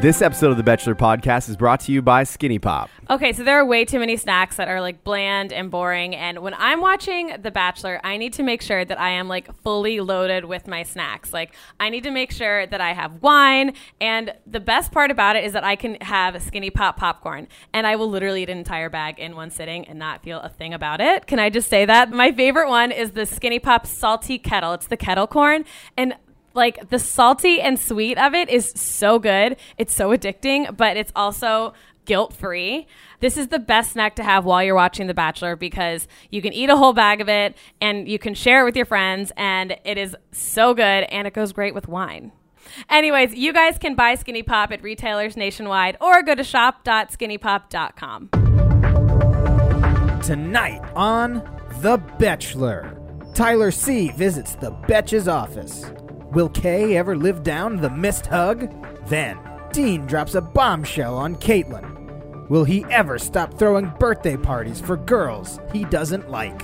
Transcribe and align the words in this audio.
This 0.00 0.22
episode 0.22 0.50
of 0.50 0.56
the 0.56 0.62
Bachelor 0.62 0.94
Podcast 0.94 1.50
is 1.50 1.58
brought 1.58 1.80
to 1.80 1.92
you 1.92 2.00
by 2.00 2.24
Skinny 2.24 2.58
Pop. 2.58 2.88
Okay, 3.10 3.34
so 3.34 3.44
there 3.44 3.58
are 3.60 3.66
way 3.66 3.84
too 3.84 3.98
many 3.98 4.16
snacks 4.16 4.56
that 4.56 4.66
are 4.66 4.80
like 4.80 5.04
bland 5.04 5.52
and 5.52 5.70
boring. 5.70 6.16
And 6.16 6.38
when 6.38 6.54
I'm 6.54 6.80
watching 6.80 7.36
The 7.42 7.50
Bachelor, 7.50 8.00
I 8.02 8.16
need 8.16 8.32
to 8.34 8.42
make 8.42 8.62
sure 8.62 8.82
that 8.82 8.98
I 8.98 9.10
am 9.10 9.28
like 9.28 9.54
fully 9.62 10.00
loaded 10.00 10.46
with 10.46 10.66
my 10.66 10.84
snacks. 10.84 11.34
Like, 11.34 11.54
I 11.78 11.90
need 11.90 12.04
to 12.04 12.10
make 12.10 12.32
sure 12.32 12.66
that 12.66 12.80
I 12.80 12.94
have 12.94 13.20
wine. 13.20 13.74
And 14.00 14.32
the 14.46 14.58
best 14.58 14.90
part 14.90 15.10
about 15.10 15.36
it 15.36 15.44
is 15.44 15.52
that 15.52 15.64
I 15.64 15.76
can 15.76 15.96
have 16.00 16.42
Skinny 16.42 16.70
Pop 16.70 16.96
popcorn. 16.96 17.46
And 17.74 17.86
I 17.86 17.96
will 17.96 18.08
literally 18.08 18.44
eat 18.44 18.48
an 18.48 18.56
entire 18.56 18.88
bag 18.88 19.18
in 19.18 19.36
one 19.36 19.50
sitting 19.50 19.86
and 19.86 19.98
not 19.98 20.22
feel 20.22 20.40
a 20.40 20.48
thing 20.48 20.72
about 20.72 21.02
it. 21.02 21.26
Can 21.26 21.38
I 21.38 21.50
just 21.50 21.68
say 21.68 21.84
that? 21.84 22.10
My 22.10 22.32
favorite 22.32 22.70
one 22.70 22.90
is 22.90 23.10
the 23.10 23.26
Skinny 23.26 23.58
Pop 23.58 23.86
Salty 23.86 24.38
Kettle. 24.38 24.72
It's 24.72 24.86
the 24.86 24.96
kettle 24.96 25.26
corn. 25.26 25.66
And 25.98 26.14
like 26.54 26.90
the 26.90 26.98
salty 26.98 27.60
and 27.60 27.78
sweet 27.78 28.18
of 28.18 28.34
it 28.34 28.48
is 28.48 28.72
so 28.74 29.18
good. 29.18 29.56
It's 29.78 29.94
so 29.94 30.10
addicting, 30.10 30.76
but 30.76 30.96
it's 30.96 31.12
also 31.14 31.74
guilt 32.04 32.32
free. 32.32 32.86
This 33.20 33.36
is 33.36 33.48
the 33.48 33.58
best 33.58 33.92
snack 33.92 34.16
to 34.16 34.22
have 34.22 34.44
while 34.44 34.62
you're 34.64 34.74
watching 34.74 35.06
The 35.06 35.14
Bachelor 35.14 35.54
because 35.56 36.08
you 36.30 36.42
can 36.42 36.52
eat 36.52 36.70
a 36.70 36.76
whole 36.76 36.92
bag 36.92 37.20
of 37.20 37.28
it 37.28 37.56
and 37.80 38.08
you 38.08 38.18
can 38.18 38.34
share 38.34 38.62
it 38.62 38.64
with 38.64 38.76
your 38.76 38.86
friends, 38.86 39.30
and 39.36 39.76
it 39.84 39.98
is 39.98 40.16
so 40.32 40.74
good 40.74 40.82
and 40.82 41.26
it 41.26 41.34
goes 41.34 41.52
great 41.52 41.74
with 41.74 41.86
wine. 41.86 42.32
Anyways, 42.88 43.34
you 43.34 43.52
guys 43.52 43.78
can 43.78 43.94
buy 43.94 44.14
Skinny 44.14 44.42
Pop 44.42 44.72
at 44.72 44.82
retailers 44.82 45.36
nationwide 45.36 45.96
or 46.00 46.22
go 46.22 46.34
to 46.34 46.44
shop.skinnypop.com. 46.44 48.28
Tonight 50.22 50.80
on 50.94 51.34
The 51.80 51.96
Bachelor, 52.18 52.96
Tyler 53.34 53.70
C 53.70 54.10
visits 54.10 54.54
the 54.54 54.72
Betches 54.72 55.32
office. 55.32 55.84
Will 56.32 56.48
Kay 56.48 56.96
ever 56.96 57.16
live 57.16 57.42
down 57.42 57.76
the 57.76 57.90
missed 57.90 58.26
hug? 58.26 58.72
Then, 59.08 59.38
Dean 59.72 60.06
drops 60.06 60.36
a 60.36 60.40
bombshell 60.40 61.16
on 61.16 61.34
Caitlyn. 61.36 62.48
Will 62.48 62.62
he 62.64 62.84
ever 62.90 63.18
stop 63.18 63.58
throwing 63.58 63.92
birthday 63.98 64.36
parties 64.36 64.80
for 64.80 64.96
girls 64.96 65.58
he 65.72 65.84
doesn't 65.84 66.30
like? 66.30 66.62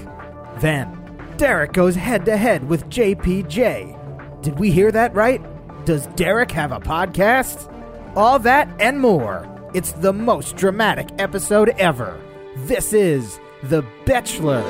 Then, 0.60 0.96
Derek 1.36 1.72
goes 1.72 1.96
head 1.96 2.24
to 2.26 2.36
head 2.36 2.68
with 2.68 2.88
JPJ. 2.88 4.40
Did 4.42 4.58
we 4.58 4.70
hear 4.70 4.92
that 4.92 5.14
right? 5.14 5.42
Does 5.84 6.06
Derek 6.08 6.52
have 6.52 6.70
a 6.70 6.80
podcast? 6.80 7.72
All 8.14 8.38
that 8.40 8.68
and 8.80 9.00
more. 9.00 9.52
It's 9.74 9.92
the 9.92 10.12
most 10.12 10.56
dramatic 10.56 11.08
episode 11.18 11.70
ever. 11.70 12.20
This 12.66 12.92
is 12.92 13.40
The 13.64 13.84
Bachelor. 14.04 14.62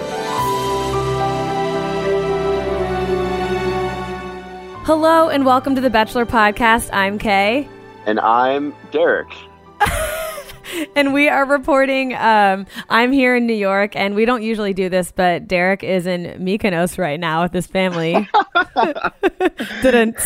Hello 4.87 5.29
and 5.29 5.45
welcome 5.45 5.75
to 5.75 5.81
the 5.81 5.91
Bachelor 5.91 6.25
Podcast. 6.25 6.91
I'm 6.93 7.19
Kay. 7.19 7.69
And 8.07 8.21
I'm 8.21 8.73
Derek. 8.93 9.27
and 10.95 11.13
we 11.13 11.29
are 11.29 11.45
reporting. 11.45 12.15
Um, 12.15 12.67
I'm 12.89 13.11
here 13.11 13.35
in 13.35 13.49
New 13.49 13.53
York, 13.53 13.97
and 13.97 14.15
we 14.15 14.25
don't 14.25 14.45
usually 14.45 14.73
do 14.75 14.89
this, 14.89 15.11
but 15.11 15.49
Derek 15.49 15.83
is 15.83 16.07
in 16.07 16.41
Mykonos 16.41 16.99
right 16.99 17.19
now 17.19 17.43
with 17.43 17.53
his 17.53 17.67
family. 17.67 18.29
Didn't, 19.83 20.21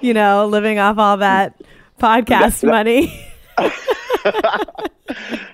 you 0.00 0.14
know, 0.14 0.46
living 0.46 0.78
off 0.78 0.96
all 0.96 1.18
that 1.18 1.60
podcast 2.00 2.66
money. 2.66 3.22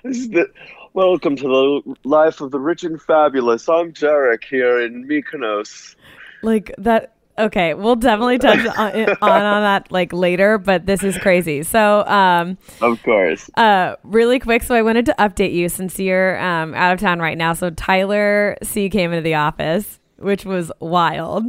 The, 0.05 0.49
welcome 0.93 1.35
to 1.35 1.43
the 1.43 1.95
life 2.05 2.39
of 2.39 2.51
the 2.51 2.61
rich 2.61 2.85
and 2.85 3.01
fabulous. 3.01 3.67
I'm 3.67 3.91
Derek 3.91 4.45
here 4.45 4.79
in 4.79 5.05
Mykonos. 5.05 5.97
like 6.43 6.73
that. 6.77 7.11
Okay, 7.37 7.73
we'll 7.73 7.97
definitely 7.97 8.37
touch 8.37 8.65
on, 8.77 8.91
on 9.21 9.41
on 9.41 9.61
that 9.63 9.91
like 9.91 10.13
later, 10.13 10.57
but 10.57 10.85
this 10.85 11.03
is 11.03 11.17
crazy. 11.17 11.63
So, 11.63 12.05
um, 12.07 12.57
Of 12.81 13.03
course. 13.03 13.49
Uh, 13.55 13.95
really 14.03 14.39
quick, 14.39 14.63
so 14.63 14.73
I 14.73 14.81
wanted 14.81 15.05
to 15.07 15.15
update 15.19 15.53
you 15.53 15.67
since 15.67 15.99
you're 15.99 16.39
um, 16.41 16.73
out 16.73 16.93
of 16.93 16.99
town 16.99 17.19
right 17.19 17.37
now. 17.37 17.51
So 17.53 17.69
Tyler 17.71 18.55
C 18.63 18.89
came 18.89 19.11
into 19.11 19.21
the 19.23 19.35
office, 19.35 19.99
which 20.17 20.45
was 20.45 20.71
wild. 20.79 21.43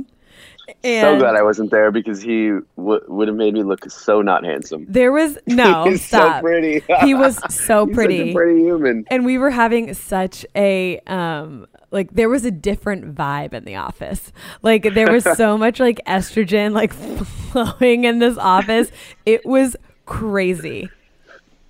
so 0.85 1.17
glad 1.19 1.37
I 1.37 1.43
wasn't 1.43 1.71
there 1.71 1.93
because 1.93 2.21
he 2.21 2.49
w- 2.77 3.01
would 3.07 3.29
have 3.29 3.37
made 3.37 3.55
me 3.55 3.63
look 3.63 3.89
so 3.89 4.21
not 4.23 4.43
handsome. 4.45 4.87
there 4.89 5.13
was 5.13 5.39
no 5.47 5.95
stop. 5.95 6.39
so 6.39 6.41
pretty. 6.43 6.83
he 7.05 7.15
was 7.15 7.39
so 7.55 7.87
pretty. 7.95 8.35
Pretty 8.35 8.61
human. 8.63 9.05
and 9.09 9.25
we 9.25 9.39
were 9.39 9.51
having 9.51 9.95
such 9.95 10.45
a 10.57 10.99
um 11.07 11.69
like 11.91 12.13
there 12.13 12.29
was 12.29 12.45
a 12.45 12.51
different 12.51 13.15
vibe 13.15 13.53
in 13.53 13.65
the 13.65 13.77
office. 13.77 14.33
Like 14.63 14.95
there 14.95 15.11
was 15.13 15.25
so 15.37 15.57
much 15.65 15.81
like 15.81 16.01
estrogen 16.07 16.73
like 16.73 16.93
flowing 16.93 18.05
in 18.05 18.19
this 18.19 18.37
office. 18.39 18.91
It 19.25 19.45
was 19.47 19.77
crazy. 20.05 20.89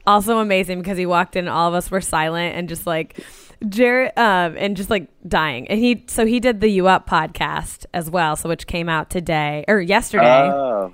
Also 0.07 0.39
amazing 0.39 0.79
because 0.79 0.99
he 0.99 1.07
walked 1.07 1.37
in 1.37 1.47
and 1.47 1.49
all 1.49 1.69
of 1.69 1.75
us 1.75 1.91
were 1.91 2.01
silent 2.01 2.57
and 2.57 2.69
just 2.69 2.87
like 2.87 3.21
Jared 3.69 4.13
um 4.17 4.55
and 4.57 4.77
just 4.77 4.91
like 4.91 5.09
dying. 5.27 5.69
And 5.69 5.79
he 5.79 6.05
so 6.07 6.27
he 6.27 6.41
did 6.41 6.61
the 6.61 6.69
you 6.69 6.87
up 6.87 7.09
podcast 7.09 7.87
as 7.93 8.11
well 8.11 8.37
so 8.37 8.49
which 8.49 8.67
came 8.67 8.89
out 8.89 9.11
today 9.11 9.65
or 9.69 9.81
yesterday. 9.81 10.51
Oh, 10.51 10.93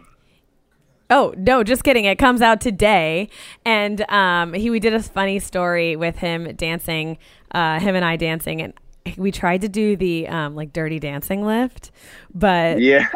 Oh 1.10 1.34
no, 1.36 1.62
just 1.62 1.84
kidding! 1.84 2.06
It 2.06 2.16
comes 2.16 2.40
out 2.40 2.62
today, 2.62 3.28
and 3.66 4.00
um, 4.10 4.54
he 4.54 4.70
we 4.70 4.80
did 4.80 4.94
a 4.94 5.02
funny 5.02 5.40
story 5.40 5.94
with 5.94 6.16
him 6.16 6.56
dancing, 6.56 7.18
uh, 7.50 7.78
him 7.80 7.94
and 7.94 8.02
I 8.02 8.16
dancing, 8.16 8.62
and 8.62 8.72
we 9.16 9.30
tried 9.32 9.62
to 9.62 9.68
do 9.68 9.96
the 9.96 10.28
um, 10.28 10.54
like 10.54 10.72
dirty 10.72 10.98
dancing 10.98 11.44
lift, 11.44 11.90
but 12.34 12.78
yeah. 12.80 13.06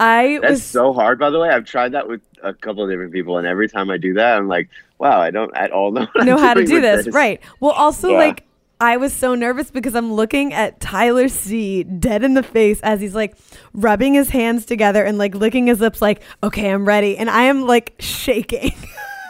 I 0.00 0.38
That's 0.40 0.50
was 0.50 0.64
so 0.64 0.92
hard, 0.92 1.18
by 1.18 1.30
the 1.30 1.38
way. 1.38 1.48
I've 1.50 1.64
tried 1.64 1.92
that 1.92 2.08
with 2.08 2.20
a 2.42 2.52
couple 2.54 2.84
of 2.84 2.90
different 2.90 3.12
people, 3.12 3.38
and 3.38 3.46
every 3.46 3.68
time 3.68 3.90
I 3.90 3.96
do 3.96 4.14
that, 4.14 4.36
I'm 4.36 4.48
like, 4.48 4.68
wow, 4.98 5.20
I 5.20 5.30
don't 5.30 5.54
at 5.56 5.70
all 5.72 5.92
know, 5.92 6.06
know 6.18 6.36
I'm 6.36 6.38
how 6.38 6.54
to 6.54 6.64
do 6.64 6.80
with 6.80 6.82
this, 6.82 7.08
right? 7.08 7.40
Well, 7.60 7.72
also 7.72 8.12
Yeah. 8.12 8.18
like 8.18 8.44
I 8.80 8.96
was 8.96 9.12
so 9.12 9.34
nervous 9.34 9.70
because 9.70 9.94
I'm 9.94 10.12
looking 10.12 10.52
at 10.52 10.80
Tyler 10.80 11.28
C 11.28 11.84
dead 11.84 12.22
in 12.24 12.34
the 12.34 12.42
face 12.42 12.80
as 12.82 13.00
he's 13.00 13.14
like 13.14 13.36
rubbing 13.72 14.14
his 14.14 14.30
hands 14.30 14.66
together 14.66 15.04
and 15.04 15.16
like 15.16 15.34
licking 15.34 15.66
his 15.68 15.80
lips, 15.80 16.02
like, 16.02 16.22
okay, 16.42 16.70
I'm 16.70 16.86
ready, 16.86 17.16
and 17.16 17.30
I 17.30 17.44
am 17.44 17.66
like 17.66 17.94
shaking. 17.98 18.72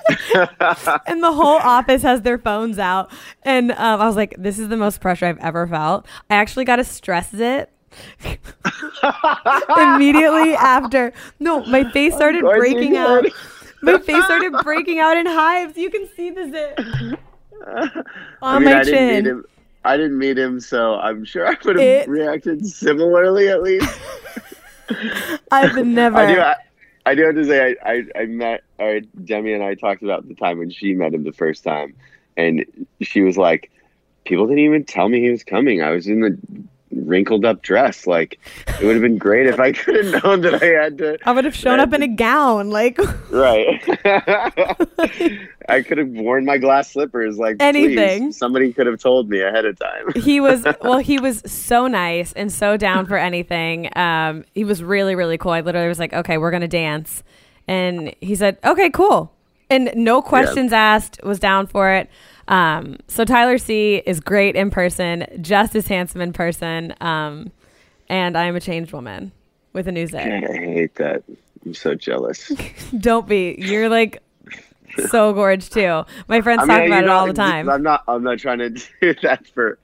and 1.07 1.23
the 1.23 1.33
whole 1.33 1.59
office 1.59 2.03
has 2.03 2.23
their 2.23 2.39
phones 2.39 2.79
out. 2.79 3.11
And 3.43 3.73
um, 3.73 4.01
I 4.01 4.07
was 4.07 4.17
like, 4.17 4.35
this 4.39 4.59
is 4.59 4.69
the 4.69 4.77
most 4.77 5.01
pressure 5.01 5.27
I've 5.27 5.39
ever 5.39 5.67
felt. 5.67 6.07
I 6.31 6.37
actually 6.37 6.65
got 6.65 6.77
to 6.77 6.85
stress 6.85 7.33
it. 7.35 7.71
Immediately 9.77 10.55
after, 10.55 11.13
no, 11.41 11.65
my 11.67 11.89
face 11.93 12.15
started 12.15 12.43
breaking 12.43 12.97
out. 12.97 13.25
My 13.83 13.99
face 13.99 14.25
started 14.25 14.53
breaking 14.63 14.99
out 14.99 15.17
in 15.17 15.27
hives. 15.27 15.77
You 15.77 15.91
can 15.91 16.09
see 16.17 16.31
the 16.31 16.51
zit 16.51 16.79
on 17.67 17.95
I 18.43 18.59
mean, 18.59 18.65
my 18.65 18.81
I 18.81 18.85
didn't 18.85 18.95
chin. 18.95 19.27
him. 19.27 19.45
I 19.85 19.97
didn't 19.99 20.19
meet 20.19 20.39
him, 20.39 20.61
so 20.61 20.95
I'm 20.95 21.25
sure 21.25 21.47
I 21.47 21.51
would 21.65 21.77
have 21.77 21.85
It- 21.85 22.09
reacted 22.09 22.67
similarly 22.67 23.49
at 23.49 23.63
least. 23.63 23.89
I've 25.51 25.77
never. 25.87 26.17
I 26.17 26.35
do. 26.35 26.41
I, 26.41 26.57
I 27.07 27.15
do 27.15 27.25
have 27.25 27.35
to 27.35 27.45
say, 27.45 27.77
I, 27.83 27.91
I, 27.91 28.23
I 28.23 28.27
met, 28.27 28.63
Demi 29.25 29.53
and 29.53 29.63
I 29.63 29.75
talked 29.75 30.03
about 30.03 30.27
the 30.27 30.35
time 30.35 30.59
when 30.59 30.71
she 30.71 30.95
met 30.95 31.13
him 31.13 31.25
the 31.25 31.33
first 31.33 31.63
time, 31.63 31.95
and 32.37 32.65
she 33.03 33.21
was 33.21 33.37
like, 33.37 33.71
"People 34.25 34.47
didn't 34.47 34.65
even 34.65 34.85
tell 34.85 35.09
me 35.09 35.21
he 35.21 35.31
was 35.31 35.45
coming. 35.45 35.83
I 35.83 35.91
was 35.91 36.07
in 36.07 36.21
the 36.21 36.39
wrinkled 36.97 37.45
up 37.45 37.63
dress. 37.63 38.07
Like, 38.07 38.39
it 38.81 38.85
would 38.85 38.95
have 38.95 39.03
been 39.03 39.19
great 39.19 39.47
if 39.47 39.59
I 39.61 39.73
could 39.81 40.05
have 40.05 40.23
known 40.25 40.41
that 40.43 40.63
I 40.63 40.67
had 40.67 40.99
to." 40.99 41.19
I 41.25 41.33
would 41.33 41.45
have 41.45 41.55
shown 41.57 41.81
up 41.81 41.93
in 41.93 42.03
a 42.03 42.09
gown, 42.09 42.71
like 42.71 42.99
Right. 43.31 43.83
I 45.69 45.83
could 45.83 45.99
have 45.99 46.09
worn 46.09 46.45
my 46.45 46.59
glass 46.59 46.93
slippers. 46.93 47.39
Like 47.39 47.57
Anything. 47.61 48.27
please, 48.27 48.37
somebody 48.37 48.73
could 48.73 48.87
have 48.87 49.01
told 49.01 49.29
me 49.29 49.41
ahead 49.41 49.65
of 49.65 49.79
time. 49.79 50.13
he 50.17 50.41
was 50.41 50.65
well 50.83 50.99
he 50.99 51.19
was 51.19 51.43
so 51.51 51.87
nice 51.87 52.33
and 52.35 52.53
so 52.53 52.77
down 52.77 53.07
for 53.07 53.17
anything 53.17 53.89
um 53.97 54.45
he 54.55 54.65
was 54.65 54.83
really 54.83 55.15
really 55.15 55.39
cool 55.39 55.53
i 55.53 55.61
literally 55.61 55.89
was 55.89 55.99
like 55.99 56.13
okay 56.13 56.37
we're 56.39 56.51
gonna 56.51 56.69
dance 56.69 57.23
and 57.67 58.15
he 58.21 58.35
said 58.35 58.59
okay 58.65 58.91
cool 58.91 59.33
and 59.71 59.91
no 59.95 60.21
questions 60.21 60.73
asked 60.73 61.19
was 61.25 61.39
down 61.39 61.67
for 61.67 61.91
it 61.91 62.09
um 62.49 62.97
so 63.09 63.25
tyler 63.25 63.59
c 63.59 64.03
is 64.07 64.21
great 64.21 64.57
in 64.57 64.71
person 64.71 65.27
just 65.41 65.75
as 65.75 65.87
handsome 65.87 66.21
in 66.21 66.33
person 66.33 66.95
um 67.01 67.51
and 68.09 68.37
i 68.37 68.45
am 68.45 68.57
a 68.57 68.61
changed 68.61 68.93
woman 68.93 69.33
with 69.73 69.89
a 69.89 69.93
new 69.93 70.07
I 70.15 70.29
hate 70.29 70.95
that. 70.97 71.23
I'm 71.65 71.75
so 71.75 71.95
jealous. 71.95 72.53
don't 72.99 73.27
be 73.27 73.57
you're 73.59 73.89
like 73.89 74.23
so 75.09 75.33
gorge 75.33 75.69
too 75.71 76.05
my 76.29 76.41
friends 76.41 76.63
I 76.63 76.67
talk 76.67 76.87
about 76.87 77.05
it 77.05 77.11
all 77.11 77.27
the 77.27 77.33
time 77.33 77.69
I'm 77.69 77.83
not. 77.83 78.05
I'm 78.07 78.23
not 78.23 78.39
trying 78.39 78.59
to 78.59 78.71
do 79.01 79.15
that 79.23 79.47
for 79.49 79.79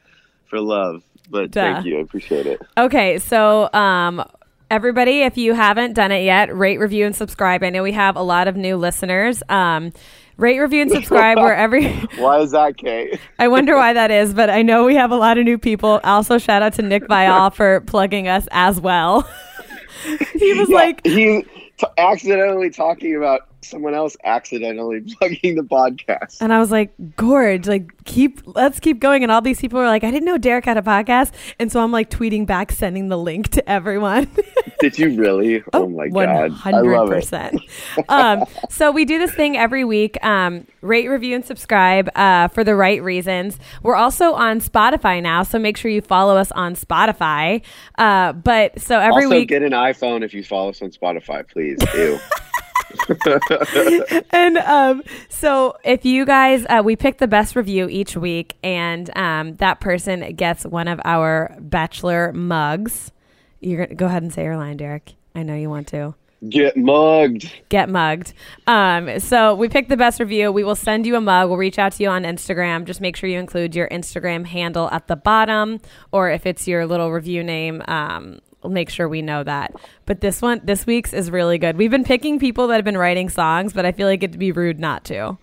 for 0.50 0.60
love, 0.60 1.02
but 1.30 1.52
Duh. 1.52 1.74
thank 1.74 1.86
you. 1.86 1.98
I 1.98 2.02
appreciate 2.02 2.46
it. 2.46 2.60
Okay, 2.76 3.18
so 3.18 3.72
um, 3.72 4.22
everybody, 4.70 5.22
if 5.22 5.38
you 5.38 5.54
haven't 5.54 5.94
done 5.94 6.12
it 6.12 6.24
yet, 6.24 6.54
rate, 6.54 6.78
review, 6.78 7.06
and 7.06 7.14
subscribe. 7.14 7.62
I 7.62 7.70
know 7.70 7.82
we 7.82 7.92
have 7.92 8.16
a 8.16 8.22
lot 8.22 8.48
of 8.48 8.56
new 8.56 8.76
listeners. 8.76 9.42
Um, 9.48 9.92
rate, 10.40 10.58
review, 10.58 10.82
and 10.82 10.90
subscribe 10.90 11.38
wherever. 11.42 11.80
Why 12.16 12.40
is 12.40 12.50
that, 12.52 12.76
Kate? 12.76 13.20
I 13.38 13.48
wonder 13.48 13.76
why 13.76 13.92
that 13.92 14.10
is, 14.10 14.34
but 14.34 14.50
I 14.50 14.62
know 14.62 14.84
we 14.84 14.94
have 14.96 15.10
a 15.10 15.16
lot 15.16 15.38
of 15.38 15.44
new 15.44 15.58
people. 15.58 16.00
Also, 16.04 16.38
shout 16.38 16.62
out 16.62 16.74
to 16.74 16.82
Nick 16.82 17.04
Viall 17.04 17.54
for 17.54 17.80
plugging 17.82 18.28
us 18.28 18.48
as 18.50 18.80
well. 18.80 19.22
he 20.34 20.54
was 20.54 20.68
Yeah, 20.68 20.76
like, 20.76 21.06
he 21.06 21.42
t- 21.76 21.86
accidentally 21.98 22.70
talking 22.70 23.16
about 23.16 23.42
someone 23.62 23.94
else 23.94 24.16
accidentally 24.24 25.00
plugging 25.18 25.56
the 25.56 25.62
podcast. 25.62 26.40
And 26.40 26.52
I 26.52 26.58
was 26.58 26.70
like, 26.70 26.92
Gorge, 27.16 27.66
like 27.66 27.90
keep 28.04 28.40
let's 28.46 28.80
keep 28.80 29.00
going. 29.00 29.22
And 29.22 29.30
all 29.30 29.40
these 29.40 29.60
people 29.60 29.78
were 29.78 29.86
like, 29.86 30.04
I 30.04 30.10
didn't 30.10 30.26
know 30.26 30.38
Derek 30.38 30.64
had 30.64 30.76
a 30.76 30.82
podcast. 30.82 31.32
And 31.58 31.70
so 31.70 31.80
I'm 31.80 31.92
like 31.92 32.10
tweeting 32.10 32.46
back, 32.46 32.72
sending 32.72 33.08
the 33.08 33.18
link 33.18 33.48
to 33.50 33.68
everyone. 33.68 34.30
Did 34.80 34.98
you 34.98 35.14
really? 35.18 35.62
Oh, 35.72 35.88
my 35.88 36.08
god. 36.08 36.50
One 36.50 36.50
hundred 36.50 37.06
percent. 37.08 37.60
Um 38.08 38.44
so 38.68 38.90
we 38.90 39.04
do 39.04 39.18
this 39.18 39.32
thing 39.32 39.56
every 39.56 39.84
week. 39.84 40.22
Um, 40.24 40.66
rate, 40.80 41.08
review, 41.08 41.34
and 41.34 41.44
subscribe 41.44 42.08
uh, 42.14 42.48
for 42.48 42.64
the 42.64 42.74
right 42.74 43.02
reasons. 43.02 43.58
We're 43.82 43.96
also 43.96 44.32
on 44.32 44.60
Spotify 44.60 45.22
now, 45.22 45.42
so 45.42 45.58
make 45.58 45.76
sure 45.76 45.90
you 45.90 46.00
follow 46.00 46.36
us 46.36 46.50
on 46.52 46.74
Spotify. 46.74 47.62
Uh, 47.98 48.32
but 48.32 48.80
so 48.80 48.98
every 48.98 49.24
also, 49.24 49.36
week 49.36 49.48
get 49.48 49.62
an 49.62 49.72
iPhone 49.72 50.24
if 50.24 50.34
you 50.34 50.42
follow 50.42 50.70
us 50.70 50.82
on 50.82 50.90
Spotify, 50.90 51.46
please. 51.48 51.78
Ew. 51.94 52.18
and 54.30 54.58
um, 54.58 55.02
so 55.28 55.76
if 55.84 56.04
you 56.04 56.24
guys, 56.24 56.64
uh, 56.68 56.82
we 56.84 56.96
pick 56.96 57.18
the 57.18 57.28
best 57.28 57.56
review 57.56 57.88
each 57.88 58.16
week, 58.16 58.56
and 58.62 59.16
um, 59.16 59.56
that 59.56 59.80
person 59.80 60.34
gets 60.34 60.64
one 60.64 60.88
of 60.88 61.00
our 61.04 61.56
Bachelor 61.60 62.32
mugs. 62.32 63.12
You're 63.60 63.86
gonna 63.86 63.94
go 63.94 64.06
ahead 64.06 64.22
and 64.22 64.32
say 64.32 64.44
your 64.44 64.56
line, 64.56 64.76
Derek. 64.76 65.14
I 65.34 65.42
know 65.42 65.54
you 65.54 65.70
want 65.70 65.88
to. 65.88 66.14
Get 66.48 66.74
mugged. 66.74 67.52
Get 67.68 67.90
mugged. 67.90 68.32
Um, 68.66 69.20
so 69.20 69.54
we 69.54 69.68
pick 69.68 69.88
the 69.88 69.96
best 69.96 70.20
review. 70.20 70.50
We 70.50 70.64
will 70.64 70.74
send 70.74 71.04
you 71.04 71.16
a 71.16 71.20
mug. 71.20 71.50
We'll 71.50 71.58
reach 71.58 71.78
out 71.78 71.92
to 71.92 72.02
you 72.02 72.08
on 72.08 72.22
Instagram. 72.22 72.86
Just 72.86 73.02
make 73.02 73.16
sure 73.16 73.28
you 73.28 73.38
include 73.38 73.74
your 73.74 73.88
Instagram 73.88 74.46
handle 74.46 74.88
at 74.90 75.06
the 75.06 75.16
bottom, 75.16 75.80
or 76.12 76.30
if 76.30 76.46
it's 76.46 76.66
your 76.66 76.86
little 76.86 77.12
review 77.12 77.44
name, 77.44 77.82
um, 77.88 78.40
make 78.68 78.90
sure 78.90 79.08
we 79.08 79.22
know 79.22 79.42
that. 79.42 79.74
But 80.06 80.20
this 80.20 80.42
one, 80.42 80.60
this 80.64 80.86
week's 80.86 81.12
is 81.12 81.30
really 81.30 81.58
good. 81.58 81.76
We've 81.76 81.90
been 81.90 82.04
picking 82.04 82.38
people 82.38 82.66
that 82.68 82.76
have 82.76 82.84
been 82.84 82.98
writing 82.98 83.28
songs, 83.28 83.72
but 83.72 83.86
I 83.86 83.92
feel 83.92 84.06
like 84.06 84.22
it'd 84.22 84.38
be 84.38 84.52
rude 84.52 84.78
not 84.78 85.04
to. 85.04 85.38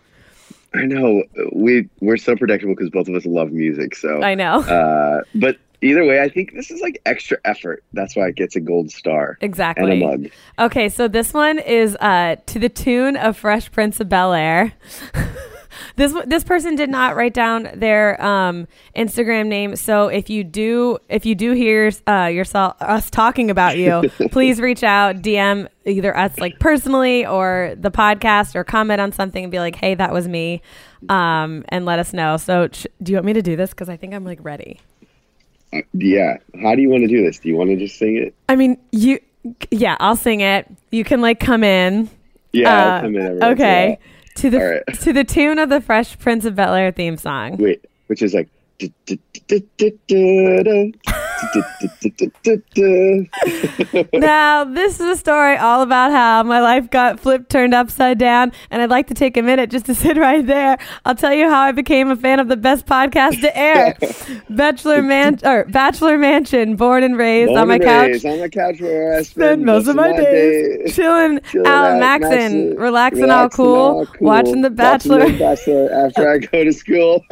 I 0.73 0.85
know 0.85 1.23
we 1.53 1.89
we're 2.01 2.17
so 2.17 2.35
predictable 2.35 2.75
because 2.75 2.89
both 2.89 3.07
of 3.07 3.15
us 3.15 3.25
love 3.25 3.51
music. 3.51 3.95
So 3.95 4.21
I 4.21 4.35
know. 4.35 4.61
Uh, 4.61 5.21
but 5.33 5.57
either 5.81 6.05
way, 6.05 6.21
I 6.21 6.29
think 6.29 6.53
this 6.53 6.71
is 6.71 6.81
like 6.81 7.01
extra 7.05 7.37
effort. 7.45 7.83
That's 7.93 8.15
why 8.15 8.27
it 8.27 8.35
gets 8.35 8.55
a 8.55 8.59
gold 8.59 8.91
star. 8.91 9.37
Exactly. 9.41 9.91
And 9.91 10.03
a 10.03 10.05
mug. 10.05 10.31
Okay, 10.59 10.89
so 10.89 11.07
this 11.07 11.33
one 11.33 11.59
is 11.59 11.95
uh, 11.95 12.35
to 12.47 12.59
the 12.59 12.69
tune 12.69 13.15
of 13.15 13.37
Fresh 13.37 13.71
Prince 13.71 13.99
of 13.99 14.09
Bel 14.09 14.33
Air. 14.33 14.73
this 15.97 16.13
this 16.25 16.43
person 16.43 16.75
did 16.75 16.89
not 16.89 17.15
write 17.15 17.33
down 17.33 17.69
their 17.73 18.23
um, 18.23 18.67
Instagram 18.95 19.47
name, 19.47 19.75
so 19.75 20.07
if 20.07 20.29
you 20.29 20.43
do 20.43 20.99
if 21.09 21.25
you 21.25 21.35
do 21.35 21.51
hear 21.51 21.91
uh, 22.07 22.25
yourself 22.27 22.75
us 22.79 23.09
talking 23.09 23.49
about 23.51 23.77
you, 23.77 24.03
please 24.31 24.61
reach 24.61 24.83
out, 24.83 25.17
DM 25.17 25.67
either 25.85 26.15
us 26.15 26.37
like 26.37 26.59
personally 26.59 27.25
or 27.25 27.73
the 27.77 27.91
podcast, 27.91 28.55
or 28.55 28.63
comment 28.63 29.01
on 29.01 29.11
something 29.11 29.43
and 29.43 29.51
be 29.51 29.59
like, 29.59 29.75
"Hey, 29.75 29.95
that 29.95 30.13
was 30.13 30.27
me," 30.27 30.61
um, 31.09 31.65
and 31.69 31.85
let 31.85 31.97
us 31.99 32.13
know. 32.13 32.37
So, 32.37 32.67
do 32.67 33.11
you 33.11 33.15
want 33.17 33.25
me 33.25 33.33
to 33.33 33.41
do 33.41 33.55
this? 33.55 33.71
Because 33.71 33.89
I 33.89 33.97
think 33.97 34.13
I'm 34.13 34.23
like 34.23 34.39
ready. 34.43 34.79
Uh, 35.73 35.81
yeah. 35.93 36.37
How 36.61 36.75
do 36.75 36.81
you 36.81 36.89
want 36.89 37.01
to 37.01 37.07
do 37.07 37.23
this? 37.23 37.39
Do 37.39 37.49
you 37.49 37.55
want 37.57 37.71
to 37.71 37.75
just 37.75 37.97
sing 37.97 38.17
it? 38.17 38.33
I 38.47 38.55
mean, 38.55 38.77
you. 38.91 39.19
Yeah, 39.71 39.97
I'll 39.99 40.15
sing 40.15 40.41
it. 40.41 40.67
You 40.91 41.03
can 41.03 41.21
like 41.21 41.39
come 41.39 41.63
in. 41.63 42.09
Yeah, 42.53 42.69
Uh, 42.71 42.91
I'll 42.91 43.01
come 43.01 43.15
in. 43.15 43.43
Okay. 43.43 43.99
To 44.37 44.49
the 44.49 44.57
right. 44.59 44.99
to 45.01 45.13
the 45.13 45.23
tune 45.23 45.59
of 45.59 45.69
the 45.69 45.81
Fresh 45.81 46.19
Prince 46.19 46.45
of 46.45 46.55
Bel 46.55 46.73
Air 46.73 46.91
theme 46.91 47.17
song. 47.17 47.57
Wait, 47.57 47.85
which 48.07 48.21
is 48.21 48.33
like. 48.33 48.49
Now, 54.13 54.63
this 54.63 54.99
is 54.99 55.07
a 55.07 55.17
story 55.17 55.57
all 55.57 55.81
about 55.81 56.11
how 56.11 56.43
my 56.43 56.59
life 56.59 56.89
got 56.89 57.19
flipped, 57.19 57.49
turned 57.49 57.73
upside 57.73 58.17
down, 58.17 58.51
and 58.69 58.81
I'd 58.81 58.89
like 58.89 59.07
to 59.07 59.13
take 59.13 59.37
a 59.37 59.41
minute 59.41 59.69
just 59.69 59.85
to 59.87 59.95
sit 60.03 60.17
right 60.17 60.45
there. 60.45 60.77
I'll 61.05 61.15
tell 61.15 61.33
you 61.33 61.49
how 61.49 61.61
I 61.61 61.71
became 61.71 62.09
a 62.09 62.15
fan 62.15 62.39
of 62.39 62.47
the 62.47 62.57
best 62.57 62.85
podcast 62.85 63.41
to 63.41 63.57
air, 63.57 63.97
Bachelor 64.49 65.01
Man 65.01 65.39
or 65.43 65.65
Bachelor 65.65 66.17
Mansion, 66.17 66.75
born 66.75 67.03
and 67.03 67.17
raised 67.17 67.51
on 67.51 67.67
my 67.67 67.79
couch. 67.79 68.23
On 68.25 68.39
my 68.39 68.49
couch 68.49 68.79
where 68.81 69.17
I 69.17 69.21
Spend 69.21 69.65
most 69.65 69.87
of 69.87 69.95
my 69.95 70.15
days 70.15 70.95
chilling, 70.95 71.39
Chilling 71.51 71.67
out, 71.67 72.01
maxing, 72.01 72.73
maxing, 72.73 72.79
relaxing, 72.79 73.31
all 73.31 73.49
cool, 73.49 73.75
all 73.75 74.05
cool, 74.05 74.27
watching 74.27 74.61
The 74.61 74.69
watching 74.69 74.75
Bachelor. 74.75 75.31
The 75.31 75.37
Bachelor 75.37 75.91
after 76.05 76.31
I 76.31 76.37
go 76.39 76.63
to 76.63 76.73
school. 76.73 77.23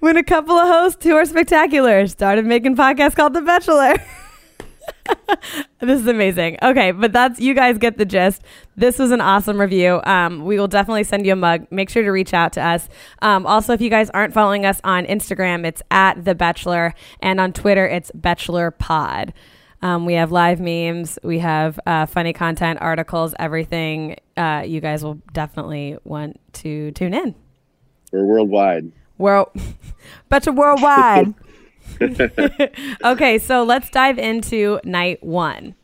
when 0.00 0.16
a 0.16 0.22
couple 0.22 0.54
of 0.54 0.68
hosts 0.68 1.04
who 1.04 1.14
are 1.14 1.24
spectacular 1.24 2.06
started 2.10 2.46
making 2.46 2.76
podcasts 2.76 3.16
called 3.16 3.34
The 3.34 3.42
Bachelor. 3.42 3.94
this 5.80 6.00
is 6.00 6.06
amazing. 6.06 6.58
Okay, 6.62 6.92
but 6.92 7.12
that's 7.12 7.40
you 7.40 7.54
guys 7.54 7.78
get 7.78 7.96
the 7.98 8.04
gist. 8.04 8.42
This 8.76 8.98
was 8.98 9.10
an 9.10 9.20
awesome 9.20 9.60
review. 9.60 10.00
Um, 10.04 10.44
we 10.44 10.58
will 10.58 10.68
definitely 10.68 11.04
send 11.04 11.26
you 11.26 11.32
a 11.32 11.36
mug. 11.36 11.66
Make 11.70 11.90
sure 11.90 12.02
to 12.02 12.10
reach 12.10 12.34
out 12.34 12.52
to 12.54 12.62
us. 12.62 12.88
Um, 13.22 13.46
also, 13.46 13.72
if 13.72 13.80
you 13.80 13.90
guys 13.90 14.10
aren't 14.10 14.34
following 14.34 14.66
us 14.66 14.80
on 14.84 15.06
Instagram, 15.06 15.66
it's 15.66 15.82
at 15.90 16.24
The 16.24 16.34
Bachelor, 16.34 16.94
and 17.20 17.40
on 17.40 17.52
Twitter, 17.52 17.86
it's 17.86 18.10
Bachelor 18.14 18.70
Pod. 18.70 19.32
Um, 19.82 20.04
we 20.04 20.14
have 20.14 20.30
live 20.30 20.60
memes, 20.60 21.18
we 21.22 21.38
have 21.38 21.80
uh, 21.86 22.04
funny 22.04 22.34
content, 22.34 22.80
articles, 22.82 23.34
everything. 23.38 24.16
Uh, 24.36 24.62
you 24.66 24.80
guys 24.80 25.02
will 25.02 25.20
definitely 25.32 25.96
want 26.04 26.38
to 26.54 26.90
tune 26.92 27.14
in. 27.14 27.34
We're 28.12 28.24
worldwide. 28.24 28.92
World, 29.16 29.48
Bachelor 30.28 30.52
Worldwide. 30.52 31.34
okay, 33.04 33.38
so 33.38 33.62
let's 33.64 33.90
dive 33.90 34.18
into 34.18 34.80
night 34.84 35.22
one. 35.22 35.74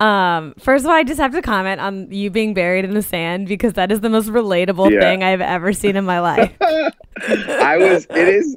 Um, 0.00 0.54
first 0.58 0.84
of 0.84 0.90
all, 0.90 0.96
I 0.96 1.02
just 1.04 1.20
have 1.20 1.32
to 1.32 1.42
comment 1.42 1.80
on 1.80 2.10
you 2.10 2.30
being 2.30 2.54
buried 2.54 2.86
in 2.86 2.94
the 2.94 3.02
sand 3.02 3.48
because 3.48 3.74
that 3.74 3.92
is 3.92 4.00
the 4.00 4.08
most 4.08 4.28
relatable 4.28 4.90
Yeah. 4.90 5.00
thing 5.00 5.22
I've 5.22 5.42
ever 5.42 5.72
seen 5.74 5.94
in 5.96 6.04
my 6.06 6.20
life. 6.20 6.52
I 6.60 7.76
was. 7.76 8.06
It 8.08 8.28
is. 8.28 8.56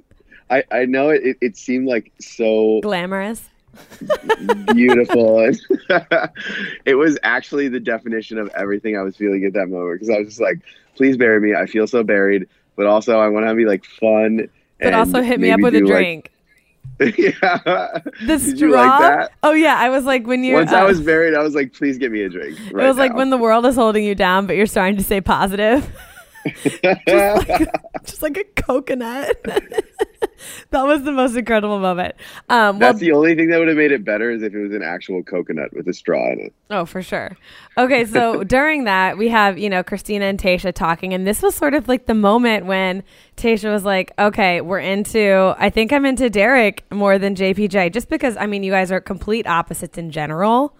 I, 0.49 0.63
I 0.71 0.85
know 0.85 1.09
it, 1.09 1.21
it. 1.25 1.37
It 1.41 1.57
seemed 1.57 1.87
like 1.87 2.11
so 2.21 2.79
Glamorous. 2.81 3.49
beautiful. 4.73 5.39
it 6.85 6.95
was 6.95 7.17
actually 7.23 7.67
the 7.67 7.79
definition 7.79 8.37
of 8.37 8.49
everything 8.55 8.97
I 8.97 9.01
was 9.01 9.17
feeling 9.17 9.43
at 9.45 9.53
that 9.53 9.67
moment 9.67 9.99
because 9.99 10.09
I 10.15 10.19
was 10.19 10.27
just 10.29 10.41
like, 10.41 10.59
"Please 10.95 11.17
bury 11.17 11.41
me. 11.41 11.55
I 11.55 11.65
feel 11.65 11.87
so 11.87 12.03
buried, 12.03 12.47
but 12.75 12.85
also 12.85 13.19
I 13.19 13.27
want 13.29 13.47
to 13.47 13.55
be 13.55 13.65
like 13.65 13.83
fun." 13.85 14.47
But 14.79 14.93
also 14.93 15.21
hit 15.21 15.39
me 15.39 15.49
up 15.51 15.59
with 15.61 15.75
a 15.75 15.79
do, 15.79 15.85
like- 15.85 15.93
drink. 15.93 16.31
yeah. 17.17 17.99
the 18.25 18.39
straw. 18.39 18.97
like? 18.97 19.29
Oh 19.41 19.53
yeah, 19.53 19.75
I 19.77 19.89
was 19.89 20.05
like 20.05 20.27
when 20.27 20.43
you. 20.43 20.55
Once 20.55 20.71
I 20.71 20.81
uh, 20.81 20.87
was 20.87 21.01
buried, 21.01 21.33
I 21.33 21.41
was 21.41 21.55
like, 21.55 21.73
"Please 21.73 21.97
get 21.97 22.11
me 22.11 22.21
a 22.21 22.29
drink." 22.29 22.57
it 22.59 22.73
was 22.73 22.97
like 22.97 23.13
when 23.15 23.29
the 23.29 23.37
world 23.37 23.65
is 23.65 23.75
holding 23.75 24.03
you 24.03 24.15
down, 24.15 24.47
but 24.47 24.55
you're 24.55 24.67
starting 24.67 24.97
to 24.97 25.03
stay 25.03 25.21
positive. 25.21 25.91
just, 26.63 27.49
like, 27.49 27.69
just 28.03 28.21
like 28.21 28.37
a 28.37 28.43
coconut. 28.61 29.41
that 30.71 30.83
was 30.83 31.03
the 31.03 31.11
most 31.11 31.35
incredible 31.35 31.79
moment. 31.79 32.15
Um, 32.49 32.79
well, 32.79 32.91
That's 32.91 32.99
the 32.99 33.11
only 33.11 33.35
thing 33.35 33.49
that 33.49 33.59
would 33.59 33.67
have 33.67 33.77
made 33.77 33.91
it 33.91 34.03
better 34.03 34.31
is 34.31 34.43
if 34.43 34.53
it 34.53 34.61
was 34.61 34.73
an 34.73 34.83
actual 34.83 35.23
coconut 35.23 35.73
with 35.73 35.87
a 35.87 35.93
straw 35.93 36.31
in 36.31 36.39
it. 36.39 36.53
Oh, 36.69 36.85
for 36.85 37.01
sure. 37.01 37.37
Okay, 37.77 38.05
so 38.05 38.43
during 38.43 38.85
that, 38.85 39.17
we 39.17 39.29
have, 39.29 39.57
you 39.57 39.69
know, 39.69 39.83
Kristina 39.83 40.23
and 40.23 40.39
Tayshia 40.39 40.73
talking, 40.73 41.13
and 41.13 41.25
this 41.25 41.41
was 41.41 41.55
sort 41.55 41.73
of 41.73 41.87
like 41.87 42.05
the 42.05 42.13
moment 42.13 42.65
when 42.65 43.03
Tayshia 43.37 43.71
was 43.71 43.85
like, 43.85 44.11
okay, 44.19 44.61
we're 44.61 44.79
into, 44.79 45.55
I 45.57 45.69
think 45.69 45.93
I'm 45.93 46.05
into 46.05 46.29
Derek 46.29 46.83
more 46.91 47.17
than 47.17 47.35
JPJ, 47.35 47.93
just 47.93 48.09
because, 48.09 48.37
I 48.37 48.45
mean, 48.45 48.63
you 48.63 48.71
guys 48.71 48.91
are 48.91 49.01
complete 49.01 49.47
opposites 49.47 49.97
in 49.97 50.11
general 50.11 50.75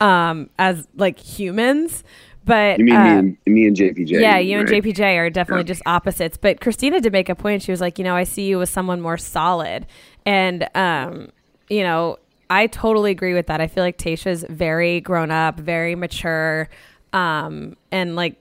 um, 0.00 0.50
as 0.58 0.88
like 0.96 1.18
humans. 1.18 2.02
But 2.50 2.80
You 2.80 2.84
mean 2.84 2.96
uh, 2.96 3.04
me, 3.04 3.10
and, 3.10 3.38
me 3.46 3.66
and 3.68 3.76
JPJ? 3.76 4.20
yeah, 4.20 4.36
you 4.38 4.58
and? 4.58 4.68
JPJ 4.68 5.18
are 5.18 5.30
definitely 5.30 5.62
just 5.62 5.82
opposites. 5.86 6.36
But 6.36 6.58
Kristina 6.58 7.00
did 7.00 7.12
make 7.12 7.28
a 7.28 7.36
point. 7.36 7.62
She 7.62 7.70
was 7.70 7.80
like, 7.80 7.96
you 7.96 8.02
know, 8.02 8.16
I 8.16 8.24
see 8.24 8.48
you 8.48 8.60
as 8.60 8.68
someone 8.70 9.00
more 9.00 9.16
solid. 9.16 9.86
And, 10.26 10.68
um, 10.74 11.28
you 11.68 11.84
know, 11.84 12.16
I 12.50 12.66
totally 12.66 13.12
agree 13.12 13.34
with 13.34 13.46
that. 13.46 13.60
I 13.60 13.68
feel 13.68 13.84
like 13.84 13.98
Tayshia's 13.98 14.44
very 14.50 15.00
grown 15.00 15.30
up, 15.30 15.60
very 15.60 15.94
mature, 15.94 16.68
um, 17.12 17.76
and 17.92 18.16
like, 18.16 18.34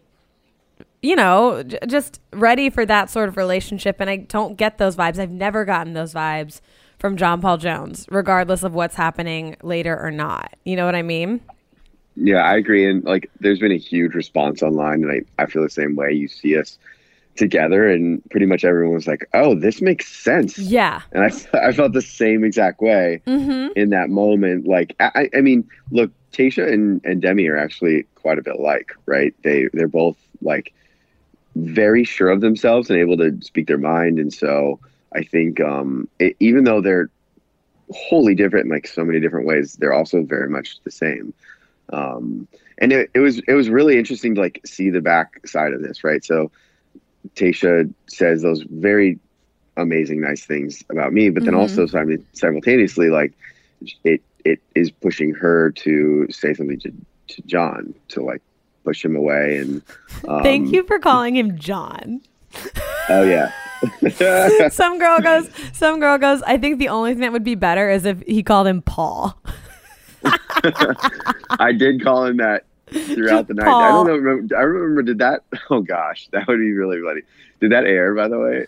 you 1.03 1.15
know, 1.15 1.61
j- 1.61 1.77
just 1.87 2.19
ready 2.33 2.71
for 2.71 2.87
that 2.87 3.11
sort 3.11 3.29
of 3.29 3.37
relationship. 3.37 3.97
And 3.99 4.09
I 4.09 4.15
don't 4.15 4.57
get 4.57 4.79
those 4.79 4.95
vibes. 4.95 5.19
I've 5.19 5.29
never 5.29 5.65
gotten 5.65 5.93
those 5.93 6.15
vibes 6.15 6.61
from 6.97 7.15
John 7.15 7.41
Paul 7.41 7.57
Jones, 7.57 8.07
regardless 8.09 8.63
of 8.63 8.73
what's 8.73 8.95
happening 8.95 9.55
later 9.61 9.95
or 9.95 10.09
not. 10.09 10.55
You 10.65 10.77
know 10.77 10.87
what 10.87 10.95
I 10.95 11.03
mean? 11.03 11.41
Yeah, 12.21 12.41
I 12.43 12.57
agree. 12.57 12.89
And 12.89 13.03
like, 13.03 13.29
there's 13.39 13.59
been 13.59 13.71
a 13.71 13.77
huge 13.77 14.13
response 14.13 14.61
online, 14.61 15.03
and 15.03 15.11
I, 15.11 15.43
I 15.43 15.45
feel 15.45 15.61
the 15.63 15.69
same 15.69 15.95
way. 15.95 16.11
You 16.11 16.27
see 16.27 16.57
us 16.57 16.77
together, 17.35 17.89
and 17.89 18.21
pretty 18.29 18.45
much 18.45 18.65
everyone 18.65 18.95
was 18.95 19.07
like, 19.07 19.27
"Oh, 19.33 19.55
this 19.55 19.81
makes 19.81 20.07
sense." 20.07 20.57
Yeah. 20.57 21.01
And 21.13 21.23
I, 21.23 21.31
I 21.67 21.71
felt 21.71 21.93
the 21.93 22.01
same 22.01 22.43
exact 22.43 22.81
way 22.81 23.21
Mm-hmm. 23.25 23.71
in 23.79 23.89
that 23.91 24.09
moment. 24.09 24.67
Like, 24.67 24.95
I, 24.99 25.29
I- 25.33 25.41
mean, 25.41 25.69
look, 25.91 26.11
Tayshia 26.33 26.71
and, 26.71 26.99
and 27.05 27.21
Demi 27.21 27.47
are 27.47 27.57
actually 27.57 28.03
quite 28.15 28.37
a 28.37 28.41
bit 28.43 28.55
alike, 28.55 28.91
right? 29.05 29.33
They 29.43 29.69
they're 29.73 29.87
both 29.87 30.17
like 30.41 30.73
very 31.55 32.03
sure 32.03 32.29
of 32.29 32.41
themselves 32.41 32.89
and 32.89 32.99
able 32.99 33.17
to 33.17 33.37
speak 33.41 33.67
their 33.67 33.77
mind. 33.77 34.19
And 34.19 34.33
so 34.33 34.79
I 35.13 35.23
think 35.23 35.59
um, 35.61 36.07
it, 36.19 36.35
even 36.39 36.63
though 36.65 36.81
they're 36.81 37.09
wholly 37.91 38.35
different 38.35 38.65
in 38.65 38.71
like 38.71 38.87
so 38.87 39.03
many 39.03 39.19
different 39.19 39.47
ways, 39.47 39.73
they're 39.73 39.93
also 39.93 40.21
very 40.23 40.49
much 40.49 40.79
the 40.83 40.91
same. 40.91 41.33
Um, 41.91 42.47
and 42.77 42.91
it, 42.93 43.09
it 43.13 43.19
was 43.19 43.39
it 43.47 43.53
was 43.53 43.69
really 43.69 43.97
interesting 43.97 44.35
to 44.35 44.41
like 44.41 44.61
see 44.65 44.89
the 44.89 45.01
back 45.01 45.45
side 45.47 45.73
of 45.73 45.81
this, 45.81 46.03
right? 46.03 46.23
So 46.23 46.51
Tayshia 47.35 47.93
says 48.07 48.41
those 48.41 48.63
very 48.69 49.19
amazing, 49.77 50.21
nice 50.21 50.45
things 50.45 50.83
about 50.89 51.13
me, 51.13 51.29
but 51.29 51.45
then 51.45 51.53
Mhm. 51.53 51.59
also 51.59 51.85
simu- 51.85 52.23
simultaneously, 52.33 53.09
like 53.09 53.33
it 54.03 54.21
it 54.45 54.59
is 54.75 54.91
pushing 54.91 55.33
her 55.33 55.71
to 55.71 56.25
say 56.29 56.53
something 56.53 56.79
to, 56.79 56.91
to 57.29 57.41
John 57.43 57.93
to 58.09 58.21
like 58.23 58.41
push 58.85 59.03
him 59.03 59.15
away 59.15 59.57
and 59.57 59.81
um, 60.27 60.43
Thank 60.43 60.71
you 60.71 60.83
for 60.83 60.99
calling 60.99 61.35
him 61.35 61.57
John. 61.57 62.21
Oh 63.09 63.23
yeah. 63.23 63.51
some 64.69 64.99
girl 64.99 65.19
goes, 65.21 65.49
some 65.73 65.99
girl 65.99 66.17
goes, 66.17 66.41
I 66.43 66.57
think 66.57 66.79
the 66.79 66.89
only 66.89 67.11
thing 67.13 67.21
that 67.21 67.31
would 67.31 67.43
be 67.45 67.55
better 67.55 67.89
is 67.89 68.05
if 68.05 68.21
he 68.27 68.43
called 68.43 68.67
him 68.67 68.81
Paul. 68.81 69.41
I 71.59 71.71
did 71.71 72.03
call 72.03 72.25
him 72.25 72.37
that 72.37 72.63
throughout 72.89 73.47
the 73.47 73.53
night. 73.53 73.67
I 73.67 73.89
don't 73.89 74.07
know. 74.07 74.15
Remember, 74.15 74.57
I 74.57 74.61
remember. 74.61 75.01
Did 75.03 75.19
that? 75.19 75.43
Oh 75.69 75.81
gosh, 75.81 76.27
that 76.31 76.47
would 76.47 76.59
be 76.59 76.71
really 76.73 76.99
funny. 77.01 77.21
Did 77.59 77.71
that 77.71 77.85
air? 77.85 78.13
By 78.15 78.27
the 78.27 78.39
way, 78.39 78.65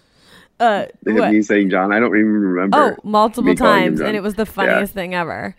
Uh, 0.60 0.86
what? 1.04 1.32
me 1.32 1.42
saying 1.42 1.70
John. 1.72 1.92
I 1.92 2.00
don't 2.00 2.10
even 2.16 2.32
remember. 2.32 2.98
Oh, 2.98 3.08
multiple 3.10 3.44
me 3.44 3.56
calling 3.56 3.84
him 3.84 3.90
times, 3.98 4.02
and 4.02 4.16
it 4.16 4.22
was 4.22 4.36
the 4.36 4.46
funniest 4.46 4.94
thing 4.94 5.16
ever. 5.16 5.56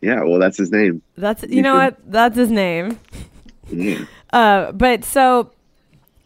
Yeah. 0.00 0.22
Well, 0.24 0.38
that's 0.38 0.56
his 0.58 0.70
name. 0.70 1.02
That's 1.16 1.42
you, 1.44 1.56
You 1.56 1.62
know 1.62 1.74
should- 1.74 1.96
what? 1.96 2.12
That's 2.12 2.36
his 2.36 2.50
name. 2.50 2.98
Yeah. 3.70 4.04
Uh, 4.32 4.70
but 4.70 5.04
so, 5.04 5.50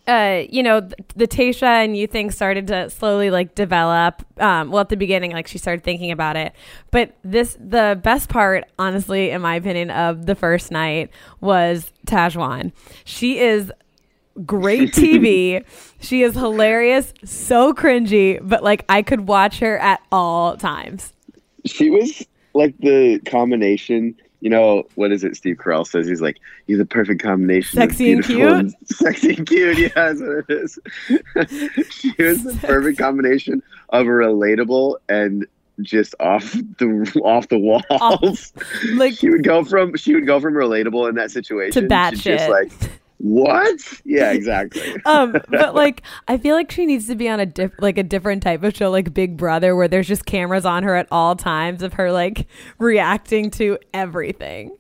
uh, 0.07 0.43
you 0.51 0.63
know, 0.63 0.81
th- 0.81 0.95
the 1.17 1.27
Tayshia 1.27 1.85
and 1.85 1.97
you 1.97 2.07
thing 2.07 2.31
started 2.31 2.67
to 2.67 2.91
slowly 2.91 3.31
like 3.31 3.55
develop. 3.55 4.23
Um, 4.41 4.71
well, 4.71 4.81
at 4.81 4.91
the 4.91 4.97
beginning, 4.97 5.33
like 5.33 5.47
she 5.47 5.59
started 5.59 5.83
thinking 5.83 6.11
about 6.11 6.37
it. 6.37 6.53
But 6.91 7.17
this, 7.25 7.57
the 7.59 7.99
best 8.03 8.29
part, 8.29 8.65
honestly, 8.79 9.31
in 9.31 9.41
my 9.41 9.57
opinion, 9.57 9.91
of 9.91 10.27
the 10.27 10.35
first 10.35 10.71
night 10.71 11.11
was 11.41 11.91
Tahzjuan. 12.07 12.73
She 13.05 13.39
is 13.39 13.73
great 14.45 14.93
TV. 14.93 15.65
she 16.01 16.23
is 16.23 16.35
hilarious, 16.35 17.15
so 17.25 17.73
cringy, 17.73 18.39
but 18.43 18.63
like 18.63 18.85
I 18.89 19.03
could 19.03 19.27
watch 19.27 19.61
her 19.61 19.79
at 19.79 20.01
all 20.13 20.57
times. 20.57 21.13
She 21.65 21.89
was 21.89 22.27
like 22.53 22.77
the 22.79 23.21
combination. 23.21 24.17
You 24.45 24.51
know 24.51 24.87
what 24.95 25.11
is 25.11 25.25
it? 25.25 25.37
Steve 25.37 25.57
Carell 25.57 25.87
says 25.87 26.07
he's 26.07 26.21
like 26.21 26.39
he's 26.67 26.79
a 26.79 26.85
perfect 26.85 27.23
combination. 27.23 27.81
of 27.81 27.89
Sexy 27.89 28.13
and 28.13 28.23
cute? 28.23 28.75
sexy 28.85 29.37
and 29.37 29.47
cute. 29.49 29.79
Yeah, 29.79 29.89
that's 29.95 30.21
what 30.21 30.45
it 30.47 30.51
is. 30.51 30.79
she 31.91 32.13
was 32.23 32.45
the 32.45 32.59
perfect 32.61 32.99
combination 32.99 33.63
of 33.89 34.05
relatable 34.05 34.97
and 35.09 35.47
just 35.81 36.15
off 36.21 36.53
the 36.53 37.23
off 37.25 37.49
the 37.49 37.59
walls. 37.59 38.53
Like 38.93 39.15
she 39.15 39.31
would 39.31 39.45
go 39.45 39.65
from 39.65 39.97
she 39.97 40.15
would 40.15 40.27
go 40.27 40.39
from 40.41 40.53
relatable 40.53 41.09
in 41.09 41.15
that 41.15 41.31
situation 41.31 41.83
to 41.83 41.89
bat 41.89 42.13
just 42.13 42.45
shit. 42.45 42.51
like 42.51 42.71
what? 43.25 43.81
Yeah, 44.05 44.33
exactly. 44.33 44.97
um, 45.07 45.33
but 45.49 45.75
like 45.75 46.03
I 46.29 46.37
feel 46.37 46.55
like 46.55 46.71
she 46.71 46.85
needs 46.85 47.07
to 47.07 47.15
be 47.15 47.27
on 47.27 47.41
a 47.41 47.47
diff- 47.47 47.73
like 47.79 47.97
a 47.97 48.03
different 48.03 48.43
type 48.43 48.63
of 48.63 48.77
show, 48.77 48.91
like 48.91 49.15
Big 49.15 49.39
Brother, 49.39 49.75
where 49.75 49.89
there's 49.89 50.07
just 50.07 50.27
cameras 50.27 50.67
on 50.67 50.83
her 50.83 50.95
at 50.95 51.09
all 51.11 51.35
times 51.35 51.83
of 51.83 51.95
her 51.95 52.13
like 52.13 52.47
reacting 52.79 53.51
to 53.53 53.79
everything. 53.95 54.77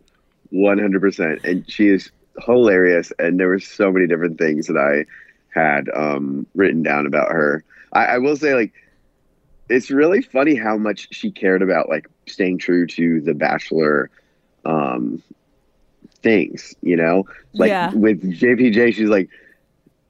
One 0.50 0.78
hundred 0.78 1.00
percent, 1.00 1.42
and 1.44 1.68
she 1.70 1.88
is 1.88 2.10
hilarious. 2.44 3.14
And 3.18 3.40
there 3.40 3.48
were 3.48 3.60
so 3.60 3.90
many 3.90 4.06
different 4.06 4.38
things 4.38 4.66
that 4.66 4.76
I 4.76 5.06
had 5.58 5.88
um, 5.94 6.46
written 6.54 6.82
down 6.82 7.06
about 7.06 7.30
her. 7.30 7.64
I, 7.94 8.04
I 8.04 8.18
will 8.18 8.36
say, 8.36 8.54
like, 8.54 8.74
it's 9.70 9.90
really 9.90 10.20
funny 10.20 10.54
how 10.54 10.76
much 10.76 11.08
she 11.12 11.30
cared 11.30 11.62
about 11.62 11.88
like 11.88 12.08
staying 12.26 12.58
true 12.58 12.86
to 12.88 13.22
the 13.22 13.32
Bachelor 13.32 14.10
um, 14.66 15.22
things. 16.24 16.74
You 16.82 16.96
know, 16.96 17.24
like 17.52 17.68
Yeah. 17.68 17.92
with 17.94 18.20
JPJ, 18.22 18.94
she's 18.94 19.08
like. 19.08 19.28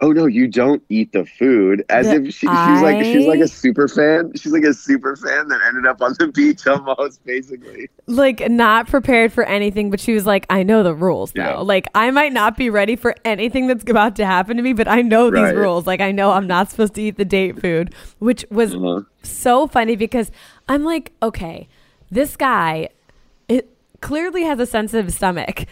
Oh 0.00 0.10
no, 0.10 0.26
you 0.26 0.48
don't 0.48 0.82
eat 0.90 1.12
the 1.12 1.24
food. 1.24 1.84
As 1.88 2.06
The- 2.06 2.16
if 2.16 2.24
she, 2.26 2.46
she's 2.48 2.82
like 2.82 3.02
she's 3.04 3.26
like 3.26 3.38
a 3.40 3.46
super 3.48 3.86
fan. 3.88 4.32
She's 4.34 4.52
like 4.52 4.64
a 4.64 4.74
super 4.74 5.14
fan 5.16 5.48
that 5.48 5.60
ended 5.66 5.86
up 5.86 6.02
on 6.02 6.14
the 6.18 6.26
beach 6.34 6.66
almost, 6.66 7.24
basically. 7.24 7.88
Like 8.06 8.50
not 8.50 8.88
prepared 8.88 9.32
for 9.32 9.44
anything, 9.44 9.90
but 9.90 10.00
she 10.00 10.12
was 10.12 10.26
like, 10.26 10.46
I 10.50 10.62
know 10.64 10.82
the 10.82 10.92
rules 10.94 11.32
though. 11.32 11.42
Yeah. 11.42 11.58
Like 11.58 11.86
I 11.94 12.10
might 12.10 12.32
not 12.32 12.56
be 12.56 12.68
ready 12.70 12.96
for 12.96 13.14
anything 13.24 13.66
that's 13.68 13.88
about 13.88 14.16
to 14.16 14.26
happen 14.26 14.56
to 14.58 14.62
me, 14.64 14.72
but 14.74 14.88
I 14.88 15.00
know 15.00 15.30
these 15.30 15.40
Right. 15.40 15.56
rules. 15.56 15.86
Like 15.86 16.00
I 16.00 16.10
know 16.10 16.32
I'm 16.32 16.48
not 16.48 16.70
supposed 16.70 16.94
to 16.94 17.00
eat 17.02 17.16
the 17.16 17.24
date 17.24 17.60
food, 17.60 17.94
which 18.18 18.44
was 18.50 18.74
Uh-huh. 18.74 19.02
so 19.22 19.68
funny 19.68 19.94
because 19.96 20.30
I'm 20.68 20.82
like, 20.84 21.12
okay, 21.22 21.68
this 22.10 22.36
guy 22.36 22.88
clearly 24.04 24.42
has 24.42 24.60
a 24.60 24.66
sensitive 24.66 25.12
stomach 25.12 25.64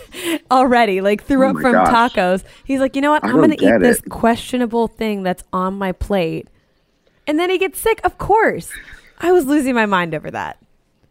already. 0.50 1.00
Like 1.00 1.24
threw 1.24 1.44
Oh 1.44 1.50
up 1.50 1.56
from 1.56 1.72
gosh. 1.72 2.12
tacos. 2.12 2.44
He's 2.64 2.80
like, 2.80 2.94
you 2.94 3.02
know 3.02 3.10
what? 3.10 3.24
I'm 3.24 3.34
gonna 3.34 3.54
eat 3.54 3.60
get 3.60 3.80
this 3.80 4.00
questionable 4.08 4.86
thing 4.88 5.24
that's 5.24 5.42
on 5.52 5.74
my 5.74 5.92
plate, 5.92 6.48
and 7.26 7.38
then 7.38 7.50
he 7.50 7.58
gets 7.58 7.78
sick. 7.78 8.00
Of 8.04 8.16
course, 8.16 8.70
I 9.18 9.32
was 9.32 9.44
losing 9.46 9.74
my 9.74 9.86
mind 9.86 10.14
over 10.14 10.30
that. 10.30 10.56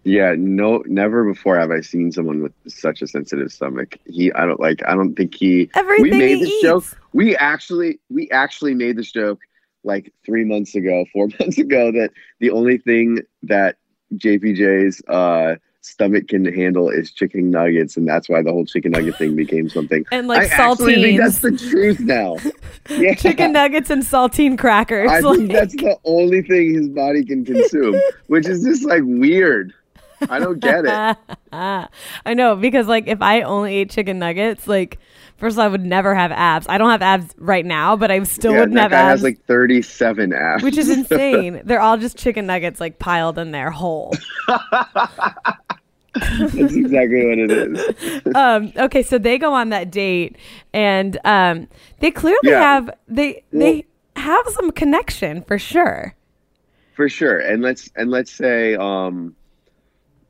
Yeah, 0.05 0.33
no, 0.37 0.81
never 0.87 1.25
before 1.25 1.59
have 1.59 1.71
I 1.71 1.81
seen 1.81 2.13
someone 2.13 2.41
with 2.41 2.53
such 2.67 3.01
a 3.01 3.07
sensitive 3.07 3.51
stomach. 3.51 3.97
He, 4.05 4.31
I 4.31 4.45
don't 4.45 4.59
like. 4.59 4.79
I 4.87 4.95
don't 4.95 5.13
think 5.15 5.35
he. 5.35 5.69
Everything 5.75 6.03
we 6.03 6.17
made 6.17 6.37
he 6.37 6.45
this 6.45 6.61
joke. 6.61 6.85
We 7.11 7.35
actually, 7.35 7.99
we 8.09 8.31
actually 8.31 8.73
made 8.73 8.97
this 8.97 9.11
joke 9.11 9.39
like 9.83 10.13
three 10.25 10.45
months 10.45 10.73
ago, 10.75 11.05
four 11.11 11.27
months 11.39 11.57
ago. 11.57 11.91
That 11.91 12.11
the 12.39 12.51
only 12.51 12.77
thing 12.77 13.19
that 13.43 13.75
JPJ's 14.15 15.01
uh, 15.09 15.55
stomach 15.81 16.27
can 16.27 16.45
handle 16.45 16.89
is 16.89 17.11
chicken 17.11 17.49
nuggets, 17.51 17.97
and 17.97 18.07
that's 18.07 18.29
why 18.29 18.41
the 18.41 18.51
whole 18.51 18.65
chicken 18.65 18.91
nugget 18.91 19.15
thing 19.17 19.35
became 19.35 19.69
something. 19.69 20.05
And 20.11 20.27
like 20.27 20.51
I 20.51 20.55
actually 20.55 21.01
think 21.01 21.19
that's 21.19 21.39
the 21.39 21.51
truth 21.51 21.99
now. 21.99 22.37
Yeah. 22.89 23.13
chicken 23.13 23.51
nuggets, 23.51 23.91
and 23.91 24.01
saltine 24.01 24.57
crackers. 24.57 25.11
I 25.11 25.21
think 25.21 25.51
that's 25.51 25.75
the 25.75 25.95
only 26.05 26.41
thing 26.41 26.73
his 26.73 26.87
body 26.87 27.23
can 27.23 27.45
consume, 27.45 28.01
which 28.27 28.47
is 28.47 28.63
just 28.63 28.83
like 28.83 29.03
weird. 29.05 29.75
I 30.27 30.39
don't 30.39 30.59
get 30.59 30.85
it. 30.85 31.03
I 31.51 32.33
know 32.33 32.55
because 32.55 32.87
like 32.87 33.07
if 33.07 33.21
I 33.21 33.41
only 33.41 33.75
ate 33.75 33.89
chicken 33.89 34.19
nuggets, 34.19 34.67
like 34.67 34.99
first 35.37 35.55
of 35.55 35.59
all, 35.59 35.65
I 35.65 35.67
would 35.69 35.85
never 35.85 36.13
have 36.15 36.31
abs. 36.31 36.65
I 36.69 36.77
don't 36.77 36.89
have 36.89 37.01
abs 37.01 37.33
right 37.37 37.65
now, 37.65 37.95
but 37.95 38.11
I 38.11 38.21
still 38.23 38.53
Yeah, 38.53 38.59
wouldn't 38.59 38.75
that 38.75 38.81
have 38.83 38.91
guy 38.91 38.99
abs, 38.99 39.21
has 39.21 39.23
like 39.23 39.43
37 39.45 40.33
abs. 40.33 40.63
which 40.63 40.77
is 40.77 40.89
insane. 40.89 41.61
They're 41.63 41.81
all 41.81 41.97
just 41.97 42.17
chicken 42.17 42.45
nuggets 42.47 42.79
like 42.79 42.99
piled 42.99 43.37
in 43.39 43.51
there 43.51 43.71
whole. 43.71 44.19
That's 46.53 46.75
exactly 46.75 47.25
what 47.25 47.37
it 47.39 47.51
is. 47.51 47.89
um, 48.35 48.73
okay, 48.75 49.03
so 49.03 49.17
they 49.17 49.37
go 49.37 49.53
on 49.53 49.69
that 49.69 49.91
date, 49.91 50.35
and 50.73 51.17
um, 51.23 51.67
they 51.99 52.11
clearly 52.11 52.41
Yeah. 52.41 52.59
have 52.59 52.89
they 53.07 53.43
they 53.53 53.85
have 54.15 54.45
some 54.49 54.71
connection 54.71 55.41
for 55.43 55.57
sure. 55.57 56.15
For 56.93 57.07
sure. 57.07 57.39
And 57.39 57.61
let's 57.61 57.89
and 57.95 58.09
let's 58.11 58.31
say 58.31 58.75
um 58.75 59.35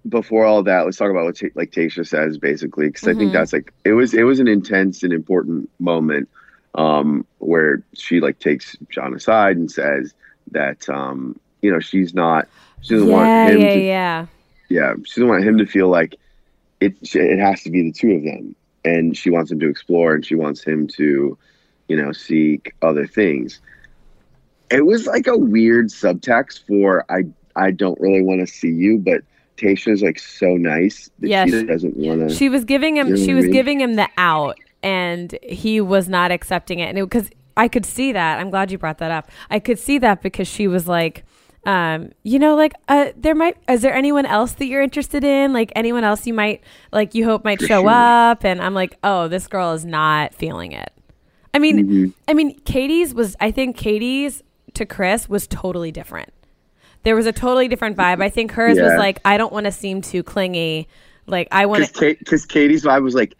before 0.07 0.45
all 0.45 0.63
that, 0.63 0.85
let's 0.85 0.97
talk 0.97 1.09
about 1.09 1.25
what 1.25 1.39
like 1.55 1.71
Tayshia 1.71 2.07
says 2.07 2.37
basically 2.37 2.87
because 2.87 3.07
I 3.07 3.13
think 3.13 3.31
Mhm. 3.31 3.33
that's 3.33 3.51
like 3.53 3.73
it 3.83 3.93
was 3.93 4.13
it 4.13 4.23
was 4.23 4.39
an 4.39 4.47
intense 4.47 5.03
and 5.03 5.11
important 5.13 5.69
moment 5.79 6.29
um 6.75 7.25
where 7.39 7.83
she 7.93 8.19
like 8.19 8.39
takes 8.39 8.75
John 8.89 9.13
aside 9.13 9.57
and 9.57 9.69
says 9.71 10.13
that 10.51 10.87
um 10.89 11.39
you 11.61 11.71
know 11.71 11.79
she's 11.79 12.13
not 12.13 12.47
she 12.81 12.93
doesn't 12.93 13.09
want 13.09 13.33
him 13.35 13.67
yeah, 13.67 13.69
to 13.69 13.79
yeah. 13.79 14.25
yeah, 14.69 14.93
she 15.05 15.19
doesn't 15.21 15.29
want 15.29 15.43
him 15.43 15.57
to 15.57 15.65
feel 15.65 15.89
like 15.89 16.15
it. 16.79 16.95
It 17.13 17.39
has 17.39 17.63
to 17.63 17.71
be 17.71 17.83
the 17.83 17.91
two 17.91 18.11
of 18.13 18.23
them, 18.23 18.55
and 18.83 19.15
she 19.17 19.29
wants 19.29 19.51
him 19.51 19.59
to 19.59 19.69
explore, 19.69 20.15
and 20.15 20.25
she 20.25 20.35
wants 20.35 20.63
him 20.63 20.87
to, 20.97 21.37
you 21.87 21.97
know, 21.97 22.11
seek 22.11 22.73
other 22.81 23.05
things. 23.07 23.59
It 24.71 24.85
was 24.85 25.05
like 25.07 25.27
a 25.27 25.37
weird 25.37 25.87
subtext 25.87 26.65
for 26.67 27.05
I. 27.09 27.25
I 27.55 27.71
don't 27.71 27.99
really 27.99 28.21
want 28.21 28.39
to 28.41 28.47
see 28.47 28.69
you, 28.69 28.97
but 28.97 29.21
Tayshia's 29.59 30.01
like 30.01 30.19
so 30.19 30.55
nice 30.57 31.09
that 31.19 31.27
Yeah, 31.29 31.45
she 31.45 31.63
doesn't 31.63 31.95
want 31.97 32.29
to. 32.29 32.35
She 32.35 32.49
was 32.49 32.63
giving 32.65 32.97
him. 32.97 33.07
You 33.09 33.15
know 33.17 33.25
she 33.25 33.31
I 33.31 33.35
was 33.35 33.45
mean? 33.45 33.53
giving 33.53 33.81
him 33.81 33.95
the 33.95 34.07
out, 34.17 34.57
and 34.81 35.37
he 35.43 35.81
was 35.81 36.07
not 36.09 36.31
accepting 36.31 36.79
it. 36.79 36.95
And 36.95 37.07
because 37.09 37.29
I 37.57 37.67
could 37.67 37.85
see 37.85 38.11
that. 38.13 38.39
I'm 38.39 38.49
glad 38.49 38.71
you 38.71 38.77
brought 38.77 38.99
that 38.99 39.11
up. 39.11 39.29
I 39.49 39.59
could 39.59 39.77
see 39.79 39.97
that 39.99 40.21
because 40.21 40.47
she 40.47 40.67
was 40.67 40.87
like, 40.87 41.25
um, 41.65 42.11
you 42.23 42.39
know, 42.39 42.55
like, 42.55 42.71
uh, 42.87 43.07
there 43.17 43.35
might. 43.35 43.57
Is 43.67 43.81
there 43.81 43.93
anyone 43.93 44.25
else 44.25 44.53
that 44.53 44.65
you're 44.67 44.81
interested 44.81 45.23
in? 45.25 45.51
Like 45.51 45.73
anyone 45.75 46.05
else 46.05 46.25
you 46.25 46.33
might 46.33 46.63
like 46.93 47.13
you 47.15 47.25
hope 47.25 47.43
might 47.43 47.59
For 47.59 47.67
show 47.67 47.81
sure. 47.81 47.89
up? 47.89 48.45
And 48.45 48.61
I'm 48.61 48.73
like, 48.73 48.97
oh, 49.03 49.27
this 49.27 49.47
girl 49.47 49.73
is 49.73 49.83
not 49.83 50.33
feeling 50.33 50.71
it. 50.71 50.91
I 51.53 51.59
mean, 51.59 51.87
Mhm. 51.87 52.13
I 52.27 52.33
mean, 52.33 52.57
Katie's 52.61 53.13
was. 53.13 53.35
I 53.41 53.51
think 53.51 53.75
Katie's 53.75 54.41
to 54.75 54.85
Chris 54.85 55.27
was 55.27 55.47
totally 55.47 55.91
different. 55.91 56.29
There 57.03 57.15
was 57.15 57.25
a 57.25 57.31
totally 57.31 57.67
different 57.67 57.97
vibe. 57.97 58.21
I 58.21 58.29
think 58.29 58.51
hers 58.51 58.79
was 58.79 58.97
like, 58.97 59.19
I 59.23 59.37
don't 59.37 59.53
want 59.53 59.65
to 59.65 59.71
seem 59.71 60.01
too 60.01 60.23
clingy. 60.23 60.87
Like 61.27 61.47
I 61.51 61.65
want 61.65 61.85
to 61.85 62.15
Because 62.19 62.45
Katie's 62.45 62.83
vibe 62.83 63.03
was 63.03 63.13
like, 63.13 63.35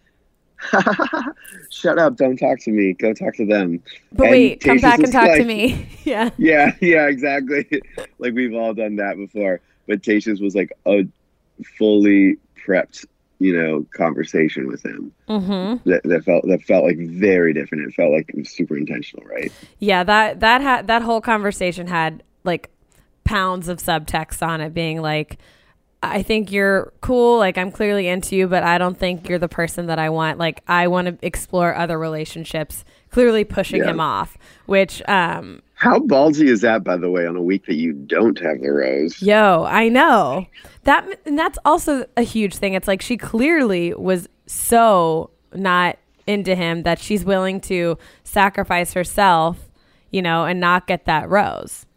"Shut 1.70 1.98
up! 1.98 2.18
Don't 2.18 2.38
talk 2.38 2.60
to 2.62 2.72
me. 2.72 2.94
Go 2.94 3.14
talk 3.14 3.34
to 3.36 3.46
them." 3.46 3.82
But 4.12 4.26
And 4.26 4.32
wait, 4.32 4.62
come 4.62 4.78
Tayshia's 4.78 4.82
back 4.82 5.00
and 5.00 5.12
talk 5.12 5.38
to 5.38 5.44
me. 5.44 5.90
yeah. 6.04 6.30
Yeah, 6.38 6.72
yeah, 6.82 7.08
exactly. 7.08 7.66
like 8.20 8.34
we've 8.34 8.54
all 8.54 8.74
done 8.74 8.98
that 8.98 9.18
before. 9.18 9.62
But 9.88 10.02
Tayshia's 10.02 10.42
was 10.42 10.56
like 10.56 10.72
a 10.86 11.08
fully 11.78 12.38
prepped 12.66 13.06
you 13.40 13.56
know, 13.56 13.86
conversation 13.96 14.68
with 14.68 14.86
him 14.86 15.14
Mm-hmm. 15.30 15.90
that, 15.90 16.04
that 16.04 16.26
felt 16.26 16.46
that 16.48 16.62
felt 16.64 16.84
like 16.84 16.98
very 16.98 17.54
different. 17.54 17.88
It 17.88 17.94
felt 17.94 18.12
like 18.12 18.30
it 18.30 18.38
was 18.38 18.50
super 18.50 18.78
intentional, 18.78 19.26
right? 19.26 19.52
Yeah, 19.80 20.04
that 20.04 20.42
that 20.42 20.62
had 20.62 20.88
that 20.88 21.02
whole 21.02 21.22
conversation 21.22 21.88
had 21.88 22.24
like 22.44 22.70
pounds 23.30 23.68
of 23.68 23.78
subtext 23.78 24.46
on 24.46 24.60
it, 24.62 24.74
being 24.74 25.02
like, 25.02 25.38
"I 26.02 26.24
think 26.24 26.52
you're 26.52 26.92
cool. 27.02 27.38
Like, 27.38 27.58
I'm 27.58 27.72
clearly 27.72 28.08
into 28.08 28.36
you, 28.36 28.48
but 28.48 28.64
I 28.64 28.78
don't 28.78 28.98
think 28.98 29.30
you're 29.30 29.38
the 29.40 29.48
person 29.62 29.86
that 29.86 30.00
I 30.00 30.10
want. 30.10 30.40
Like, 30.40 30.62
I 30.68 30.88
want 30.88 31.08
to 31.08 31.26
explore 31.26 31.76
other 31.76 31.98
relationships." 32.00 32.84
Clearly 33.12 33.44
pushing 33.44 33.82
Yeah. 33.82 33.90
him 33.90 34.00
off, 34.00 34.38
which 34.68 35.02
um, 35.08 35.62
How 35.74 35.98
ballsy 35.98 36.48
is 36.48 36.62
that, 36.62 36.84
by 36.84 36.96
the 36.96 37.10
way, 37.10 37.26
on 37.26 37.36
a 37.36 37.42
week 37.42 37.66
that 37.66 37.74
you 37.76 37.92
don't 37.94 38.38
have 38.40 38.62
the 38.62 38.70
rose? 38.72 39.20
Yo, 39.20 39.66
I 39.68 39.90
know. 39.90 40.46
That 40.84 41.04
and 41.26 41.38
that's 41.38 41.58
also 41.66 42.06
a 42.18 42.22
huge 42.22 42.56
thing. 42.58 42.74
It's 42.76 42.88
like 42.88 43.02
she 43.02 43.18
clearly 43.18 43.94
was 43.96 44.28
so 44.46 45.32
not 45.56 45.98
into 46.28 46.54
him 46.54 46.84
that 46.84 47.00
she's 47.00 47.26
willing 47.26 47.60
to 47.62 47.98
sacrifice 48.24 48.94
herself, 48.94 49.58
you 50.12 50.22
know, 50.22 50.46
and 50.46 50.60
not 50.60 50.86
get 50.86 51.06
that 51.06 51.28
rose. 51.30 51.88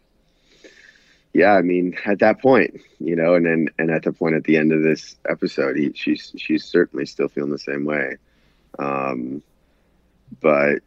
Yeah, 1.33 1.53
I 1.53 1.61
mean, 1.63 1.97
at 2.05 2.19
that 2.19 2.39
point, 2.41 2.79
you 2.99 3.15
know, 3.15 3.33
and 3.33 3.45
then 3.45 3.67
and 3.79 3.89
at 3.89 4.03
the 4.03 4.11
point 4.13 4.35
at 4.35 4.43
the 4.43 4.55
end 4.57 4.71
of 4.71 4.83
this 4.83 5.15
episode, 5.27 5.75
he, 5.77 5.91
she's 5.93 6.31
she's 6.37 6.63
certainly 6.63 7.05
still 7.07 7.27
feeling 7.27 7.51
the 7.51 7.57
same 7.57 7.85
way. 7.85 8.17
Um, 8.77 9.41
but 10.41 10.79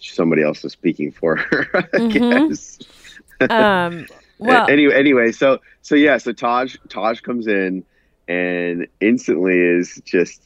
somebody 0.00 0.42
else 0.42 0.64
is 0.64 0.72
speaking 0.72 1.12
for 1.12 1.36
her, 1.36 1.68
I 1.74 1.98
Mhm. 1.98 2.48
guess. 2.48 2.78
Um 3.50 4.06
well, 4.38 4.66
anyway, 4.68 4.94
anyway, 4.94 5.32
so 5.32 5.58
so 5.82 5.94
yeah, 5.94 6.16
so 6.18 6.32
Taj 6.32 6.76
Taj 6.88 7.20
comes 7.20 7.46
in 7.46 7.84
and 8.28 8.86
instantly 9.00 9.58
is 9.58 10.00
just 10.04 10.42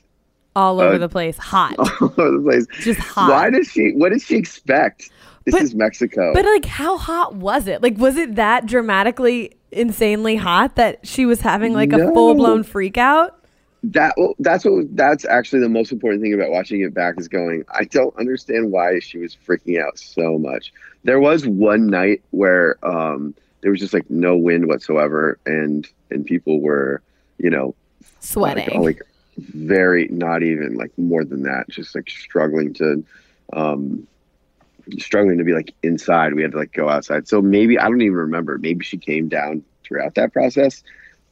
all 0.56 0.80
over 0.80 0.94
uh, 0.96 0.98
the 0.98 1.08
place, 1.08 1.38
hot. 1.38 1.76
all 1.78 2.12
over 2.18 2.32
the 2.38 2.42
place. 2.42 2.66
Just 2.84 2.98
hot. 3.00 3.30
Why 3.30 3.50
does 3.50 3.68
she? 3.68 3.92
What 3.92 4.10
did 4.10 4.22
she 4.22 4.36
expect? 4.36 5.08
This 5.50 5.60
But- 5.60 5.62
is 5.64 5.74
Mexico. 5.74 6.32
But 6.34 6.44
like 6.44 6.64
how 6.64 6.96
hot 6.98 7.34
was 7.36 7.66
it? 7.66 7.82
Like 7.82 7.98
was 7.98 8.16
it 8.16 8.36
that 8.36 8.66
dramatically 8.66 9.52
insanely 9.72 10.36
hot 10.36 10.76
that 10.76 11.06
she 11.06 11.26
was 11.26 11.40
having 11.40 11.72
like 11.72 11.92
a 11.92 11.98
No. 11.98 12.12
full-blown 12.14 12.62
freak 12.62 12.98
out? 12.98 13.36
that 13.82 14.12
that's 14.40 14.66
what 14.66 14.94
that's 14.94 15.24
actually 15.24 15.60
the 15.60 15.68
most 15.68 15.90
important 15.90 16.20
thing 16.20 16.34
about 16.34 16.50
watching 16.50 16.82
it 16.82 16.92
back 16.92 17.14
is 17.18 17.28
going 17.28 17.64
i 17.72 17.82
don't 17.84 18.14
understand 18.18 18.70
why 18.70 18.98
she 18.98 19.16
was 19.16 19.34
freaking 19.34 19.82
out 19.82 19.98
so 19.98 20.36
much 20.36 20.70
there 21.04 21.18
was 21.18 21.46
one 21.46 21.86
night 21.86 22.20
where 22.32 22.76
um 22.86 23.34
there 23.62 23.70
was 23.70 23.80
just 23.80 23.94
like 23.94 24.04
no 24.10 24.36
wind 24.36 24.66
whatsoever 24.66 25.38
and 25.46 25.88
and 26.10 26.26
people 26.26 26.60
were 26.60 27.00
you 27.38 27.48
know 27.48 27.74
Sweating. 28.20 28.66
like, 28.82 28.98
like 28.98 29.02
very 29.38 30.08
not 30.08 30.42
even 30.42 30.74
like 30.74 30.92
more 30.98 31.24
than 31.24 31.42
that 31.44 31.66
just 31.70 31.94
like 31.94 32.10
struggling 32.10 32.74
to 32.74 33.02
um 33.54 34.06
struggling 34.98 35.38
to 35.38 35.44
be 35.44 35.52
like 35.52 35.72
inside 35.82 36.34
we 36.34 36.42
had 36.42 36.52
to 36.52 36.58
like 36.58 36.72
go 36.72 36.88
outside 36.88 37.26
so 37.28 37.40
maybe 37.40 37.78
i 37.78 37.84
don't 37.88 38.00
even 38.02 38.16
remember 38.16 38.58
maybe 38.58 38.84
she 38.84 38.96
came 38.96 39.28
down 39.28 39.62
throughout 39.84 40.14
that 40.14 40.32
process 40.32 40.82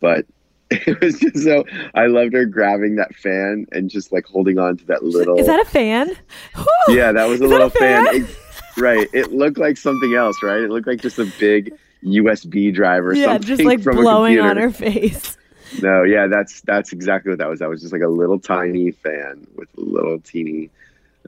but 0.00 0.24
it 0.70 1.00
was 1.00 1.18
just 1.18 1.42
so 1.42 1.64
i 1.94 2.06
loved 2.06 2.32
her 2.32 2.44
grabbing 2.44 2.96
that 2.96 3.14
fan 3.14 3.66
and 3.72 3.90
just 3.90 4.12
like 4.12 4.26
holding 4.26 4.58
on 4.58 4.76
to 4.76 4.84
that 4.86 5.02
little 5.02 5.38
Is 5.38 5.46
that 5.46 5.60
a 5.60 5.64
fan? 5.64 6.08
Whew! 6.54 6.96
yeah 6.96 7.12
that 7.12 7.26
was 7.26 7.40
a 7.40 7.44
Is 7.44 7.50
little 7.50 7.66
a 7.68 7.70
fan? 7.70 8.06
It- 8.08 8.38
right 8.76 9.08
it 9.12 9.32
looked 9.32 9.58
like 9.58 9.76
something 9.76 10.14
else 10.14 10.40
right 10.42 10.60
it 10.60 10.70
looked 10.70 10.86
like 10.86 11.00
just 11.00 11.18
a 11.18 11.24
big 11.40 11.72
usb 12.04 12.72
drive 12.74 13.04
or 13.04 13.12
yeah, 13.14 13.24
something 13.26 13.42
just 13.48 13.64
like 13.64 13.82
blowing 13.82 14.38
on 14.38 14.56
her 14.56 14.70
face. 14.70 15.36
No, 15.82 16.02
yeah, 16.02 16.26
that's 16.28 16.60
that's 16.62 16.92
exactly 16.92 17.30
what 17.30 17.38
that 17.38 17.48
was. 17.48 17.58
That 17.58 17.68
was 17.68 17.80
just 17.82 17.92
like 17.92 18.02
a 18.02 18.08
little 18.08 18.38
tiny 18.38 18.90
fan 18.92 19.46
with 19.56 19.68
a 19.76 19.80
little 19.80 20.18
teeny, 20.20 20.70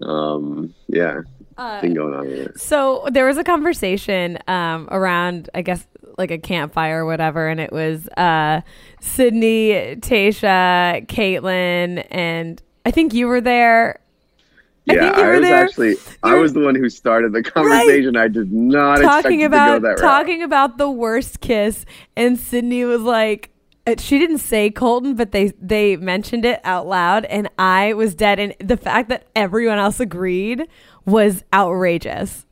um, 0.01 0.73
yeah, 0.89 1.21
Uh, 1.61 1.80
thing 1.82 1.93
going 1.95 2.15
on 2.15 2.26
it. 2.26 2.58
so 2.58 3.06
there 3.13 3.26
was 3.26 3.37
a 3.37 3.45
conversation 3.45 4.39
um, 4.49 4.89
around, 4.91 5.50
I 5.54 5.61
guess, 5.63 5.87
like 6.17 6.30
a 6.30 6.39
campfire 6.39 7.04
or 7.04 7.06
whatever, 7.06 7.49
and 7.49 7.61
it 7.61 7.71
was 7.73 8.08
uh, 8.17 8.63
Sydney, 9.00 9.97
Tayshia, 10.00 11.06
Caitlin, 11.06 12.06
and 12.11 12.63
I 12.87 12.91
think 12.91 13.13
you 13.15 13.26
were 13.26 13.41
there. 13.43 14.00
I 14.89 14.95
Yeah, 14.95 15.00
think 15.02 15.17
you 15.17 15.23
I, 15.23 15.30
was 15.30 15.41
there. 15.43 15.65
actually 15.65 15.95
I 16.23 16.35
was 16.37 16.52
the 16.54 16.61
one 16.61 16.75
who 16.75 16.89
started 16.89 17.32
the 17.32 17.43
conversation. 17.43 18.17
I 18.17 18.28
did 18.28 18.50
not 18.52 19.02
expect 19.02 19.23
talking 19.25 19.45
about 19.45 19.75
to 19.75 19.80
go 19.80 19.87
that 19.89 19.89
route. 19.91 19.99
talking 20.00 20.43
about 20.43 20.78
the 20.78 20.91
worst 20.91 21.41
kiss, 21.41 21.85
and 22.17 22.39
Sydney 22.39 22.85
was 22.85 23.02
like, 23.02 23.50
uh, 23.87 23.95
she 23.99 24.19
didn't 24.19 24.39
say 24.39 24.71
Colton, 24.71 25.15
but 25.15 25.32
they 25.32 25.52
they 25.61 25.97
mentioned 25.97 26.45
it 26.45 26.61
out 26.65 26.87
loud, 26.87 27.25
and 27.26 27.49
I 27.58 27.93
was 27.95 28.15
dead. 28.15 28.39
And 28.39 28.54
the 28.58 28.76
fact 28.76 29.08
that 29.11 29.26
everyone 29.37 29.78
else 29.78 30.00
agreed 30.00 30.67
was 31.06 31.43
outrageous. 31.52 32.47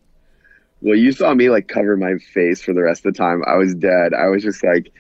Well, 0.81 0.97
you 0.97 1.13
saw 1.13 1.35
me 1.35 1.51
like 1.51 1.69
cover 1.69 1.97
my 1.97 2.19
face 2.33 2.63
for 2.63 2.73
the 2.73 2.83
rest 2.83 3.05
of 3.05 3.13
the 3.13 3.19
time. 3.19 3.43
I 3.47 3.57
was 3.57 3.75
dead. 3.75 4.15
I 4.15 4.29
was 4.29 4.43
just 4.43 4.63
like, 4.63 4.93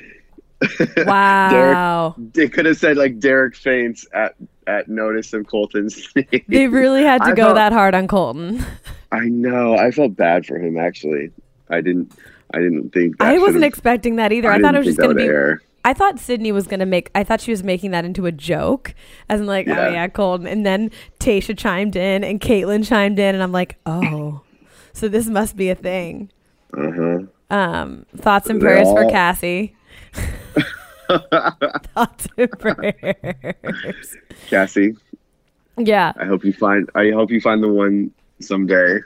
Wow, 1.07 2.17
they 2.19 2.49
could 2.49 2.67
have 2.67 2.77
said 2.77 2.97
like 2.97 3.19
Derek 3.21 3.55
faints 3.55 4.07
at 4.13 4.35
at 4.67 4.89
notice 4.89 5.33
of 5.33 5.47
Colton's. 5.47 6.09
name. 6.17 6.27
they 6.49 6.67
really 6.67 7.03
had 7.05 7.19
to 7.23 7.29
I 7.29 7.35
go 7.35 7.45
felt- 7.45 7.55
that 7.57 7.73
hard 7.73 7.95
on 7.95 8.09
Colton. 8.09 8.65
I 9.13 9.21
know. 9.29 9.77
I 9.77 9.91
felt 9.91 10.17
bad 10.17 10.47
for 10.47 10.59
him 10.59 10.77
actually. 10.79 11.31
I 11.71 11.81
didn't. 11.81 12.13
I 12.53 12.59
didn't 12.59 12.91
think. 12.95 13.19
That 13.19 13.29
I 13.29 13.39
wasn't 13.39 13.65
expecting 13.65 14.17
that 14.17 14.33
either. 14.33 14.49
I, 14.51 14.55
didn't 14.55 14.65
thought 14.65 14.75
it 14.75 14.79
was 14.79 14.87
just 14.87 14.99
going 14.99 15.17
to 15.17 15.23
be. 15.23 15.29
air. 15.29 15.63
I 15.89 15.95
thought 15.95 16.19
Sydney 16.19 16.53
was 16.53 16.67
going 16.67 16.81
to 16.81 16.87
make. 16.87 17.11
I 17.15 17.25
thought 17.25 17.41
she 17.41 17.51
was 17.51 17.63
making 17.65 17.93
that 17.93 18.05
into 18.05 18.27
a 18.27 18.33
joke, 18.33 18.95
as 19.31 19.41
in 19.41 19.47
like, 19.47 19.67
Yeah. 19.67 19.87
oh 19.87 19.91
yeah, 19.91 20.07
Colton. 20.09 20.47
And 20.47 20.67
then 20.67 20.91
Tayshia 21.19 21.57
chimed 21.57 21.97
in, 21.97 22.23
and 22.25 22.41
Caitlin 22.43 22.87
chimed 22.87 23.19
in, 23.19 23.35
and 23.35 23.43
I'm 23.43 23.53
like, 23.53 23.79
oh, 23.87 24.43
so 24.93 25.09
this 25.09 25.27
must 25.29 25.57
be 25.57 25.71
a 25.71 25.75
thing. 25.75 26.31
Huh. 26.75 27.21
Um, 27.51 28.05
thoughts 28.19 28.51
and 28.51 28.61
prayers 28.61 28.87
for 28.89 29.05
all- 29.05 29.11
Cassie. 29.11 29.75
thoughts 31.09 32.29
and 32.37 32.51
prayers. 32.59 34.17
Cassie, 34.51 34.95
Yeah, 35.79 36.13
I 36.21 36.27
hope 36.27 36.45
you 36.45 36.53
find. 36.53 36.91
I 36.95 37.11
hope 37.13 37.31
you 37.31 37.41
find 37.41 37.63
the 37.63 37.69
one 37.69 38.11
someday. 38.41 38.99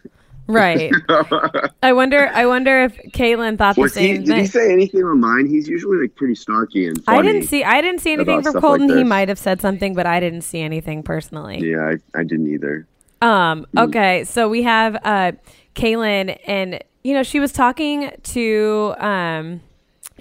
Right. 0.47 0.93
I 1.83 1.93
wonder. 1.93 2.29
I 2.33 2.47
wonder 2.47 2.83
if 2.85 2.97
Caitlin 3.13 3.59
thought 3.59 3.77
the 3.77 3.83
Was 3.83 3.95
he, 3.95 4.09
same 4.15 4.25
did 4.25 4.35
he 4.37 4.43
thing. 4.43 4.47
say 4.47 4.73
anything 4.73 5.03
on 5.05 5.21
mine? 5.21 5.47
He's 5.47 5.69
usually 5.69 5.99
like 6.03 6.15
pretty 6.15 6.35
snarky 6.35 6.89
and 6.89 7.03
funny. 7.05 7.19
I 7.19 7.23
didn't 7.23 7.47
see. 7.49 7.65
I 7.65 7.81
didn't 7.81 8.01
see 8.01 8.13
anything 8.13 8.43
from 8.43 8.55
Colton. 8.61 8.89
like 8.89 8.99
he 8.99 9.05
might 9.05 9.29
have 9.29 9.39
said 9.39 9.61
something, 9.61 9.95
but 9.95 10.07
I 10.07 10.21
didn't 10.21 10.43
see 10.43 10.61
anything 10.61 11.03
personally. 11.03 11.59
Yeah, 11.71 11.95
I, 12.15 12.19
I 12.21 12.25
didn't 12.25 12.49
either. 12.53 12.87
Um, 13.21 13.67
Mm. 13.75 13.89
okay, 13.89 14.25
so 14.25 14.49
we 14.49 14.63
have 14.65 14.97
uh 15.05 15.33
Kaylin 15.75 16.39
and 16.47 16.83
you 17.05 17.15
know, 17.15 17.23
she 17.23 17.41
was 17.41 17.53
talking 17.53 18.11
to 18.23 18.95
um 18.99 19.61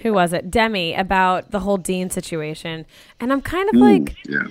who 0.02 0.12
was 0.12 0.32
it? 0.32 0.50
Demi 0.50 0.94
about 0.94 1.50
the 1.50 1.60
whole 1.60 1.76
Dean 1.76 2.10
situation. 2.10 2.86
And 3.20 3.32
I'm 3.32 3.40
kind 3.42 3.68
of 3.68 3.76
like 3.76 4.16
Yeah. 4.28 4.44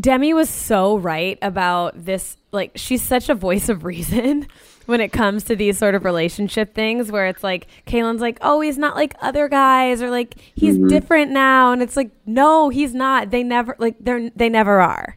Demi 0.00 0.32
was 0.34 0.48
so 0.48 0.96
right 0.96 1.38
about 1.42 2.04
this 2.04 2.36
like 2.52 2.72
she's 2.76 3.02
such 3.02 3.28
a 3.28 3.34
voice 3.34 3.68
of 3.68 3.84
reason 3.84 4.46
when 4.86 5.00
it 5.00 5.10
comes 5.12 5.44
to 5.44 5.56
these 5.56 5.78
sort 5.78 5.94
of 5.94 6.04
relationship 6.04 6.74
things 6.74 7.10
where 7.10 7.26
it's 7.26 7.42
like 7.42 7.66
Kaylin's 7.86 8.20
like, 8.20 8.38
"Oh, 8.40 8.60
he's 8.60 8.78
not 8.78 8.94
like 8.94 9.14
other 9.20 9.48
guys 9.48 10.02
or 10.02 10.10
like 10.10 10.34
he's 10.54 10.76
Mm-hmm. 10.76 10.88
different 10.88 11.30
now." 11.30 11.72
And 11.72 11.82
it's 11.82 11.96
like, 11.96 12.10
"No, 12.26 12.68
he's 12.68 12.94
not. 12.94 13.30
They 13.30 13.42
never 13.42 13.74
like 13.78 13.96
they're 14.00 14.30
they 14.30 14.48
never 14.48 14.80
are." 14.80 15.16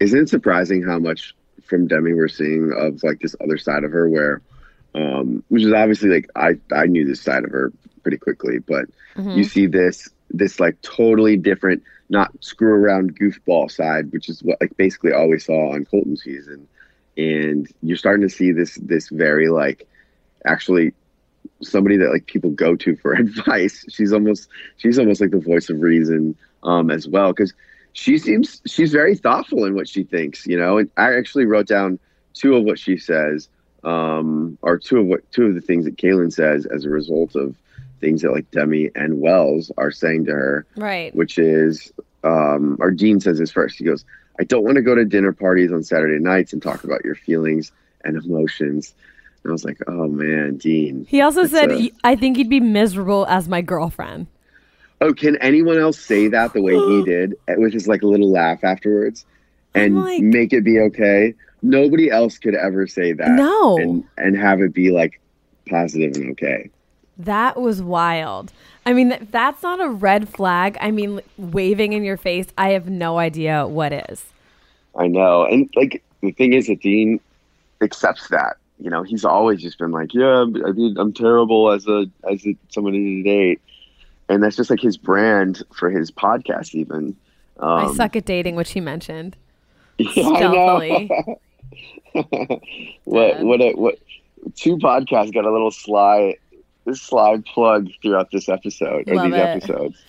Isn't 0.00 0.20
it 0.20 0.28
surprising 0.28 0.82
how 0.82 0.98
much 0.98 1.34
from 1.64 1.86
Demi 1.86 2.12
we're 2.14 2.28
seeing 2.28 2.72
of 2.76 3.02
like 3.02 3.20
this 3.20 3.34
other 3.42 3.56
side 3.56 3.84
of 3.84 3.92
her 3.92 4.08
where 4.08 4.42
um 4.94 5.42
which 5.48 5.62
is 5.64 5.72
obviously 5.72 6.10
like 6.10 6.28
I 6.36 6.58
I 6.72 6.86
knew 6.86 7.04
this 7.04 7.20
side 7.20 7.44
of 7.44 7.50
her 7.50 7.72
pretty 8.02 8.18
quickly, 8.18 8.58
but 8.58 8.84
Mm-hmm. 9.16 9.30
you 9.38 9.44
see 9.44 9.66
this 9.66 10.08
this 10.30 10.58
like 10.58 10.80
totally 10.82 11.36
different 11.36 11.82
not 12.08 12.32
screw 12.40 12.72
around 12.72 13.18
goofball 13.18 13.70
side, 13.70 14.12
which 14.12 14.28
is 14.28 14.42
what 14.42 14.60
like 14.60 14.76
basically 14.76 15.12
all 15.12 15.28
we 15.28 15.38
saw 15.38 15.72
on 15.72 15.84
Colton 15.84 16.16
season. 16.16 16.68
And 17.16 17.68
you're 17.82 17.96
starting 17.96 18.26
to 18.26 18.34
see 18.34 18.52
this 18.52 18.76
this 18.82 19.08
very 19.08 19.48
like 19.48 19.86
actually 20.44 20.92
somebody 21.62 21.96
that 21.96 22.10
like 22.10 22.26
people 22.26 22.50
go 22.50 22.76
to 22.76 22.96
for 22.96 23.12
advice. 23.14 23.84
She's 23.88 24.12
almost 24.12 24.48
she's 24.76 24.98
almost 24.98 25.20
like 25.20 25.30
the 25.30 25.38
voice 25.38 25.70
of 25.70 25.80
reason 25.80 26.36
um 26.62 26.90
as 26.90 27.06
well 27.06 27.32
because 27.32 27.52
she 27.94 28.18
seems 28.18 28.60
she's 28.66 28.92
very 28.92 29.16
thoughtful 29.16 29.64
in 29.64 29.74
what 29.74 29.88
she 29.88 30.02
thinks, 30.02 30.46
you 30.46 30.58
know. 30.58 30.78
And 30.78 30.90
I 30.96 31.14
actually 31.14 31.46
wrote 31.46 31.66
down 31.66 31.98
two 32.34 32.56
of 32.56 32.64
what 32.64 32.78
she 32.78 32.98
says, 32.98 33.48
um, 33.84 34.58
or 34.62 34.78
two 34.78 34.98
of 34.98 35.06
what 35.06 35.30
two 35.30 35.46
of 35.46 35.54
the 35.54 35.60
things 35.60 35.84
that 35.84 35.96
Kaylin 35.96 36.32
says 36.32 36.66
as 36.66 36.84
a 36.84 36.90
result 36.90 37.36
of 37.36 37.56
things 38.04 38.20
that 38.22 38.32
like 38.32 38.50
Demi 38.50 38.90
and 38.94 39.20
Wells 39.20 39.72
are 39.78 39.90
saying 39.90 40.26
to 40.26 40.32
her, 40.32 40.66
Right. 40.76 41.14
which 41.14 41.38
is 41.38 41.92
um 42.22 42.76
or 42.80 42.90
Dean 42.90 43.20
says 43.20 43.38
this 43.38 43.50
first. 43.50 43.78
He 43.78 43.84
goes, 43.84 44.04
I 44.38 44.44
don't 44.44 44.64
want 44.64 44.76
to 44.76 44.82
go 44.82 44.94
to 44.94 45.04
dinner 45.04 45.32
parties 45.32 45.72
on 45.72 45.82
Saturday 45.82 46.22
nights 46.22 46.52
and 46.52 46.62
talk 46.62 46.84
about 46.84 47.04
your 47.04 47.14
feelings 47.14 47.72
and 48.04 48.16
emotions. 48.22 48.94
And 49.42 49.50
I 49.50 49.52
was 49.52 49.64
like, 49.64 49.78
oh 49.86 50.08
man, 50.08 50.56
Dean. 50.56 51.06
He 51.08 51.20
also 51.20 51.46
said, 51.46 51.70
uh, 51.72 51.80
"I 52.02 52.16
think 52.16 52.36
you'd 52.38 52.48
be 52.50 52.60
miserable 52.60 53.26
as 53.28 53.48
my 53.48 53.62
girlfriend." 53.62 54.26
Oh, 55.00 55.12
can 55.12 55.36
anyone 55.36 55.78
else 55.78 55.98
say 55.98 56.28
that 56.28 56.52
the 56.54 56.62
way 56.62 56.74
he 56.74 57.02
did 57.12 57.34
eh, 57.48 57.54
with 57.56 57.72
his 57.72 57.86
like 57.88 58.02
a 58.02 58.06
little 58.06 58.30
laugh 58.30 58.64
afterwards 58.64 59.24
and 59.74 59.96
like- 60.00 60.22
make 60.22 60.52
it 60.52 60.64
be 60.64 60.78
okay? 60.80 61.34
Nobody 61.62 62.10
else 62.10 62.36
could 62.38 62.54
ever 62.54 62.86
say 62.86 63.12
that. 63.14 63.30
No. 63.30 63.78
And 63.78 64.04
and 64.18 64.36
have 64.36 64.60
it 64.60 64.72
be 64.74 64.90
like 64.90 65.20
positive 65.68 66.16
and 66.16 66.30
okay. 66.32 66.70
That 67.16 67.60
was 67.60 67.82
wild. 67.82 68.52
I 68.86 68.92
mean, 68.92 69.16
that's 69.30 69.62
not 69.62 69.80
a 69.80 69.88
red 69.88 70.28
flag. 70.28 70.76
I 70.80 70.90
mean, 70.90 71.20
waving 71.38 71.92
in 71.92 72.04
your 72.04 72.16
face, 72.16 72.46
I 72.58 72.70
have 72.70 72.88
no 72.88 73.18
idea 73.18 73.66
what 73.66 73.92
is. 73.92 74.24
I 74.96 75.06
know. 75.06 75.44
And 75.44 75.70
like 75.74 76.02
the 76.20 76.32
thing 76.32 76.52
is 76.52 76.66
that 76.66 76.80
Dean 76.80 77.20
accepts 77.80 78.28
that. 78.28 78.56
You 78.78 78.90
know, 78.90 79.02
he's 79.02 79.24
always 79.24 79.62
just 79.62 79.78
been 79.78 79.92
like, 79.92 80.12
Yeah, 80.12 80.42
I 80.42 80.72
mean, 80.72 80.96
I'm 80.98 81.12
terrible 81.12 81.70
as 81.70 81.86
a 81.86 82.06
as 82.30 82.44
a, 82.46 82.56
somebody 82.70 83.22
to 83.22 83.28
date. 83.28 83.60
And 84.28 84.42
that's 84.42 84.56
just 84.56 84.70
like 84.70 84.80
his 84.80 84.96
brand 84.96 85.62
for 85.72 85.90
his 85.90 86.10
podcast 86.10 86.74
even. 86.74 87.16
Um, 87.60 87.90
I 87.90 87.94
suck 87.94 88.16
at 88.16 88.24
dating, 88.24 88.56
which 88.56 88.72
he 88.72 88.80
mentioned. 88.80 89.36
Yeah, 89.96 90.10
stealthily. 90.10 91.08
what 93.04 93.40
what 93.40 93.60
a, 93.60 93.72
what 93.74 93.98
two 94.56 94.76
podcasts 94.78 95.32
got 95.32 95.44
a 95.44 95.52
little 95.52 95.70
sly 95.70 96.36
this 96.84 97.00
sly 97.02 97.42
plug 97.52 97.88
throughout 98.02 98.30
this 98.30 98.48
episode 98.48 99.08
or 99.08 99.14
Love 99.16 99.30
these 99.30 99.34
it. 99.34 99.40
episodes. 99.40 100.02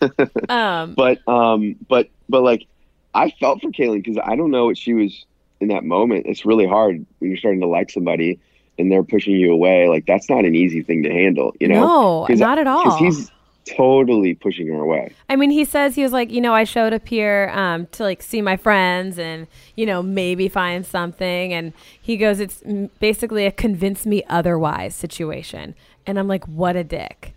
Um, 0.48 0.94
But 0.94 1.26
um 1.26 1.74
but 1.88 2.08
but 2.28 2.42
like 2.42 2.66
I 3.14 3.30
felt 3.40 3.60
for 3.60 3.70
Kaylin 3.70 3.96
because 4.04 4.16
I 4.24 4.36
don't 4.36 4.52
know 4.52 4.66
what 4.66 4.78
she 4.78 4.94
was 4.94 5.26
in 5.60 5.68
that 5.68 5.82
moment. 5.82 6.26
It's 6.26 6.44
really 6.46 6.66
hard 6.68 7.04
when 7.18 7.30
you're 7.30 7.38
starting 7.38 7.60
to 7.62 7.66
like 7.66 7.90
somebody 7.90 8.38
and 8.78 8.92
they're 8.92 9.02
pushing 9.02 9.34
you 9.34 9.52
away. 9.52 9.88
Like 9.88 10.06
that's 10.06 10.30
not 10.30 10.44
an 10.44 10.54
easy 10.54 10.82
thing 10.82 11.02
to 11.02 11.10
handle, 11.10 11.52
you 11.58 11.66
know? 11.66 12.26
no, 12.28 12.34
not 12.36 12.58
at 12.60 12.68
all. 12.68 12.84
Because 12.84 12.98
he's 13.16 13.30
totally 13.76 14.34
pushing 14.34 14.68
her 14.68 14.80
away. 14.80 15.12
I 15.28 15.36
mean, 15.36 15.50
he 15.50 15.64
says 15.64 15.94
he 15.94 16.02
was 16.02 16.12
like, 16.12 16.30
you 16.30 16.40
know, 16.40 16.54
I 16.54 16.64
showed 16.64 16.92
up 16.92 17.06
here 17.06 17.50
um, 17.54 17.86
to 17.88 18.02
like 18.02 18.22
see 18.22 18.40
my 18.40 18.56
friends 18.56 19.18
and 19.18 19.46
you 19.76 19.84
know 19.86 20.02
maybe 20.02 20.48
find 20.48 20.86
something, 20.86 21.52
and 21.52 21.72
he 22.00 22.16
goes, 22.16 22.40
it's 22.40 22.62
basically 23.00 23.46
a 23.46 23.52
convince 23.52 24.06
me 24.06 24.22
otherwise 24.28 24.94
situation, 24.94 25.74
and 26.08 26.18
I'm 26.18 26.26
like, 26.26 26.44
what 26.48 26.74
a 26.74 26.82
dick. 26.82 27.34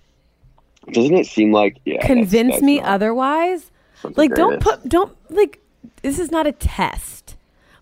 Doesn't 0.92 1.16
it 1.16 1.28
seem 1.28 1.52
like 1.52 1.78
yeah? 1.86 2.04
convince 2.06 2.54
that's 2.54 2.64
me 2.64 2.82
otherwise. 2.82 3.70
Like, 4.16 4.34
don't 4.34 4.60
put, 4.60 4.88
don't 4.90 5.16
like. 5.30 5.60
This 6.02 6.18
is 6.18 6.32
not 6.32 6.48
a 6.48 6.52
test. 6.52 7.36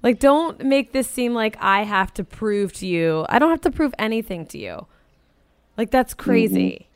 Like, 0.04 0.20
don't 0.20 0.64
make 0.66 0.92
this 0.92 1.10
seem 1.10 1.34
like 1.34 1.56
I 1.62 1.84
have 1.84 2.14
to 2.16 2.24
prove 2.26 2.74
to 2.74 2.88
you. 2.88 3.26
I 3.30 3.40
don't 3.40 3.50
have 3.50 3.62
to 3.62 3.72
prove 3.72 3.94
anything 3.98 4.46
to 4.48 4.58
you. 4.58 4.86
Like, 5.78 5.92
that's 5.92 6.14
Mm-hmm. 6.14 6.30
crazy. 6.30 6.88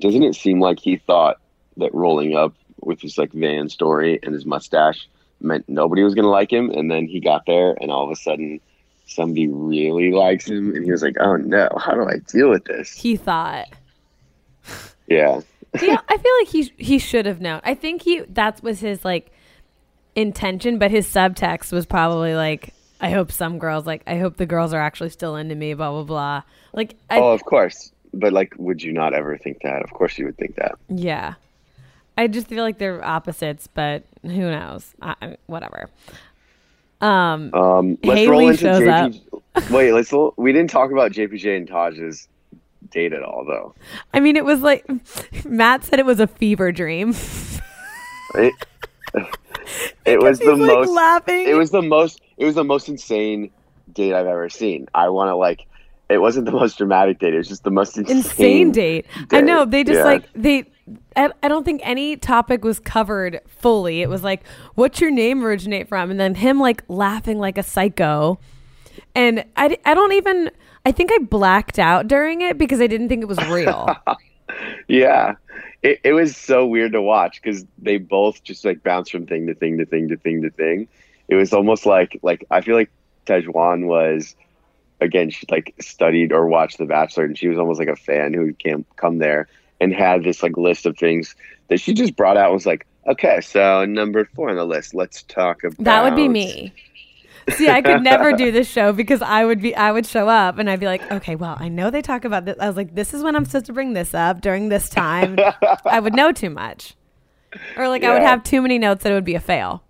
doesn't 0.00 0.22
it 0.22 0.34
seem 0.34 0.60
like 0.60 0.78
he 0.80 0.96
thought 0.96 1.38
that 1.76 1.92
rolling 1.94 2.34
up 2.36 2.54
with 2.80 3.00
his 3.00 3.18
like 3.18 3.32
van 3.32 3.68
story 3.68 4.18
and 4.22 4.34
his 4.34 4.44
mustache 4.46 5.08
meant 5.40 5.68
nobody 5.68 6.02
was 6.02 6.14
gonna 6.14 6.28
like 6.28 6.50
him 6.52 6.70
and 6.70 6.90
then 6.90 7.06
he 7.06 7.20
got 7.20 7.44
there 7.46 7.76
and 7.80 7.90
all 7.90 8.04
of 8.04 8.10
a 8.10 8.16
sudden 8.16 8.60
somebody 9.06 9.46
really 9.48 10.10
likes 10.12 10.48
him 10.48 10.74
and 10.74 10.84
he 10.84 10.90
was 10.90 11.02
like 11.02 11.16
oh 11.20 11.36
no 11.36 11.68
how 11.78 11.92
do 11.92 12.06
i 12.08 12.16
deal 12.28 12.48
with 12.50 12.64
this 12.64 12.92
He 12.92 13.16
thought. 13.16 13.68
yeah 15.06 15.40
yeah, 15.80 15.98
I 16.08 16.16
feel 16.18 16.32
like 16.40 16.48
he 16.48 16.72
he 16.76 16.98
should 16.98 17.24
have 17.24 17.40
known. 17.40 17.62
I 17.64 17.74
think 17.74 18.02
he 18.02 18.20
that 18.28 18.62
was 18.62 18.80
his 18.80 19.06
like 19.06 19.32
intention, 20.14 20.78
but 20.78 20.90
his 20.90 21.06
subtext 21.08 21.72
was 21.72 21.86
probably 21.86 22.34
like, 22.34 22.74
I 23.00 23.08
hope 23.08 23.32
some 23.32 23.58
girls 23.58 23.86
like 23.86 24.02
I 24.06 24.18
hope 24.18 24.36
the 24.36 24.44
girls 24.44 24.74
are 24.74 24.80
actually 24.82 25.08
still 25.10 25.34
into 25.36 25.54
me. 25.54 25.72
Blah 25.72 25.90
blah 25.90 26.02
blah. 26.04 26.42
Like, 26.74 26.96
I, 27.08 27.18
oh 27.20 27.30
of 27.30 27.42
course 27.46 27.90
but 28.12 28.34
like 28.34 28.54
would 28.58 28.82
you 28.82 28.92
not 28.92 29.14
ever 29.14 29.38
think 29.38 29.62
that 29.62 29.80
of 29.82 29.90
course 29.94 30.18
you 30.18 30.26
would 30.26 30.36
think 30.36 30.56
that 30.56 30.72
yeah, 30.90 31.34
I 32.18 32.26
just 32.26 32.48
feel 32.48 32.62
like 32.62 32.76
they're 32.76 33.02
opposites, 33.02 33.66
but 33.66 34.04
who 34.20 34.28
knows? 34.50 34.94
I, 35.00 35.14
I- 35.22 35.36
whatever. 35.46 35.88
Um, 37.02 37.52
um 37.52 37.98
let's 38.04 38.28
roll 38.28 38.48
into 38.48 38.56
shows 38.56 38.80
JP- 38.80 39.70
wait 39.70 39.92
let's 39.92 40.12
we 40.36 40.52
didn't 40.52 40.70
talk 40.70 40.92
about 40.92 41.12
jpj 41.12 41.56
and 41.56 41.68
taj's 41.68 42.28
date 42.90 43.12
at 43.12 43.22
all 43.22 43.44
though 43.44 43.74
I 44.14 44.20
mean, 44.20 44.36
it 44.36 44.44
was 44.44 44.60
like 44.60 44.84
Matt 45.44 45.84
said 45.84 45.98
it 45.98 46.06
was 46.06 46.20
a 46.20 46.26
fever 46.26 46.72
dream. 46.72 47.10
it, 48.34 48.54
it 50.04 50.20
was 50.20 50.38
the 50.38 50.54
like 50.56 50.68
most 50.68 50.90
laughing. 50.90 51.48
it 51.48 51.54
was 51.54 51.70
the 51.70 51.82
most 51.82 52.20
it 52.36 52.44
was 52.44 52.54
the 52.54 52.64
most 52.64 52.88
insane 52.88 53.50
date 53.92 54.14
I've 54.14 54.26
ever 54.26 54.48
seen. 54.48 54.86
I 54.94 55.08
want 55.08 55.28
to 55.28 55.36
like 55.36 55.66
it 56.12 56.20
wasn't 56.20 56.46
the 56.46 56.52
most 56.52 56.78
dramatic 56.78 57.18
date. 57.18 57.34
It 57.34 57.38
was 57.38 57.48
just 57.48 57.64
the 57.64 57.70
most 57.70 57.96
insane, 57.98 58.16
insane 58.18 58.72
date. 58.72 59.06
I 59.30 59.40
know 59.40 59.64
they 59.64 59.84
just 59.84 59.98
Yeah. 59.98 60.04
like 60.04 60.24
they. 60.34 60.64
I, 61.16 61.30
I 61.42 61.48
don't 61.48 61.64
think 61.64 61.80
any 61.84 62.16
topic 62.16 62.64
was 62.64 62.80
covered 62.80 63.40
fully. 63.46 64.02
It 64.02 64.08
was 64.08 64.22
like, 64.22 64.46
"What's 64.74 65.00
your 65.00 65.10
name 65.10 65.44
originate 65.44 65.88
from?" 65.88 66.10
and 66.10 66.18
then 66.18 66.34
him 66.34 66.58
like 66.58 66.82
laughing 66.88 67.38
like 67.38 67.56
a 67.58 67.62
psycho. 67.62 68.38
And 69.14 69.44
I, 69.56 69.76
I 69.84 69.94
don't 69.94 70.12
even. 70.12 70.50
I 70.84 70.92
think 70.92 71.10
I 71.12 71.18
blacked 71.18 71.78
out 71.78 72.08
during 72.08 72.40
it 72.42 72.58
because 72.58 72.80
I 72.80 72.86
didn't 72.88 73.08
think 73.08 73.22
it 73.22 73.28
was 73.28 73.38
real. 73.48 73.94
Yeah, 74.88 75.36
it, 75.82 76.00
it 76.04 76.12
was 76.12 76.36
so 76.36 76.66
weird 76.66 76.92
to 76.92 77.00
watch 77.00 77.40
because 77.40 77.64
they 77.78 77.96
both 77.96 78.42
just 78.44 78.64
like 78.64 78.82
bounce 78.82 79.08
from 79.08 79.26
thing 79.26 79.46
to 79.46 79.54
thing 79.54 79.78
to 79.78 79.86
thing 79.86 80.08
to 80.08 80.16
thing 80.16 80.42
to 80.42 80.50
thing. 80.50 80.88
It 81.28 81.36
was 81.36 81.52
almost 81.54 81.86
like 81.86 82.18
like 82.22 82.44
I 82.50 82.60
feel 82.60 82.74
like 82.74 82.90
Tejuan 83.24 83.86
was 83.86 84.34
again 85.02 85.30
she 85.30 85.46
like 85.50 85.74
studied 85.80 86.32
or 86.32 86.46
watched 86.46 86.78
The 86.78 86.86
Bachelor 86.86 87.24
and 87.24 87.36
she 87.36 87.48
was 87.48 87.58
almost 87.58 87.78
like 87.78 87.88
a 87.88 87.96
fan 87.96 88.32
who 88.32 88.52
came 88.54 88.84
come 88.96 89.18
there 89.18 89.48
and 89.80 89.92
had 89.92 90.24
this 90.24 90.42
like 90.42 90.56
list 90.56 90.86
of 90.86 90.96
things 90.96 91.34
that 91.68 91.80
she 91.80 91.92
just 91.92 92.16
brought 92.16 92.36
out 92.36 92.46
and 92.46 92.54
was 92.54 92.66
like 92.66 92.86
okay 93.06 93.40
so 93.40 93.84
number 93.84 94.24
four 94.34 94.50
on 94.50 94.56
the 94.56 94.64
list 94.64 94.94
let's 94.94 95.22
talk 95.24 95.64
about 95.64 95.84
that 95.84 96.04
would 96.04 96.16
be 96.16 96.28
me. 96.28 96.72
See, 97.56 97.68
I 97.68 97.82
could 97.82 98.02
never 98.02 98.32
do 98.34 98.52
this 98.52 98.68
show 98.70 98.92
because 98.92 99.20
I 99.20 99.44
would 99.44 99.60
be 99.60 99.74
I 99.74 99.90
would 99.90 100.06
show 100.06 100.28
up 100.28 100.58
and 100.58 100.70
I'd 100.70 100.78
be 100.78 100.86
like, 100.86 101.10
okay, 101.10 101.34
well, 101.34 101.56
I 101.58 101.68
know 101.68 101.90
they 101.90 102.00
talk 102.00 102.24
about 102.24 102.44
this. 102.44 102.56
I 102.60 102.68
was 102.68 102.76
like, 102.76 102.94
this 102.94 103.12
is 103.12 103.24
when 103.24 103.34
I'm 103.34 103.44
supposed 103.44 103.66
to 103.66 103.72
bring 103.72 103.94
this 103.94 104.14
up 104.14 104.40
during 104.40 104.68
this 104.68 104.88
time. 104.88 105.36
I 105.84 105.98
would 105.98 106.14
know 106.14 106.30
too 106.30 106.50
much, 106.50 106.94
or 107.76 107.88
like 107.88 108.04
I 108.04 108.12
would 108.12 108.22
have 108.22 108.44
too 108.44 108.62
many 108.62 108.78
notes 108.78 109.02
that 109.02 109.10
it 109.10 109.16
would 109.16 109.24
be 109.24 109.34
a 109.34 109.40
fail. 109.40 109.82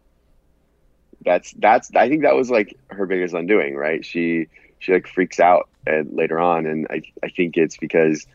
that's 1.25 1.53
that's 1.59 1.90
I 1.94 2.09
think 2.09 2.22
that 2.22 2.35
was 2.35 2.51
like 2.51 2.77
her 2.88 3.07
biggest 3.07 3.35
undoing, 3.35 3.77
right? 3.77 4.05
She 4.05 4.48
she 4.83 4.92
like 4.92 5.07
freaks 5.07 5.38
out 5.38 5.68
and 5.87 6.12
later 6.14 6.38
on, 6.38 6.66
and 6.66 6.87
I 6.90 7.03
I 7.23 7.29
think 7.29 7.57
it's 7.57 7.77
because 7.77 8.27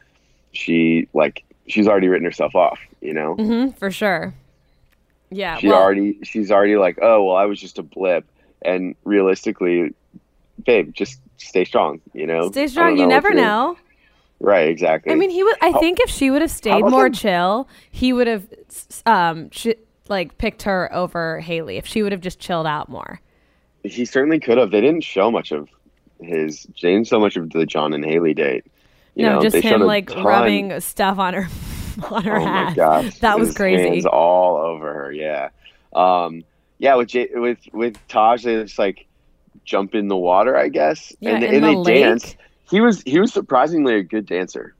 she 0.53 1.07
like 1.13 1.43
she's 1.67 1.87
already 1.87 2.07
written 2.07 2.25
herself 2.25 2.55
off, 2.55 2.79
you 3.01 3.13
know. 3.13 3.35
hmm 3.35 3.69
for 3.71 3.91
sure. 3.91 4.33
Yeah. 5.29 5.57
She 5.57 5.67
well, 5.67 5.81
already 5.81 6.17
she's 6.23 6.51
already 6.51 6.77
like, 6.77 6.97
oh 7.01 7.25
well, 7.25 7.35
I 7.35 7.45
was 7.45 7.59
just 7.59 7.77
a 7.77 7.83
blip, 7.83 8.25
and 8.61 8.95
realistically, 9.03 9.93
babe, 10.65 10.93
just 10.93 11.19
stay 11.35 11.65
strong, 11.65 11.99
you 12.13 12.25
know. 12.25 12.49
stay 12.49 12.67
strong. 12.67 12.91
don't 12.91 12.97
You 12.99 13.07
never 13.07 13.33
know. 13.33 13.77
Right, 14.39 14.69
exactly. 14.69 15.11
I 15.11 15.15
mean, 15.15 15.31
he 15.31 15.43
would. 15.43 15.55
I 15.61 15.73
think 15.73 15.99
if 15.99 16.09
she 16.09 16.31
would 16.31 16.41
have 16.41 16.51
stayed 16.51 16.81
more 16.81 17.09
the- 17.09 17.15
chill, 17.15 17.67
he 17.91 18.13
would 18.13 18.27
have, 18.27 18.47
um, 19.05 19.49
sh- 19.51 19.79
like 20.07 20.37
picked 20.37 20.61
her 20.63 20.93
over 20.93 21.39
Haley. 21.41 21.77
If 21.77 21.87
she 21.87 22.03
would 22.03 22.11
have 22.13 22.21
just 22.21 22.39
chilled 22.39 22.67
out 22.67 22.87
more. 22.87 23.19
he 23.83 24.05
certainly 24.05 24.39
could 24.39 24.57
have. 24.57 24.69
They 24.71 24.79
didn't 24.79 25.03
show 25.03 25.29
much 25.31 25.51
of 25.51 25.67
his. 26.21 26.63
They 26.81 26.93
didn't 26.93 27.07
much 27.19 27.35
of 27.37 27.49
the 27.51 27.65
John 27.65 27.93
and 27.93 28.03
Haley 28.05 28.33
date. 28.33 28.65
You 29.15 29.25
no, 29.25 29.35
know, 29.35 29.41
just 29.41 29.55
him 29.57 29.81
like 29.81 30.09
ton- 30.09 30.23
rubbing 30.23 30.79
stuff 30.79 31.17
on 31.17 31.33
her, 31.33 31.47
on 32.11 32.23
her 32.23 32.37
oh 32.37 32.45
my 32.45 32.73
gosh, 32.75 33.17
That 33.19 33.39
was 33.39 33.49
His 33.49 33.57
crazy. 33.57 33.83
Hands 33.83 34.05
all 34.05 34.57
over 34.57 34.93
her. 34.93 35.11
Yeah, 35.11 35.49
um, 35.95 36.43
yeah. 36.77 36.95
With 36.95 37.09
J- 37.09 37.29
with 37.33 37.59
with 37.73 37.97
Taj, 38.07 38.43
they 38.43 38.61
just 38.63 38.77
like 38.79 39.07
jump 39.65 39.95
in 39.95 40.07
the 40.07 40.17
water, 40.17 40.55
I 40.55 40.69
guess, 40.69 41.13
Yeah, 41.19 41.35
and, 41.35 41.43
in 41.43 41.55
and 41.55 41.63
the 41.63 41.67
they 41.67 41.75
lake. 41.75 42.03
dance. 42.03 42.35
He 42.69 42.81
was 42.81 43.01
he 43.03 43.19
was 43.19 43.33
surprisingly 43.33 43.95
a 43.95 44.03
good 44.03 44.25
dancer. 44.25 44.75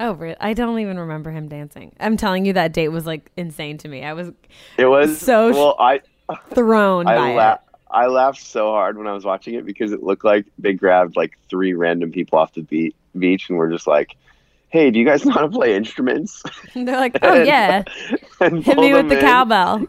Oh, 0.00 0.12
really? 0.12 0.36
I 0.40 0.54
don't 0.54 0.78
even 0.80 0.98
remember 0.98 1.30
him 1.30 1.48
dancing. 1.48 1.94
I'm 2.00 2.16
telling 2.16 2.44
you, 2.44 2.52
that 2.54 2.72
date 2.72 2.88
was 2.88 3.06
like 3.06 3.30
insane 3.36 3.78
to 3.78 3.88
me. 3.88 4.04
I 4.04 4.12
was 4.12 4.30
It 4.76 4.86
was 4.86 5.20
So 5.20 5.50
well. 5.52 5.76
I 5.78 6.00
thrown 6.54 7.12
by 7.14 7.32
I 7.32 7.32
it. 7.32 7.60
I 7.94 8.06
laughed 8.06 8.42
so 8.42 8.70
hard 8.70 8.98
when 8.98 9.06
I 9.06 9.12
was 9.12 9.24
watching 9.24 9.54
it 9.54 9.64
because 9.64 9.92
it 9.92 10.02
looked 10.02 10.24
like 10.24 10.46
they 10.58 10.72
grabbed 10.72 11.16
like 11.16 11.38
three 11.48 11.74
random 11.74 12.12
people 12.12 12.38
off 12.38 12.52
the 12.52 12.62
beach, 12.62 12.94
beach 13.16 13.48
and 13.48 13.56
were 13.56 13.70
just 13.70 13.86
like, 13.86 14.16
"Hey, 14.68 14.90
do 14.90 14.98
you 14.98 15.04
guys 15.04 15.24
know 15.24 15.32
how 15.32 15.42
to 15.42 15.48
play 15.48 15.74
instruments?" 15.74 16.42
They're 16.74 16.96
like, 16.96 17.18
oh 17.22 17.42
yeah, 17.42 17.84
and 18.40 18.64
hit 18.64 18.76
me 18.76 18.92
with 18.92 19.08
the 19.08 19.18
in. 19.18 19.24
cowbell. 19.24 19.86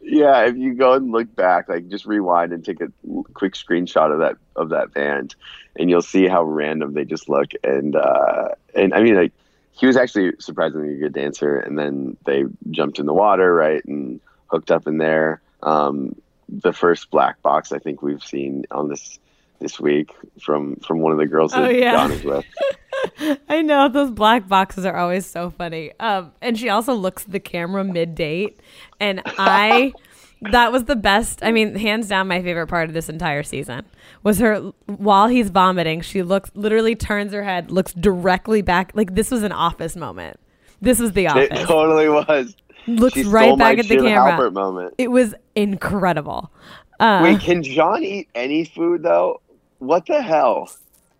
Yeah, 0.00 0.46
if 0.46 0.56
you 0.56 0.74
go 0.74 0.94
and 0.94 1.12
look 1.12 1.32
back, 1.36 1.68
like 1.68 1.88
just 1.88 2.06
rewind 2.06 2.52
and 2.52 2.64
take 2.64 2.80
a 2.80 2.90
quick 3.34 3.52
screenshot 3.54 4.12
of 4.12 4.18
that 4.18 4.36
of 4.56 4.70
that 4.70 4.92
band, 4.92 5.36
and 5.76 5.88
you'll 5.88 6.02
see 6.02 6.26
how 6.26 6.42
random 6.42 6.94
they 6.94 7.04
just 7.04 7.28
look. 7.28 7.52
And 7.62 7.94
uh, 7.94 8.48
and 8.74 8.94
I 8.94 9.02
mean, 9.02 9.14
like 9.14 9.32
he 9.72 9.86
was 9.86 9.96
actually 9.96 10.32
surprisingly 10.38 10.94
a 10.94 10.98
good 10.98 11.12
dancer. 11.12 11.58
And 11.58 11.78
then 11.78 12.16
they 12.24 12.44
jumped 12.70 12.98
in 12.98 13.06
the 13.06 13.14
water, 13.14 13.52
right, 13.54 13.84
and 13.84 14.20
hooked 14.46 14.70
up 14.70 14.86
in 14.86 14.98
there. 14.98 15.40
Um, 15.62 16.14
the 16.60 16.72
first 16.72 17.10
black 17.10 17.40
box 17.42 17.72
I 17.72 17.78
think 17.78 18.02
we've 18.02 18.22
seen 18.22 18.64
on 18.70 18.88
this 18.88 19.18
this 19.58 19.80
week 19.80 20.10
from 20.40 20.76
from 20.76 21.00
one 21.00 21.12
of 21.12 21.18
the 21.18 21.26
girls 21.26 21.52
Oh, 21.54 21.68
yeah. 21.68 21.92
John 21.92 22.12
is 22.12 22.24
with. 22.24 22.44
I 23.48 23.62
know 23.62 23.88
those 23.88 24.10
black 24.10 24.46
boxes 24.48 24.84
are 24.84 24.96
always 24.96 25.24
so 25.24 25.50
funny. 25.50 25.92
Um, 25.98 26.32
and 26.42 26.58
she 26.58 26.68
also 26.68 26.94
looks 26.94 27.24
at 27.24 27.32
the 27.32 27.40
camera 27.40 27.84
mid 27.84 28.14
date, 28.14 28.60
and 29.00 29.22
I. 29.26 29.92
That 30.50 30.72
was 30.72 30.86
the 30.86 30.96
best. 30.96 31.38
I 31.44 31.52
mean, 31.52 31.76
hands 31.76 32.08
down, 32.08 32.26
my 32.26 32.42
favorite 32.42 32.66
part 32.66 32.88
of 32.88 32.94
this 32.94 33.08
entire 33.08 33.44
season 33.44 33.84
was 34.24 34.40
her 34.40 34.72
while 34.86 35.28
he's 35.28 35.50
vomiting. 35.50 36.00
She 36.00 36.24
looks 36.24 36.50
literally 36.56 36.96
turns 36.96 37.32
her 37.32 37.44
head, 37.44 37.70
looks 37.70 37.92
directly 37.92 38.60
back. 38.60 38.90
Like 38.92 39.14
this 39.14 39.30
was 39.30 39.44
an 39.44 39.52
office 39.52 39.94
moment. 39.94 40.40
This 40.80 40.98
was 40.98 41.12
the 41.12 41.28
office. 41.28 41.46
It 41.48 41.66
totally 41.68 42.08
was. 42.08 42.56
Looks 42.86 43.14
She 43.14 43.24
right 43.24 43.56
back 43.56 43.78
at 43.78 43.86
the 43.88 43.96
camera. 43.98 44.90
It 44.98 45.08
was 45.08 45.34
incredible. 45.54 46.50
Uh, 46.98 47.20
Wait, 47.22 47.40
can 47.40 47.62
John 47.62 48.02
eat 48.02 48.28
any 48.34 48.64
food 48.64 49.02
though? 49.02 49.40
What 49.78 50.06
the 50.06 50.22
hell? 50.22 50.70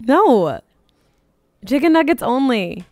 no, 0.01 0.61
chicken 1.67 1.93
nuggets 1.93 2.23
only. 2.23 2.85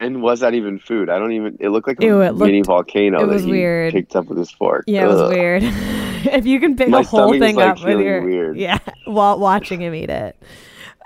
And 0.00 0.22
was 0.22 0.40
that 0.40 0.54
even 0.54 0.78
food? 0.78 1.08
I 1.10 1.18
don't 1.18 1.32
even. 1.32 1.56
It 1.58 1.70
looked 1.70 1.88
like 1.88 2.00
a 2.00 2.06
Ew, 2.06 2.18
mini 2.34 2.58
looked- 2.58 2.66
volcano 2.66 3.18
it 3.18 3.26
that 3.26 3.32
was 3.32 3.42
he 3.44 3.50
weird. 3.50 3.92
picked 3.92 4.14
up 4.14 4.26
with 4.26 4.38
his 4.38 4.50
fork. 4.50 4.84
Yeah, 4.86 5.04
it 5.04 5.08
was 5.08 5.28
weird. 5.28 5.62
if 5.64 6.46
you 6.46 6.60
can 6.60 6.76
pick 6.76 6.88
My 6.88 7.00
a 7.00 7.02
whole 7.02 7.32
is, 7.32 7.40
thing 7.40 7.56
like, 7.56 7.78
up 7.78 7.84
with 7.84 8.00
your 8.00 8.22
weird. 8.22 8.56
yeah 8.56 8.78
while 9.06 9.38
watching 9.38 9.80
him 9.80 9.94
eat 9.94 10.10
it. 10.10 10.36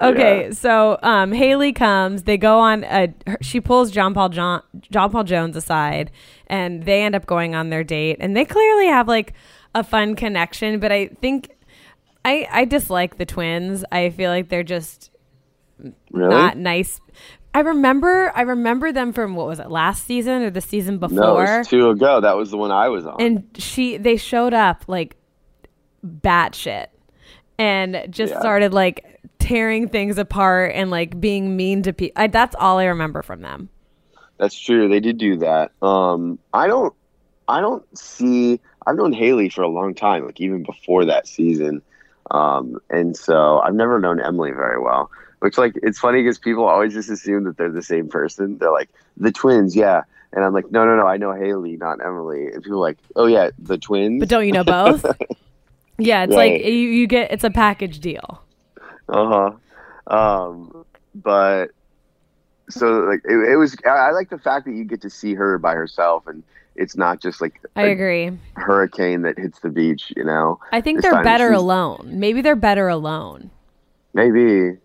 Okay, 0.03 0.45
Yeah. 0.47 0.51
so 0.53 0.99
um, 1.03 1.33
Haley 1.33 1.73
comes. 1.73 2.25
They 2.25 2.37
go 2.37 2.59
on. 2.59 2.85
A, 2.85 3.15
her, 3.27 3.39
she 3.41 3.61
pulls 3.61 3.91
John 3.91 4.15
Paul 4.15 4.29
John 4.31 4.63
John 4.91 5.11
Paul 5.11 5.25
Jones 5.25 5.57
aside, 5.57 6.11
and 6.49 6.83
they 6.85 7.03
end 7.03 7.15
up 7.15 7.27
going 7.27 7.55
on 7.55 7.71
their 7.71 7.85
date. 7.85 8.17
And 8.21 8.37
they 8.37 8.45
clearly 8.45 8.87
have 8.87 9.09
like 9.09 9.35
a 9.75 9.83
fun 9.85 10.15
connection. 10.17 10.81
But 10.81 10.93
I 10.93 11.07
think 11.21 11.51
I 12.25 12.47
I 12.51 12.65
dislike 12.65 13.19
the 13.19 13.27
twins. 13.27 13.85
I 13.93 14.11
feel 14.11 14.31
like 14.31 14.49
they're 14.49 14.63
just 14.63 15.11
Really? 16.11 16.29
not 16.35 16.57
nice. 16.57 17.01
I 17.55 17.61
remember 17.61 18.33
I 18.35 18.43
remember 18.43 18.93
them 18.93 19.13
from 19.13 19.35
what 19.35 19.47
was 19.47 19.59
it 19.61 19.71
last 19.71 20.07
season 20.07 20.43
or 20.43 20.51
the 20.51 20.61
season 20.63 20.99
before? 20.99 21.19
no, 21.19 21.39
it 21.41 21.59
was 21.59 21.69
two 21.69 21.91
ago. 21.91 22.21
That 22.21 22.37
was 22.37 22.51
the 22.51 22.57
one 22.57 22.71
I 22.71 22.89
was 22.89 23.05
on. 23.07 23.17
and 23.21 23.45
she 23.59 23.99
they 23.99 24.17
showed 24.17 24.55
up 24.55 24.85
like 24.87 25.17
batshit 26.07 26.87
and 27.59 28.07
just 28.11 28.33
Yeah. 28.33 28.41
started 28.41 28.73
like 28.73 29.12
tearing 29.43 29.89
things 29.89 30.17
apart 30.19 30.73
and 30.75 30.91
like 30.91 31.21
being 31.21 31.57
mean 31.57 31.83
to 31.83 31.93
people. 31.93 32.29
That's 32.29 32.57
all 32.59 32.79
I 32.79 32.85
remember 32.85 33.23
from 33.23 33.43
them. 33.43 33.69
That's 34.39 34.59
true. 34.59 34.89
They 34.89 35.01
did 35.01 35.19
do 35.19 35.37
that. 35.37 35.73
Um, 35.83 36.39
I 36.55 36.67
don't. 36.67 36.95
I 37.49 37.61
don't 37.61 37.85
see. 37.99 38.61
I've 38.87 38.97
known 38.97 39.13
Haley 39.13 39.49
for 39.51 39.63
a 39.63 39.69
long 39.69 39.95
time, 39.95 40.25
like 40.25 40.41
even 40.41 40.63
before 40.63 41.05
that 41.05 41.27
season, 41.29 41.83
um, 42.31 42.81
and 42.89 43.17
so 43.17 43.59
I've 43.61 43.75
never 43.75 44.01
known 44.01 44.21
Emily 44.21 44.53
very 44.53 44.81
well. 44.81 45.11
Which, 45.41 45.59
like, 45.59 45.75
it's 45.83 45.99
funny 45.99 46.23
because 46.23 46.39
people 46.39 46.65
always 46.65 46.93
just 46.93 47.11
assume 47.11 47.45
that 47.45 47.57
they're 47.57 47.71
the 47.71 47.83
same 47.83 48.09
person. 48.09 48.59
They're 48.59 48.71
like 48.73 48.89
the 49.17 49.33
twins, 49.33 49.75
yeah, 49.77 50.03
and 50.33 50.45
I'm 50.45 50.53
like, 50.55 50.71
no, 50.71 50.85
no, 50.87 50.97
no. 50.97 51.07
I 51.07 51.17
know 51.17 51.33
Haley, 51.33 51.77
not 51.77 52.05
Emily. 52.05 52.47
And 52.47 52.63
people 52.63 52.79
are 52.79 52.89
like, 52.89 52.99
oh 53.17 53.27
yeah, 53.27 53.51
the 53.59 53.77
twins. 53.77 54.21
But 54.21 54.29
don't 54.29 54.47
you 54.47 54.53
know 54.53 54.65
both? 54.65 55.05
yeah, 55.99 56.25
it's 56.25 56.35
Right. 56.35 56.55
like 56.61 56.65
you, 56.65 56.73
you 56.73 57.07
get 57.07 57.31
it's 57.33 57.45
a 57.45 57.51
package 57.51 57.99
deal. 58.01 58.43
Uh 59.09 59.53
huh. 60.07 60.15
Um, 60.15 60.85
but 61.15 61.69
so 62.71 62.87
like 63.01 63.21
it, 63.25 63.53
it 63.53 63.57
was. 63.57 63.77
I, 63.85 63.89
I 63.91 64.11
like 64.13 64.31
the 64.31 64.39
fact 64.39 64.67
that 64.67 64.73
you 64.73 64.85
get 64.85 65.03
to 65.03 65.11
see 65.11 65.35
her 65.35 65.59
by 65.59 65.75
herself, 65.75 66.27
and 66.27 66.43
it's 66.77 66.97
not 66.97 67.21
just 67.21 67.41
like 67.41 67.61
I 67.77 67.83
agree. 67.85 68.31
hurricane 68.57 69.23
that 69.23 69.39
hits 69.39 69.61
the 69.61 69.69
beach. 69.69 70.13
You 70.17 70.25
know, 70.25 70.59
I 70.73 70.81
think 70.81 70.99
It's 70.99 71.09
they're 71.09 71.23
better 71.23 71.53
alone. 71.53 72.13
Maybe 72.15 72.41
they're 72.41 72.57
better 72.57 72.89
alone. 72.89 73.51
maybe 74.15 74.79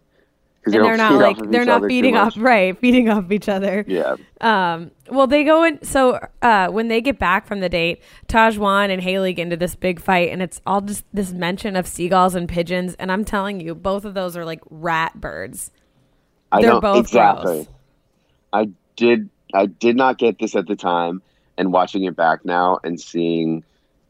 And 0.73 0.84
they're 0.84 0.97
not 0.97 1.15
like 1.15 1.38
they're 1.51 1.65
not 1.65 1.84
feeding 1.86 2.15
off 2.17 2.36
right, 2.38 2.77
feeding 2.77 3.10
off 3.10 3.32
each 3.32 3.47
other. 3.49 3.86
Yeah, 3.88 4.15
Um, 4.41 4.91
well, 5.10 5.27
they 5.27 5.43
go 5.43 5.63
in. 5.63 5.82
So 5.84 6.19
uh, 6.41 6.67
when 6.67 6.88
they 6.89 7.01
get 7.01 7.19
back 7.19 7.47
from 7.47 7.60
the 7.62 7.69
date, 7.69 8.01
Tahzjuan 8.27 8.89
and 8.89 9.01
Haley 9.01 9.34
get 9.34 9.43
into 9.43 9.58
this 9.58 9.75
big 9.75 9.99
fight, 9.99 10.30
and 10.30 10.41
it's 10.41 10.62
all 10.65 10.82
just 10.82 11.06
this 11.13 11.32
mention 11.32 11.75
of 11.75 11.88
seagulls 11.88 12.36
and 12.36 12.49
pigeons. 12.49 12.95
And 12.95 13.12
I'm 13.12 13.23
telling 13.23 13.60
you, 13.60 13.75
both 13.75 14.06
of 14.06 14.13
those 14.13 14.36
are 14.36 14.45
like 14.45 14.62
rat 14.69 15.19
birds. 15.19 15.71
I 16.51 16.62
They're 16.62 16.71
don't 16.71 16.82
both 16.82 17.06
exactly. 17.06 17.56
gross. 17.56 17.67
I 18.53 18.69
did. 18.95 19.30
I 19.53 19.67
did 19.67 19.95
not 19.95 20.17
get 20.17 20.39
this 20.39 20.56
at 20.56 20.67
the 20.67 20.75
time, 20.75 21.21
and 21.58 21.71
watching 21.71 22.03
it 22.03 22.15
back 22.15 22.43
now 22.45 22.80
and 22.84 22.99
seeing 22.99 23.63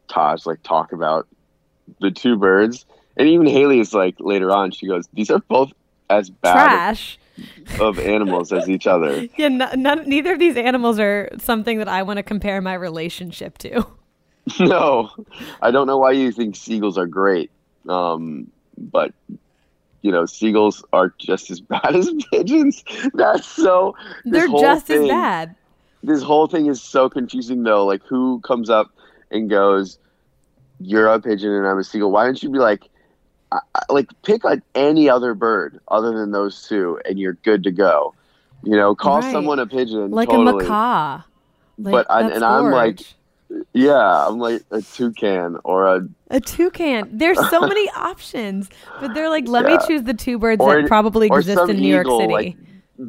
Taj 0.07 0.45
like 0.45 0.63
talk 0.63 0.91
about 0.91 1.27
the 1.99 2.11
two 2.11 2.37
birds, 2.37 2.85
and 3.15 3.27
even 3.27 3.45
Haley 3.47 3.79
is 3.79 3.93
like 3.93 4.15
later 4.19 4.51
on. 4.51 4.71
She 4.71 4.87
goes, 4.87 5.07
"These 5.13 5.29
are 5.29 5.39
both 5.39 5.71
as 6.09 6.29
bad 6.29 6.53
Trash. 6.53 7.19
of 7.79 7.99
animals 7.99 8.51
as 8.53 8.69
each 8.69 8.87
other." 8.87 9.27
Yeah, 9.37 9.49
no, 9.49 9.71
none, 9.75 10.07
neither 10.07 10.33
of 10.33 10.39
these 10.39 10.57
animals 10.57 10.99
are 10.99 11.29
something 11.37 11.77
that 11.79 11.87
I 11.87 12.03
want 12.03 12.17
to 12.17 12.23
compare 12.23 12.61
my 12.61 12.73
relationship 12.73 13.57
to. 13.59 13.85
no, 14.59 15.09
I 15.61 15.71
don't 15.71 15.87
know 15.87 15.97
why 15.97 16.11
you 16.11 16.31
think 16.31 16.55
seagulls 16.55 16.97
are 16.97 17.07
great, 17.07 17.51
um, 17.89 18.49
but 18.77 19.13
you 20.01 20.11
know 20.11 20.25
seagulls 20.25 20.83
are 20.93 21.13
just 21.17 21.51
as 21.51 21.59
bad 21.73 21.95
as 21.95 22.09
pigeons. 22.31 22.83
That's 23.13 23.45
so. 23.45 23.95
They're 24.25 24.47
just 24.47 24.89
as 24.89 25.07
bad. 25.07 25.55
This 26.03 26.21
whole 26.21 26.47
thing 26.47 26.67
is 26.67 26.81
so 26.81 27.09
confusing, 27.09 27.63
though. 27.63 27.85
Like, 27.85 28.01
who 28.03 28.39
comes 28.41 28.69
up 28.69 28.91
and 29.31 29.49
goes, 29.49 29.99
"You're 30.79 31.07
a 31.07 31.19
pigeon 31.19 31.51
and 31.51 31.67
I'm 31.67 31.77
a 31.77 31.83
seagull"? 31.83 32.11
Why 32.11 32.25
don't 32.25 32.41
you 32.41 32.49
be 32.49 32.59
like, 32.59 32.89
like, 33.89 34.09
pick 34.23 34.43
like 34.43 34.61
any 34.75 35.09
other 35.09 35.33
bird 35.33 35.79
other 35.87 36.11
than 36.17 36.31
those 36.31 36.67
two, 36.67 36.99
and 37.05 37.17
you're 37.19 37.33
good 37.43 37.63
to 37.63 37.71
go. 37.71 38.13
You 38.63 38.75
know, 38.75 38.95
call 38.95 39.21
Right. 39.21 39.31
someone 39.31 39.59
a 39.59 39.67
pigeon, 39.67 40.11
Like 40.11 40.29
totally. 40.29 40.65
a 40.65 40.67
macaw. 40.67 41.21
Like, 41.77 41.91
But 41.91 42.07
I- 42.09 42.29
and 42.29 42.43
I'm 42.43 42.71
like- 42.71 43.01
Yeah, 43.71 44.27
I'm 44.27 44.39
like 44.39 44.63
a 44.71 44.81
toucan 44.81 45.57
or 45.63 45.85
a 45.87 46.01
A 46.31 46.41
toucan. 46.41 47.09
There's 47.13 47.39
so 47.49 47.61
many 47.61 47.89
options, 47.95 48.69
but 48.99 49.13
they're 49.13 49.29
like, 49.29 49.47
let 49.47 49.63
me 49.65 49.77
choose 49.87 50.03
the 50.03 50.13
two 50.13 50.37
birds 50.37 50.61
Or- 50.61 50.81
that 50.81 50.87
probably 50.89 51.27
exist 51.27 51.69
in 51.69 51.77
New 51.79 51.87
York 51.93 52.07
City. 52.07 52.33
like, 52.33 52.57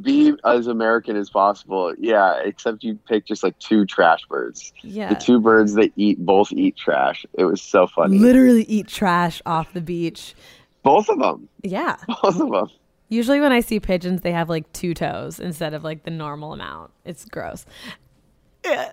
be 0.03 0.35
as 0.45 0.67
American 0.67 1.17
as 1.17 1.31
possible. 1.31 1.95
Yeah, 1.99 2.41
except 2.45 2.85
you 2.85 2.99
pick 3.07 3.27
just 3.27 3.43
like 3.43 3.59
two 3.59 3.87
trash 3.87 4.25
birds. 4.29 4.73
yeah. 4.83 5.09
The 5.09 5.15
two 5.15 5.41
birds 5.41 5.75
that 5.75 5.93
eat 5.97 6.19
both 6.25 6.53
eat 6.53 6.77
trash. 6.77 7.25
It 7.35 7.45
was 7.45 7.63
so 7.63 7.87
funny. 7.87 8.19
Literally 8.19 8.65
eat 8.65 8.89
trash 8.89 9.41
off 9.47 9.73
the 9.73 9.81
beach. 9.81 10.35
both 10.83 11.09
of 11.09 11.19
them. 11.19 11.49
Yeah. 11.63 11.97
Both 12.23 12.41
of 12.41 12.51
them. 12.51 12.69
Usually 13.11 13.41
when 13.41 13.53
I 13.53 13.61
see 13.61 13.81
pigeons, 13.81 14.21
they 14.21 14.33
have 14.33 14.49
like 14.49 14.71
two 14.73 14.93
toes 14.95 15.41
instead 15.41 15.73
of 15.75 15.83
like 15.83 16.05
the 16.05 16.11
normal 16.11 16.53
amount. 16.53 16.91
It's 17.05 17.25
gross. 17.25 17.65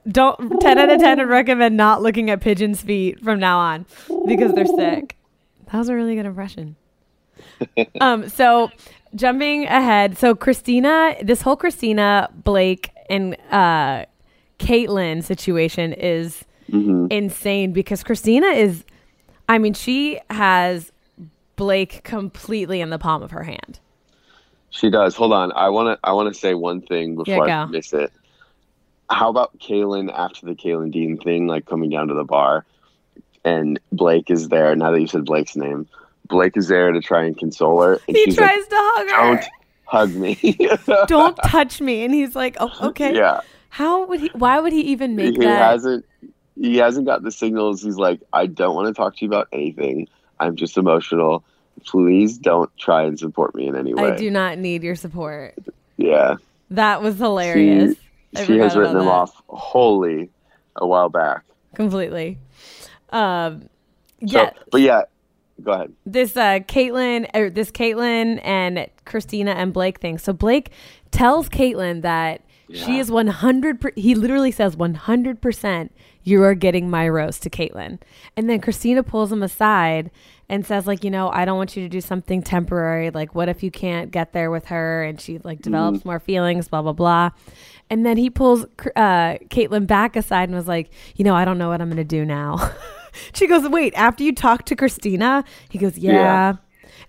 Don't 0.07 0.61
10 0.61 0.77
out 0.77 0.89
of 0.89 0.99
10 1.01 1.17
would 1.17 1.27
recommend 1.27 1.75
not 1.75 2.01
looking 2.01 2.29
at 2.29 2.39
pigeons' 2.39 2.81
feet 2.81 3.19
from 3.21 3.39
now 3.39 3.57
on 3.59 3.85
because 4.25 4.53
they're 4.53 4.65
sick. 4.65 5.17
That 5.71 5.79
was 5.79 5.89
a 5.89 5.95
really 5.95 6.15
good 6.15 6.25
impression. 6.25 6.75
um, 8.01 8.29
so 8.29 8.71
jumping 9.15 9.65
ahead, 9.65 10.17
so 10.17 10.35
Kristina, 10.35 11.25
this 11.25 11.41
whole 11.41 11.57
Kristina, 11.57 12.29
Blake, 12.43 12.91
and 13.09 13.35
uh, 13.51 14.05
Caitlyn 14.59 15.23
situation 15.23 15.93
is 15.93 16.45
Mm-hmm. 16.71 17.07
insane 17.11 17.73
because 17.73 18.03
Kristina 18.03 18.55
is, 18.55 18.83
I 19.47 19.59
mean, 19.59 19.75
she 19.75 20.19
has 20.31 20.91
Blake 21.55 22.03
completely 22.03 22.81
in 22.81 22.89
the 22.89 22.97
palm 22.97 23.21
of 23.21 23.29
her 23.29 23.43
hand. 23.43 23.79
She 24.71 24.89
does. 24.89 25.15
Hold 25.15 25.31
on. 25.31 25.51
I 25.51 25.69
want 25.69 25.95
to. 25.95 26.09
I 26.09 26.13
want 26.13 26.33
to 26.33 26.39
say 26.39 26.55
one 26.55 26.81
thing 26.81 27.15
before 27.15 27.47
Yeah, 27.47 27.63
I 27.63 27.65
miss 27.67 27.93
it. 27.93 28.11
How 29.11 29.29
about 29.29 29.57
Kaylin 29.59 30.11
after 30.11 30.47
the 30.47 30.55
Kaylin 30.55 30.91
Dean 30.91 31.17
thing, 31.19 31.45
like 31.45 31.67
coming 31.67 31.91
down 31.91 32.07
to 32.07 32.15
the 32.15 32.23
bar, 32.23 32.65
and 33.43 33.79
Blake 33.91 34.31
is 34.31 34.49
there. 34.49 34.75
Now 34.75 34.89
that 34.89 34.99
you 34.99 35.07
said 35.07 35.23
Blake's 35.23 35.55
name, 35.55 35.87
Blake 36.27 36.57
is 36.57 36.67
there 36.67 36.91
to 36.91 37.01
try 37.01 37.23
and 37.25 37.37
console 37.37 37.81
her, 37.81 37.99
and 38.07 38.17
He 38.17 38.25
tries 38.33 38.57
like, 38.57 38.69
to 38.69 38.75
hug 38.77 39.09
her. 39.09 39.35
"Don't 39.35 39.45
hug 39.85 40.13
me." 40.15 40.69
Don't 41.07 41.35
touch 41.45 41.81
me. 41.81 42.03
And 42.03 42.13
he's 42.13 42.35
like, 42.35 42.57
oh, 42.59 42.71
okay. 42.89 43.15
Yeah. 43.15 43.41
How 43.69 44.05
would 44.05 44.19
he, 44.21 44.31
why 44.33 44.59
would 44.59 44.73
he 44.73 44.81
even 44.81 45.15
make 45.15 45.35
he 45.35 45.41
that? 45.41 45.71
hasn't. 45.71 46.05
He 46.55 46.77
hasn't 46.77 47.05
got 47.05 47.23
the 47.23 47.31
signals. 47.31 47.81
He's 47.83 47.97
like, 47.97 48.21
I 48.31 48.45
don't 48.47 48.75
want 48.75 48.87
to 48.87 48.93
talk 48.93 49.17
to 49.17 49.25
you 49.25 49.27
about 49.27 49.49
anything. 49.51 50.07
I'm 50.39 50.55
just 50.55 50.77
emotional. 50.77 51.43
Please 51.85 52.37
don't 52.37 52.71
try 52.77 53.03
and 53.03 53.19
support 53.19 53.53
me 53.53 53.67
in 53.67 53.75
any 53.75 53.93
way. 53.93 54.11
I 54.11 54.15
do 54.15 54.31
not 54.31 54.57
need 54.57 54.81
your 54.81 54.95
support. 54.95 55.55
Yeah. 55.97 56.35
That 56.69 57.01
was 57.01 57.17
hilarious. 57.17 57.95
I 58.35 58.45
she 58.45 58.57
has 58.57 58.75
written 58.77 58.95
him 58.95 59.05
that. 59.05 59.11
off 59.11 59.41
wholly 59.49 60.29
a 60.77 60.87
while 60.87 61.09
back. 61.09 61.43
completely. 61.73 62.37
Um, 63.09 63.69
So, 64.25 64.41
yeah, 64.41 64.51
but 64.71 64.81
yeah, 64.81 65.01
go 65.61 65.71
ahead. 65.71 65.93
this 66.05 66.35
uh, 66.37 66.59
Caitlyn, 66.59 67.29
or 67.33 67.49
this 67.49 67.71
Caitlyn 67.71 68.39
and 68.43 68.87
Kristina 69.05 69.55
and 69.55 69.73
Blake 69.73 69.99
thing. 69.99 70.17
So 70.17 70.33
Blake 70.33 70.71
tells 71.11 71.49
Caitlyn 71.49 72.01
that 72.01 72.41
she 72.73 72.97
is 72.97 73.11
one 73.11 73.27
hundred. 73.27 73.83
He 73.95 74.15
literally 74.15 74.51
says 74.51 74.75
one 74.75 74.95
hundred 74.95 75.41
percent. 75.41 75.91
you 76.23 76.41
are 76.43 76.55
getting 76.55 76.89
my 76.89 77.07
rose 77.07 77.39
to 77.39 77.49
Caitlyn. 77.49 77.99
And 78.35 78.49
then 78.49 78.59
Kristina 78.59 79.05
pulls 79.05 79.31
him 79.31 79.43
aside 79.43 80.09
and 80.49 80.65
says, 80.65 80.87
like, 80.87 81.03
you 81.03 81.11
know, 81.11 81.29
I 81.29 81.45
don't 81.45 81.57
want 81.57 81.77
you 81.77 81.83
to 81.83 81.89
do 81.89 82.01
something 82.01 82.41
temporary. 82.41 83.11
Like, 83.11 83.35
what 83.35 83.47
if 83.47 83.61
you 83.61 83.69
can't 83.69 84.09
get 84.11 84.33
there 84.33 84.49
with 84.49 84.65
her 84.65 85.03
and 85.03 85.21
she 85.21 85.37
like 85.37 85.61
develops 85.61 86.03
more 86.03 86.19
feelings, 86.19 86.67
blah, 86.67 86.81
blah, 86.81 86.93
blah. 86.93 87.29
And 87.91 88.03
then 88.03 88.17
he 88.17 88.31
pulls 88.31 88.63
uh, 88.95 89.37
Caitlyn 89.49 89.85
back 89.85 90.15
aside 90.15 90.49
and 90.49 90.55
was 90.55 90.67
like, 90.67 90.89
you 91.15 91.23
know, 91.23 91.35
I 91.35 91.45
don't 91.45 91.59
know 91.59 91.69
what 91.69 91.79
I'm 91.81 91.89
going 91.89 91.97
to 91.97 92.03
do 92.03 92.25
now. 92.25 92.71
she 93.33 93.47
goes, 93.47 93.67
wait, 93.69 93.93
after 93.95 94.23
you 94.23 94.33
talk 94.33 94.65
to 94.65 94.75
Kristina? 94.75 95.43
He 95.69 95.77
goes, 95.77 95.97
yeah. 95.97 96.11
Yeah. 96.13 96.53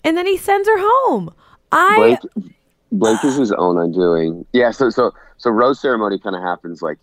And 0.05 0.17
then 0.17 0.27
he 0.27 0.37
sends 0.37 0.69
her 0.69 0.77
home. 0.79 1.33
I 1.73 2.19
Blake 2.33 2.47
Blake 2.93 3.25
is 3.25 3.37
his 3.37 3.53
own 3.53 3.79
undoing. 3.79 4.47
Yeah, 4.53 4.71
so 4.71 4.91
so 4.91 5.13
so 5.37 5.51
rose 5.51 5.81
ceremony 5.81 6.19
kind 6.19 6.37
of 6.37 6.43
happens 6.43 6.81
like 6.83 6.99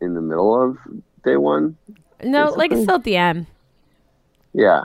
in 0.00 0.14
the 0.14 0.20
middle 0.20 0.60
of 0.60 0.78
day 1.24 1.36
one. 1.36 1.76
no, 2.22 2.50
like 2.56 2.70
it's 2.72 2.82
still 2.82 2.96
at 2.96 3.04
the 3.04 3.16
end. 3.16 3.46
Yeah, 4.52 4.84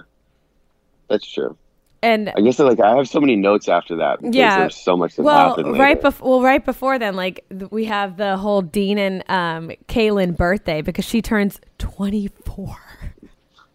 that's 1.10 1.30
true. 1.32 1.56
And 2.02 2.30
I 2.36 2.42
guess 2.42 2.58
like 2.60 2.80
I 2.80 2.96
have 2.96 3.08
so 3.08 3.20
many 3.20 3.36
notes 3.36 3.68
after 3.68 3.96
that. 3.98 4.22
Because 4.22 4.36
Yeah. 4.36 4.60
there's 4.60 4.76
so 4.76 4.96
much 4.96 5.16
that 5.18 5.24
well, 5.24 5.50
happened. 5.50 5.78
right 5.78 6.02
before 6.02 6.30
well, 6.30 6.42
right 6.42 6.64
before 6.64 6.98
then, 6.98 7.16
like 7.16 7.46
th- 7.50 7.70
we 7.72 7.86
have 7.86 8.18
the 8.18 8.38
whole 8.38 8.62
Dean 8.62 8.98
and 8.98 9.24
um, 9.30 9.72
Kaylin 9.88 10.36
birthday 10.36 10.82
because 10.82 11.06
she 11.06 11.22
turns 11.22 11.60
twenty 11.78 12.30
four. 12.46 12.78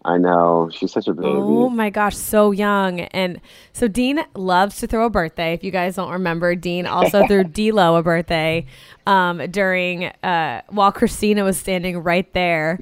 I 0.05 0.19
know 0.19 0.71
she's 0.71 0.93
such 0.93 1.09
a 1.09 1.15
baby. 1.15 1.31
Oh 1.31 1.71
my 1.71 1.89
gosh, 1.89 2.17
so 2.17 2.51
young. 2.51 3.01
And 3.01 3.41
so 3.73 3.89
Dean 3.89 4.21
loves 4.35 4.77
to 4.79 4.87
throw 4.87 5.07
a 5.07 5.11
birthday. 5.11 5.55
If 5.55 5.65
you 5.65 5.71
guys 5.71 5.97
don't 5.97 6.11
remember, 6.11 6.55
Dean 6.55 6.87
also 6.87 7.27
threw 7.27 7.45
D'Lo 7.45 7.97
a 7.97 8.03
birthday 8.03 8.67
um, 9.07 9.39
during 9.51 10.07
uh, 10.23 10.61
while 10.69 10.93
Kristina 10.93 11.43
was 11.43 11.57
standing 11.57 11.99
right 12.03 12.31
there. 12.35 12.81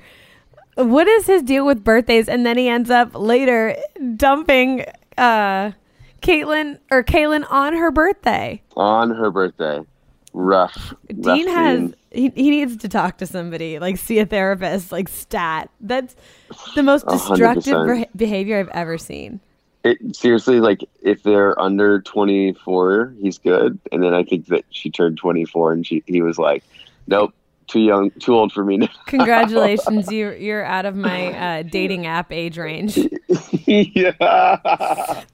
What 0.75 1.07
is 1.07 1.27
his 1.27 1.43
deal 1.43 1.65
with 1.65 1.85
birthdays? 1.85 2.29
And 2.29 2.45
then 2.45 2.59
he 2.59 2.69
ends 2.69 2.91
up 2.91 3.15
later 3.15 3.77
dumping 4.17 4.85
uh, 5.17 5.73
Caitlin 6.23 6.79
or 6.91 7.05
Caelynn 7.05 7.49
on 7.51 7.75
her 7.75 7.93
birthday. 7.93 8.63
On 8.77 9.11
her 9.11 9.31
birthday, 9.31 9.81
rough. 10.33 10.95
Dean 11.09 11.47
rough 11.47 11.55
has 11.55 11.79
scene. 11.79 11.95
He, 12.15 12.31
he 12.35 12.51
needs 12.51 12.77
to 12.79 12.89
talk 12.89 13.19
to 13.19 13.27
somebody, 13.27 13.79
like 13.79 13.97
see 13.97 14.19
a 14.19 14.27
therapist, 14.27 14.93
like 14.93 15.09
stat. 15.09 15.71
That's 15.81 16.15
the 16.75 16.83
most 16.83 17.07
destructive 17.07 18.07
behavior 18.17 18.59
I've 18.59 18.69
ever 18.69 18.99
seen. 18.99 19.41
It, 19.85 20.15
seriously, 20.15 20.61
like 20.61 20.85
if 21.03 21.23
they're 21.23 21.59
under 21.61 22.01
24, 22.03 23.15
he's 23.21 23.39
good. 23.39 23.79
And 23.91 24.03
then 24.03 24.15
I 24.15 24.23
think 24.23 24.47
that 24.47 24.65
she 24.71 24.91
turned 24.91 25.19
24, 25.19 25.73
and 25.73 25.87
she 25.87 26.05
he 26.07 26.23
was 26.23 26.39
like, 26.39 26.63
"Nope, 27.07 27.35
too 27.73 27.81
young, 27.81 28.11
too 28.21 28.35
old 28.35 28.53
for 28.53 28.65
me 28.65 28.77
now." 28.77 28.89
Congratulations, 29.07 30.11
you 30.13 30.31
you're 30.33 30.65
out 30.65 30.85
of 30.85 30.95
my 30.95 31.33
uh, 31.33 31.63
dating 31.63 32.07
app 32.07 32.31
age 32.33 32.59
range. 32.59 32.97
yeah. 33.67 34.13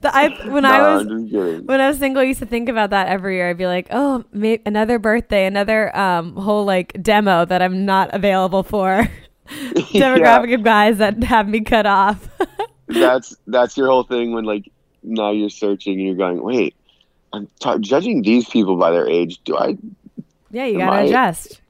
The, 0.01 0.11
I 0.15 0.47
when 0.49 0.63
No, 0.63 0.69
I 0.69 0.93
was 0.93 1.01
I'm 1.07 1.27
just 1.27 1.31
kidding. 1.33 1.65
when 1.65 1.81
I 1.81 1.87
was 1.89 1.97
single, 1.99 2.21
I 2.21 2.25
used 2.25 2.39
to 2.39 2.45
think 2.45 2.69
about 2.69 2.91
that 2.91 3.07
every 3.07 3.35
year. 3.35 3.49
I'd 3.49 3.57
be 3.57 3.67
like, 3.67 3.87
oh, 3.91 4.23
may- 4.31 4.61
another 4.65 4.99
birthday, 4.99 5.45
another 5.45 5.95
um, 5.97 6.35
whole 6.35 6.65
like 6.65 7.01
demo 7.01 7.45
that 7.45 7.61
I'm 7.61 7.85
not 7.85 8.13
available 8.13 8.63
for. 8.63 9.07
Demographic 9.49 10.53
of 10.53 10.63
guys 10.63 10.99
that 10.99 11.23
have 11.23 11.47
me 11.47 11.61
cut 11.61 11.85
off. 11.85 12.29
that's 12.87 13.35
that's 13.47 13.75
your 13.77 13.87
whole 13.87 14.03
thing 14.03 14.31
when 14.33 14.45
like 14.45 14.71
now 15.03 15.31
you're 15.31 15.49
searching 15.49 15.93
and 15.93 16.05
you're 16.05 16.15
going, 16.15 16.41
wait, 16.41 16.75
I'm 17.33 17.47
t- 17.59 17.79
judging 17.79 18.21
these 18.21 18.47
people 18.47 18.75
by 18.77 18.91
their 18.91 19.07
age. 19.07 19.39
Do 19.43 19.57
I 19.57 19.77
yeah, 20.51 20.65
you 20.65 20.77
gotta 20.77 20.97
I- 20.97 21.01
adjust. 21.03 21.61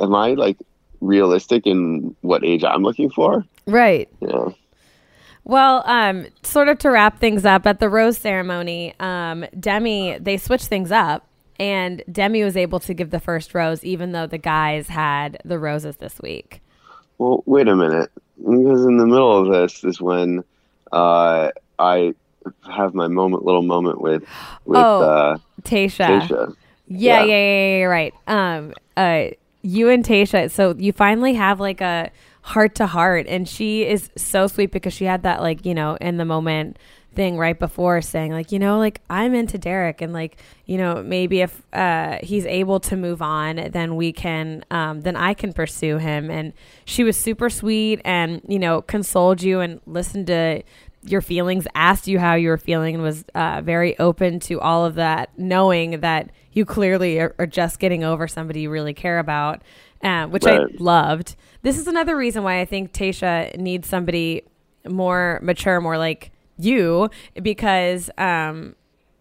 Am 0.00 0.14
I 0.14 0.34
like 0.34 0.58
realistic 1.00 1.66
in 1.66 2.14
what 2.22 2.44
age 2.44 2.64
I'm 2.64 2.82
looking 2.82 3.10
for? 3.10 3.44
Right. 3.66 4.08
Yeah. 4.20 4.48
Well, 5.44 5.82
um, 5.86 6.26
sort 6.42 6.68
of 6.68 6.78
to 6.80 6.90
wrap 6.90 7.18
things 7.18 7.44
up 7.44 7.66
at 7.66 7.80
the 7.80 7.88
rose 7.88 8.16
ceremony, 8.16 8.94
um, 9.00 9.44
Demi 9.58 10.16
they 10.18 10.36
switched 10.36 10.66
things 10.68 10.92
up, 10.92 11.26
and 11.58 12.02
Demi 12.10 12.44
was 12.44 12.56
able 12.56 12.78
to 12.80 12.94
give 12.94 13.10
the 13.10 13.18
first 13.20 13.52
rose, 13.54 13.84
even 13.84 14.12
though 14.12 14.26
the 14.26 14.38
guys 14.38 14.86
had 14.88 15.40
the 15.44 15.58
roses 15.58 15.96
this 15.96 16.20
week. 16.20 16.62
Well, 17.18 17.42
wait 17.46 17.66
a 17.68 17.74
minute. 17.74 18.10
Because 18.38 18.84
in 18.84 18.96
the 18.98 19.06
middle 19.06 19.36
of 19.36 19.52
this 19.52 19.84
is 19.84 20.00
when 20.00 20.42
uh, 20.90 21.50
I 21.78 22.14
have 22.68 22.94
my 22.94 23.08
moment, 23.08 23.44
little 23.44 23.62
moment 23.62 24.00
with 24.00 24.22
with 24.64 24.78
Oh, 24.78 25.02
uh, 25.02 25.38
Tayshia. 25.62 26.22
Tayshia. 26.22 26.54
Yeah, 26.88 27.22
yeah, 27.22 27.24
Yeah. 27.24 27.36
yeah, 27.36 27.78
yeah, 27.78 27.84
right. 27.84 28.14
Um, 28.26 28.74
uh, 28.96 29.24
you 29.62 29.88
and 29.88 30.04
Tayshia. 30.04 30.50
So 30.50 30.74
you 30.76 30.92
finally 30.92 31.34
have 31.34 31.60
like 31.60 31.80
a 31.80 32.10
heart 32.42 32.74
to 32.76 32.86
heart, 32.86 33.26
and 33.28 33.48
she 33.48 33.86
is 33.86 34.10
so 34.16 34.46
sweet 34.46 34.72
because 34.72 34.92
she 34.92 35.04
had 35.04 35.22
that 35.22 35.40
like 35.40 35.64
you 35.64 35.74
know 35.74 35.96
in 36.00 36.16
the 36.16 36.24
moment 36.24 36.78
thing 37.14 37.36
right 37.36 37.58
before 37.58 38.00
saying 38.00 38.32
like 38.32 38.52
you 38.52 38.58
know 38.58 38.78
like 38.78 39.00
I'm 39.10 39.34
into 39.34 39.58
Derek 39.58 40.00
and 40.00 40.12
like 40.12 40.38
you 40.64 40.78
know 40.78 41.02
maybe 41.02 41.42
if 41.42 41.62
uh, 41.72 42.18
he's 42.22 42.46
able 42.46 42.80
to 42.80 42.96
move 42.96 43.20
on 43.20 43.56
then 43.70 43.96
we 43.96 44.12
can 44.12 44.64
um, 44.70 45.02
then 45.02 45.16
I 45.16 45.34
can 45.34 45.52
pursue 45.52 45.98
him 45.98 46.30
and 46.30 46.52
she 46.84 47.04
was 47.04 47.18
super 47.18 47.50
sweet 47.50 48.00
and 48.04 48.40
you 48.48 48.58
know 48.58 48.82
consoled 48.82 49.42
you 49.42 49.60
and 49.60 49.80
listened 49.86 50.26
to 50.28 50.62
your 51.04 51.20
feelings 51.20 51.66
asked 51.74 52.06
you 52.06 52.18
how 52.18 52.34
you 52.34 52.48
were 52.48 52.58
feeling 52.58 52.94
and 52.94 53.02
was 53.02 53.24
uh, 53.34 53.60
very 53.62 53.98
open 53.98 54.38
to 54.40 54.60
all 54.60 54.84
of 54.84 54.94
that 54.94 55.30
knowing 55.36 56.00
that 56.00 56.30
you 56.52 56.64
clearly 56.64 57.18
are, 57.18 57.34
are 57.38 57.46
just 57.46 57.78
getting 57.78 58.04
over 58.04 58.28
somebody 58.28 58.62
you 58.62 58.70
really 58.70 58.94
care 58.94 59.18
about 59.18 59.62
uh, 60.02 60.26
which 60.26 60.44
I 60.44 60.58
loved. 60.78 61.36
This 61.62 61.78
is 61.78 61.86
another 61.86 62.16
reason 62.16 62.42
why 62.42 62.60
I 62.60 62.64
think 62.64 62.92
Tayshia 62.92 63.56
needs 63.56 63.88
somebody 63.88 64.42
more 64.88 65.38
mature 65.42 65.80
more 65.80 65.96
like 65.96 66.32
you 66.58 67.08
because 67.40 68.10
um, 68.18 68.74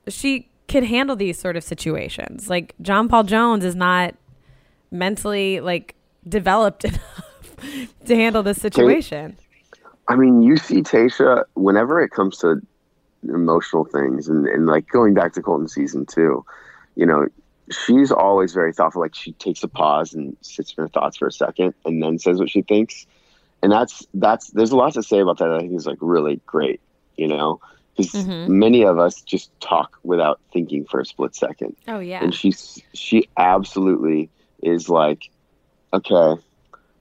she 0.08 0.50
can 0.67 0.84
handle 0.84 1.15
these 1.15 1.38
sort 1.38 1.56
of 1.56 1.63
situations. 1.63 2.50
Like 2.50 2.74
John 2.82 3.08
Paul 3.08 3.24
Jones 3.24 3.63
is 3.63 3.76
not 3.76 4.15
mentally 4.89 5.60
like 5.60 5.96
developed 6.28 6.84
enough 6.86 7.56
to 8.06 8.15
handle 8.15 8.44
this 8.44 8.60
situation 8.60 9.38
I 10.12 10.15
mean, 10.15 10.41
you 10.41 10.58
see 10.58 10.82
Tayshia 10.84 11.43
whenever 11.56 12.02
it 12.02 12.12
comes 12.12 12.38
to 12.39 12.62
emotional 13.24 13.86
things, 13.86 14.28
and, 14.28 14.45
and 14.47 14.65
like 14.67 14.88
going 14.88 15.13
back 15.13 15.34
to 15.34 15.41
Colton 15.41 15.67
season 15.67 16.06
two, 16.06 16.43
you 16.95 17.06
know, 17.06 17.28
she's 17.71 18.12
always 18.12 18.54
very 18.54 18.74
thoughtful. 18.74 19.02
Like 19.02 19.15
she 19.15 19.34
takes 19.34 19.63
a 19.63 19.67
pause 19.67 20.13
and 20.13 20.36
sits 20.41 20.74
in 20.78 20.84
her 20.84 20.89
thoughts 20.89 21.17
for 21.17 21.28
a 21.28 21.32
second, 21.32 21.74
and 21.86 22.02
then 22.02 22.19
says 22.19 22.39
what 22.39 22.50
she 22.50 22.62
thinks. 22.62 23.06
And 23.63 23.71
that's 23.71 24.06
that's 24.13 24.52
there's 24.52 24.71
a 24.71 24.76
lot 24.78 24.93
to 24.93 25.04
say 25.04 25.19
about 25.19 25.38
that. 25.39 25.52
I 25.52 25.60
think 25.60 25.74
is 25.76 25.86
like 25.86 26.00
really 26.02 26.41
great, 26.45 26.82
you 27.17 27.28
know, 27.28 27.60
because 27.95 28.13
Mhm. 28.13 28.47
many 28.47 28.84
of 28.84 29.00
us 29.00 29.21
just 29.21 29.52
talk 29.62 29.91
without 30.04 30.39
thinking 30.54 30.86
for 30.86 31.00
a 31.00 31.06
split 31.06 31.36
second 31.36 31.76
oh 31.88 32.00
yeah 32.00 32.24
and 32.24 32.34
she's 32.34 32.82
she 32.93 33.30
absolutely 33.38 34.30
is 34.63 34.89
like 34.89 35.21
okay 35.93 36.41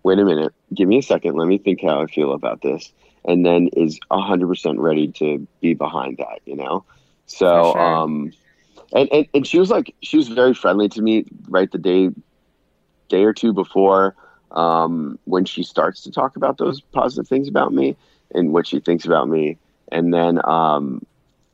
wait 0.03 0.19
a 0.19 0.25
minute 0.25 0.53
give 0.75 0.89
me 0.89 0.99
a 0.99 1.03
second 1.03 1.35
let 1.37 1.49
me 1.49 1.59
think 1.59 1.81
how 1.83 2.01
i 2.03 2.07
feel 2.07 2.33
about 2.33 2.61
this 2.63 2.93
and 3.25 3.45
then 3.45 3.69
is 3.77 3.99
100% 4.11 4.75
ready 4.79 5.09
to 5.13 5.47
be 5.61 5.75
behind 5.75 6.19
that 6.19 6.41
you 6.45 6.57
know? 6.57 6.85
So 7.27 7.73
sure. 7.73 7.81
um 7.81 8.33
and, 8.93 9.09
and 9.13 9.27
and 9.35 9.47
she 9.47 9.59
was 9.59 9.71
like 9.71 9.95
she 10.03 10.17
was 10.17 10.29
very 10.29 10.55
friendly 10.55 10.89
to 10.91 11.03
me 11.03 11.25
right 11.49 11.71
the 11.71 11.79
day 11.79 12.11
day 13.09 13.25
or 13.25 13.33
two 13.33 13.53
before 13.53 14.17
um 14.53 15.19
when 15.25 15.45
she 15.45 15.63
starts 15.63 16.03
to 16.03 16.11
talk 16.11 16.37
about 16.37 16.59
those 16.59 16.81
positive 16.81 17.29
things 17.29 17.49
about 17.49 17.73
me 17.73 17.97
and 18.35 18.53
what 18.53 18.67
she 18.67 18.81
thinks 18.81 19.05
about 19.05 19.29
me. 19.29 19.59
And 19.93 20.13
then 20.13 20.41
um 20.49 21.03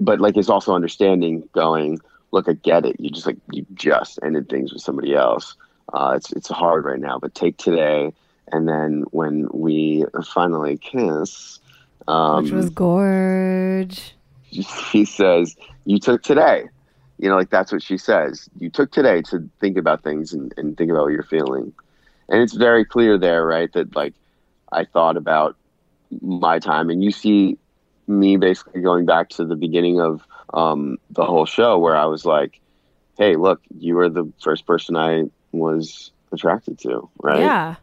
but 0.00 0.20
like 0.20 0.36
is 0.36 0.50
also 0.50 0.74
understanding 0.74 1.48
going 1.52 1.98
look 2.32 2.48
i 2.48 2.52
get 2.52 2.84
it. 2.86 2.96
You 2.98 3.10
just 3.10 3.26
like 3.26 3.38
you 3.52 3.66
just 3.74 4.18
ended 4.22 4.48
things 4.48 4.72
with 4.72 4.82
somebody 4.82 5.14
else. 5.14 5.56
Uh 5.92 6.14
it's 6.16 6.32
it's 6.32 6.48
hard 6.48 6.84
right 6.84 7.00
now 7.00 7.18
but 7.18 7.34
take 7.34 7.56
today 7.58 8.12
and 8.52 8.68
then 8.68 9.04
when 9.10 9.48
we 9.52 10.04
finally 10.34 10.76
kiss 10.78 11.58
um 12.08 12.44
which 12.44 12.52
was 12.52 12.70
gorge. 12.70 14.14
she 14.50 15.04
says 15.04 15.56
you 15.84 15.98
took 15.98 16.22
today. 16.22 16.64
You 17.18 17.28
know 17.28 17.36
like 17.36 17.50
that's 17.50 17.72
what 17.72 17.82
she 17.82 17.96
says. 17.96 18.48
You 18.58 18.70
took 18.70 18.92
today 18.92 19.22
to 19.22 19.48
think 19.60 19.78
about 19.78 20.02
things 20.02 20.32
and, 20.32 20.52
and 20.56 20.76
think 20.76 20.90
about 20.90 21.04
what 21.04 21.12
you're 21.12 21.22
feeling. 21.22 21.72
And 22.28 22.42
it's 22.42 22.54
very 22.54 22.84
clear 22.84 23.18
there 23.18 23.46
right 23.46 23.72
that 23.72 23.94
like 23.96 24.14
i 24.72 24.84
thought 24.84 25.16
about 25.16 25.56
my 26.20 26.58
time. 26.58 26.90
And 26.90 27.02
you 27.02 27.10
see 27.10 27.58
me 28.06 28.36
basically 28.36 28.82
going 28.82 29.06
back 29.06 29.30
to 29.30 29.44
the 29.44 29.56
beginning 29.56 30.00
of 30.00 30.22
um, 30.54 30.96
the 31.10 31.24
whole 31.24 31.44
show 31.44 31.76
where 31.76 31.96
i 31.96 32.04
was 32.04 32.24
like 32.24 32.60
hey 33.18 33.34
look 33.34 33.60
you 33.76 33.96
were 33.96 34.08
the 34.08 34.30
first 34.40 34.64
person 34.64 34.94
i 34.94 35.24
was 35.50 36.12
attracted 36.32 36.78
to 36.78 37.08
right? 37.20 37.40
Yeah 37.40 37.76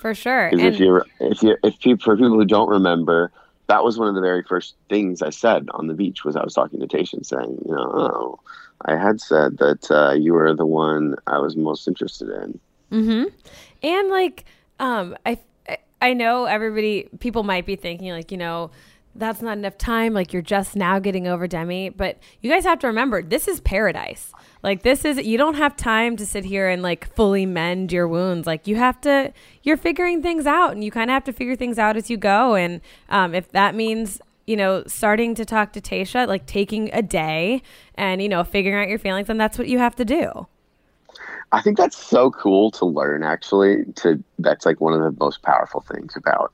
for 0.00 0.14
sure 0.14 0.50
because 0.50 0.64
and 0.64 0.74
if 0.74 0.80
you 0.80 1.02
if 1.20 1.42
you 1.42 1.56
if 1.62 1.78
people 1.78 2.02
for 2.02 2.16
people 2.16 2.30
who 2.30 2.44
don't 2.44 2.68
remember, 2.68 3.30
that 3.68 3.84
was 3.84 3.98
one 3.98 4.08
of 4.08 4.14
the 4.14 4.20
very 4.20 4.42
first 4.42 4.74
things 4.88 5.22
I 5.22 5.30
said 5.30 5.68
on 5.74 5.86
the 5.86 5.94
beach 5.94 6.24
was 6.24 6.36
I 6.36 6.42
was 6.42 6.54
talking 6.54 6.80
to 6.80 6.86
Tayshia 6.86 7.24
saying, 7.24 7.62
you 7.66 7.74
know, 7.74 7.92
oh, 7.94 8.40
I 8.86 8.96
had 8.96 9.20
said 9.20 9.58
that 9.58 9.90
uh, 9.90 10.12
you 10.12 10.32
were 10.32 10.54
the 10.54 10.66
one 10.66 11.16
I 11.26 11.38
was 11.38 11.56
most 11.56 11.86
interested 11.86 12.28
in. 12.30 12.60
Mm-hmm. 12.90 13.24
And 13.82 14.08
like, 14.08 14.44
um, 14.78 15.16
I 15.24 15.38
I 16.02 16.14
know 16.14 16.46
everybody, 16.46 17.08
people 17.18 17.42
might 17.42 17.66
be 17.66 17.76
thinking, 17.76 18.10
like, 18.10 18.32
you 18.32 18.38
know, 18.38 18.70
that's 19.14 19.42
not 19.42 19.58
enough 19.58 19.76
time. 19.76 20.14
Like, 20.14 20.32
you're 20.32 20.42
just 20.42 20.76
now 20.76 20.98
getting 20.98 21.26
over 21.26 21.46
Demi. 21.46 21.90
But 21.90 22.18
you 22.40 22.50
guys 22.50 22.64
have 22.64 22.78
to 22.80 22.86
remember, 22.86 23.22
this 23.22 23.48
is 23.48 23.60
paradise. 23.60 24.32
Like, 24.62 24.82
this 24.82 25.04
is, 25.04 25.18
you 25.18 25.38
don't 25.38 25.54
have 25.54 25.76
time 25.76 26.16
to 26.16 26.26
sit 26.26 26.44
here 26.44 26.68
and 26.68 26.82
like 26.82 27.12
fully 27.14 27.46
mend 27.46 27.92
your 27.92 28.06
wounds. 28.06 28.46
Like, 28.46 28.66
you 28.66 28.76
have 28.76 29.00
to, 29.02 29.32
you're 29.62 29.76
figuring 29.76 30.22
things 30.22 30.46
out 30.46 30.72
and 30.72 30.84
you 30.84 30.90
kind 30.90 31.10
of 31.10 31.14
have 31.14 31.24
to 31.24 31.32
figure 31.32 31.56
things 31.56 31.78
out 31.78 31.96
as 31.96 32.10
you 32.10 32.16
go. 32.16 32.54
And 32.54 32.80
um, 33.08 33.34
if 33.34 33.50
that 33.52 33.74
means, 33.74 34.20
you 34.46 34.56
know, 34.56 34.84
starting 34.86 35.34
to 35.36 35.44
talk 35.44 35.72
to 35.72 35.80
Tayshia, 35.80 36.26
like 36.26 36.46
taking 36.46 36.90
a 36.92 37.02
day 37.02 37.62
and, 37.94 38.20
you 38.20 38.28
know, 38.28 38.44
figuring 38.44 38.82
out 38.82 38.88
your 38.88 38.98
feelings, 38.98 39.28
then 39.28 39.38
that's 39.38 39.58
what 39.58 39.68
you 39.68 39.78
have 39.78 39.96
to 39.96 40.04
do. 40.04 40.46
I 41.52 41.60
think 41.60 41.76
that's 41.76 41.96
so 41.96 42.30
cool 42.30 42.70
to 42.72 42.84
learn. 42.84 43.22
Actually, 43.22 43.84
to 43.96 44.22
that's 44.38 44.64
like 44.64 44.80
one 44.80 44.92
of 44.92 45.00
the 45.00 45.16
most 45.18 45.42
powerful 45.42 45.80
things 45.80 46.14
about 46.14 46.52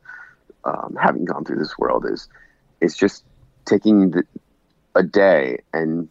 um, 0.65 0.97
having 1.01 1.25
gone 1.25 1.45
through 1.45 1.59
this 1.59 1.77
world 1.79 2.07
is 2.07 2.29
is 2.81 2.97
just 2.97 3.25
taking 3.67 4.11
the, 4.13 4.25
a 4.95 5.03
day 5.03 5.59
and 5.75 6.09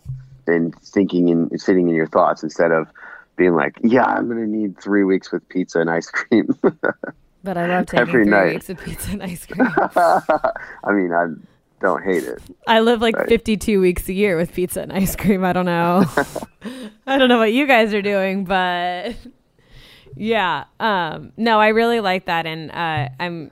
and 0.48 0.74
thinking 0.82 1.30
and 1.30 1.60
sitting 1.62 1.90
in 1.90 1.96
your 1.96 2.08
thoughts 2.08 2.44
instead 2.44 2.72
of 2.72 2.88
being 3.36 3.54
like, 3.56 3.78
yeah, 3.84 4.06
I'm 4.06 4.28
gonna 4.28 4.48
need 4.48 4.80
three 4.80 5.04
weeks 5.04 5.32
with 5.32 5.48
pizza 5.50 5.80
and 5.82 5.90
ice 5.90 6.10
cream. 6.10 6.48
but 7.44 7.58
I 7.58 7.68
love 7.68 7.86
taking 7.88 8.00
Every 8.00 8.24
three 8.24 8.32
night. 8.32 8.54
weeks 8.54 8.70
of 8.70 8.80
pizza 8.80 9.12
and 9.12 9.24
ice 9.24 9.46
cream. 9.46 9.68
I 9.96 10.92
mean, 10.92 11.12
I 11.14 11.28
don't 11.82 12.04
hate 12.04 12.24
it. 12.24 12.42
I 12.68 12.80
live 12.80 13.02
like 13.02 13.16
Right. 13.18 13.28
52 13.30 13.82
weeks 13.82 14.08
a 14.08 14.14
year 14.14 14.38
with 14.38 14.54
pizza 14.54 14.82
and 14.82 14.94
ice 14.94 15.16
cream. 15.16 15.44
I 15.44 15.52
don't 15.54 15.66
know. 15.66 16.06
I 17.06 17.18
don't 17.18 17.30
know 17.30 17.38
what 17.40 17.52
you 17.54 17.68
guys 17.68 17.94
are 17.94 18.02
doing, 18.02 18.46
but 18.46 19.16
yeah. 20.16 20.64
Um, 20.80 21.34
no, 21.38 21.60
I 21.60 21.70
really 21.70 22.00
like 22.00 22.26
that, 22.26 22.46
and 22.46 22.72
uh, 22.72 23.10
I'm. 23.20 23.52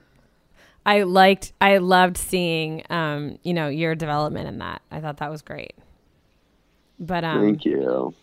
I 0.86 1.02
liked. 1.04 1.52
I 1.62 1.78
loved 1.78 2.16
seeing, 2.18 2.82
um, 2.90 3.38
you 3.42 3.54
know, 3.54 3.68
your 3.68 3.94
development 3.94 4.48
in 4.48 4.58
that. 4.58 4.82
I 4.90 5.00
thought 5.00 5.16
that 5.18 5.30
was 5.30 5.40
great. 5.42 5.74
But 6.98 7.24
um, 7.24 7.40
Thank 7.42 7.64
you. 7.64 8.14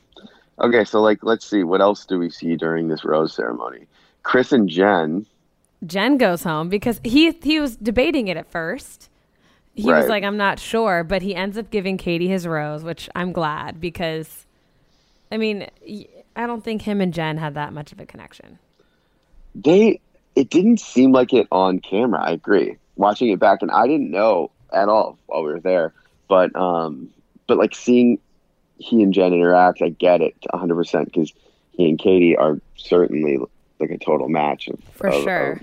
Okay, 0.59 0.84
so 0.86 1.01
like, 1.01 1.19
let's 1.24 1.45
see, 1.45 1.63
what 1.63 1.82
else 1.82 2.05
do 2.05 2.19
we 2.19 2.30
see 2.30 2.55
during 2.55 2.88
this 2.88 3.03
rose 3.03 3.34
ceremony? 3.34 3.88
Chris 4.24 4.51
and 4.51 4.69
Jen. 4.69 5.26
Jen 5.86 6.17
goes 6.17 6.43
home 6.43 6.69
because 6.69 7.01
he 7.03 7.32
he 7.41 7.59
was 7.59 7.76
debating 7.76 8.28
it 8.28 8.38
at 8.38 8.51
first. 8.51 9.09
He 9.74 9.88
was 9.88 10.07
like, 10.07 10.24
I'm 10.24 10.38
not 10.38 10.59
sure, 10.59 11.03
but 11.03 11.22
he 11.22 11.34
ends 11.34 11.57
up 11.57 11.72
giving 11.72 11.97
Katie 11.97 12.28
his 12.28 12.45
rose, 12.45 12.84
which 12.84 13.09
I'm 13.15 13.32
glad 13.32 13.80
because, 13.80 14.45
I 15.32 15.38
mean, 15.38 15.67
I 16.36 16.45
don't 16.45 16.61
think 16.63 16.82
him 16.82 16.99
and 16.99 17.13
Jen 17.13 17.38
had 17.38 17.55
that 17.55 17.72
much 17.72 17.91
of 17.93 17.99
a 17.99 18.05
connection. 18.05 18.59
they 19.55 19.99
it 20.36 20.49
didn't 20.49 20.80
seem 20.80 21.11
like 21.11 21.34
it 21.34 21.47
on 21.51 21.80
camera 21.80 22.22
i 22.24 22.32
agree 22.32 22.78
watching 22.95 23.30
it 23.30 23.39
back 23.39 23.61
and 23.61 23.69
i 23.72 23.86
didn't 23.86 24.09
know 24.11 24.49
at 24.72 24.88
all 24.88 25.17
while 25.28 25.43
we 25.43 25.51
were 25.51 25.59
there 25.59 25.93
but 26.30 26.55
um 26.55 27.09
but 27.47 27.57
like 27.57 27.76
seeing 27.76 28.17
he 28.82 29.01
and 29.03 29.13
jen 29.13 29.34
interact 29.34 29.82
i 29.82 29.89
get 29.89 30.21
it 30.21 30.36
100% 30.53 31.05
because 31.05 31.32
he 31.71 31.89
and 31.89 31.99
katie 31.99 32.36
are 32.36 32.59
certainly 32.75 33.38
like 33.79 33.91
a 33.91 33.97
total 33.97 34.29
match 34.29 34.67
of, 34.67 34.79
For 34.93 35.07
of, 35.07 35.23
sure. 35.23 35.61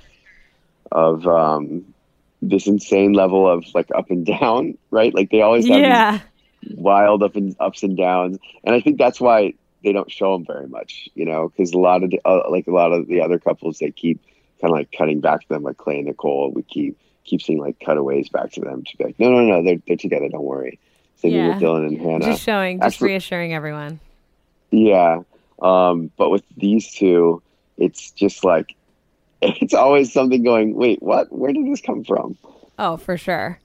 of, 0.92 1.24
of 1.24 1.26
um 1.28 1.94
this 2.40 2.66
insane 2.68 3.12
level 3.14 3.48
of 3.48 3.64
like 3.74 3.88
up 3.96 4.10
and 4.10 4.24
down 4.24 4.78
right? 4.90 5.12
Like 5.14 5.30
they 5.30 5.42
always 5.42 5.66
have 5.68 5.80
Yeah, 5.80 6.20
wild 6.76 7.22
up 7.22 7.34
and 7.36 7.54
ups 7.60 7.82
and 7.82 7.96
downs 7.96 8.38
and 8.64 8.74
i 8.74 8.80
think 8.80 8.98
that's 8.98 9.20
why 9.20 9.52
they 9.84 9.92
don't 9.92 10.10
show 10.10 10.32
them 10.32 10.44
very 10.44 10.66
much 10.66 11.08
you 11.14 11.24
know 11.24 11.48
because 11.48 11.72
a 11.72 11.78
lot 11.78 12.02
of 12.02 12.10
the, 12.10 12.20
uh, 12.24 12.42
like 12.50 12.66
a 12.66 12.72
lot 12.72 12.92
of 12.92 13.06
the 13.06 13.20
other 13.20 13.38
couples 13.38 13.78
they 13.78 13.90
keep 13.90 14.20
kind 14.60 14.72
of 14.72 14.78
like 14.78 14.90
cutting 14.96 15.20
back 15.20 15.40
to 15.40 15.48
them 15.48 15.62
like 15.62 15.76
clay 15.76 15.98
and 15.98 16.06
nicole 16.06 16.50
we 16.52 16.62
keep 16.64 16.98
keep 17.24 17.40
seeing 17.40 17.60
like 17.60 17.78
cutaways 17.84 18.28
back 18.28 18.50
to 18.50 18.60
them 18.60 18.82
to 18.84 18.96
be 18.96 19.04
like 19.04 19.18
no 19.20 19.30
no 19.30 19.40
no 19.42 19.62
they're, 19.62 19.80
they're 19.86 19.96
together 19.96 20.28
don't 20.28 20.42
worry 20.42 20.78
thing 21.18 21.32
Yeah. 21.32 21.48
with 21.48 21.62
dylan 21.62 21.86
and 21.88 21.98
hannah 22.00 22.24
just 22.24 22.42
showing, 22.42 22.78
just 22.80 22.96
Actually- 22.96 23.08
reassuring 23.10 23.54
everyone. 23.54 24.00
yeah 24.70 25.20
um 25.60 26.10
but 26.16 26.30
with 26.30 26.44
these 26.56 26.92
two 26.94 27.42
it's 27.76 28.10
just 28.12 28.44
like 28.44 28.74
it's 29.42 29.74
always 29.74 30.12
something 30.12 30.42
going 30.42 30.74
wait 30.74 31.02
what 31.02 31.30
where 31.32 31.52
did 31.52 31.66
this 31.66 31.80
come 31.80 32.04
from 32.04 32.36
Oh, 32.80 32.96
for 32.96 33.16
sure. 33.16 33.58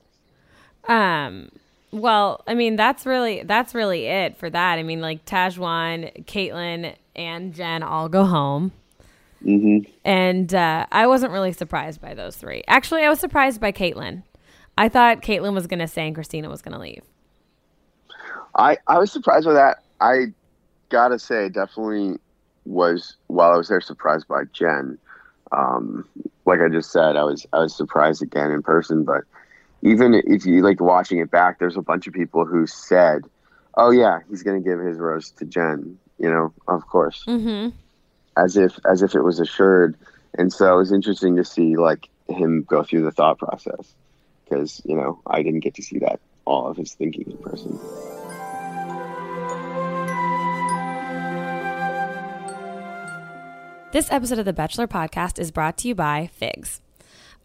Um, 0.87 1.49
well, 1.91 2.41
I 2.47 2.55
mean, 2.55 2.75
that's 2.75 3.05
really 3.05 3.43
that's 3.43 3.75
really 3.75 4.07
it 4.07 4.37
for 4.37 4.49
that. 4.49 4.79
I 4.79 4.81
mean, 4.81 5.01
like 5.01 5.23
Tahzjuan, 5.25 6.25
Caitlin, 6.25 6.95
and 7.15 7.53
Jen 7.53 7.83
all 7.83 8.09
go 8.09 8.25
home. 8.25 8.71
hmm 9.43 9.79
And 10.03 10.51
uh, 10.51 10.87
I 10.91 11.05
wasn't 11.05 11.31
really 11.31 11.51
surprised 11.53 12.01
by 12.01 12.15
those 12.15 12.35
three. 12.35 12.63
Actually, 12.67 13.03
I 13.03 13.09
was 13.09 13.19
surprised 13.19 13.61
by 13.61 13.71
Caitlin. 13.71 14.23
I 14.79 14.89
thought 14.89 15.21
Caitlin 15.21 15.53
was 15.53 15.67
going 15.67 15.79
to 15.79 15.87
stay 15.87 16.07
and 16.07 16.15
Kristina 16.15 16.49
was 16.49 16.63
going 16.63 16.73
to 16.73 16.79
leave. 16.81 17.03
I 18.57 18.77
I 18.87 18.97
was 18.99 19.11
surprised 19.11 19.45
by 19.45 19.53
that. 19.53 19.77
I 19.99 20.27
gotta 20.89 21.19
say, 21.19 21.49
definitely 21.49 22.17
was 22.65 23.17
while 23.27 23.51
I 23.53 23.57
was 23.57 23.67
there 23.69 23.81
surprised 23.81 24.27
by 24.27 24.43
Jen. 24.53 24.97
Um, 25.51 26.09
like 26.45 26.59
I 26.59 26.69
just 26.69 26.91
said, 26.91 27.15
I 27.15 27.23
was 27.23 27.45
I 27.53 27.59
was 27.59 27.75
surprised 27.75 28.21
again 28.21 28.51
in 28.51 28.61
person. 28.61 29.03
But 29.03 29.23
even 29.83 30.13
if 30.25 30.45
you 30.45 30.61
like 30.63 30.81
watching 30.81 31.19
it 31.19 31.31
back, 31.31 31.59
there's 31.59 31.77
a 31.77 31.81
bunch 31.81 32.07
of 32.07 32.13
people 32.13 32.45
who 32.45 32.65
said, 32.67 33.21
"Oh 33.77 33.91
yeah, 33.91 34.19
he's 34.29 34.43
gonna 34.43 34.61
give 34.61 34.79
his 34.79 34.97
rose 34.97 35.31
to 35.37 35.45
Jen." 35.45 35.97
You 36.17 36.29
know, 36.29 36.53
of 36.67 36.85
course, 36.87 37.27
Mm-hmm. 37.27 37.69
as 38.37 38.57
if 38.57 38.77
as 38.89 39.01
if 39.01 39.15
it 39.15 39.21
was 39.21 39.39
assured. 39.39 39.97
And 40.37 40.51
so 40.51 40.73
it 40.73 40.77
was 40.77 40.91
interesting 40.91 41.35
to 41.37 41.43
see 41.45 41.75
like 41.75 42.07
him 42.29 42.63
go 42.67 42.83
through 42.83 43.03
the 43.03 43.11
thought 43.11 43.39
process 43.39 43.95
because 44.45 44.81
you 44.85 44.95
know 44.95 45.21
I 45.27 45.43
didn't 45.43 45.61
get 45.61 45.75
to 45.75 45.83
see 45.83 45.99
that 45.99 46.19
all 46.45 46.67
of 46.67 46.77
his 46.77 46.93
thinking 46.93 47.25
in 47.29 47.37
person. 47.39 47.79
This 53.93 54.11
episode 54.11 54.39
of 54.39 54.45
the 54.45 54.53
Bachelor 54.53 54.87
podcast 54.87 55.37
is 55.37 55.51
brought 55.51 55.77
to 55.77 55.87
you 55.87 55.93
by 55.93 56.31
Figs. 56.33 56.81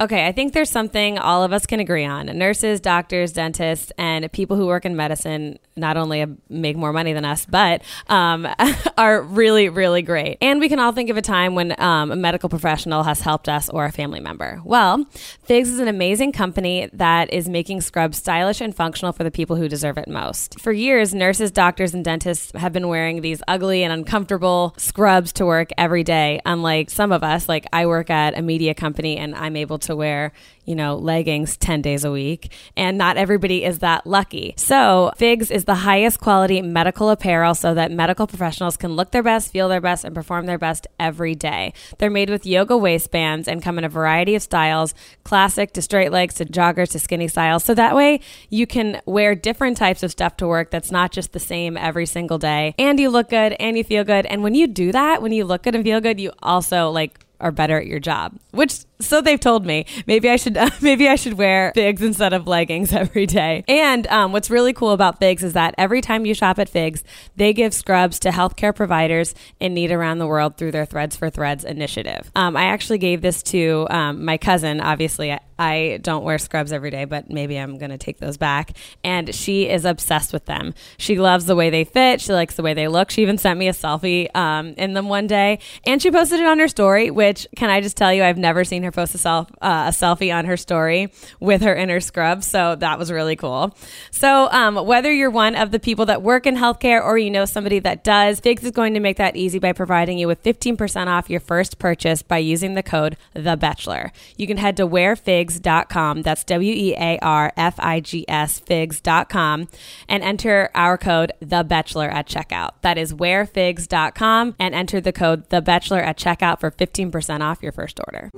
Okay, 0.01 0.27
I 0.27 0.33
think 0.33 0.55
there's 0.55 0.71
something 0.71 1.19
all 1.19 1.45
of 1.45 1.53
us 1.53 1.67
can 1.67 1.79
agree 1.79 2.07
on. 2.07 2.25
Nurses, 2.25 2.81
doctors, 2.81 3.35
dentists, 3.35 3.93
and 3.99 4.33
people 4.33 4.57
who 4.57 4.65
work 4.65 4.87
in 4.87 4.97
medicine 4.97 5.59
not 5.79 5.97
only 5.97 6.27
make 6.49 6.77
more 6.77 6.93
money 6.93 7.13
than 7.13 7.25
us, 7.25 7.47
but 7.47 7.83
um, 8.09 8.47
are 8.99 9.23
really, 9.23 9.69
really 9.69 10.03
great. 10.03 10.39
And 10.41 10.61
we 10.61 10.69
can 10.69 10.79
all 10.79 10.93
think 10.93 11.11
of 11.11 11.17
a 11.17 11.23
time 11.23 11.55
when 11.55 11.81
um, 11.81 12.11
a 12.11 12.17
medical 12.17 12.49
professional 12.49 13.03
has 13.05 13.21
helped 13.21 13.49
us 13.49 13.69
or 13.69 13.85
a 13.85 13.93
family 13.93 14.21
member. 14.21 14.61
Well, 14.65 15.07
Figs 15.45 15.71
is 15.71 15.79
an 15.79 15.89
amazing 15.89 16.33
company 16.33 16.91
that 16.93 17.33
is 17.33 17.49
making 17.49 17.81
scrubs 17.81 18.19
stylish 18.19 18.61
and 18.61 18.75
functional 18.75 19.13
for 19.13 19.25
the 19.25 19.31
people 19.31 19.57
who 19.57 19.69
deserve 19.69 19.99
it 19.99 20.09
most. 20.09 20.61
For 20.61 20.73
years, 20.73 21.15
nurses, 21.15 21.51
doctors, 21.51 21.95
and 21.95 22.05
dentists 22.05 22.53
have 22.55 22.73
been 22.73 22.89
wearing 22.89 23.21
these 23.21 23.43
ugly 23.49 23.83
and 23.83 23.93
uncomfortable 23.93 24.75
scrubs 24.77 25.33
to 25.35 25.47
work 25.47 25.71
every 25.79 26.05
day. 26.05 26.41
Unlike 26.45 26.91
some 26.91 27.13
of 27.13 27.23
us, 27.23 27.49
like 27.49 27.67
I 27.73 27.87
work 27.87 28.11
at 28.11 28.37
a 28.37 28.43
media 28.43 28.75
company 28.75 29.17
and 29.17 29.35
I'm 29.35 29.57
able 29.57 29.79
to 29.81 29.97
wear, 29.97 30.33
you 30.69 30.75
know, 30.75 30.97
leggings 30.97 31.57
10 31.57 31.81
days 31.81 32.05
a 32.05 32.13
week. 32.13 32.53
And 32.77 32.99
not 32.99 33.17
everybody 33.17 33.65
is 33.65 33.79
that 33.79 34.07
lucky. 34.07 34.53
So, 34.59 35.13
Figs 35.17 35.51
is 35.51 35.65
the 35.65 35.77
highest 35.77 36.21
quality 36.21 36.61
medical 36.61 37.09
apparel 37.09 37.55
so 37.55 37.73
that 37.73 37.91
medical 37.91 38.27
professionals 38.27 38.77
can 38.77 38.93
look 38.93 39.11
their 39.11 39.23
best, 39.23 39.51
feel 39.51 39.71
their 39.71 39.81
best, 39.81 40.05
and 40.05 40.15
perform 40.15 40.45
their 40.45 40.59
best 40.59 40.87
every 41.01 41.35
day. 41.35 41.73
They're 41.97 42.11
made 42.11 42.29
with 42.29 42.45
yoga 42.45 42.77
waistbands 42.77 43.49
and 43.49 43.63
come 43.63 43.79
in 43.79 43.85
a 43.85 43.89
variety 43.89 44.35
of 44.35 44.43
styles 44.43 44.95
classic 45.25 45.73
to 45.73 45.81
straight 45.81 46.13
legs 46.13 46.35
to 46.35 46.45
joggers 46.45 46.91
to 46.91 46.99
skinny 46.99 47.29
styles. 47.29 47.65
So 47.65 47.73
that 47.75 47.97
way 47.97 48.21
you 48.51 48.67
can 48.67 49.01
wear 49.07 49.35
different 49.35 49.79
types 49.79 50.03
of 50.03 50.11
stuff 50.11 50.37
to 50.37 50.47
work 50.47 50.71
that's 50.71 50.91
not 50.91 51.13
just 51.13 51.33
the 51.33 51.41
same 51.41 51.79
every 51.79 52.05
single 52.05 52.37
day. 52.37 52.75
And 52.79 53.01
you 53.01 53.09
look 53.09 53.31
good 53.31 53.55
and 53.59 53.79
you 53.79 53.85
feel 53.85 54.05
good. 54.05 54.27
And 54.27 54.43
when 54.43 54.55
you 54.55 54.67
do 54.67 54.93
that, 54.93 55.23
when 55.23 55.33
you 55.33 55.47
look 55.47 55.63
good 55.63 55.75
and 55.75 55.83
feel 55.83 56.03
good, 56.03 56.21
you 56.21 56.33
also 56.43 56.91
like 56.91 57.25
are 57.41 57.53
better 57.53 57.79
at 57.79 57.87
your 57.87 58.01
job 58.01 58.37
which 58.51 58.81
so 59.01 59.21
they've 59.21 59.41
told 59.41 59.65
me 59.65 59.87
maybe 60.07 60.29
i 60.29 60.37
should 60.37 60.59
maybe 60.81 61.09
i 61.09 61.15
should 61.15 61.35
wear 61.35 61.73
figs 61.75 62.03
instead 62.03 62.33
of 62.33 62.47
leggings 62.47 62.93
every 62.99 63.27
day. 63.27 63.65
And 63.69 64.07
um, 64.09 64.33
what's 64.33 64.51
really 64.51 64.73
cool 64.73 64.93
about 64.93 65.19
figs 65.19 65.45
is 65.45 65.53
that 65.53 65.75
every 65.79 66.01
time 66.01 66.27
you 66.27 66.35
shop 66.35 66.59
at 66.59 66.69
figs 66.69 67.05
they 67.37 67.53
give 67.53 67.75
scrubs 67.75 68.19
to 68.21 68.31
healthcare 68.31 68.75
providers 68.75 69.35
in 69.61 69.75
need 69.75 69.91
around 69.93 70.19
the 70.19 70.27
world 70.27 70.57
through 70.57 70.73
their 70.73 70.87
threads 70.87 71.17
for 71.17 71.31
threads 71.31 71.65
initiative. 71.65 72.31
Um, 72.35 72.57
i 72.57 72.65
actually 72.65 72.99
gave 72.99 73.23
this 73.23 73.43
to 73.45 73.87
um, 73.91 74.25
my 74.25 74.37
cousin. 74.39 74.81
Obviously 74.81 75.33
I, 75.33 75.41
I 75.59 75.99
don't 76.03 76.25
wear 76.25 76.39
scrubs 76.39 76.73
every 76.73 76.91
day 76.91 77.05
but 77.05 77.31
maybe 77.31 77.57
i'm 77.57 77.79
going 77.79 77.91
to 77.91 77.99
take 77.99 78.19
those 78.19 78.37
back. 78.37 78.73
And 79.05 79.35
she 79.35 79.69
is 79.69 79.85
obsessed 79.85 80.33
with 80.33 80.47
them. 80.47 80.75
She 80.97 81.19
loves 81.19 81.47
the 81.47 81.57
way 81.57 81.71
they 81.71 81.85
fit. 81.85 82.21
She 82.21 82.33
likes 82.33 82.55
the 82.55 82.63
way 82.63 82.75
they 82.75 82.89
look. 82.89 83.11
She 83.11 83.23
even 83.23 83.39
sent 83.39 83.59
me 83.59 83.69
a 83.69 83.73
selfie 83.73 84.35
um, 84.37 84.75
in 84.77 84.95
them 84.95 85.09
one 85.09 85.27
day. 85.27 85.61
And 85.85 86.01
she 86.03 86.11
posted 86.11 86.41
it 86.41 86.47
on 86.47 86.59
her 86.59 86.69
story 86.69 87.11
which 87.11 87.47
can 87.57 87.71
i 87.71 87.81
just 87.81 87.97
tell 87.97 88.13
you 88.13 88.23
i've 88.23 88.39
never 88.39 88.65
seen 88.65 88.83
her 88.83 88.88
her 88.89 88.93
post 88.93 89.15
a, 89.15 89.19
self, 89.19 89.51
uh, 89.61 89.87
a 89.89 89.91
selfie 89.91 90.35
on 90.35 90.47
her 90.47 90.57
story 90.57 91.13
with 91.41 91.63
her 91.63 91.75
inner 91.75 92.01
scrub. 92.01 92.43
So 92.43 92.75
that 92.77 92.99
was 92.99 93.13
really 93.13 93.37
cool. 93.37 93.77
So 94.11 94.49
um, 94.51 94.77
whether 94.77 95.13
you're 95.13 95.31
one 95.31 95.55
of 95.55 95.71
the 95.71 95.79
people 95.79 96.07
that 96.07 96.23
work 96.23 96.47
in 96.47 96.57
healthcare 96.57 97.03
or 97.03 97.19
you 97.19 97.31
know 97.31 97.45
somebody 97.45 97.79
that 97.81 98.03
does, 98.03 98.41
Figs 98.41 98.65
is 98.65 98.71
going 98.71 98.95
to 98.95 99.01
make 99.01 99.19
that 99.19 99.37
easy 99.37 99.59
by 99.59 99.73
providing 99.73 100.19
you 100.19 100.27
with 100.27 100.43
15% 100.43 101.07
off 101.07 101.29
your 101.29 101.41
first 101.41 101.79
purchase 101.79 102.23
by 102.23 102.39
using 102.39 102.75
the 102.75 102.83
code 102.83 103.17
The 103.35 103.57
Bachelor. 103.57 104.13
You 104.37 104.47
can 104.47 104.57
head 104.57 104.77
to 104.79 104.87
wearfigs.com. 104.87 106.23
That's 106.23 106.45
W 106.45 106.73
E 106.73 106.95
A 106.97 107.19
R 107.21 107.53
F 107.57 107.75
I 107.79 108.01
G 108.01 108.25
S 108.29 108.59
figs.com 108.59 109.69
and 110.09 110.23
enter 110.23 110.71
our 110.75 110.97
code 110.97 111.33
The 111.41 111.63
Bachelor 111.63 112.09
at 112.09 112.27
checkout. 112.27 112.71
That 112.81 112.97
is 112.97 113.13
wearfigs.com 113.13 114.55
and 114.59 114.75
enter 114.75 115.01
the 115.01 115.13
code 115.13 115.49
The 115.51 115.61
Bachelor 115.61 116.01
at 116.01 116.17
checkout 116.17 116.61
for 116.61 116.71
15% 116.71 117.41
off 117.41 117.63
your 117.63 117.73
first 117.73 118.01
order. 118.07 118.31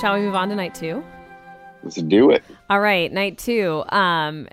Shall 0.00 0.14
we 0.14 0.20
move 0.22 0.34
on 0.34 0.48
to 0.48 0.54
night 0.54 0.74
two? 0.74 1.04
Let's 1.82 1.96
do 1.96 2.30
it. 2.30 2.42
All 2.70 2.80
right, 2.80 3.12
night 3.12 3.36
two. 3.36 3.84
Um, 3.90 4.48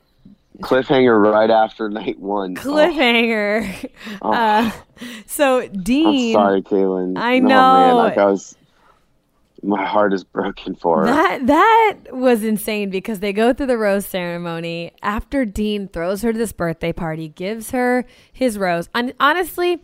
Cliffhanger 0.59 1.21
right 1.31 1.49
after 1.49 1.89
night 1.89 2.19
one. 2.19 2.55
cliffhanger. 2.57 3.89
Oh, 4.21 4.33
Uh, 4.33 4.71
so 5.25 5.61
I'm 5.61 5.83
Dean, 5.83 6.33
sorry, 6.33 6.61
Caelynn. 6.63 7.17
I 7.17 7.39
No, 7.39 7.47
know. 7.47 7.73
man, 7.87 7.95
like 7.95 8.17
I 8.17 8.25
was, 8.25 8.57
my 9.63 9.85
heart 9.85 10.13
is 10.13 10.23
broken 10.25 10.75
for 10.75 11.01
her. 11.01 11.05
that 11.05 11.45
that 11.47 11.93
was 12.11 12.43
insane 12.43 12.89
because 12.89 13.19
they 13.19 13.31
go 13.31 13.53
through 13.53 13.67
the 13.67 13.77
rose 13.77 14.05
ceremony 14.05 14.91
after 15.01 15.45
Dean 15.45 15.87
throws 15.87 16.23
her 16.23 16.33
to 16.33 16.37
this 16.37 16.51
birthday 16.51 16.91
party, 16.91 17.29
gives 17.29 17.71
her 17.71 18.05
his 18.33 18.57
rose. 18.57 18.89
And 18.95 19.13
honestly, 19.19 19.81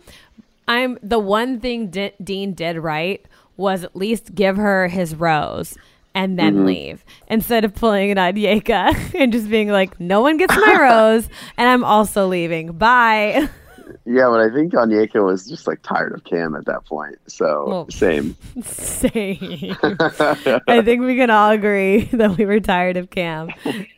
I'm 0.67 0.97
the 1.03 1.19
one 1.19 1.59
thing 1.59 1.87
D- 1.87 2.13
Dean 2.23 2.53
did 2.53 2.77
right 2.77 3.25
was 3.57 3.83
at 3.83 3.95
least 3.95 4.33
give 4.33 4.57
her 4.57 4.87
his 4.87 5.15
rose 5.15 5.77
and 6.15 6.37
then 6.39 6.55
Mm-hmm. 6.57 6.65
leave 6.65 7.05
instead 7.27 7.65
of 7.65 7.73
pulling 7.75 8.09
it 8.11 8.17
on 8.17 8.33
Yeka 8.33 9.15
and 9.19 9.31
just 9.33 9.49
being 9.49 9.69
like, 9.69 9.99
"No 9.99 10.21
one 10.21 10.37
gets 10.37 10.55
my 10.55 10.77
rose, 10.81 11.27
and 11.57 11.67
I'm 11.67 11.83
also 11.83 12.27
leaving. 12.27 12.71
Bye." 12.73 13.49
Yeah, 14.05 14.27
but 14.29 14.39
I 14.41 14.49
think 14.53 14.73
Onyeka 14.73 15.23
was 15.23 15.45
just 15.47 15.67
like 15.67 15.81
tired 15.81 16.13
of 16.13 16.23
Cam 16.23 16.55
at 16.55 16.65
that 16.65 16.83
point. 16.85 17.17
So 17.27 17.65
Well. 17.67 17.89
same. 17.89 18.35
Same. 18.63 19.75
I 19.81 20.81
think 20.83 21.01
we 21.03 21.15
can 21.15 21.29
all 21.29 21.51
agree 21.51 22.05
that 22.13 22.37
we 22.37 22.45
were 22.45 22.59
tired 22.59 22.97
of 22.97 23.09
Cam 23.09 23.49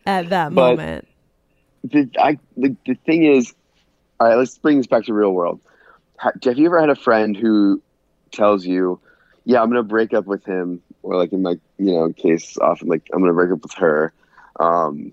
at 0.05 0.29
that 0.29 0.53
But- 0.53 0.77
moment. 0.77 1.07
the, 1.83 2.09
I, 2.19 2.37
the, 2.57 2.75
the 2.85 2.95
thing 3.05 3.23
is, 3.25 3.53
all 4.19 4.27
right, 4.27 4.35
let's 4.35 4.57
bring 4.57 4.77
this 4.77 4.87
back 4.87 5.05
to 5.05 5.13
real 5.13 5.31
world. 5.31 5.59
Ha, 6.17 6.31
have 6.43 6.57
you 6.57 6.65
ever 6.67 6.79
had 6.79 6.89
a 6.89 6.95
friend 6.95 7.35
who 7.35 7.81
tells 8.31 8.65
you, 8.65 8.99
"Yeah, 9.43 9.61
I'm 9.61 9.69
gonna 9.69 9.83
break 9.83 10.13
up 10.13 10.25
with 10.25 10.43
him," 10.45 10.81
or 11.03 11.15
like 11.15 11.33
in 11.33 11.41
my 11.41 11.59
you 11.77 11.93
know 11.93 12.11
case, 12.13 12.57
often 12.59 12.87
like 12.87 13.07
I'm 13.13 13.19
gonna 13.19 13.33
break 13.33 13.51
up 13.51 13.63
with 13.63 13.73
her, 13.73 14.13
um, 14.59 15.11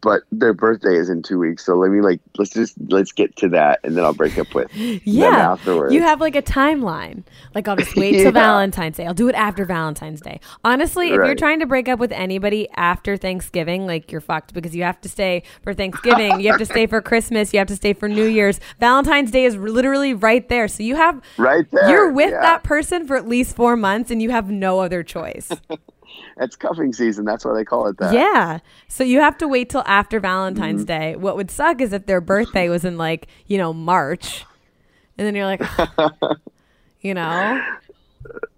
but 0.00 0.22
their 0.30 0.52
birthday 0.52 0.96
is 0.96 1.08
in 1.08 1.22
two 1.22 1.38
weeks, 1.38 1.64
so 1.64 1.74
let 1.76 1.90
me 1.90 2.00
like 2.00 2.20
let's 2.36 2.50
just 2.50 2.74
let's 2.88 3.12
get 3.12 3.34
to 3.36 3.48
that, 3.50 3.80
and 3.84 3.96
then 3.96 4.04
I'll 4.04 4.12
break 4.12 4.38
up 4.38 4.54
with 4.54 4.70
them 4.72 5.00
Yeah. 5.04 5.52
afterwards. 5.52 5.94
You 5.94 6.02
have 6.02 6.20
like 6.20 6.36
a 6.36 6.42
timeline. 6.42 7.24
Like, 7.54 7.68
I'll 7.68 7.76
just 7.76 7.96
wait 7.96 8.12
till 8.16 8.24
Yeah. 8.24 8.30
Valentine's 8.30 8.96
Day. 8.96 9.06
I'll 9.06 9.14
do 9.14 9.28
it 9.28 9.34
after 9.34 9.64
Valentine's 9.64 10.20
Day. 10.20 10.40
Honestly, 10.64 11.08
if 11.08 11.14
you're 11.14 11.34
trying 11.34 11.60
to 11.60 11.66
break 11.66 11.88
up 11.88 11.98
with 11.98 12.12
anybody 12.12 12.68
after 12.76 13.16
Thanksgiving, 13.16 13.86
like 13.86 14.12
you're 14.12 14.20
fucked 14.20 14.52
because 14.54 14.74
you 14.76 14.82
have 14.82 15.00
to 15.00 15.08
stay 15.08 15.42
for 15.62 15.72
Thanksgiving, 15.74 16.40
you 16.40 16.50
have 16.50 16.58
to 16.58 16.66
stay 16.66 16.86
for 16.86 17.00
Christmas, 17.00 17.52
you 17.52 17.58
have 17.58 17.68
to 17.68 17.76
stay 17.76 17.92
for 17.92 18.08
New 18.08 18.26
Year's. 18.26 18.60
Valentine's 18.80 19.30
Day 19.30 19.44
is 19.44 19.56
literally 19.56 20.14
right 20.14 20.48
there. 20.48 20.68
So 20.68 20.82
you 20.82 20.96
have, 20.96 21.20
right 21.36 21.64
there. 21.70 21.88
you're 21.88 22.12
with 22.12 22.30
yeah. 22.30 22.40
that 22.40 22.62
person 22.62 23.06
for 23.06 23.16
at 23.16 23.26
least 23.26 23.56
four 23.56 23.76
months 23.76 24.10
and 24.10 24.20
you 24.22 24.30
have 24.30 24.50
no 24.50 24.80
other 24.80 25.02
choice. 25.02 25.50
It's 26.40 26.56
cuffing 26.56 26.92
season. 26.92 27.24
That's 27.24 27.44
why 27.44 27.54
they 27.54 27.64
call 27.64 27.86
it 27.88 27.96
that. 27.98 28.12
Yeah. 28.12 28.58
So 28.88 29.04
you 29.04 29.20
have 29.20 29.36
to 29.38 29.48
wait 29.48 29.70
till 29.70 29.82
after 29.86 30.20
Valentine's 30.20 30.82
Mm-hmm. 30.84 31.00
Day. 31.00 31.16
What 31.16 31.36
would 31.36 31.50
suck 31.50 31.80
is 31.80 31.92
if 31.92 32.06
their 32.06 32.20
birthday 32.20 32.68
was 32.68 32.84
in 32.84 32.96
like, 32.98 33.26
you 33.46 33.58
know, 33.58 33.72
March. 33.72 34.44
And 35.16 35.26
then 35.26 35.34
you're 35.34 35.46
like, 35.46 35.62
you 37.00 37.14
know? 37.14 37.60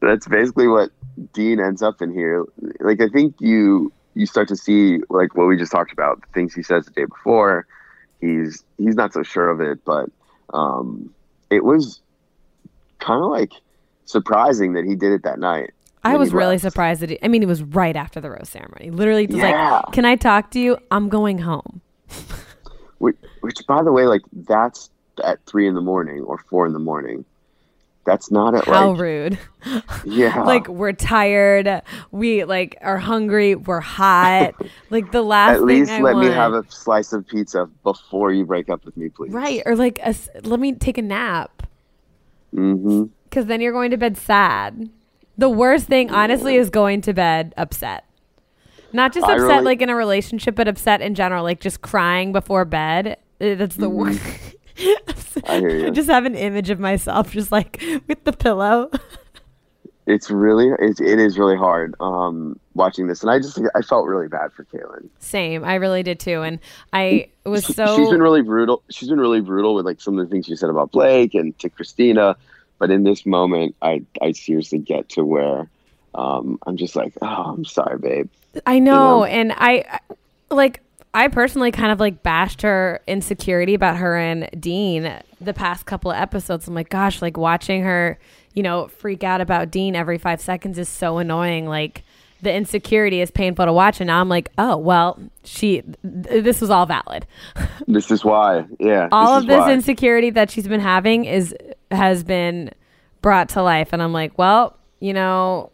that's 0.00 0.26
basically 0.26 0.68
what 0.68 0.90
Dean 1.32 1.60
ends 1.60 1.82
up 1.82 2.02
in 2.02 2.12
here. 2.12 2.44
Like 2.80 3.00
I 3.00 3.08
think 3.08 3.34
you 3.40 3.92
you 4.14 4.26
start 4.26 4.48
to 4.48 4.56
see 4.56 4.98
like 5.08 5.34
what 5.34 5.46
we 5.46 5.56
just 5.56 5.72
talked 5.72 5.92
about, 5.92 6.20
the 6.20 6.26
things 6.32 6.54
he 6.54 6.62
says 6.62 6.86
the 6.86 6.92
day 6.92 7.04
before. 7.04 7.66
He's 8.20 8.64
he's 8.76 8.94
not 8.94 9.12
so 9.12 9.22
sure 9.22 9.48
of 9.48 9.60
it, 9.60 9.84
but 9.84 10.10
um, 10.52 11.14
it 11.50 11.64
was 11.64 12.00
kind 12.98 13.22
of 13.22 13.30
like 13.30 13.52
surprising 14.04 14.74
that 14.74 14.84
he 14.84 14.94
did 14.94 15.12
it 15.12 15.22
that 15.22 15.38
night. 15.38 15.70
I 16.02 16.16
was 16.16 16.32
really 16.32 16.58
surprised 16.58 17.02
that 17.02 17.10
he, 17.10 17.18
I 17.22 17.28
mean, 17.28 17.42
it 17.42 17.46
was 17.48 17.62
right 17.62 17.94
after 17.96 18.20
the 18.20 18.30
rose 18.30 18.48
ceremony. 18.48 18.90
Literally, 18.90 19.26
just 19.26 19.38
Yeah. 19.38 19.80
like, 19.84 19.92
can 19.92 20.04
I 20.04 20.16
talk 20.16 20.50
to 20.52 20.60
you? 20.60 20.78
I'm 20.90 21.08
going 21.08 21.38
home. 21.38 21.80
Which, 22.98 23.16
which, 23.40 23.66
by 23.66 23.82
the 23.82 23.92
way, 23.92 24.04
like 24.06 24.20
that's 24.30 24.90
at 25.24 25.38
three 25.46 25.66
in 25.66 25.74
the 25.74 25.80
morning 25.80 26.20
or 26.20 26.36
four 26.36 26.66
in 26.66 26.74
the 26.74 26.78
morning. 26.78 27.24
That's 28.04 28.30
not 28.30 28.54
at 28.54 28.64
How 28.64 28.90
like 28.90 29.00
rude. 29.00 29.38
yeah. 30.04 30.42
Like, 30.44 30.68
we're 30.68 30.92
tired. 30.92 31.82
We, 32.10 32.44
like, 32.44 32.76
are 32.80 32.98
hungry. 32.98 33.54
We're 33.54 33.80
hot. 33.80 34.54
like, 34.90 35.12
the 35.12 35.22
last 35.22 35.56
at 35.56 35.62
least 35.64 35.90
I 35.92 36.00
let 36.00 36.16
me 36.16 36.26
have 36.26 36.52
a 36.54 36.64
slice 36.70 37.12
of 37.12 37.26
pizza 37.26 37.66
before 37.84 38.32
you 38.32 38.44
break 38.44 38.68
up 38.68 38.84
with 38.84 38.96
me, 38.96 39.10
please. 39.10 39.32
Right. 39.32 39.62
Or, 39.64 39.76
like, 39.76 39.98
a 40.02 40.14
let 40.42 40.60
me 40.60 40.72
take 40.72 40.98
a 40.98 41.02
nap. 41.02 41.66
Mm-hmm. 42.54 43.04
because 43.24 43.46
then 43.46 43.60
you're 43.60 43.72
going 43.72 43.92
to 43.92 43.96
bed 43.96 44.16
sad. 44.16 44.90
The 45.40 45.48
worst 45.48 45.86
thing, 45.86 46.10
honestly, 46.10 46.56
is 46.56 46.68
going 46.68 47.00
to 47.02 47.14
bed 47.14 47.54
upset. 47.56 48.04
Not 48.92 49.14
just 49.14 49.26
I 49.26 49.32
upset 49.32 49.46
really- 49.48 49.64
like 49.64 49.80
in 49.80 49.88
a 49.88 49.96
relationship, 49.96 50.54
but 50.54 50.68
upset 50.68 51.00
in 51.00 51.14
general, 51.14 51.42
like 51.44 51.60
just 51.60 51.80
crying 51.80 52.30
before 52.32 52.66
bed. 52.66 53.16
Uh, 53.40 53.54
That's 53.54 53.76
the 53.76 53.88
worst. 53.88 54.20
Mm-hmm. 54.80 55.50
I 55.50 55.58
hear 55.58 55.68
you. 55.68 55.90
just 55.90 56.08
have 56.08 56.24
an 56.24 56.34
image 56.34 56.70
of 56.70 56.80
myself 56.80 57.32
just 57.32 57.52
like 57.52 57.82
with 58.08 58.24
the 58.24 58.32
pillow. 58.32 58.90
it's 60.06 60.30
really 60.30 60.70
it's, 60.78 61.02
it 61.02 61.18
is 61.18 61.38
really 61.38 61.56
hard 61.56 61.94
um 62.00 62.58
watching 62.72 63.06
this 63.06 63.20
and 63.20 63.30
i 63.30 63.38
just 63.38 63.60
i 63.74 63.82
felt 63.82 64.06
really 64.06 64.26
bad 64.28 64.52
for 64.54 64.64
caelynn 64.64 65.08
Same, 65.18 65.64
I 65.64 65.74
really 65.74 66.02
did 66.02 66.18
too, 66.18 66.40
and 66.40 66.60
I 66.94 67.28
was 67.44 67.66
so. 67.66 67.94
she's 67.94 68.08
been 68.08 68.22
really 68.22 68.40
brutal 68.40 68.82
she's 68.90 69.10
been 69.10 69.20
really 69.20 69.42
brutal 69.42 69.74
with 69.74 69.84
like 69.84 70.00
some 70.00 70.18
of 70.18 70.26
the 70.26 70.30
things 70.32 70.46
she 70.46 70.56
said 70.56 70.70
about 70.70 70.92
blake 70.92 71.34
and 71.34 71.58
to 71.58 71.68
kristina 71.68 72.36
but 72.80 72.90
in 72.90 73.04
this 73.04 73.24
moment 73.24 73.76
i 73.80 74.02
i 74.20 74.32
seriously 74.32 74.78
get 74.78 75.08
to 75.08 75.24
where 75.24 75.70
um 76.16 76.58
i'm 76.66 76.76
just 76.76 76.96
like 76.96 77.12
oh 77.22 77.54
i'm 77.54 77.64
sorry 77.64 77.98
babe 77.98 78.28
I 78.66 78.78
know, 78.78 79.20
know? 79.20 79.24
and 79.24 79.52
I 79.52 80.00
like 80.50 80.80
I 81.14 81.28
personally 81.28 81.70
kind 81.70 81.92
of 81.92 82.00
like 82.00 82.22
bashed 82.22 82.62
her 82.62 83.00
insecurity 83.06 83.74
about 83.74 83.96
her 83.96 84.16
and 84.16 84.48
Dean 84.58 85.12
the 85.40 85.54
past 85.54 85.86
couple 85.86 86.10
of 86.10 86.16
episodes. 86.16 86.68
I'm 86.68 86.74
like, 86.74 86.88
gosh, 86.88 87.20
like 87.22 87.36
watching 87.36 87.82
her, 87.82 88.18
you 88.54 88.62
know, 88.62 88.88
freak 88.88 89.24
out 89.24 89.40
about 89.40 89.70
Dean 89.70 89.96
every 89.96 90.18
five 90.18 90.40
seconds 90.40 90.78
is 90.78 90.88
so 90.88 91.18
annoying. 91.18 91.66
Like 91.66 92.02
the 92.42 92.52
insecurity 92.52 93.20
is 93.20 93.30
painful 93.30 93.66
to 93.66 93.72
watch, 93.72 94.00
and 94.00 94.08
now 94.08 94.20
I'm 94.20 94.28
like, 94.28 94.50
oh 94.58 94.76
well, 94.76 95.18
she. 95.44 95.82
Th- 96.02 96.44
this 96.44 96.60
was 96.60 96.70
all 96.70 96.86
valid. 96.86 97.26
this 97.86 98.10
is 98.10 98.24
why 98.24 98.64
yeah 98.78 99.08
all 99.12 99.36
of 99.36 99.46
this 99.46 99.58
why. 99.58 99.72
insecurity 99.72 100.30
that 100.30 100.50
she's 100.50 100.66
been 100.66 100.80
having 100.80 101.24
is 101.24 101.54
has 101.90 102.22
been 102.24 102.70
brought 103.22 103.48
to 103.50 103.62
life, 103.62 103.90
and 103.92 104.02
I'm 104.02 104.12
like, 104.12 104.36
well, 104.38 104.78
you 105.00 105.12
know, 105.12 105.70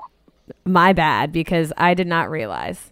my 0.65 0.93
bad 0.93 1.33
because 1.33 1.73
I 1.77 1.95
did 1.95 2.07
not 2.07 2.31
realize. 2.31 2.91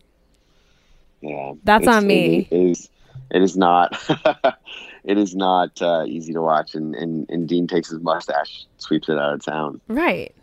yeah 1.20 1.52
That's 1.64 1.88
on 1.88 2.06
me. 2.06 2.48
it 2.50 2.56
is 2.56 2.88
it 3.30 3.42
is 3.42 3.56
not 3.56 3.96
it 5.04 5.16
is 5.18 5.34
not 5.34 5.80
uh, 5.80 6.04
easy 6.06 6.32
to 6.32 6.42
watch 6.42 6.74
and, 6.74 6.94
and 6.94 7.28
and 7.30 7.48
dean 7.48 7.66
takes 7.66 7.88
his 7.90 8.00
mustache 8.00 8.66
sweeps 8.78 9.08
it 9.08 9.18
out 9.18 9.34
of 9.34 9.44
town 9.44 9.80
Right. 9.88 10.34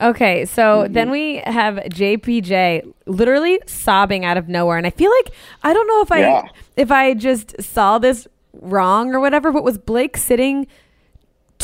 Okay, 0.00 0.44
so 0.44 0.82
Mm-hmm. 0.82 0.92
then 0.92 1.10
we 1.10 1.36
have 1.46 1.76
JPJ 1.76 2.92
literally 3.06 3.60
sobbing 3.66 4.24
out 4.24 4.36
of 4.36 4.48
nowhere, 4.48 4.76
and 4.76 4.86
I 4.86 4.90
feel 4.90 5.10
like 5.22 5.32
I 5.62 5.72
don't 5.72 5.86
know 5.86 6.00
if 6.02 6.10
I 6.10 6.20
Yeah. 6.20 6.48
if 6.76 6.90
I 6.90 7.14
just 7.14 7.62
saw 7.62 7.98
this 7.98 8.26
wrong 8.54 9.14
or 9.14 9.20
whatever, 9.20 9.52
but 9.52 9.62
was 9.62 9.78
Blake 9.78 10.16
sitting 10.16 10.66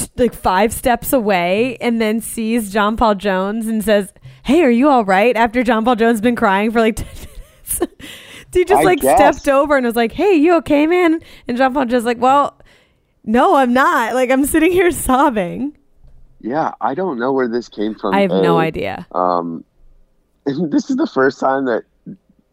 t- 0.07 0.11
like 0.16 0.34
five 0.34 0.72
steps 0.72 1.12
away 1.12 1.76
and 1.80 2.01
then 2.01 2.20
sees 2.20 2.72
John 2.72 2.96
Paul 2.96 3.14
Jones 3.14 3.66
and 3.66 3.82
says, 3.84 4.12
"Hey, 4.44 4.62
are 4.62 4.70
you 4.70 4.88
all 4.88 5.05
right?" 5.05 5.36
After 5.36 5.62
John 5.62 5.84
Paul 5.84 5.96
Jones 5.96 6.14
has 6.14 6.20
been 6.20 6.36
crying 6.36 6.70
for 6.70 6.80
like 6.80 6.96
ten 6.96 7.07
minutes, 7.76 7.80
he 8.53 8.64
just 8.64 8.80
I 8.80 8.84
like 8.84 9.01
guess. 9.01 9.16
stepped 9.38 9.48
over 9.55 9.76
and 9.76 9.86
was 9.86 9.96
like, 9.96 10.12
"Hey, 10.12 10.34
you 10.34 10.55
okay, 10.57 10.86
man?" 10.86 11.20
And 11.48 11.57
John 11.57 11.72
Paul 11.74 11.86
just 11.86 12.07
like, 12.07 12.18
"Well." 12.18 12.57
No, 13.22 13.55
I'm 13.57 13.74
not. 13.74 14.14
Like 14.14 14.30
I'm 14.30 14.46
sitting 14.46 14.72
here 14.72 14.90
sobbing. 15.07 15.76
yeah 16.40 16.72
i 16.80 16.94
don't 16.94 17.18
know 17.18 17.34
where 17.34 17.46
this 17.48 17.68
came 17.68 17.94
from 17.94 18.14
I 18.14 18.20
have 18.22 18.30
no 18.30 18.59
idea. 18.59 19.07
Um, 19.12 19.62
this 20.46 20.88
is 20.88 20.96
the 20.96 21.07
first 21.07 21.38
time 21.38 21.66
that 21.66 21.84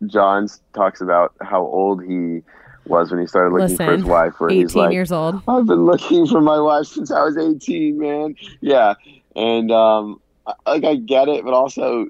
John 0.08 0.48
talks 0.74 1.00
about 1.00 1.34
how 1.42 1.62
old 1.62 2.04
he 2.04 2.42
was 2.90 3.12
when 3.12 3.20
he 3.20 3.28
started 3.28 3.54
looking 3.56 3.78
for 3.78 3.92
his 3.92 4.04
wife. 4.04 4.40
Where 4.40 4.50
18 4.50 4.62
he's 4.62 4.76
like, 4.76 4.94
years 4.94 5.12
old. 5.12 5.42
"I've 5.48 5.66
been 5.66 5.86
looking 5.86 6.28
for 6.28 6.42
my 6.42 6.60
wife 6.60 6.88
since 6.88 7.12
I 7.12 7.24
was 7.24 7.38
18, 7.38 7.98
man." 7.98 8.36
Yeah, 8.62 8.96
and 9.36 9.72
um, 9.72 10.22
like 10.66 10.84
I 10.84 10.96
get 10.96 11.28
it, 11.28 11.44
but 11.44 11.54
also 11.54 12.08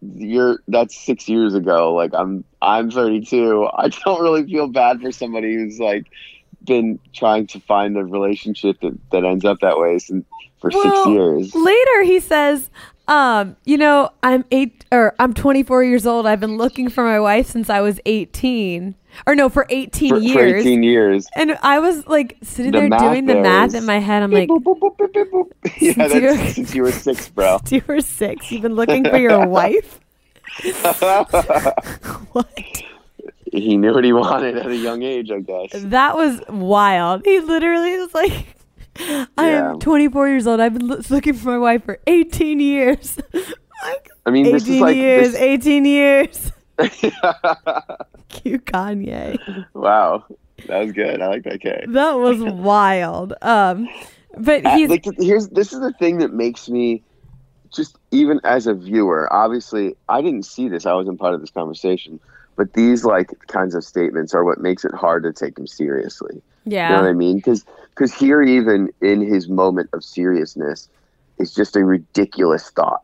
you're 0.00 0.60
that's 0.68 0.96
six 0.96 1.28
years 1.28 1.54
ago. 1.54 1.94
Like 1.94 2.12
I'm 2.14 2.44
I'm 2.62 2.90
32. 2.90 3.68
I 3.72 3.88
don't 4.04 4.22
really 4.22 4.46
feel 4.46 4.68
bad 4.68 5.00
for 5.00 5.12
somebody 5.12 5.54
who's 5.54 5.78
like 5.78 6.06
been 6.64 6.98
trying 7.12 7.46
to 7.48 7.60
find 7.60 7.96
a 7.96 8.04
relationship 8.04 8.80
that, 8.80 8.96
that 9.12 9.24
ends 9.24 9.44
up 9.44 9.60
that 9.60 9.78
way 9.78 9.98
since, 9.98 10.24
for 10.60 10.70
six 10.70 11.06
years. 11.06 11.54
Later, 11.54 12.02
he 12.02 12.20
says, 12.20 12.68
um, 13.06 13.56
you 13.64 13.78
know, 13.78 14.10
I'm 14.22 14.44
eight 14.50 14.84
or 14.92 15.14
I'm 15.18 15.34
24 15.34 15.84
years 15.84 16.06
old. 16.06 16.26
I've 16.26 16.40
been 16.40 16.56
looking 16.56 16.88
for 16.88 17.04
my 17.04 17.18
wife 17.20 17.46
since 17.46 17.70
I 17.70 17.80
was 17.80 18.00
18, 18.04 18.94
or 19.26 19.34
no, 19.34 19.48
for 19.48 19.66
18 19.68 20.10
For, 20.10 20.20
for 20.34 20.44
18 20.56 20.82
years. 20.82 21.26
And 21.36 21.58
I 21.62 21.78
was 21.78 22.06
like 22.06 22.36
sitting 22.42 22.72
The 22.72 22.80
there 22.88 22.98
doing 22.98 23.26
the 23.26 23.36
math 23.36 23.74
in 23.74 23.84
my 23.86 23.98
head. 23.98 24.22
I'm 24.22 24.30
like, 24.30 24.48
Boop, 24.48 24.62
boop, 24.62 24.78
boop, 24.78 24.96
boop, 24.96 25.12
boop, 25.12 25.30
boop. 25.30 25.50
yeah, 25.80 25.92
Since 25.92 26.14
you 26.14 26.22
were- 26.22 26.36
since 26.52 26.74
you 26.74 26.82
were 26.82 26.92
six, 26.92 27.28
bro. 27.28 27.58
Since 27.64 27.72
you 27.72 27.82
were 27.86 28.00
six. 28.00 28.50
You've 28.52 28.62
been 28.62 28.74
looking 28.74 29.04
for 29.04 29.18
your 29.18 29.46
wife. 29.46 30.00
what? 32.32 32.48
he 33.52 33.76
knew 33.76 33.94
what 33.94 34.04
he 34.04 34.12
wanted 34.12 34.56
at 34.58 34.66
a 34.66 34.76
young 34.76 35.02
age, 35.02 35.30
I 35.30 35.40
guess. 35.40 35.70
That 35.74 36.16
was 36.16 36.40
wild. 36.48 37.24
He 37.24 37.40
literally 37.40 37.96
was 37.98 38.12
like, 38.14 38.46
I 38.98 39.26
Yeah. 39.38 39.70
am 39.72 39.78
24 39.78 40.28
years 40.28 40.46
old. 40.46 40.60
I've 40.60 40.74
been 40.74 40.88
lo- 40.88 41.00
looking 41.10 41.34
for 41.34 41.48
my 41.48 41.58
wife 41.58 41.84
for 41.84 41.98
18 42.06 42.60
years. 42.60 43.18
like, 43.32 44.10
I 44.26 44.30
mean, 44.30 44.46
18 44.46 44.52
this 44.52 44.68
is 44.68 44.80
like 44.80 44.96
years, 44.96 45.32
this- 45.32 45.40
18 45.40 45.84
years. 45.84 46.52
Cute 48.28 48.64
Kanye. 48.66 49.66
wow, 49.74 50.24
that 50.66 50.78
was 50.78 50.92
good. 50.92 51.20
I 51.20 51.28
like 51.28 51.44
that 51.44 51.60
K. 51.60 51.84
That 51.88 52.12
was 52.14 52.40
wild. 52.42 53.34
Um, 53.42 53.88
but 54.36 54.66
he's 54.66 54.88
like 54.88 55.04
here's 55.18 55.48
this 55.48 55.72
is 55.72 55.80
the 55.80 55.92
thing 55.92 56.18
that 56.18 56.32
makes 56.32 56.68
me 56.68 57.02
just 57.72 57.96
even 58.10 58.40
as 58.44 58.66
a 58.66 58.74
viewer 58.74 59.30
obviously 59.32 59.94
i 60.08 60.20
didn't 60.22 60.44
see 60.44 60.68
this 60.68 60.86
i 60.86 60.92
wasn't 60.92 61.18
part 61.18 61.34
of 61.34 61.40
this 61.40 61.50
conversation 61.50 62.20
but 62.56 62.72
these 62.74 63.04
like 63.04 63.30
kinds 63.48 63.74
of 63.74 63.84
statements 63.84 64.34
are 64.34 64.44
what 64.44 64.58
makes 64.58 64.84
it 64.84 64.94
hard 64.94 65.22
to 65.22 65.32
take 65.32 65.58
him 65.58 65.66
seriously 65.66 66.40
you 66.64 66.72
know 66.72 66.94
what 66.94 67.04
yeah. 67.04 67.08
i 67.08 67.12
mean 67.12 67.36
because 67.36 67.64
because 67.90 68.14
here 68.14 68.42
even 68.42 68.90
in 69.00 69.20
his 69.20 69.48
moment 69.48 69.88
of 69.92 70.04
seriousness 70.04 70.88
is 71.38 71.54
just 71.54 71.76
a 71.76 71.84
ridiculous 71.84 72.70
thought 72.70 73.02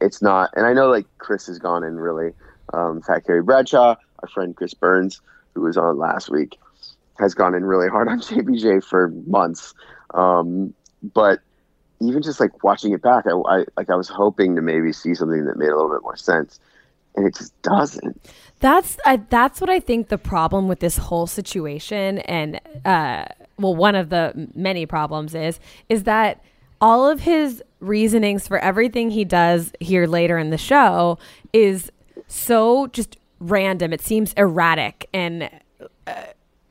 it's 0.00 0.22
not 0.22 0.50
and 0.54 0.66
i 0.66 0.72
know 0.72 0.88
like 0.88 1.06
chris 1.18 1.46
has 1.46 1.58
gone 1.58 1.84
in 1.84 1.98
really 1.98 2.32
um, 2.72 3.02
fat 3.02 3.26
Carrie 3.26 3.42
bradshaw 3.42 3.96
our 4.22 4.28
friend 4.28 4.56
chris 4.56 4.74
burns 4.74 5.20
who 5.54 5.62
was 5.62 5.76
on 5.76 5.98
last 5.98 6.30
week 6.30 6.58
has 7.18 7.34
gone 7.34 7.54
in 7.54 7.64
really 7.64 7.88
hard 7.88 8.08
on 8.08 8.20
jpj 8.20 8.84
for 8.84 9.08
months 9.26 9.74
um, 10.14 10.74
but 11.14 11.40
even 12.00 12.22
just 12.22 12.40
like 12.40 12.62
watching 12.62 12.92
it 12.92 13.02
back, 13.02 13.24
I, 13.26 13.32
I 13.32 13.64
like 13.76 13.90
I 13.90 13.96
was 13.96 14.08
hoping 14.08 14.56
to 14.56 14.62
maybe 14.62 14.92
see 14.92 15.14
something 15.14 15.44
that 15.46 15.56
made 15.56 15.68
a 15.68 15.76
little 15.76 15.90
bit 15.90 16.02
more 16.02 16.16
sense, 16.16 16.60
and 17.16 17.26
it 17.26 17.34
just 17.34 17.60
doesn't. 17.62 18.20
That's 18.60 18.98
I, 19.04 19.16
that's 19.16 19.60
what 19.60 19.70
I 19.70 19.80
think 19.80 20.08
the 20.08 20.18
problem 20.18 20.68
with 20.68 20.80
this 20.80 20.96
whole 20.96 21.26
situation, 21.26 22.18
and 22.20 22.60
uh, 22.84 23.26
well, 23.58 23.74
one 23.74 23.94
of 23.94 24.10
the 24.10 24.48
many 24.54 24.86
problems 24.86 25.34
is 25.34 25.58
is 25.88 26.04
that 26.04 26.42
all 26.80 27.08
of 27.08 27.20
his 27.20 27.62
reasonings 27.80 28.46
for 28.46 28.58
everything 28.58 29.10
he 29.10 29.24
does 29.24 29.72
here 29.80 30.06
later 30.06 30.38
in 30.38 30.50
the 30.50 30.58
show 30.58 31.18
is 31.52 31.90
so 32.28 32.86
just 32.88 33.16
random. 33.40 33.92
It 33.92 34.00
seems 34.00 34.32
erratic 34.34 35.08
and. 35.12 35.50
Uh, 36.06 36.12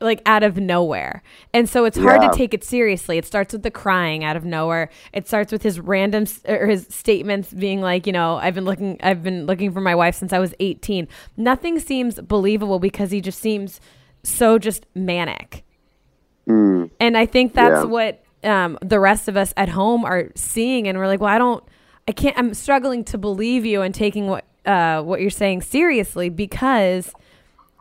like 0.00 0.22
out 0.26 0.44
of 0.44 0.56
nowhere. 0.56 1.24
And 1.52 1.68
so 1.68 1.84
it's 1.84 1.98
hard 1.98 2.22
Yeah. 2.22 2.28
to 2.28 2.36
take 2.36 2.54
it 2.54 2.62
seriously. 2.62 3.18
It 3.18 3.26
starts 3.26 3.52
with 3.52 3.64
the 3.64 3.70
crying 3.72 4.22
out 4.22 4.36
of 4.36 4.44
nowhere. 4.44 4.90
It 5.12 5.26
starts 5.26 5.50
with 5.50 5.64
his 5.64 5.80
random 5.80 6.22
s- 6.22 6.40
or 6.46 6.68
his 6.68 6.86
statements 6.88 7.52
being 7.52 7.80
like, 7.80 8.06
you 8.06 8.12
know, 8.12 8.36
I've 8.36 8.54
been 8.54 8.64
looking 8.64 9.00
I've 9.02 9.24
been 9.24 9.44
looking 9.46 9.72
for 9.72 9.80
my 9.80 9.96
wife 9.96 10.14
since 10.14 10.32
I 10.32 10.38
was 10.38 10.54
18. 10.60 11.08
Nothing 11.36 11.80
seems 11.80 12.20
believable 12.20 12.78
because 12.78 13.10
he 13.10 13.20
just 13.20 13.40
seems 13.40 13.80
so 14.22 14.56
just 14.56 14.86
manic. 14.94 15.64
Mm, 16.48 16.90
And 17.00 17.16
I 17.18 17.26
think 17.26 17.54
that's 17.54 17.82
Yeah. 17.82 17.90
what 17.90 18.22
um, 18.44 18.78
the 18.80 19.00
rest 19.00 19.26
of 19.26 19.36
us 19.36 19.52
at 19.56 19.68
home 19.68 20.04
are 20.04 20.28
seeing 20.36 20.86
and 20.86 20.96
we're 20.96 21.08
like, 21.08 21.20
"Well, 21.20 21.34
I 21.34 21.38
don't 21.38 21.64
I 22.06 22.12
can't 22.12 22.38
I'm 22.38 22.54
struggling 22.54 23.02
to 23.06 23.18
believe 23.18 23.66
you 23.66 23.82
and 23.82 23.92
taking 23.92 24.28
what 24.28 24.44
uh, 24.68 25.02
what 25.02 25.20
you're 25.20 25.30
saying 25.30 25.62
seriously 25.62 26.28
because 26.28 27.12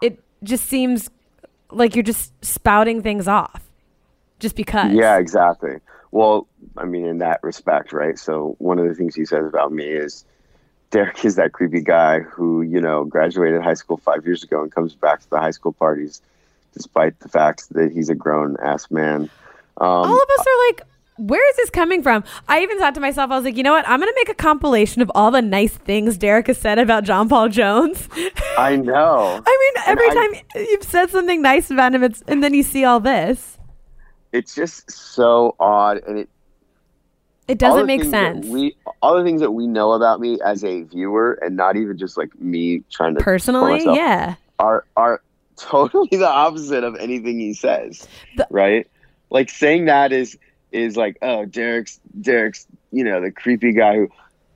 it 0.01 0.23
just 0.43 0.65
seems 0.65 1.09
like 1.69 1.95
you're 1.95 2.03
just 2.03 2.33
spouting 2.43 3.01
things 3.01 3.27
off 3.27 3.69
just 4.39 4.55
because. 4.55 4.93
yeah, 4.93 5.17
exactly. 5.17 5.75
Well, 6.11 6.47
I 6.77 6.85
mean, 6.85 7.05
in 7.05 7.17
that 7.17 7.43
respect, 7.43 7.91
right? 7.91 8.17
So 8.17 8.55
one 8.59 8.79
of 8.79 8.87
the 8.87 8.95
things 8.95 9.13
he 9.13 9.25
says 9.25 9.45
about 9.45 9.73
me 9.73 9.85
is 9.85 10.23
Derek 10.89 11.25
is 11.25 11.35
that 11.35 11.51
creepy 11.51 11.81
guy 11.81 12.21
who 12.21 12.61
you 12.61 12.79
know 12.79 13.03
graduated 13.03 13.61
high 13.61 13.73
school 13.73 13.97
five 13.97 14.25
years 14.25 14.43
ago 14.43 14.63
and 14.63 14.71
comes 14.71 14.95
back 14.95 15.19
to 15.21 15.29
the 15.29 15.39
high 15.39 15.51
school 15.51 15.73
parties, 15.73 16.21
despite 16.73 17.19
the 17.19 17.27
fact 17.27 17.69
that 17.73 17.91
he's 17.91 18.09
a 18.09 18.15
grown 18.15 18.55
ass 18.63 18.89
man. 18.89 19.29
Um, 19.79 19.87
All 19.89 20.21
of 20.21 20.29
us 20.39 20.45
are 20.47 20.67
like, 20.67 20.81
where 21.17 21.49
is 21.49 21.55
this 21.57 21.69
coming 21.69 22.01
from? 22.03 22.23
I 22.47 22.61
even 22.61 22.77
thought 22.79 22.93
to 22.95 23.01
myself, 23.01 23.31
I 23.31 23.35
was 23.35 23.43
like, 23.45 23.57
you 23.57 23.63
know 23.63 23.73
what? 23.73 23.87
I'm 23.87 23.99
going 23.99 24.11
to 24.11 24.15
make 24.17 24.29
a 24.29 24.35
compilation 24.35 25.01
of 25.01 25.11
all 25.15 25.31
the 25.31 25.41
nice 25.41 25.73
things 25.75 26.17
Derek 26.17 26.47
has 26.47 26.57
said 26.57 26.79
about 26.79 27.03
John 27.03 27.27
Paul 27.29 27.49
Jones. 27.49 28.07
I 28.57 28.75
know. 28.75 29.41
I 29.45 29.71
mean, 29.75 29.83
every 29.87 30.09
I- 30.09 30.13
time 30.13 30.63
you've 30.69 30.83
said 30.83 31.09
something 31.09 31.41
nice 31.41 31.69
about 31.71 31.93
him, 31.93 32.03
it's, 32.03 32.23
and 32.27 32.43
then 32.43 32.53
you 32.53 32.63
see 32.63 32.85
all 32.85 32.99
this, 32.99 33.57
It's 34.31 34.53
just 34.55 34.91
so 34.91 35.55
odd, 35.59 36.01
and 36.07 36.19
it 36.19 36.29
it 37.47 37.57
doesn't 37.59 37.85
make 37.85 38.03
sense. 38.03 38.45
We 38.45 38.75
all 39.01 39.17
the 39.17 39.23
things 39.23 39.39
that 39.39 39.51
we 39.51 39.67
know 39.67 39.93
about 39.93 40.19
me 40.19 40.37
as 40.43 40.65
a 40.65 40.81
viewer, 40.81 41.39
and 41.41 41.55
not 41.55 41.77
even 41.77 41.97
just 41.97 42.17
like 42.17 42.37
me 42.39 42.83
trying 42.91 43.15
to 43.15 43.21
Personally, 43.21 43.77
myself, 43.79 43.95
yeah. 43.97 44.35
are 44.59 44.83
are 44.97 45.21
totally 45.55 46.09
the 46.11 46.27
opposite 46.27 46.83
of 46.83 46.95
anything 46.97 47.39
he 47.39 47.53
says. 47.53 48.05
The- 48.35 48.47
right? 48.49 48.85
Like 49.29 49.49
saying 49.49 49.85
that 49.85 50.11
is 50.11 50.37
is 50.71 50.95
like, 50.97 51.17
oh, 51.21 51.45
Derek's 51.45 51.99
Derek's 52.21 52.65
you 52.91 53.03
know 53.03 53.21
the 53.21 53.31
creepy 53.31 53.73
guy 53.73 53.95
who. 53.95 54.09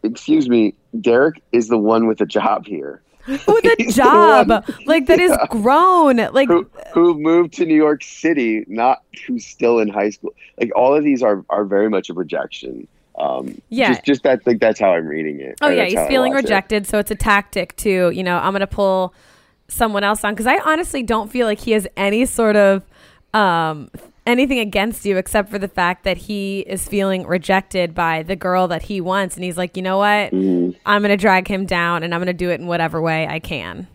Excuse 0.04 0.50
me, 0.50 0.74
Derek 1.00 1.44
is 1.52 1.68
the 1.68 1.78
one 1.78 2.08
with 2.08 2.20
a 2.22 2.26
job 2.26 2.66
here. 2.66 3.04
With 3.28 3.46
a 3.48 3.86
job, 3.92 4.66
like 4.88 5.06
that 5.06 5.20
is 5.20 5.30
Yeah. 5.30 5.46
grown. 5.52 6.18
Like, 6.34 6.48
who 6.48 6.68
who 6.92 7.14
moved 7.20 7.54
to 7.58 7.68
New 7.68 7.76
York 7.76 8.04
City, 8.04 8.66
not 8.68 9.04
who's 9.28 9.46
still 9.46 9.78
in 9.78 9.90
high 9.90 10.10
school. 10.10 10.34
Like 10.60 10.72
all 10.76 10.96
of 10.96 11.04
these 11.04 11.22
are 11.22 11.46
are 11.52 11.66
very 11.66 11.88
much 11.88 12.10
a 12.10 12.16
projection. 12.16 12.88
Um, 13.20 13.62
Yeah. 13.70 13.90
just 13.90 14.06
just 14.06 14.24
that 14.24 14.48
like 14.48 14.60
that's 14.60 14.80
how 14.80 14.92
I'm 14.94 15.06
reading 15.06 15.40
it. 15.40 15.60
oh 15.62 15.70
yeah, 15.70 15.86
he's 15.86 16.00
feeling 16.08 16.34
watch 16.34 16.40
it. 16.40 16.48
rejected, 16.48 16.88
so 16.88 16.98
it's 16.98 17.12
a 17.12 17.16
tactic 17.16 17.76
to, 17.78 18.10
you 18.10 18.24
know, 18.24 18.38
I'm 18.40 18.54
going 18.54 18.62
to 18.62 18.66
pull 18.68 19.14
someone 19.68 20.04
else 20.04 20.24
on 20.24 20.34
because 20.34 20.48
I 20.48 20.58
honestly 20.66 21.04
don't 21.04 21.32
feel 21.32 21.46
like 21.46 21.60
he 21.60 21.74
has 21.74 21.88
any 21.96 22.26
sort 22.26 22.56
of 22.56 22.84
um 23.36 23.92
anything 24.26 24.60
against 24.60 25.06
you 25.06 25.18
except 25.18 25.50
for 25.50 25.58
the 25.60 25.68
fact 25.68 26.04
that 26.04 26.18
he 26.18 26.60
is 26.62 26.88
feeling 26.88 27.26
rejected 27.26 27.94
by 27.96 28.24
the 28.24 28.36
girl 28.36 28.68
that 28.68 28.84
he 28.84 29.02
wants 29.02 29.36
and 29.36 29.44
he's 29.44 29.58
like, 29.58 29.76
"You 29.76 29.84
know 29.84 29.98
what? 29.98 30.32
Mhm. 30.32 30.76
I'm 30.86 31.02
going 31.02 31.10
to 31.10 31.18
drag 31.18 31.48
him 31.48 31.66
down 31.66 32.04
and 32.04 32.14
I'm 32.14 32.20
going 32.20 32.28
to 32.28 32.34
do 32.34 32.50
it 32.50 32.60
in 32.62 32.68
whatever 32.68 33.02
way 33.02 33.28
I 33.28 33.40
can." 33.40 33.88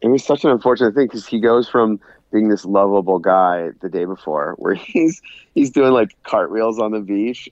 It 0.00 0.08
was 0.08 0.24
such 0.24 0.44
an 0.44 0.50
unfortunate 0.50 0.94
thing 0.94 1.06
because 1.06 1.26
he 1.26 1.40
goes 1.40 1.68
from 1.68 2.00
being 2.32 2.48
this 2.48 2.64
lovable 2.64 3.18
guy 3.18 3.70
the 3.80 3.88
day 3.88 4.04
before, 4.04 4.54
where 4.58 4.74
he's 4.92 5.20
he's 5.54 5.70
doing 5.70 5.92
like 5.92 6.16
cartwheels 6.22 6.78
on 6.78 6.92
the 6.92 7.00
beach, 7.00 7.48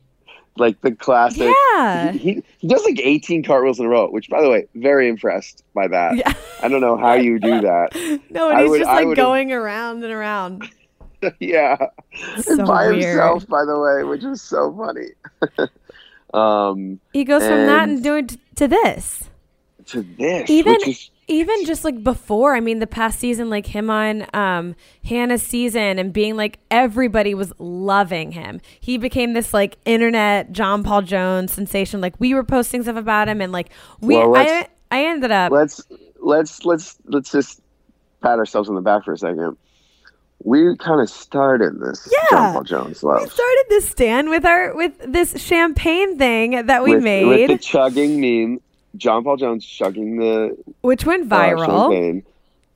like 0.57 0.81
the 0.81 0.93
classic. 0.93 1.53
Yeah. 1.77 2.13
He, 2.13 2.19
he, 2.19 2.43
he 2.59 2.69
does 2.69 2.83
like 2.85 2.99
18 3.03 3.43
cartwheels 3.45 3.79
in 3.79 3.87
a 3.87 3.89
row, 3.89 4.09
which, 4.11 4.29
by 4.31 4.41
the 4.41 4.49
way, 4.51 4.67
very 4.75 5.09
impressed 5.09 5.63
by 5.75 5.89
that. 5.89 6.17
Yeah. 6.17 6.33
I 6.63 6.69
don't 6.69 6.81
know 6.81 6.97
how 6.97 7.15
you 7.15 7.39
do 7.39 7.61
that. 7.61 7.91
No, 8.31 8.49
and 8.51 8.59
I 8.59 8.63
he's 8.63 8.71
would- 8.71 8.79
just 8.81 8.91
like 8.91 9.15
going 9.17 9.53
around 9.53 10.03
and 10.05 10.13
around. 10.13 10.69
yeah, 11.41 11.77
So 12.39 12.65
by 12.67 12.89
weird. 12.89 13.03
himself, 13.03 13.47
by 13.49 13.65
the 13.65 13.79
way, 13.79 14.05
which 14.05 14.23
was 14.23 14.41
so 14.43 14.75
funny. 14.77 15.69
um, 16.35 17.01
He 17.13 17.25
goes 17.25 17.43
from 17.43 17.67
that 17.67 17.89
And- 17.89 18.03
doing 18.03 18.27
t- 18.29 18.41
to 18.57 18.69
this. 18.69 19.25
to 19.87 20.03
this, 20.19 20.51
Even 20.51 20.77
is 20.87 21.11
even 21.31 21.67
just 21.67 21.85
like 21.85 22.03
before, 22.03 22.55
I 22.57 22.61
mean, 22.61 22.79
the 22.79 22.87
past 22.87 23.19
season, 23.21 23.51
like 23.51 23.67
him 23.67 23.91
on 23.91 24.25
um, 24.35 24.75
Hannah's 25.05 25.43
season 25.43 25.99
and 25.99 26.11
being 26.11 26.37
like 26.37 26.59
everybody 26.71 27.35
was 27.35 27.53
loving 27.59 28.33
him. 28.33 28.63
He 28.81 28.97
became 28.97 29.35
this 29.35 29.53
like 29.53 29.77
internet 29.85 30.53
John 30.53 30.83
Paul 30.83 31.03
Jones 31.03 31.53
sensation. 31.53 32.01
Like 32.01 32.15
we 32.19 32.33
were 32.33 32.45
posting 32.45 32.83
stuff 32.83 32.97
about 32.97 33.29
him, 33.29 33.43
and 33.43 33.53
like 33.53 33.69
we, 34.01 34.17
Well, 34.17 34.37
I, 34.37 34.69
I 34.91 35.05
ended 35.05 35.31
up. 35.31 35.53
let's 35.53 35.83
let's 36.19 36.65
let's 36.65 36.97
let's 37.05 37.31
just 37.31 37.61
pat 38.23 38.39
ourselves 38.39 38.71
on 38.71 38.75
the 38.75 38.81
back 38.81 39.05
for 39.05 39.13
a 39.13 39.19
second. 39.19 39.59
We 40.45 40.77
kind 40.77 41.01
of 41.01 41.11
started 41.11 41.81
this 41.81 42.09
Yeah. 42.13 42.29
John 42.31 42.53
Paul 42.55 42.63
Jones 42.65 43.03
love. 43.03 43.23
We 43.23 43.29
started 43.29 43.65
this 43.69 43.89
stand 43.89 44.31
with 44.31 44.45
our 44.47 44.75
with 44.75 44.93
this 45.07 45.41
champagne 45.43 46.17
thing 46.17 46.67
that 46.67 46.83
we 46.85 46.95
with, 46.95 47.03
made, 47.03 47.25
with 47.27 47.49
the 47.49 47.59
chugging 47.59 48.21
meme. 48.21 48.61
John 48.97 49.25
Paul 49.25 49.37
Jones 49.37 49.65
chugging 49.65 50.17
the 50.19 50.57
which 50.83 51.05
went 51.05 51.29
viral, 51.29 51.91
champagne 51.91 52.23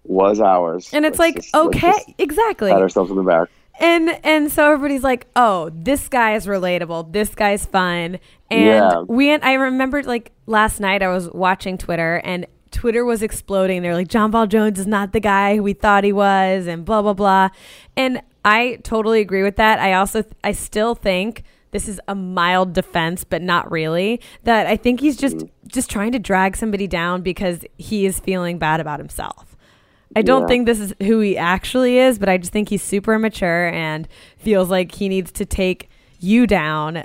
was 0.05 0.41
ours, 0.41 0.91
and 0.93 1.05
it's 1.07 1.19
Let's 1.19 1.37
like 1.37 1.43
just- 1.45 1.55
okay, 1.55 2.15
exactly. 2.19 2.71
pat 2.71 2.83
ourselves 2.83 3.11
on 3.11 3.17
the 3.17 3.23
back. 3.23 3.49
and 3.81 4.11
and 4.25 4.51
so 4.51 4.73
everybody's 4.73 5.05
like, 5.05 5.27
"Oh, 5.37 5.71
this 5.73 6.09
guy 6.09 6.35
is 6.35 6.47
relatable. 6.47 7.13
This 7.13 7.35
guy's 7.35 7.65
fun." 7.65 8.19
And 8.51 8.65
Yeah. 8.67 9.01
we 9.07 9.31
and 9.31 9.43
I 9.45 9.55
remembered 9.55 10.05
like 10.07 10.33
last 10.47 10.81
night 10.81 11.03
I 11.03 11.09
was 11.09 11.31
watching 11.31 11.79
Twitter 11.79 12.21
and 12.25 12.45
Twitter 12.73 13.05
was 13.05 13.23
exploding. 13.23 13.83
They're 13.83 13.95
like, 13.95 14.09
"John 14.09 14.33
Paul 14.33 14.47
Jones 14.49 14.79
is 14.79 14.87
not 14.87 15.13
the 15.13 15.21
guy 15.21 15.61
we 15.61 15.73
thought 15.73 16.03
he 16.05 16.13
was," 16.13 16.67
and 16.67 16.85
blah 16.85 17.03
blah 17.03 17.13
blah. 17.15 17.51
And 17.97 18.21
I 18.45 18.79
totally 18.83 19.21
agree 19.21 19.43
with 19.43 19.57
that. 19.57 19.79
I 19.79 19.93
also 19.93 20.25
I 20.43 20.53
still 20.53 20.95
think 20.95 21.45
this 21.71 21.89
is 21.89 22.01
a 22.09 22.15
mild 22.15 22.73
defense, 22.73 23.25
but 23.25 23.41
not 23.41 23.71
really. 23.71 24.21
That 24.45 24.67
I 24.67 24.77
think 24.77 25.01
he's 25.01 25.17
just 25.17 25.45
just 25.69 25.91
trying 25.91 26.13
to 26.13 26.19
drag 26.19 26.57
somebody 26.57 26.87
down 26.87 27.23
because 27.23 27.65
he 27.79 28.05
is 28.07 28.19
feeling 28.19 28.59
bad 28.59 28.81
about 28.81 28.99
himself. 28.99 29.57
I 30.15 30.21
don't 30.23 30.43
Yeah. 30.43 30.47
think 30.49 30.67
this 30.67 30.81
is 30.81 30.95
who 31.03 31.21
he 31.21 31.39
actually 31.39 31.99
is, 31.99 32.19
but 32.19 32.29
I 32.29 32.37
just 32.37 32.53
think 32.53 32.69
he's 32.69 32.83
super 32.83 33.15
immature 33.15 33.69
and 33.69 34.07
feels 34.37 34.69
like 34.69 34.93
he 34.97 35.09
needs 35.09 35.33
to 35.33 35.47
take 35.47 35.89
you 36.21 36.47
down 36.47 37.05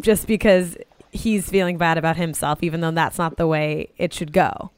just 0.00 0.26
because 0.26 0.76
he's 1.12 1.48
feeling 1.48 1.78
bad 1.78 1.96
about 1.96 2.16
himself, 2.16 2.58
even 2.62 2.82
though 2.82 2.90
that's 2.90 3.16
not 3.16 3.38
the 3.38 3.46
way 3.46 3.88
it 3.96 4.12
should 4.12 4.32
go. 4.34 4.70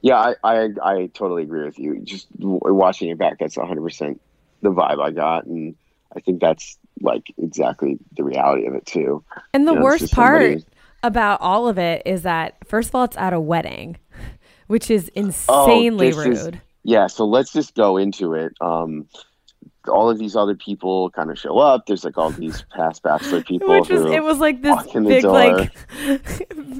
Yeah, 0.00 0.16
I, 0.16 0.34
I 0.44 0.68
I 0.82 1.06
totally 1.12 1.42
agree 1.42 1.64
with 1.64 1.78
you. 1.78 2.00
Just 2.04 2.28
watching 2.38 3.10
it 3.10 3.18
back, 3.18 3.38
that's 3.38 3.56
100 3.56 3.82
percent 3.82 4.20
the 4.62 4.70
vibe 4.70 5.02
I 5.02 5.10
got, 5.10 5.46
and 5.46 5.74
I 6.14 6.20
think 6.20 6.40
that's 6.40 6.78
like 7.00 7.32
exactly 7.38 7.98
the 8.16 8.24
reality 8.24 8.66
of 8.66 8.74
it 8.74 8.86
too. 8.86 9.24
And 9.54 9.66
the 9.66 9.72
You 9.72 9.78
know, 9.78 9.84
worst 9.84 10.12
part 10.12 10.58
about 11.02 11.40
all 11.40 11.68
of 11.68 11.78
it 11.78 12.02
is 12.06 12.22
that, 12.22 12.56
first 12.66 12.88
of 12.90 12.94
all, 12.96 13.04
it's 13.04 13.16
at 13.16 13.32
a 13.32 13.40
wedding, 13.40 13.96
which 14.66 14.90
is 14.90 15.10
Oh, 15.16 15.20
insanely 15.20 16.08
is- 16.08 16.16
rude. 16.16 16.60
yeah, 16.84 17.06
so 17.06 17.24
let's 17.26 17.52
just 17.52 17.74
go 17.74 17.96
into 17.96 18.34
it. 18.34 18.52
Um, 18.60 19.06
all 19.88 20.08
of 20.10 20.18
these 20.18 20.36
other 20.36 20.54
people 20.54 21.10
kind 21.10 21.30
of 21.30 21.38
show 21.38 21.58
up. 21.58 21.86
There's 21.86 22.04
like 22.04 22.16
all 22.18 22.30
these 22.30 22.62
past 22.76 23.02
bachelor 23.02 23.42
people. 23.42 23.68
Which 23.68 23.88
who 23.88 24.12
it 24.12 24.22
was 24.22 24.38
like 24.38 24.62
this 24.62 24.74
walk 24.76 24.94
in 24.94 25.04
the 25.04 25.08
big 25.10 25.24
like 25.24 25.72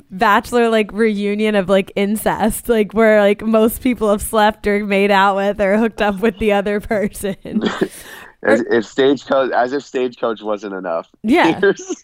bachelor 0.10 0.68
like 0.68 0.92
reunion 0.92 1.54
of 1.54 1.68
like 1.68 1.92
incest, 1.96 2.68
like 2.68 2.92
where 2.92 3.20
like 3.20 3.42
most 3.42 3.82
people 3.82 4.10
have 4.10 4.22
slept 4.22 4.66
or 4.66 4.84
made 4.84 5.10
out 5.10 5.36
with 5.36 5.60
or 5.60 5.76
hooked 5.78 6.02
up 6.02 6.20
with 6.20 6.38
the 6.38 6.52
other 6.52 6.80
person. 6.80 7.36
as 8.44 8.60
if 8.70 8.84
stagecoach, 8.86 9.50
as 9.52 9.72
if 9.72 9.82
stagecoach 9.82 10.42
wasn't 10.42 10.74
enough. 10.74 11.08
Yeah. 11.22 11.58
Here's- 11.58 12.02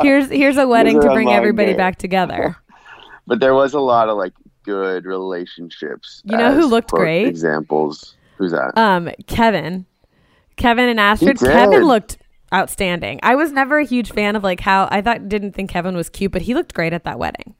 Here's 0.00 0.28
here's 0.30 0.56
a 0.56 0.66
wedding 0.66 0.96
These 0.96 1.04
to 1.06 1.12
bring 1.12 1.30
everybody 1.30 1.70
game. 1.72 1.76
back 1.76 1.98
together. 1.98 2.56
but 3.26 3.40
there 3.40 3.54
was 3.54 3.74
a 3.74 3.80
lot 3.80 4.08
of 4.08 4.16
like 4.16 4.32
good 4.64 5.04
relationships. 5.04 6.22
You 6.24 6.36
know 6.36 6.54
who 6.54 6.66
looked 6.66 6.90
great? 6.90 7.26
Examples. 7.26 8.16
Who's 8.36 8.52
that? 8.52 8.76
Um, 8.76 9.10
Kevin, 9.26 9.86
Kevin 10.62 10.88
and 10.88 11.00
Astrid. 11.00 11.38
Kevin 11.38 11.84
looked 11.84 12.18
outstanding. 12.54 13.20
I 13.22 13.34
was 13.34 13.52
never 13.52 13.78
a 13.78 13.84
huge 13.84 14.12
fan 14.12 14.36
of 14.36 14.42
like 14.42 14.60
how 14.60 14.88
I 14.90 15.00
thought 15.02 15.28
didn't 15.28 15.52
think 15.52 15.70
Kevin 15.70 15.94
was 15.96 16.08
cute, 16.08 16.32
but 16.32 16.42
he 16.42 16.54
looked 16.54 16.74
great 16.74 16.92
at 16.92 17.04
that 17.04 17.18
wedding. 17.18 17.54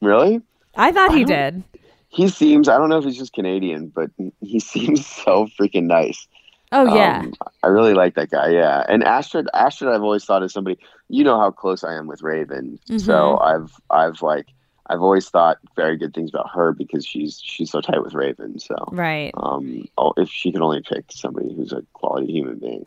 really? 0.00 0.40
I 0.76 0.90
thought 0.92 1.14
he 1.14 1.24
did. 1.24 1.62
He 2.08 2.28
seems. 2.28 2.68
I 2.68 2.76
don't 2.78 2.88
know 2.88 2.98
if 2.98 3.04
he's 3.04 3.16
just 3.18 3.32
Canadian, 3.32 3.88
but 3.94 4.10
he 4.40 4.58
seems 4.72 5.06
so 5.06 5.46
freaking 5.58 5.84
nice. 5.84 6.26
Oh 6.72 6.92
yeah. 6.96 7.20
Um, 7.20 7.34
I 7.62 7.68
really 7.68 7.94
like 7.94 8.14
that 8.16 8.30
guy. 8.30 8.48
Yeah, 8.50 8.84
and 8.88 9.04
Astrid, 9.04 9.46
Astrid, 9.54 9.90
I've 9.94 10.02
always 10.02 10.24
thought 10.24 10.42
is 10.42 10.52
somebody. 10.52 10.78
You 11.08 11.22
know 11.22 11.38
how 11.38 11.50
close 11.52 11.84
I 11.84 11.94
am 11.94 12.06
with 12.08 12.22
Raven, 12.22 12.78
Mm-hmm. 12.88 12.98
so 12.98 13.38
I've, 13.38 13.70
I've 13.90 14.22
like, 14.22 14.46
I've 14.88 15.00
always 15.00 15.28
thought 15.28 15.58
very 15.76 15.96
good 15.96 16.12
things 16.12 16.30
about 16.30 16.50
her 16.50 16.72
because 16.72 17.06
she's 17.06 17.40
she's 17.42 17.70
so 17.70 17.80
tight 17.80 18.02
with 18.02 18.12
Raven. 18.14 18.58
So, 18.58 18.74
right. 18.92 19.30
um, 19.34 19.88
oh, 19.96 20.12
if 20.16 20.28
she 20.28 20.52
could 20.52 20.60
only 20.60 20.82
pick 20.82 21.04
somebody 21.10 21.54
who's 21.54 21.72
a 21.72 21.82
quality 21.94 22.30
human 22.32 22.58
being, 22.58 22.84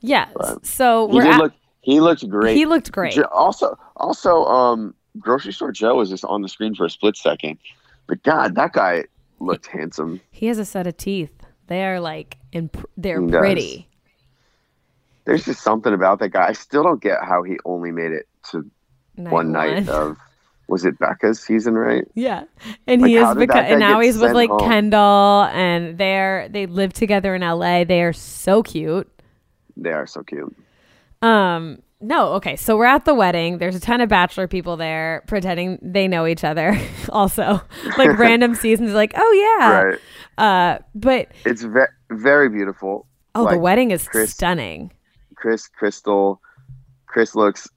Yeah. 0.00 0.28
but- 0.36 0.64
So 0.64 1.08
he 1.08 1.18
at, 1.20 1.38
look. 1.38 1.52
He 1.82 2.00
looked 2.00 2.28
great. 2.28 2.56
he 2.56 2.66
looked 2.66 2.90
great. 2.90 3.16
Also, 3.32 3.78
also, 3.96 4.44
um, 4.46 4.92
grocery 5.20 5.52
store 5.52 5.70
Joe 5.72 5.94
was 5.96 6.10
just 6.10 6.24
on 6.24 6.42
the 6.42 6.48
screen 6.48 6.74
for 6.74 6.84
a 6.84 6.90
split 6.90 7.16
second, 7.16 7.58
but 8.08 8.22
God, 8.24 8.54
that 8.56 8.72
guy 8.72 9.04
looked 9.38 9.66
handsome. 9.66 10.20
He 10.32 10.46
has 10.46 10.58
a 10.58 10.64
set 10.64 10.86
of 10.88 10.96
teeth. 10.96 11.32
They 11.68 11.84
are 11.84 12.00
like 12.00 12.38
imp- 12.52 12.88
they're 12.96 13.20
He 13.20 13.28
does. 13.28 13.38
pretty. 13.40 13.88
There's 15.24 15.44
just 15.44 15.62
something 15.62 15.92
about 15.92 16.20
that 16.20 16.28
guy. 16.30 16.46
I 16.48 16.52
still 16.52 16.82
don't 16.84 17.00
get 17.02 17.22
how 17.24 17.42
he 17.42 17.56
only 17.64 17.90
made 17.90 18.12
it 18.12 18.28
to 18.50 18.68
one 19.16 19.50
night 19.52 19.88
of 19.88 20.16
was 20.68 20.84
it 20.84 20.98
Becca's 20.98 21.40
season, 21.40 21.74
right? 21.74 22.04
Yeah, 22.14 22.44
and 22.86 23.00
Like, 23.02 23.08
he 23.08 23.16
is 23.16 23.34
because, 23.36 23.64
and 23.68 23.78
now 23.80 24.00
he's 24.00 24.18
with 24.18 24.32
like 24.32 24.50
home? 24.50 24.58
Kendall, 24.60 25.44
and 25.52 25.96
they're 25.98 26.48
they 26.48 26.66
live 26.66 26.92
together 26.92 27.34
in 27.34 27.42
L.A. 27.42 27.84
They 27.84 28.02
are 28.02 28.12
so 28.12 28.62
cute. 28.62 29.08
They 29.76 29.92
are 29.92 30.06
so 30.06 30.22
cute. 30.22 30.54
Um, 31.22 31.82
no, 32.00 32.32
okay, 32.34 32.56
so 32.56 32.76
we're 32.76 32.84
at 32.86 33.04
the 33.04 33.14
wedding. 33.14 33.58
There's 33.58 33.76
a 33.76 33.80
ton 33.80 34.00
of 34.00 34.08
bachelor 34.08 34.46
people 34.48 34.76
there 34.76 35.22
pretending 35.26 35.78
they 35.80 36.08
know 36.08 36.26
each 36.26 36.44
other. 36.44 36.78
also, 37.10 37.60
like 37.96 38.18
random 38.18 38.54
seasons, 38.54 38.92
like 38.92 39.12
oh 39.16 39.58
yeah, 39.60 39.82
Right. 39.82 39.98
uh, 40.38 40.78
but 40.94 41.28
It's 41.44 41.62
ve- 41.62 41.80
very 42.10 42.48
beautiful. 42.48 43.06
oh, 43.34 43.48
the 43.48 43.58
wedding 43.58 43.92
is 43.92 44.06
Chris- 44.08 44.32
stunning. 44.32 44.92
Chris 45.36 45.68
Krystal. 45.80 46.38
Chris 47.06 47.34
looks 47.34 47.68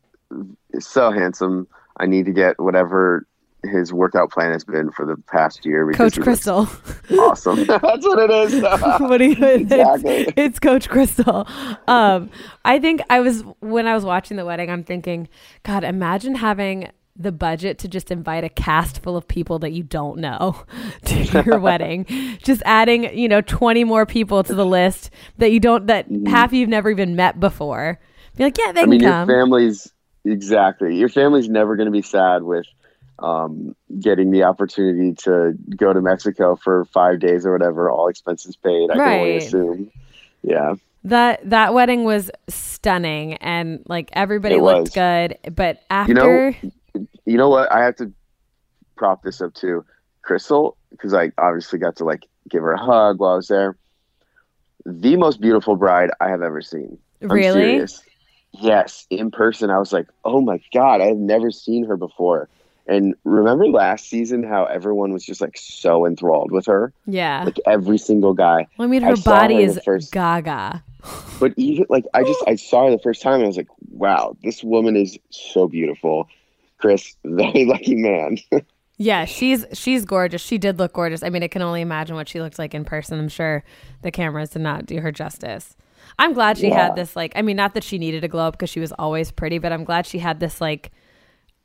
so 0.79 1.11
handsome. 1.11 1.67
I 1.99 2.05
need 2.05 2.25
to 2.25 2.31
get 2.31 2.59
whatever 2.59 3.25
his 3.63 3.91
workout 3.91 4.31
plan 4.31 4.51
has 4.51 4.63
been 4.63 4.89
for 4.91 5.05
the 5.05 5.17
past 5.27 5.65
year. 5.65 5.91
Coach 5.91 6.17
Krystal. 6.17 6.67
Awesome. 7.19 7.63
That's 7.65 8.05
what 8.05 8.19
it 8.19 8.31
is. 8.31 8.61
what 9.09 9.21
you 9.21 9.31
Exactly. 9.31 10.11
it's, 10.11 10.33
it's 10.37 10.59
coach 10.59 10.89
krystal 10.89 11.47
um 11.87 12.29
i 12.65 12.79
think 12.79 13.01
i 13.09 13.19
was 13.19 13.43
when 13.59 13.87
i 13.87 13.93
was 13.93 14.05
watching 14.05 14.37
the 14.37 14.45
wedding 14.45 14.69
i'm 14.69 14.83
thinking 14.83 15.27
god 15.63 15.83
imagine 15.83 16.35
having 16.35 16.89
the 17.15 17.31
budget 17.31 17.77
to 17.79 17.87
just 17.87 18.11
invite 18.11 18.43
a 18.43 18.49
cast 18.49 19.01
full 19.01 19.17
of 19.17 19.27
people 19.27 19.59
that 19.59 19.71
you 19.71 19.83
don't 19.83 20.17
know 20.17 20.63
to 21.05 21.43
your 21.45 21.59
wedding 21.59 22.05
just 22.43 22.61
adding 22.65 23.17
you 23.17 23.27
know 23.27 23.41
20 23.41 23.83
more 23.83 24.05
people 24.05 24.43
to 24.43 24.53
the 24.53 24.65
list 24.65 25.09
that 25.37 25.51
you 25.51 25.59
don't 25.59 25.87
that 25.87 26.05
half 26.27 26.53
you've 26.53 26.69
never 26.69 26.89
even 26.89 27.15
met 27.15 27.39
before 27.39 27.99
be 28.35 28.43
like 28.43 28.57
yeah 28.57 28.71
they 28.71 28.81
Mm-hmm. 28.81 28.89
I 28.89 28.91
mean, 28.91 28.99
can 28.99 29.07
your 29.07 29.13
come 29.13 29.27
family's 29.27 29.93
exactly. 30.25 30.95
Your 30.95 31.09
family's 31.09 31.49
never 31.49 31.75
going 31.75 31.87
to 31.87 31.91
be 31.91 32.01
sad 32.01 32.43
with 32.43 32.65
um, 33.19 33.75
getting 33.99 34.31
the 34.31 34.43
opportunity 34.43 35.13
to 35.23 35.53
go 35.75 35.91
to 35.93 36.01
Mexico 36.01 36.55
for 36.55 36.85
five 36.85 37.19
days 37.19 37.45
or 37.45 37.51
whatever, 37.51 37.89
all 37.89 38.07
expenses 38.07 38.55
paid. 38.55 38.89
I 38.91 38.95
can 38.95 39.19
only 39.19 39.37
assume. 39.37 39.91
Yeah, 40.41 40.75
that 41.03 41.49
that 41.49 41.73
wedding 41.73 42.03
was 42.05 42.31
stunning 42.47 43.33
and 43.35 43.83
like 43.87 44.09
everybody 44.13 44.55
It 44.55 44.61
looked 44.61 44.79
was. 44.81 44.89
good 44.91 45.37
but 45.55 45.81
after 45.89 46.11
You 46.11 46.15
know, 46.15 47.07
you 47.25 47.37
know 47.37 47.49
what? 47.49 47.71
I 47.71 47.83
have 47.83 47.95
to 47.97 48.11
prop 48.95 49.23
this 49.23 49.41
up 49.41 49.53
to 49.55 49.85
Krystal, 50.25 50.75
because 50.91 51.13
I 51.13 51.31
obviously 51.37 51.79
got 51.79 51.97
to 51.97 52.05
like 52.05 52.25
give 52.49 52.61
her 52.63 52.73
a 52.73 52.79
hug 52.79 53.19
while 53.19 53.33
I 53.33 53.35
was 53.35 53.47
there. 53.47 53.75
The 54.85 55.17
most 55.17 55.41
beautiful 55.41 55.75
bride 55.75 56.09
I 56.21 56.29
have 56.29 56.41
ever 56.41 56.61
seen. 56.61 56.97
I'm 57.21 57.29
Really? 57.29 57.61
serious. 57.61 58.01
Yes, 58.53 59.05
in 59.09 59.31
person, 59.31 59.69
I 59.69 59.77
was 59.77 59.93
like, 59.93 60.07
oh 60.25 60.41
my 60.41 60.59
god, 60.73 61.01
I 61.01 61.05
have 61.05 61.17
never 61.17 61.51
seen 61.51 61.85
her 61.85 61.95
before. 61.97 62.49
And 62.87 63.13
remember 63.23 63.67
last 63.67 64.09
season 64.09 64.41
how 64.43 64.65
everyone 64.65 65.13
was 65.13 65.23
just 65.23 65.41
like 65.41 65.55
so 65.57 66.07
enthralled 66.07 66.51
with 66.51 66.65
her, 66.65 66.91
yeah 67.05 67.43
like 67.43 67.59
every 67.67 67.99
single 67.99 68.33
guy. 68.33 68.65
well, 68.77 68.87
i 68.87 68.89
mean 68.91 69.03
her 69.03 69.15
saw 69.15 69.31
body 69.41 69.55
her 69.55 69.61
is 69.61 69.79
first- 69.85 70.11
gaga 70.11 70.83
But 71.39 71.53
even 71.55 71.85
like 71.89 72.05
I 72.15 72.23
just 72.23 72.43
I 72.47 72.55
saw 72.55 72.85
her 72.85 72.91
the 72.91 72.99
first 72.99 73.21
time 73.21 73.35
and 73.35 73.43
I 73.43 73.47
was 73.47 73.57
like, 73.57 73.69
wow, 73.91 74.35
this 74.43 74.63
woman 74.63 74.95
is 74.95 75.17
so 75.29 75.67
beautiful. 75.67 76.27
Chris, 76.79 77.15
very 77.23 77.65
lucky 77.65 77.95
man. 77.95 78.37
Yeah, 78.97 79.23
she's 79.25 79.65
she's 79.73 80.03
gorgeous. 80.03 80.41
She 80.41 80.57
did 80.57 80.79
look 80.79 80.93
gorgeous. 80.93 81.21
I 81.23 81.29
mean, 81.29 81.43
I 81.43 81.47
can 81.47 81.61
only 81.61 81.81
imagine 81.81 82.15
what 82.15 82.27
she 82.27 82.41
looked 82.41 82.57
like 82.59 82.73
in 82.73 82.83
person. 82.85 83.19
I'm 83.19 83.29
sure 83.29 83.63
the 84.01 84.11
cameras 84.11 84.49
did 84.49 84.61
not 84.63 84.85
do 84.87 84.99
her 84.99 85.11
justice. 85.11 85.75
I'm 86.17 86.33
glad 86.33 86.57
she 86.57 86.69
Yeah. 86.69 86.75
had 86.83 86.95
this 86.95 87.15
like 87.15 87.31
I 87.35 87.41
mean, 87.41 87.55
not 87.57 87.73
that 87.75 87.83
she 87.83 87.97
needed 87.97 88.23
a 88.23 88.27
glow 88.27 88.47
up 88.47 88.53
because 88.53 88.69
she 88.69 88.79
was 88.79 88.91
always 88.93 89.31
pretty, 89.31 89.59
but 89.59 89.71
I'm 89.71 89.83
glad 89.83 90.05
she 90.05 90.19
had 90.19 90.39
this 90.39 90.59
like 90.61 90.91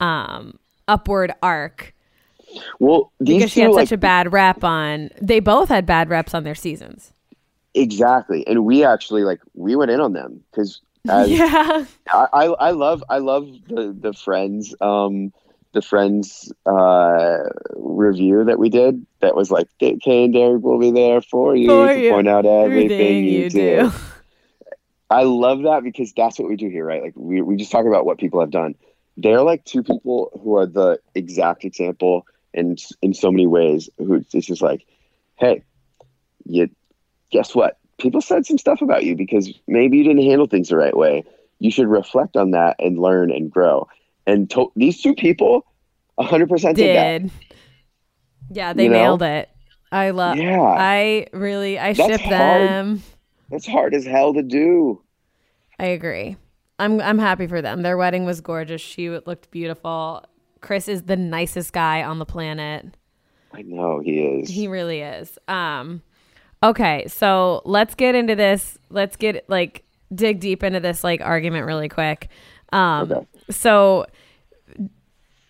um 0.01 0.59
upward 0.89 1.33
arc 1.43 1.95
well, 2.79 3.13
these 3.21 3.39
because 3.39 3.51
she 3.53 3.61
had 3.61 3.73
like 3.73 3.89
such 3.89 3.93
a 3.93 3.97
bad 3.97 4.33
rep 4.33 4.63
on 4.65 5.11
they 5.21 5.41
both 5.41 5.69
had 5.69 5.87
bad 5.87 6.09
reps 6.11 6.35
on 6.35 6.45
their 6.45 6.55
seasons. 6.55 7.13
exactly, 7.75 8.47
and 8.47 8.65
we 8.65 8.85
actually 8.85 9.25
like 9.25 9.41
we 9.55 9.77
went 9.77 9.91
in 9.91 10.01
on 10.01 10.13
them 10.13 10.43
because 10.51 10.81
yeah. 11.05 11.85
I, 12.13 12.27
I 12.33 12.45
I 12.47 12.71
love 12.71 13.03
I 13.09 13.19
love 13.19 13.49
the 13.69 13.97
the 13.99 14.13
friends 14.13 14.75
um 14.81 15.33
the 15.73 15.83
friends 15.83 16.53
uh 16.67 17.39
review 17.77 18.45
that 18.45 18.59
we 18.59 18.69
did 18.69 19.05
that 19.21 19.35
was 19.35 19.51
like 19.51 19.67
Kay 19.81 20.25
and 20.25 20.33
Derek 20.33 20.63
will 20.63 20.79
be 20.79 20.91
there 20.93 21.21
for 21.21 21.57
you 21.57 21.67
For 21.67 21.93
to 21.95 22.01
you. 22.01 22.09
point 22.11 22.29
out 22.29 22.47
everything, 22.47 23.01
Everything 23.01 23.25
you, 23.25 23.41
you 23.45 23.51
do. 23.51 23.91
do. 23.91 23.93
I 25.15 25.23
love 25.23 25.63
that 25.63 25.83
because 25.83 26.13
that's 26.13 26.39
what 26.39 26.49
we 26.49 26.57
do 26.57 26.69
here, 26.69 26.85
right? 26.85 27.03
Like 27.03 27.15
we 27.17 27.41
we 27.43 27.57
just 27.57 27.71
talk 27.73 27.87
about 27.87 28.07
what 28.07 28.19
people 28.19 28.41
have 28.41 28.51
done. 28.51 28.75
They're 29.17 29.43
like 29.43 29.65
two 29.65 29.83
people 29.83 30.31
who 30.43 30.57
are 30.57 30.67
the 30.67 30.99
exact 31.15 31.65
example 31.65 32.27
in 32.53 32.77
in 33.03 33.15
so 33.15 33.31
many 33.31 33.47
ways. 33.47 33.89
Who 33.99 34.25
it's 34.33 34.47
just 34.47 34.63
like, 34.63 34.85
hey, 35.37 35.63
you 36.45 36.69
guess 37.31 37.55
what? 37.55 37.79
people 37.99 38.21
said 38.21 38.47
some 38.47 38.59
stuff 38.59 38.83
about 38.83 39.05
you 39.05 39.17
because 39.17 39.53
maybe 39.67 39.97
you 39.97 40.05
didn't 40.05 40.25
handle 40.25 40.47
things 40.47 40.69
the 40.69 40.77
right 40.77 40.97
way. 40.97 41.25
You 41.59 41.71
should 41.71 41.87
reflect 41.87 42.37
on 42.37 42.51
that 42.53 42.77
and 42.79 42.99
learn 42.99 43.31
and 43.31 43.51
grow. 43.51 43.89
And 44.27 44.51
to- 44.51 44.73
these 44.77 45.01
two 45.01 45.15
people, 45.15 45.65
100% 46.19 46.75
did. 46.75 47.23
Did. 47.23 47.31
Yeah, 48.51 48.73
they 48.73 48.85
You 48.85 48.91
know? 48.91 48.97
nailed 48.97 49.23
it. 49.23 49.49
I 49.93 50.11
love. 50.11 50.37
Yeah. 50.37 50.61
I 50.61 51.29
really. 51.33 51.79
I 51.79 51.93
That's 51.93 52.11
ship 52.11 52.21
hard. 52.23 52.69
them. 52.69 53.03
That's 53.51 53.67
hard 53.67 53.95
as 53.95 54.05
hell 54.05 54.35
to 54.35 54.43
do. 54.43 55.01
I 55.79 55.87
agree. 55.87 56.37
I'm 56.79 57.01
I'm 57.01 57.19
happy 57.19 57.47
for 57.47 57.63
them. 57.63 57.83
Their 57.83 57.97
wedding 57.97 58.25
was 58.25 58.41
gorgeous. 58.41 58.81
She 58.81 59.11
looked 59.11 59.51
beautiful. 59.51 60.25
Chris 60.61 60.89
is 60.89 61.03
the 61.03 61.17
nicest 61.17 61.73
guy 61.73 62.03
on 62.03 62.19
the 62.19 62.27
planet. 62.27 62.97
I 63.53 63.63
know 63.63 64.01
he 64.01 64.21
is. 64.21 64.49
He 64.49 64.67
really 64.67 65.01
is. 65.01 65.39
Um 65.47 66.03
okay, 66.63 67.07
so 67.07 67.63
let's 67.65 67.95
get 67.95 68.15
into 68.15 68.35
this. 68.35 68.79
Let's 68.91 69.17
get 69.17 69.49
like 69.49 69.85
dig 70.15 70.41
deep 70.41 70.63
into 70.63 70.81
this 70.81 71.05
like 71.05 71.21
argument 71.21 71.67
really 71.67 71.89
quick. 71.89 72.29
Um 72.73 73.13
Okay. 73.13 73.27
so 73.51 74.07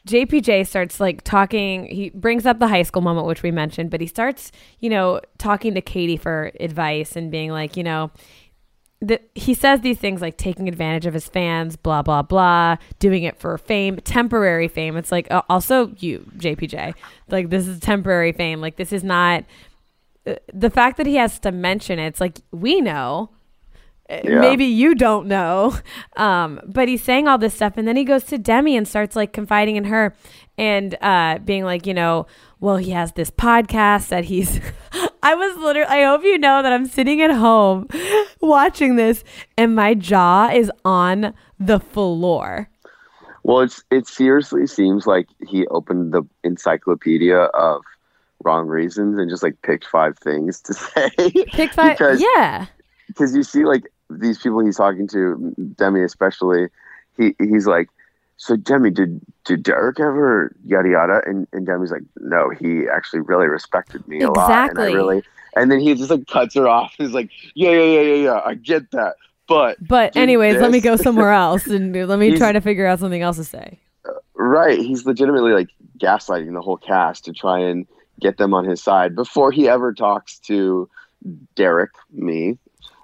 JPJ 0.06 0.66
starts 0.66 1.00
like 1.00 1.22
talking. 1.22 1.86
He 1.86 2.10
brings 2.10 2.44
up 2.44 2.58
the 2.58 2.68
high 2.68 2.82
school 2.82 3.00
moment, 3.00 3.26
which 3.26 3.42
we 3.42 3.50
mentioned, 3.50 3.90
but 3.90 4.02
he 4.02 4.06
starts, 4.06 4.52
you 4.80 4.90
know, 4.90 5.20
talking 5.38 5.74
to 5.74 5.80
Katie 5.80 6.18
for 6.18 6.52
advice 6.60 7.16
and 7.16 7.30
being 7.30 7.50
like, 7.50 7.74
you 7.76 7.82
know, 7.82 8.10
the, 9.06 9.20
he 9.34 9.54
says 9.54 9.80
these 9.80 9.98
things 9.98 10.20
like 10.20 10.36
taking 10.36 10.68
advantage 10.68 11.06
of 11.06 11.14
his 11.14 11.28
fans, 11.28 11.76
blah 11.76 12.02
blah 12.02 12.22
blah, 12.22 12.76
doing 12.98 13.22
it 13.24 13.38
for 13.38 13.56
fame, 13.58 13.96
temporary 13.98 14.68
fame. 14.68 14.96
It's 14.96 15.12
like 15.12 15.26
uh, 15.30 15.42
also 15.48 15.92
you, 15.98 16.30
JPJ, 16.36 16.94
like 17.28 17.50
this 17.50 17.66
is 17.66 17.80
temporary 17.80 18.32
fame. 18.32 18.60
Like 18.60 18.76
this 18.76 18.92
is 18.92 19.04
not 19.04 19.44
uh, 20.26 20.34
the 20.52 20.70
fact 20.70 20.96
that 20.96 21.06
he 21.06 21.16
has 21.16 21.38
to 21.40 21.52
mention 21.52 21.98
it. 21.98 22.06
It's 22.08 22.20
like 22.20 22.40
we 22.50 22.80
know, 22.80 23.30
Uh, 24.10 24.20
Yeah. 24.24 24.40
maybe 24.40 24.64
you 24.66 24.94
don't 24.94 25.26
know, 25.26 25.74
um, 26.16 26.60
but 26.66 26.88
he's 26.88 27.02
saying 27.02 27.26
all 27.28 27.38
this 27.38 27.54
stuff, 27.54 27.74
and 27.76 27.86
then 27.88 27.96
he 27.96 28.04
goes 28.04 28.24
to 28.24 28.38
Demi 28.38 28.76
and 28.76 28.86
starts 28.88 29.16
like 29.16 29.32
confiding 29.32 29.76
in 29.76 29.84
her 29.84 30.14
and 30.58 30.96
uh, 31.00 31.38
being 31.44 31.64
like, 31.64 31.86
you 31.86 31.94
know, 31.94 32.26
well, 32.60 32.76
he 32.76 32.90
has 32.92 33.12
this 33.12 33.30
podcast 33.30 34.08
that 34.08 34.24
he's. 34.24 34.60
I 35.24 35.34
was 35.34 35.56
literally. 35.56 35.88
I 35.88 36.04
hope 36.04 36.22
you 36.22 36.38
know 36.38 36.62
that 36.62 36.72
I'm 36.72 36.86
sitting 36.86 37.20
at 37.22 37.30
home 37.30 37.88
watching 38.40 38.96
this, 38.96 39.24
and 39.56 39.74
my 39.74 39.94
jaw 39.94 40.50
is 40.52 40.70
on 40.84 41.32
the 41.58 41.80
floor. 41.80 42.68
Well, 43.42 43.60
it's 43.60 43.82
it 43.90 44.06
seriously 44.06 44.66
seems 44.66 45.06
like 45.06 45.26
he 45.48 45.66
opened 45.68 46.12
the 46.12 46.22
encyclopedia 46.44 47.36
of 47.38 47.82
wrong 48.42 48.66
reasons 48.66 49.18
and 49.18 49.30
just 49.30 49.42
like 49.42 49.60
picked 49.62 49.86
five 49.86 50.18
things 50.18 50.60
to 50.62 50.74
say. 50.74 51.10
Pick 51.52 51.72
five. 51.72 51.96
Because- 51.98 52.22
yeah. 52.22 52.66
because 53.08 53.34
you 53.34 53.42
see 53.42 53.64
like 53.64 53.84
these 54.10 54.38
people 54.38 54.64
he's 54.64 54.76
talking 54.76 55.08
to, 55.08 55.54
Demi 55.76 56.02
especially, 56.02 56.68
he 57.16 57.34
he's 57.38 57.66
like, 57.66 57.88
so 58.36 58.56
Demi, 58.56 58.90
did 58.90 59.20
did 59.44 59.62
Derek 59.62 60.00
ever 60.00 60.54
yada 60.64 60.88
yada? 60.88 61.22
And 61.26 61.46
and 61.52 61.66
Demi's 61.66 61.90
like, 61.90 62.02
no, 62.20 62.50
he 62.50 62.88
actually 62.88 63.20
really 63.20 63.46
respected 63.46 64.06
me 64.08 64.22
a 64.22 64.30
lot, 64.30 64.50
and 64.50 64.52
I 64.52 64.64
Exactly. 64.66 64.94
really. 64.94 65.22
And 65.56 65.70
then 65.70 65.78
he 65.78 65.94
just 65.94 66.10
like 66.10 66.26
cuts 66.26 66.54
her 66.54 66.66
off. 66.66 66.94
He's 66.98 67.12
like, 67.12 67.30
yeah, 67.54 67.70
yeah, 67.70 67.84
yeah, 67.84 68.00
yeah, 68.00 68.14
yeah, 68.24 68.40
I 68.44 68.54
get 68.54 68.90
that, 68.90 69.14
but 69.46 69.76
But 69.86 70.16
anyways, 70.16 70.60
let 70.60 70.70
me 70.70 70.80
go 70.80 70.96
somewhere 70.96 71.32
else 71.32 71.66
and 71.66 71.94
let 72.08 72.18
me 72.18 72.36
try 72.36 72.52
to 72.52 72.60
figure 72.60 72.86
out 72.86 72.98
something 72.98 73.22
else 73.22 73.36
to 73.36 73.44
say. 73.44 73.78
Right. 74.34 74.78
He's 74.78 75.06
legitimately 75.06 75.52
like 75.52 75.68
gaslighting 75.98 76.52
the 76.52 76.60
whole 76.60 76.76
cast 76.76 77.24
to 77.26 77.32
try 77.32 77.60
and 77.60 77.86
get 78.20 78.36
them 78.36 78.52
on 78.54 78.64
his 78.64 78.82
side 78.82 79.14
before 79.14 79.52
he 79.52 79.68
ever 79.68 79.92
talks 79.92 80.38
to 80.40 80.88
Derek, 81.54 81.90
me. 82.12 82.58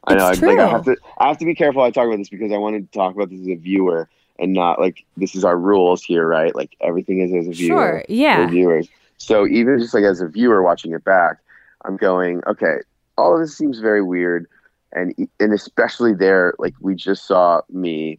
I 0.05 0.15
know. 0.15 0.25
I, 0.25 0.33
like, 0.33 0.59
I 0.59 0.69
have 0.69 0.85
to. 0.87 0.97
I 1.19 1.29
have 1.29 1.39
to 1.39 1.45
be 1.45 1.55
careful. 1.55 1.83
I 1.83 1.91
talk 1.91 2.07
about 2.07 2.19
this 2.19 2.31
because 2.31 2.53
I 2.53 2.57
want 2.57 2.77
to 2.77 2.99
talk 2.99 3.15
about 3.15 3.31
this 3.31 3.41
as 3.41 3.49
a 3.49 3.55
viewer 3.55 4.09
and 4.41 4.53
not 4.53 4.81
like 4.81 5.05
this 5.17 5.35
is 5.35 5.45
our 5.45 5.57
rules 5.57 6.03
here, 6.03 6.27
right? 6.27 6.55
Like 6.55 6.77
everything 6.81 7.21
is 7.21 7.33
as 7.33 7.47
a 7.47 7.53
viewer. 7.53 7.77
Sure. 7.77 8.05
Yeah. 8.09 8.49
viewers. 8.49 8.89
So 9.19 9.47
even 9.47 9.79
just 9.79 9.95
like 9.95 10.05
as 10.05 10.21
a 10.21 10.29
viewer 10.29 10.63
watching 10.63 10.93
it 10.93 11.05
back, 11.05 11.39
I'm 11.85 11.97
going, 11.97 12.43
okay, 12.47 12.77
all 13.19 13.35
of 13.35 13.41
this 13.41 13.57
seems 13.57 13.79
very 13.79 14.03
weird, 14.03 14.47
and 14.93 15.15
and 15.39 15.53
especially 15.53 16.15
there, 16.15 16.55
like 16.59 16.75
we 16.81 16.95
just 16.95 17.27
saw 17.27 17.61
me 17.69 18.19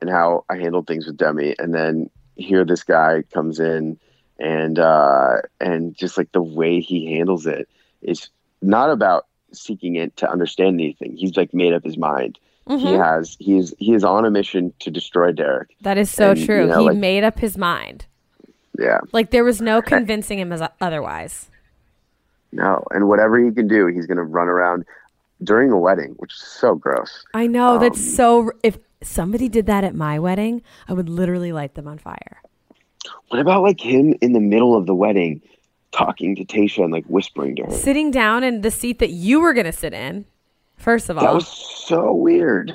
and 0.00 0.08
how 0.08 0.44
I 0.48 0.56
handled 0.56 0.86
things 0.86 1.06
with 1.06 1.16
Demi, 1.16 1.56
and 1.58 1.74
then 1.74 2.08
here 2.36 2.64
this 2.64 2.84
guy 2.84 3.22
comes 3.32 3.58
in, 3.58 3.98
and 4.38 4.78
uh, 4.78 5.38
and 5.60 5.96
just 5.96 6.16
like 6.16 6.30
the 6.32 6.42
way 6.42 6.80
he 6.80 7.12
handles 7.16 7.46
it 7.46 7.68
is 8.02 8.28
not 8.62 8.90
about 8.90 9.26
seeking 9.52 9.96
it 9.96 10.16
to 10.18 10.30
understand 10.30 10.80
anything. 10.80 11.16
He's 11.16 11.36
like 11.36 11.52
made 11.52 11.72
up 11.72 11.84
his 11.84 11.98
mind. 11.98 12.38
He 12.68 12.74
Mhm. 12.74 13.04
has 13.04 13.36
he 13.38 13.58
is 13.58 13.74
he 13.78 13.94
is 13.94 14.02
on 14.04 14.24
a 14.24 14.30
mission 14.30 14.72
to 14.80 14.90
destroy 14.90 15.30
Derek. 15.32 15.76
That 15.82 15.98
is 15.98 16.10
so 16.10 16.30
and, 16.30 16.40
you 16.40 16.46
true. 16.46 16.66
know, 16.66 16.80
he 16.80 16.86
like- 16.86 16.96
made 16.96 17.22
up 17.24 17.38
his 17.38 17.56
mind. 17.56 18.06
Yeah. 18.78 18.98
Like 19.12 19.30
there 19.30 19.44
was 19.44 19.60
no 19.62 19.80
convincing 19.80 20.38
him 20.38 20.52
as 20.52 20.62
otherwise. 20.80 21.48
No, 22.52 22.84
and 22.90 23.08
whatever 23.08 23.38
he 23.38 23.50
can 23.52 23.68
do, 23.68 23.86
he's 23.86 24.06
going 24.06 24.16
to 24.18 24.22
run 24.22 24.48
around 24.48 24.84
during 25.42 25.70
a 25.70 25.78
wedding, 25.78 26.14
which 26.18 26.32
is 26.32 26.40
so 26.40 26.74
gross. 26.74 27.24
I 27.34 27.46
know 27.46 27.78
that's 27.78 27.98
Um, 27.98 28.04
so. 28.04 28.50
If 28.62 28.78
somebody 29.02 29.48
did 29.48 29.66
that 29.66 29.84
at 29.84 29.94
my 29.94 30.18
wedding, 30.18 30.62
I 30.88 30.92
would 30.94 31.08
literally 31.08 31.52
light 31.52 31.74
them 31.74 31.86
on 31.86 31.98
fire. 31.98 32.40
What 33.28 33.40
about 33.40 33.62
like 33.62 33.80
him 33.80 34.14
in 34.20 34.32
the 34.32 34.40
middle 34.40 34.74
of 34.76 34.86
the 34.86 34.94
wedding, 34.94 35.40
talking 35.92 36.34
to 36.36 36.44
Tayshia 36.44 36.84
and 36.84 36.92
like 36.92 37.04
whispering 37.06 37.56
to 37.56 37.64
her? 37.64 37.70
Sitting 37.70 38.10
down 38.10 38.42
in 38.44 38.60
the 38.62 38.70
seat 38.70 38.98
that 39.00 39.10
you 39.10 39.40
were 39.40 39.52
gonna 39.52 39.72
sit 39.72 39.92
in. 39.92 40.24
First 40.76 41.08
of 41.08 41.18
all, 41.18 41.24
That 41.24 41.34
was 41.34 41.48
so 41.48 42.12
weird. 42.12 42.72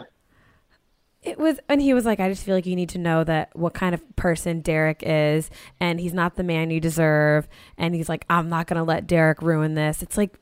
it 1.21 1.37
was, 1.37 1.59
and 1.69 1.81
he 1.81 1.93
was 1.93 2.05
like, 2.05 2.19
"I 2.19 2.29
just 2.29 2.43
feel 2.43 2.55
like 2.55 2.65
you 2.65 2.75
need 2.75 2.89
to 2.89 2.97
know 2.97 3.23
that 3.23 3.55
what 3.55 3.73
kind 3.73 3.93
of 3.93 4.03
person 4.15 4.61
Derek 4.61 5.03
is, 5.05 5.49
and 5.79 5.99
he's 5.99 6.13
not 6.13 6.35
the 6.35 6.43
man 6.43 6.71
you 6.71 6.79
deserve." 6.79 7.47
And 7.77 7.93
he's 7.95 8.09
like, 8.09 8.25
"I'm 8.29 8.49
not 8.49 8.67
gonna 8.67 8.83
let 8.83 9.07
Derek 9.07 9.41
ruin 9.41 9.75
this." 9.75 10.01
It's 10.01 10.17
like, 10.17 10.35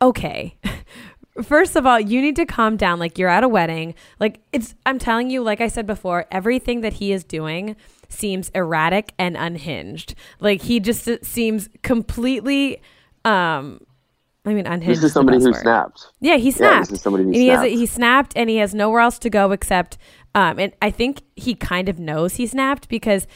okay. 0.00 0.56
First 1.42 1.76
of 1.76 1.86
all, 1.86 1.98
you 1.98 2.20
need 2.20 2.36
to 2.36 2.44
calm 2.44 2.76
down. 2.76 2.98
Like 2.98 3.16
you're 3.18 3.30
at 3.30 3.42
a 3.42 3.48
wedding. 3.48 3.94
Like 4.20 4.40
it's 4.52 4.74
I'm 4.84 4.98
telling 4.98 5.30
you, 5.30 5.42
like 5.42 5.62
I 5.62 5.68
said 5.68 5.86
before, 5.86 6.26
everything 6.30 6.82
that 6.82 6.94
he 6.94 7.10
is 7.10 7.24
doing 7.24 7.74
seems 8.10 8.50
erratic 8.50 9.14
and 9.18 9.34
unhinged. 9.34 10.14
Like 10.40 10.60
he 10.60 10.78
just 10.78 11.08
seems 11.24 11.70
completely 11.82 12.82
um 13.24 13.80
I 14.44 14.54
mean 14.54 14.66
unhinged. 14.66 14.98
This 15.00 15.04
is 15.04 15.12
somebody 15.12 15.38
who 15.38 15.46
word. 15.52 15.56
snapped. 15.56 16.06
Yeah, 16.20 16.36
he 16.36 16.46
Yeah, 16.48 16.52
snapped. 16.52 16.88
this 16.90 16.98
is 16.98 17.02
somebody 17.02 17.24
who 17.24 17.28
and 17.30 17.36
he 17.36 17.48
has 17.48 17.60
snapped. 17.60 17.70
he 17.74 17.86
snapped 17.86 18.32
and 18.36 18.50
he 18.50 18.56
has 18.56 18.74
nowhere 18.74 19.00
else 19.00 19.18
to 19.20 19.30
go 19.30 19.52
except 19.52 19.98
um 20.34 20.58
and 20.58 20.72
I 20.82 20.90
think 20.90 21.22
he 21.36 21.54
kind 21.54 21.88
of 21.88 21.98
knows 21.98 22.34
he 22.36 22.46
snapped 22.46 22.88
because 22.88 23.26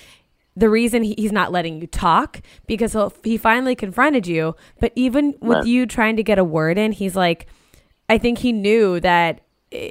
the 0.57 0.69
reason 0.71 1.03
he, 1.03 1.15
he's 1.19 1.33
not 1.33 1.53
letting 1.53 1.81
you 1.83 1.87
talk 1.87 2.41
because 2.67 2.93
he'll, 2.93 3.13
he 3.23 3.37
finally 3.37 3.75
confronted 3.77 4.27
you 4.27 4.57
but 4.81 4.93
even 4.97 5.35
with 5.41 5.59
Right. 5.59 5.67
you 5.67 5.87
trying 5.87 6.17
to 6.17 6.23
get 6.25 6.39
a 6.39 6.45
word 6.45 6.77
in 6.79 6.93
he's 6.93 7.15
like 7.15 7.47
I 8.09 8.19
think 8.19 8.39
he 8.39 8.51
knew 8.53 8.99
that 9.01 9.43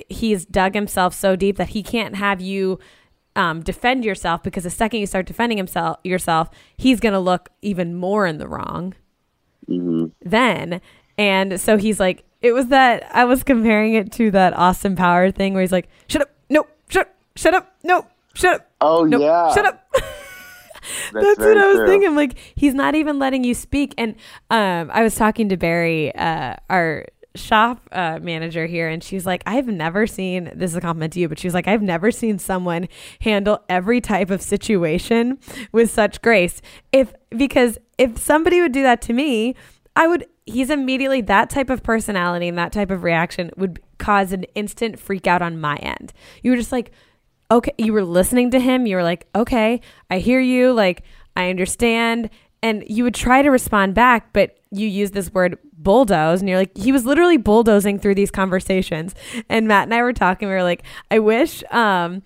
he's 0.09 0.45
dug 0.45 0.73
himself 0.73 1.13
so 1.13 1.35
deep 1.35 1.57
that 1.57 1.69
he 1.69 1.83
can't 1.83 2.15
have 2.15 2.41
you 2.41 2.79
um, 3.37 3.61
defend 3.61 4.03
yourself 4.05 4.41
because 4.43 4.63
the 4.63 4.69
second 4.69 5.01
you 5.01 5.05
start 5.05 5.25
defending 5.25 5.57
himself 5.57 5.97
yourself 6.03 6.49
he's 6.77 6.99
going 6.99 7.13
to 7.13 7.19
look 7.19 7.49
even 7.61 7.95
more 7.95 8.25
in 8.25 8.37
the 8.37 8.47
wrong 8.49 8.95
hmm 9.67 10.05
then. 10.21 10.81
And 11.17 11.59
so 11.59 11.77
he's 11.77 11.99
like, 11.99 12.23
it 12.41 12.53
was 12.53 12.67
that 12.67 13.07
I 13.13 13.25
was 13.25 13.43
comparing 13.43 13.93
it 13.93 14.11
to 14.13 14.31
that 14.31 14.55
Austin 14.57 14.95
Power 14.95 15.31
thing 15.31 15.53
where 15.53 15.61
he's 15.61 15.71
like, 15.71 15.87
shut 16.07 16.21
up, 16.21 16.29
no, 16.49 16.67
shut, 16.89 17.15
shut 17.35 17.53
up, 17.53 17.75
no, 17.83 18.05
shut 18.33 18.55
up, 18.55 18.71
Oh 18.81 19.03
no, 19.03 19.19
yeah, 19.19 19.53
shut 19.53 19.65
up. 19.65 19.87
That's, 21.11 21.25
That's, 21.25 21.39
what 21.39 21.57
I 21.57 21.67
was 21.67 21.77
true. 21.77 21.87
thinking. 21.87 22.15
Like 22.15 22.37
he's 22.55 22.73
not 22.75 22.93
even 22.93 23.17
letting 23.17 23.43
you 23.43 23.55
speak. 23.55 23.95
And 23.97 24.15
um, 24.51 24.91
I 24.93 25.01
was 25.01 25.15
talking 25.15 25.49
to 25.49 25.57
Barry, 25.57 26.13
uh, 26.13 26.55
our 26.69 27.05
shop 27.33 27.81
uh, 27.91 28.19
manager 28.21 28.67
here, 28.67 28.87
and 28.87 29.03
she's 29.03 29.25
like, 29.25 29.41
"I've 29.47 29.67
never 29.67 30.05
seen 30.05 30.51
this 30.55 30.71
is 30.71 30.77
a 30.77 30.81
compliment 30.81 31.13
to 31.13 31.19
you, 31.19 31.27
but 31.27 31.39
she's 31.39 31.53
like, 31.55 31.67
I've 31.67 31.81
never 31.81 32.11
seen 32.11 32.37
someone 32.37 32.87
handle 33.21 33.63
every 33.67 33.99
type 34.01 34.29
of 34.29 34.41
situation 34.41 35.39
with 35.71 35.89
such 35.89 36.21
grace. 36.21 36.61
If 36.91 37.13
because 37.35 37.79
if 37.97 38.19
somebody 38.19 38.61
would 38.61 38.71
do 38.71 38.83
that 38.83 39.01
to 39.03 39.13
me, 39.13 39.55
I 39.95 40.07
would." 40.07 40.27
He's 40.45 40.69
immediately 40.69 41.21
that 41.21 41.49
type 41.49 41.69
of 41.69 41.81
personality 41.81 42.47
and 42.47 42.57
that 42.57 42.71
type 42.71 42.91
of 42.91 43.03
reaction 43.03 43.51
would 43.57 43.79
cause 43.97 44.31
an 44.31 44.43
instant 44.55 44.99
freak 44.99 45.25
out 45.27 45.41
on 45.41 45.59
my 45.59 45.77
end. 45.77 46.13
You 46.43 46.51
were 46.51 46.57
just 46.57 46.71
like, 46.71 46.91
okay, 47.51 47.73
you 47.77 47.93
were 47.93 48.03
listening 48.03 48.51
to 48.51 48.59
him. 48.59 48.85
You 48.85 48.97
were 48.97 49.03
like, 49.03 49.27
okay, 49.35 49.81
I 50.09 50.19
hear 50.19 50.39
you. 50.39 50.73
Like, 50.73 51.03
I 51.35 51.49
understand. 51.49 52.29
And 52.61 52.83
you 52.87 53.03
would 53.03 53.15
try 53.15 53.41
to 53.41 53.49
respond 53.49 53.95
back, 53.95 54.33
but 54.33 54.57
you 54.71 54.87
use 54.87 55.11
this 55.11 55.31
word 55.33 55.57
bulldoze. 55.77 56.41
And 56.41 56.49
you're 56.49 56.57
like, 56.57 56.75
he 56.77 56.91
was 56.91 57.05
literally 57.05 57.37
bulldozing 57.37 57.99
through 57.99 58.15
these 58.15 58.31
conversations. 58.31 59.13
And 59.49 59.67
Matt 59.67 59.83
and 59.83 59.93
I 59.93 60.01
were 60.01 60.13
talking. 60.13 60.47
We 60.47 60.53
were 60.53 60.63
like, 60.63 60.83
I 61.11 61.19
wish, 61.19 61.63
um, 61.71 62.23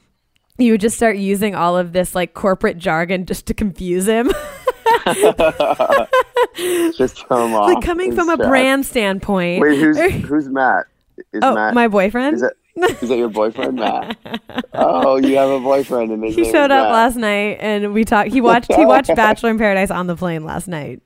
you 0.57 0.73
would 0.73 0.81
just 0.81 0.97
start 0.97 1.17
using 1.17 1.55
all 1.55 1.77
of 1.77 1.93
this 1.93 2.13
like 2.13 2.33
corporate 2.33 2.77
jargon 2.77 3.25
just 3.25 3.45
to 3.47 3.53
confuse 3.53 4.07
him. 4.07 4.31
Just 6.97 7.25
off. 7.29 7.73
like 7.73 7.83
coming 7.83 8.15
from 8.15 8.29
a 8.29 8.37
brand 8.37 8.85
standpoint. 8.85 9.61
Wait, 9.61 9.79
who's 9.79 9.97
who's 10.27 10.47
Matt? 10.47 10.85
Is 11.33 11.41
oh, 11.43 11.55
Matt? 11.55 11.73
my 11.73 11.87
boyfriend. 11.87 12.35
Is 12.35 12.41
that 12.41 12.53
is 13.01 13.09
that 13.09 13.17
your 13.17 13.29
boyfriend, 13.29 13.77
Matt? 13.77 14.17
Oh, 14.73 15.17
you 15.17 15.35
have 15.35 15.49
a 15.49 15.59
boyfriend, 15.59 16.11
and 16.11 16.23
he 16.23 16.45
showed 16.45 16.71
up 16.71 16.85
Matt. 16.85 16.91
last 16.91 17.15
night 17.17 17.57
and 17.59 17.93
we 17.93 18.05
talked 18.05 18.31
he 18.31 18.39
watched 18.39 18.73
he 18.73 18.85
watched 18.85 19.13
bachelor 19.13 19.49
in 19.49 19.57
paradise 19.57 19.91
on 19.91 20.07
the 20.07 20.15
plane 20.15 20.45
last 20.45 20.67
night 20.67 21.01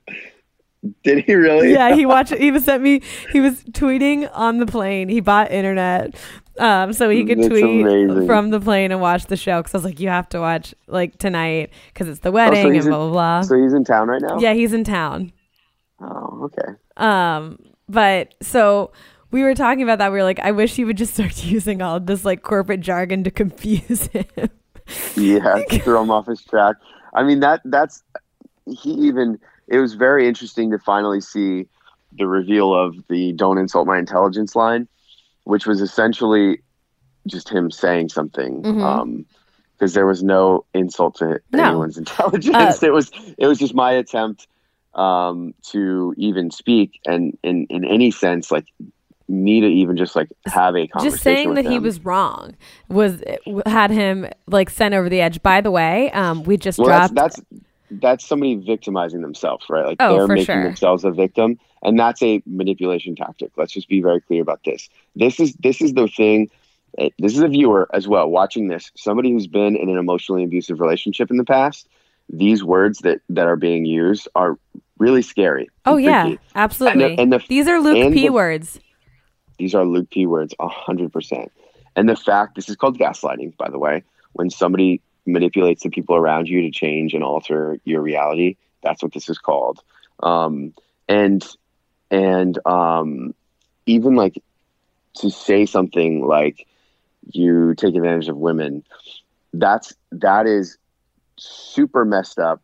Did 1.03 1.23
he 1.25 1.33
really? 1.33 1.71
yeah 1.71 1.95
he 1.95 2.05
watched 2.05 2.33
he 2.33 2.51
was 2.51 2.65
sent 2.65 2.83
me 2.83 3.01
he 3.31 3.39
was 3.39 3.63
tweeting 3.65 4.29
on 4.33 4.57
the 4.57 4.65
plane 4.65 5.07
he 5.09 5.19
bought 5.21 5.51
internet 5.51 6.15
um 6.59 6.91
so 6.93 7.09
he 7.09 7.23
could 7.25 7.37
That's 7.39 7.47
tweet 7.49 7.63
amazing. 7.85 8.27
from 8.27 8.49
the 8.49 8.59
plane 8.59 8.91
and 8.91 8.99
watch 9.01 9.25
the 9.27 9.37
show 9.37 9.61
because 9.61 9.73
i 9.73 9.77
was 9.77 9.85
like 9.85 9.99
you 9.99 10.09
have 10.09 10.27
to 10.29 10.39
watch 10.39 10.75
like 10.87 11.17
tonight 11.17 11.71
because 11.93 12.07
it's 12.09 12.19
the 12.19 12.29
Oh, 12.29 12.33
wedding 12.33 12.73
so 12.73 12.79
and 12.79 12.89
blah 12.89 12.97
blah 12.99 13.11
blah 13.11 13.41
So 13.41 13.61
he's 13.61 13.73
in 13.73 13.83
town 13.85 14.07
right 14.09 14.21
now. 14.21 14.37
yeah 14.39 14.53
he's 14.53 14.73
in 14.73 14.83
town 14.83 15.31
Oh, 16.01 16.49
okay. 16.51 16.73
um 16.97 17.57
but 17.87 18.33
so 18.41 18.91
we 19.31 19.41
were 19.43 19.55
talking 19.55 19.83
about 19.83 19.99
that 19.99 20.11
we 20.11 20.17
were 20.17 20.23
like 20.23 20.39
i 20.39 20.51
wish 20.51 20.75
he 20.75 20.83
would 20.85 20.97
just 20.97 21.13
start 21.13 21.43
using 21.45 21.81
all 21.81 21.99
this 21.99 22.25
like 22.25 22.43
corporate 22.43 22.81
jargon 22.81 23.23
to 23.23 23.31
confuse 23.31 24.07
him 24.07 24.25
Yeah, 25.15 25.63
to 25.69 25.79
throw 25.79 26.01
him 26.03 26.11
off 26.11 26.27
his 26.27 26.43
track. 26.43 26.75
I 27.13 27.23
mean 27.23 27.39
that 27.39 27.61
that's 27.63 28.03
he 28.65 28.91
even. 28.91 29.39
It 29.73 29.79
was 29.79 29.95
very 29.95 30.27
interesting 30.27 30.71
to 30.71 30.79
finally 30.79 31.21
see 31.21 31.67
the 32.17 32.27
reveal 32.27 32.73
of 32.73 32.95
the 33.09 33.33
"Don't 33.33 33.57
insult 33.57 33.87
my 33.87 33.97
intelligence" 33.97 34.55
line, 34.55 34.87
which 35.45 35.65
was 35.65 35.81
essentially 35.81 36.61
just 37.27 37.49
him 37.49 37.71
saying 37.71 38.09
something. 38.09 38.61
Mhm. 38.63 38.83
Um, 38.83 39.25
because 39.77 39.95
there 39.95 40.05
was 40.05 40.23
no 40.23 40.65
insult 40.73 41.15
to 41.15 41.41
No. 41.51 41.65
anyone's 41.65 41.97
intelligence. 42.03 42.55
Uh, 42.83 42.85
it 42.85 42.93
was 42.93 43.11
it 43.37 43.47
was 43.47 43.57
just 43.57 43.73
my 43.73 43.91
attempt 43.91 44.47
um, 44.93 45.53
to 45.71 46.13
even 46.17 46.51
speak 46.51 46.99
and 47.05 47.37
in 47.43 47.65
in 47.69 47.83
any 47.83 48.11
sense 48.11 48.51
like 48.51 48.65
me 49.27 49.61
to 49.61 49.67
even 49.67 49.97
just 49.97 50.15
like 50.15 50.29
have 50.45 50.75
a 50.75 50.87
conversation. 50.87 51.11
just 51.11 51.23
saying 51.23 51.53
that 51.55 51.65
he 51.65 51.79
was 51.79 51.99
wrong 52.05 52.55
was 52.89 53.23
had 53.65 53.89
him 53.89 54.27
like 54.47 54.69
sent 54.69 54.93
over 54.93 55.09
the 55.09 55.21
edge 55.21 55.41
by 55.41 55.61
the 55.61 55.71
way 55.71 56.11
um 56.11 56.43
we 56.43 56.57
just 56.57 56.77
well, 56.77 56.87
dropped 56.87 57.15
that's, 57.15 57.37
that's 57.37 57.63
that's 58.01 58.25
somebody 58.25 58.55
victimizing 58.55 59.21
themselves, 59.21 59.65
right? 59.69 59.85
Like 59.85 59.97
Oh, 59.99 60.17
they're 60.17 60.27
for 60.27 60.33
making 60.33 60.45
sure. 60.45 60.63
themselves 60.63 61.03
a 61.03 61.11
victim, 61.11 61.59
and 61.81 61.97
that's 61.99 62.21
a 62.23 62.41
manipulation 62.45 63.15
tactic. 63.15 63.51
Let's 63.57 63.73
just 63.73 63.87
be 63.89 64.01
very 64.01 64.21
clear 64.21 64.41
about 64.41 64.61
this. 64.65 64.89
This 65.15 65.39
is 65.39 65.53
this 65.55 65.81
is 65.81 65.93
the 65.93 66.07
thing. 66.07 66.49
eh, 66.97 67.09
This 67.19 67.33
is 67.35 67.39
a 67.41 67.47
viewer 67.47 67.87
as 67.93 68.07
well 68.07 68.29
watching 68.29 68.67
this. 68.67 68.91
Somebody 68.95 69.31
who's 69.31 69.47
been 69.47 69.75
in 69.75 69.89
an 69.89 69.97
emotionally 69.97 70.43
abusive 70.43 70.79
relationship 70.79 71.29
in 71.31 71.37
the 71.37 71.45
past. 71.45 71.87
These 72.29 72.63
words 72.63 72.99
that 72.99 73.19
that 73.29 73.47
are 73.47 73.55
being 73.57 73.85
used 73.85 74.27
are 74.35 74.57
really 74.99 75.21
scary. 75.21 75.69
oh 75.85 75.97
yeah 75.97 76.23
freaky. 76.23 76.39
absolutely 76.55 77.03
And 77.03 77.17
the- 77.17 77.21
and 77.21 77.33
the- 77.33 77.45
these 77.49 77.67
are 77.67 77.79
luke 77.81 78.13
p 78.13 78.27
the- 78.27 78.33
words 78.33 78.79
These 79.59 79.75
are 79.75 79.85
Luke 79.85 80.09
P 80.09 80.25
words, 80.25 80.53
a 80.59 80.67
hundred 80.67 81.11
percent. 81.13 81.51
And 81.95 82.07
the 82.09 82.15
fact 82.15 82.55
this 82.55 82.69
is 82.69 82.75
called 82.75 82.97
gaslighting, 82.97 83.55
by 83.57 83.69
the 83.69 83.77
way, 83.77 84.03
when 84.33 84.49
somebody 84.49 84.99
manipulates 85.25 85.83
the 85.83 85.89
people 85.89 86.15
around 86.15 86.47
you 86.47 86.61
to 86.61 86.71
change 86.71 87.13
and 87.13 87.23
alter 87.23 87.79
your 87.85 88.01
reality, 88.01 88.57
that's 88.81 89.01
what 89.01 89.13
this 89.13 89.29
is 89.29 89.37
called. 89.37 89.81
Um, 90.21 90.73
and 91.07 91.45
and 92.11 92.59
um, 92.65 93.33
even 93.85 94.15
like 94.15 94.41
to 95.17 95.29
say 95.29 95.65
something 95.65 96.25
like 96.25 96.67
you 97.31 97.73
take 97.75 97.95
advantage 97.95 98.29
of 98.29 98.37
women, 98.37 98.83
that's 99.53 99.93
that 100.11 100.45
is 100.45 100.77
super 101.37 102.05
messed 102.05 102.39
up 102.39 102.61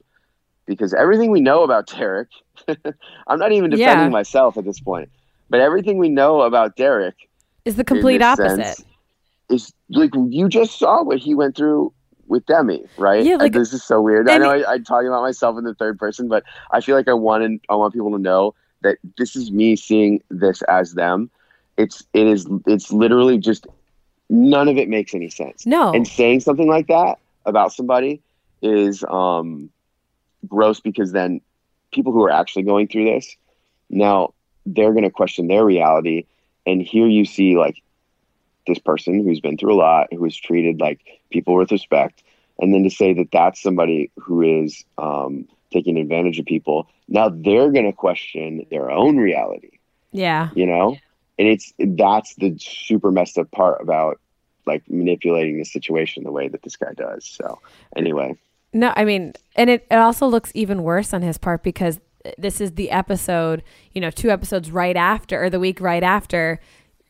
because 0.68 0.94
everything 0.94 1.32
we 1.32 1.42
know 1.42 1.64
about 1.64 1.88
Derek, 1.88 2.30
I'm 3.28 3.40
not 3.40 3.52
even 3.52 3.70
defending 3.70 4.08
Yeah. 4.08 4.10
myself 4.10 4.58
at 4.58 4.66
this 4.66 4.80
point, 4.80 5.10
but 5.50 5.60
everything 5.60 5.98
we 5.98 6.10
know 6.10 6.42
about 6.42 6.76
Derek 6.76 7.16
is 7.66 7.76
the 7.76 7.84
complete 7.84 8.22
opposite 8.22 8.66
sense 8.66 8.86
is 9.50 9.74
like 9.90 10.12
you 10.14 10.48
just 10.48 10.78
saw 10.78 11.04
what 11.04 11.18
he 11.18 11.34
went 11.34 11.56
through 11.56 11.94
with 12.30 12.46
Demi, 12.46 12.86
right? 12.98 13.26
Yeah, 13.26 13.36
like- 13.36 13.52
this 13.52 13.74
is 13.74 13.84
so 13.84 14.02
weird. 14.02 14.30
I 14.30 14.38
know 14.38 14.52
I, 14.52 14.74
I'm 14.74 14.84
talking 14.86 15.08
about 15.08 15.24
myself 15.24 15.58
in 15.58 15.66
the 15.66 15.74
third 15.74 16.00
person, 16.00 16.30
but 16.30 16.44
I 16.72 16.80
feel 16.80 16.96
like 16.96 17.08
I 17.10 17.14
want 17.14 17.62
I 17.70 17.76
want 17.76 17.94
people 17.94 18.12
to 18.12 18.20
know 18.20 18.56
that 18.82 18.98
this 19.18 19.36
is 19.36 19.52
me 19.52 19.76
seeing 19.76 20.22
this 20.30 20.62
as 20.64 20.94
them. 20.94 21.30
It's 21.78 22.04
it 22.14 22.28
is 22.28 22.48
it's 22.68 22.92
literally 22.92 23.38
just 23.38 23.68
none 24.30 24.68
of 24.70 24.78
it 24.78 24.88
makes 24.88 25.14
any 25.14 25.30
sense. 25.30 25.66
no 25.66 25.92
And 25.92 26.08
saying 26.08 26.42
something 26.42 26.68
like 26.70 26.88
that 26.88 27.18
about 27.46 27.74
somebody 27.74 28.22
is 28.62 29.04
um 29.10 29.70
gross 30.48 30.80
because 30.80 31.12
then 31.12 31.42
people 31.92 32.14
who 32.14 32.24
are 32.24 32.30
actually 32.30 32.64
going 32.64 32.88
through 32.88 33.06
this 33.06 33.36
now 33.90 34.34
they're 34.66 34.92
going 34.92 35.04
to 35.04 35.10
question 35.10 35.48
their 35.48 35.66
reality 35.66 36.26
and 36.66 36.82
here 36.82 37.08
you 37.08 37.26
see 37.26 37.58
like 37.58 37.82
this 38.70 38.80
person 38.80 39.24
who's 39.24 39.42
been 39.42 39.58
through 39.58 39.74
a 39.74 39.76
lot 39.76 40.08
who 40.14 40.24
is 40.26 40.36
treated 40.36 40.80
like 40.80 41.02
people 41.30 41.56
with 41.56 41.72
respect 41.72 42.24
and 42.60 42.74
then 42.74 42.84
to 42.84 42.90
say 42.90 43.14
that 43.14 43.32
that's 43.32 43.62
somebody 43.62 44.12
who 44.18 44.64
is 44.64 44.84
um, 44.98 45.48
taking 45.72 45.98
advantage 45.98 46.40
of 46.40 46.46
people 46.46 46.88
now 47.10 47.30
they're 47.30 47.72
going 47.72 47.86
to 47.86 47.94
question 47.94 48.66
their 48.70 48.90
own 48.90 49.18
reality. 49.18 49.80
Yeah. 50.12 50.50
You 50.56 50.66
know? 50.66 50.98
And 51.38 51.48
it's 51.48 51.74
that's 51.80 52.36
the 52.36 52.56
super 52.60 53.12
messed 53.12 53.38
up 53.38 53.50
part 53.52 53.82
about 53.82 54.20
like 54.66 54.84
manipulating 54.90 55.58
the 55.58 55.66
situation 55.66 56.24
the 56.24 56.32
way 56.32 56.48
that 56.48 56.62
this 56.62 56.76
guy 56.76 56.94
does 56.96 57.26
so 57.26 57.60
anyway. 57.96 58.38
No, 58.72 58.94
I 58.96 59.04
mean, 59.04 59.34
and 59.56 59.70
it, 59.70 59.88
it 59.90 59.96
also 59.96 60.28
looks 60.28 60.52
even 60.54 60.84
worse 60.84 61.14
on 61.14 61.24
his 61.24 61.40
part 61.40 61.64
because 61.64 62.00
this 62.38 62.62
is 62.62 62.74
the 62.74 62.92
episode, 62.92 63.64
you 63.94 64.02
know, 64.02 64.12
two 64.12 64.30
episodes 64.30 64.70
right 64.70 64.96
after, 64.96 65.44
or 65.44 65.50
the 65.50 65.60
week 65.60 65.82
right 65.82 66.04
after, 66.04 66.60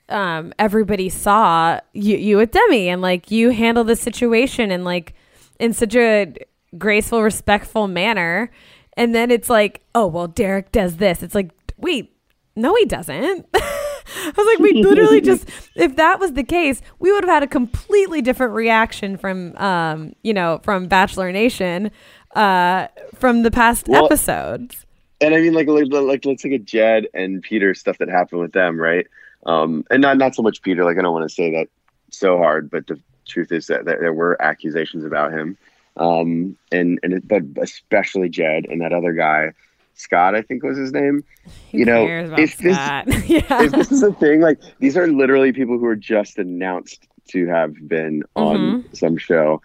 um, 0.10 0.54
everybody 0.60 1.10
saw 1.10 1.80
you, 1.94 2.18
you 2.18 2.38
with 2.38 2.52
Demi 2.52 2.90
and 2.90 3.02
like 3.02 3.32
you 3.32 3.50
handle 3.50 3.84
the 3.84 3.96
situation 3.96 4.72
and 4.72 4.84
like 4.84 5.14
in 5.60 5.74
such 5.74 5.96
a 5.96 6.34
graceful, 6.78 7.22
respectful 7.24 7.88
manner. 7.88 8.52
And 8.98 9.16
then 9.16 9.32
it's 9.32 9.50
like, 9.50 9.82
oh, 9.96 10.08
well, 10.08 10.28
Derek 10.28 10.72
does 10.72 10.98
this. 10.98 11.24
It's 11.24 11.36
like, 11.36 11.52
wait, 11.78 12.14
no, 12.56 12.76
he 12.76 12.86
doesn't. 12.86 13.46
I 13.56 14.34
was 14.36 14.46
like, 14.46 14.60
we 14.60 14.84
literally 14.84 15.22
just, 15.32 15.48
if 15.76 15.96
that 15.96 16.20
was 16.20 16.34
the 16.34 16.44
case, 16.44 16.82
we 17.00 17.12
would 17.12 17.24
have 17.24 17.34
had 17.34 17.44
a 17.44 17.48
completely 17.48 18.22
different 18.22 18.54
reaction 18.54 19.18
from, 19.18 19.56
um, 19.58 20.14
you 20.24 20.34
know, 20.34 20.60
from 20.64 20.88
Bachelor 20.88 21.32
Nation, 21.32 21.92
uh, 22.36 22.88
from 23.16 23.44
the 23.44 23.52
past 23.52 23.88
Well- 23.88 24.06
episodes. 24.06 24.86
and 25.22 25.34
I 25.36 25.42
mean, 25.42 25.54
like, 25.54 25.68
like, 25.68 25.86
like, 25.92 26.26
let's 26.26 26.44
look 26.44 26.54
at 26.54 26.66
Jed 26.66 27.08
and 27.14 27.42
Peter 27.42 27.74
stuff 27.74 27.98
that 28.00 28.10
happened 28.10 28.42
with 28.42 28.52
them, 28.54 28.80
right? 28.80 29.06
Um, 29.46 29.84
and 29.90 30.02
not 30.02 30.18
not 30.18 30.36
so 30.36 30.42
much 30.42 30.62
Peter. 30.62 30.84
Like, 30.84 30.98
I 30.98 31.02
don't 31.02 31.14
want 31.14 31.28
to 31.30 31.34
say 31.34 31.52
that 31.52 31.68
so 32.12 32.38
hard, 32.38 32.70
but 32.70 32.88
the 32.88 33.00
truth 33.28 33.52
is 33.52 33.68
that 33.68 33.86
there, 33.86 34.00
there 34.00 34.14
were 34.14 34.42
accusations 34.42 35.06
about 35.06 35.32
him, 35.32 35.58
um, 35.98 36.58
and 36.72 37.00
and 37.04 37.14
it, 37.14 37.28
but 37.28 37.44
especially 37.62 38.30
Jed 38.30 38.66
and 38.70 38.82
that 38.82 38.92
other 38.92 39.14
guy, 39.14 39.54
Scott, 39.94 40.36
I 40.36 40.42
think 40.42 40.64
was 40.64 40.78
his 40.78 40.92
name. 40.92 41.24
Who 41.72 41.78
you 41.78 41.86
know, 41.86 42.06
cares 42.06 42.28
about 42.30 42.40
if 42.40 42.58
this- 42.58 42.76
Scott? 42.76 43.08
yeah. 43.30 43.64
If 43.64 43.72
this 43.72 43.92
is 43.92 44.04
a 44.04 44.12
thing, 44.14 44.42
like 44.42 44.60
these 44.80 44.98
are 44.98 45.08
literally 45.08 45.54
people 45.54 45.78
who 45.78 45.86
are 45.86 45.96
just 45.96 46.38
announced 46.38 47.08
to 47.30 47.48
have 47.48 47.74
been 47.88 48.24
on 48.36 48.58
Mm-hmm. 48.58 48.94
some 48.94 49.18
show. 49.18 49.62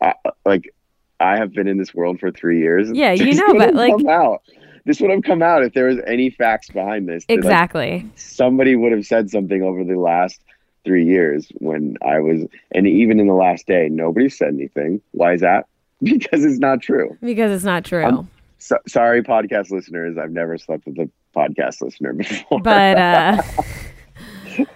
I, 0.00 0.14
like, 0.44 0.74
I 1.20 1.36
have 1.36 1.52
been 1.52 1.68
in 1.68 1.76
this 1.78 1.94
world 1.94 2.18
for 2.18 2.32
three 2.32 2.58
years. 2.58 2.90
Yeah, 2.90 3.12
you 3.12 3.34
know, 3.34 3.54
but, 3.54 3.74
like- 3.74 3.92
out. 4.06 4.42
This 4.84 5.00
would 5.00 5.10
have 5.10 5.22
come 5.22 5.42
out 5.42 5.62
if 5.62 5.74
there 5.74 5.86
was 5.86 5.98
any 6.06 6.30
facts 6.30 6.68
behind 6.70 7.08
this. 7.08 7.24
that, 7.26 7.34
like, 7.34 7.44
exactly. 7.44 8.10
somebody 8.16 8.74
would 8.76 8.92
have 8.92 9.06
said 9.06 9.30
something 9.30 9.62
over 9.62 9.84
the 9.84 9.96
last 9.96 10.40
three 10.84 11.04
years 11.06 11.48
when 11.58 11.96
I 12.04 12.18
was, 12.18 12.44
and 12.72 12.86
even 12.86 13.20
in 13.20 13.26
the 13.28 13.34
last 13.34 13.66
day, 13.66 13.88
nobody 13.90 14.28
said 14.28 14.48
anything. 14.48 15.00
Why 15.12 15.34
is 15.34 15.40
that? 15.42 15.66
Because 16.02 16.44
it's 16.44 16.58
not 16.58 16.82
true. 16.82 17.16
Because 17.20 17.52
it's 17.52 17.64
not 17.64 17.84
true. 17.84 18.26
So, 18.58 18.76
sorry, 18.88 19.22
podcast 19.22 19.70
listeners. 19.70 20.18
I've 20.18 20.32
never 20.32 20.58
slept 20.58 20.84
with 20.84 20.98
a 20.98 21.08
podcast 21.32 21.80
listener 21.80 22.12
before. 22.14 22.60
but 22.60 22.98
uh 22.98 23.42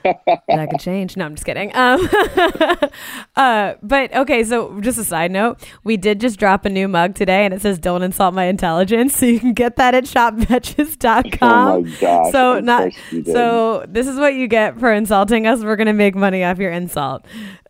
that 0.03 0.69
could 0.71 0.81
change. 0.81 1.17
No, 1.17 1.25
I'm 1.25 1.35
just 1.35 1.45
kidding. 1.45 1.75
Um, 1.75 2.09
uh, 3.37 3.75
but 3.83 4.15
okay, 4.15 4.45
so 4.45 4.81
just 4.81 4.99
a 4.99 5.05
side 5.05 5.31
note, 5.31 5.59
we 5.85 5.97
did 5.97 6.21
just 6.21 6.39
drop 6.39 6.65
a 6.65 6.69
new 6.71 6.89
mug 6.89 7.15
today, 7.15 7.45
and 7.45 7.53
it 7.55 7.61
says 7.63 7.79
"Don't 7.79 8.03
insult 8.03 8.35
my 8.35 8.45
intelligence," 8.45 9.17
so 9.19 9.27
you 9.27 9.41
can 9.41 9.53
get 9.53 9.77
that 9.77 9.95
at 9.95 10.05
shopbetches.com. 10.05 11.69
oh 11.69 11.81
my 11.81 11.91
gosh! 12.01 12.33
so 12.33 12.61
not 12.61 12.83
course 12.83 12.97
you 13.11 13.23
did. 13.23 13.33
so. 13.33 13.85
This 13.89 14.07
is 14.07 14.19
what 14.19 14.35
you 14.35 14.47
get 14.49 14.79
for 14.79 14.93
insulting 14.93 15.47
us. 15.47 15.63
We're 15.63 15.77
gonna 15.77 15.93
make 15.93 16.15
money 16.15 16.45
off 16.45 16.59
your 16.59 16.73
insult. 16.73 17.25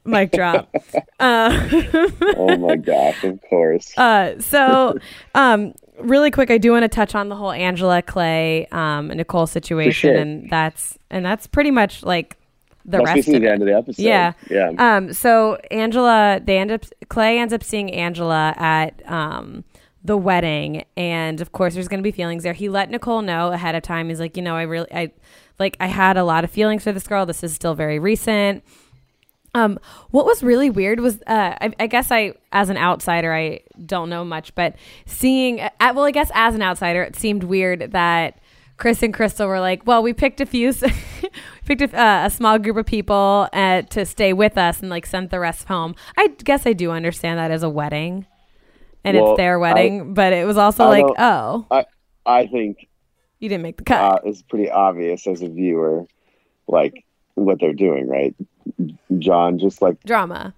Mic 0.04 0.30
drop. 0.32 0.72
uh, 1.18 1.68
oh 2.36 2.56
my 2.58 2.76
gosh! 2.76 3.24
Of 3.24 3.40
course. 3.48 3.96
uh, 3.98 4.40
so, 4.40 4.96
um, 5.34 5.74
really 5.98 6.30
quick, 6.30 6.50
I 6.50 6.58
do 6.58 6.72
want 6.72 6.82
to 6.84 6.88
touch 6.88 7.14
on 7.14 7.28
the 7.28 7.36
whole 7.36 7.52
Angela 7.52 8.02
Clay, 8.02 8.66
um, 8.72 9.10
and 9.10 9.18
Nicole 9.18 9.46
situation, 9.46 10.10
sure. 10.10 10.16
and 10.16 10.50
that's 10.50 10.98
and 11.10 11.24
that's 11.24 11.46
pretty 11.46 11.70
much 11.70 12.02
like 12.02 12.36
the 12.84 12.98
That's 12.98 13.04
rest 13.04 13.28
of 13.28 13.40
the 13.40 13.46
it. 13.48 13.50
end 13.50 13.62
of 13.62 13.66
the 13.66 13.74
episode. 13.74 14.02
Yeah. 14.02 14.32
Yeah. 14.48 14.70
Um, 14.78 15.12
so 15.12 15.56
Angela, 15.70 16.40
they 16.42 16.58
end 16.58 16.70
up 16.70 16.84
Clay 17.08 17.38
ends 17.38 17.52
up 17.52 17.64
seeing 17.64 17.92
Angela 17.92 18.54
at 18.56 19.02
um 19.10 19.64
the 20.06 20.16
wedding 20.16 20.84
and 20.96 21.40
of 21.40 21.50
course 21.50 21.74
there's 21.74 21.88
going 21.88 21.98
to 21.98 22.02
be 22.02 22.12
feelings 22.12 22.44
there 22.44 22.52
he 22.52 22.68
let 22.68 22.90
nicole 22.90 23.22
know 23.22 23.50
ahead 23.50 23.74
of 23.74 23.82
time 23.82 24.08
he's 24.08 24.20
like 24.20 24.36
you 24.36 24.42
know 24.42 24.54
i 24.54 24.62
really 24.62 24.86
i 24.92 25.10
like 25.58 25.76
i 25.80 25.86
had 25.88 26.16
a 26.16 26.22
lot 26.22 26.44
of 26.44 26.50
feelings 26.50 26.84
for 26.84 26.92
this 26.92 27.08
girl 27.08 27.26
this 27.26 27.42
is 27.42 27.52
still 27.52 27.74
very 27.74 27.98
recent 27.98 28.62
um, 29.56 29.78
what 30.10 30.26
was 30.26 30.42
really 30.42 30.68
weird 30.68 31.00
was, 31.00 31.16
uh, 31.26 31.56
I, 31.60 31.72
I 31.80 31.86
guess 31.86 32.12
I, 32.12 32.34
as 32.52 32.68
an 32.68 32.76
outsider, 32.76 33.32
I 33.32 33.60
don't 33.86 34.10
know 34.10 34.22
much, 34.22 34.54
but 34.54 34.76
seeing, 35.06 35.60
uh, 35.60 35.70
well, 35.80 36.04
I 36.04 36.10
guess 36.10 36.30
as 36.34 36.54
an 36.54 36.60
outsider, 36.60 37.02
it 37.02 37.16
seemed 37.16 37.42
weird 37.42 37.92
that 37.92 38.38
Chris 38.76 39.02
and 39.02 39.14
Krystal 39.14 39.46
were 39.46 39.60
like, 39.60 39.86
well, 39.86 40.02
we 40.02 40.12
picked 40.12 40.42
a 40.42 40.46
few, 40.46 40.74
picked 41.64 41.80
a, 41.80 41.98
uh, 41.98 42.26
a, 42.26 42.30
small 42.30 42.58
group 42.58 42.76
of 42.76 42.84
people 42.84 43.48
uh, 43.54 43.80
to 43.82 44.04
stay 44.04 44.34
with 44.34 44.58
us 44.58 44.80
and 44.80 44.90
like 44.90 45.06
sent 45.06 45.30
the 45.30 45.40
rest 45.40 45.68
home. 45.68 45.94
I 46.18 46.28
guess 46.28 46.66
I 46.66 46.74
do 46.74 46.90
understand 46.90 47.38
that 47.38 47.50
as 47.50 47.62
a 47.62 47.70
wedding 47.70 48.26
and 49.04 49.16
well, 49.16 49.32
it's 49.32 49.38
their 49.38 49.58
wedding, 49.58 50.00
I, 50.00 50.04
but 50.04 50.32
it 50.34 50.46
was 50.46 50.58
also 50.58 50.84
I 50.84 50.88
like, 50.88 51.06
oh, 51.18 51.66
I, 51.70 51.86
I 52.26 52.46
think 52.46 52.88
you 53.38 53.48
didn't 53.48 53.62
make 53.62 53.78
the 53.78 53.84
cut. 53.84 54.00
Uh, 54.00 54.18
it's 54.24 54.42
pretty 54.42 54.70
obvious 54.70 55.26
as 55.26 55.40
a 55.40 55.48
viewer, 55.48 56.04
like 56.68 57.06
what 57.36 57.58
they're 57.58 57.72
doing, 57.72 58.06
right? 58.06 58.34
John 59.18 59.58
just 59.58 59.82
like 59.82 60.02
drama 60.04 60.54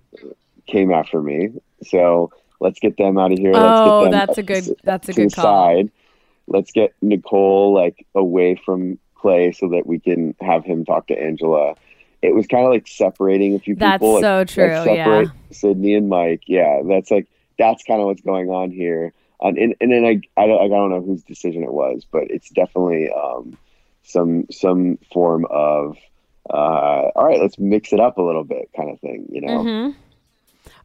came 0.67 0.93
after 0.93 1.23
me, 1.23 1.51
so 1.83 2.31
let's 2.61 2.79
get 2.81 2.97
them 2.97 3.19
out 3.19 3.33
of 3.33 3.39
here. 3.39 3.53
Oh, 3.55 4.11
that's 4.11 4.39
a 4.39 4.43
good. 4.43 4.65
That's 4.85 5.09
a 5.09 5.13
good 5.13 5.33
call. 5.33 5.45
Side. 5.45 5.91
Let's 6.47 6.73
get 6.73 6.95
Nicole 7.03 7.75
like 7.75 8.07
away 8.15 8.61
from 8.65 8.99
Clay 9.15 9.53
so 9.53 9.69
that 9.69 9.87
we 9.87 9.99
can 9.99 10.35
have 10.41 10.65
him 10.65 10.85
talk 10.85 11.09
to 11.09 11.19
Angela. 11.19 11.75
It 12.23 12.35
was 12.35 12.47
kind 12.47 12.65
of 12.65 12.71
like 12.71 12.89
separating 12.89 13.55
a 13.55 13.59
few 13.59 13.75
that's 13.77 13.95
people. 13.95 14.21
That's 14.21 14.53
so 14.53 14.63
like, 14.63 14.75
true. 14.75 14.85
separate 14.85 15.27
yeah. 15.27 15.53
Sydney 15.53 15.95
and 15.95 16.09
Mike. 16.09 16.43
Yeah, 16.47 16.83
that's 16.85 17.11
like 17.11 17.27
that's 17.59 17.85
kind 17.85 18.01
of 18.01 18.07
what's 18.07 18.23
going 18.23 18.49
on 18.49 18.71
here. 18.71 19.13
Um, 19.41 19.57
and 19.57 19.75
and 19.81 19.93
then 19.93 20.05
I, 20.05 20.21
I 20.41 20.45
I 20.45 20.69
don't 20.69 20.91
know 20.91 21.01
whose 21.01 21.23
decision 21.23 21.63
it 21.63 21.73
was, 21.73 22.05
but 22.11 22.25
it's 22.31 22.51
definitely 22.51 23.11
um, 23.11 23.57
some 24.03 24.47
some 24.51 24.99
form 25.13 25.47
of 25.51 25.97
all 26.57 27.27
right, 27.27 27.41
let's 27.41 27.59
mix 27.59 27.93
it 27.93 28.01
up 28.01 28.19
a 28.19 28.23
little 28.23 28.45
bit, 28.45 28.71
kind 28.77 28.91
of 28.91 29.01
thing, 29.01 29.27
you 29.31 29.41
know. 29.41 29.59
Mm-hmm. 29.59 29.99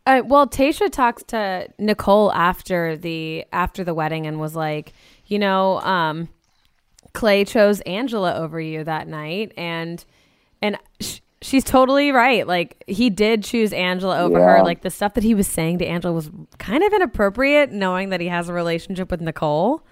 Uh, 0.05 0.21
well, 0.25 0.47
Tayshia 0.47 0.91
talks 0.91 1.23
to 1.23 1.69
Nicole 1.79 2.31
after 2.33 2.97
the 2.97 3.45
after 3.53 3.83
the 3.83 3.93
wedding 3.93 4.27
and 4.27 4.39
was 4.39 4.55
like, 4.55 4.91
you 5.27 5.39
know, 5.39 5.79
um, 5.79 6.27
Clay 7.13 7.45
chose 7.45 7.79
Angela 7.81 8.35
over 8.35 8.59
you 8.59 8.83
that 8.83 9.07
night, 9.07 9.53
and 9.55 10.03
and 10.61 10.77
sh- 10.99 11.19
she's 11.41 11.63
totally 11.63 12.11
right. 12.11 12.45
Like 12.45 12.83
he 12.85 13.09
did 13.09 13.43
choose 13.43 13.71
Angela 13.71 14.19
over 14.19 14.39
yeah. 14.39 14.57
her. 14.57 14.63
Like 14.63 14.81
the 14.81 14.89
stuff 14.89 15.13
that 15.13 15.23
he 15.23 15.35
was 15.35 15.47
saying 15.47 15.79
to 15.79 15.85
Angela 15.85 16.13
was 16.13 16.29
kind 16.57 16.83
of 16.83 16.91
inappropriate, 16.91 17.71
knowing 17.71 18.09
that 18.09 18.19
he 18.19 18.27
has 18.27 18.49
a 18.49 18.53
relationship 18.53 19.09
with 19.09 19.21
Nicole, 19.21 19.83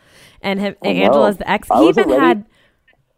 and 0.41 0.59
him, 0.59 0.75
Angela's 0.83 1.37
the 1.37 1.49
ex. 1.49 1.69
He 1.73 1.87
even 1.87 2.09
had 2.09 2.45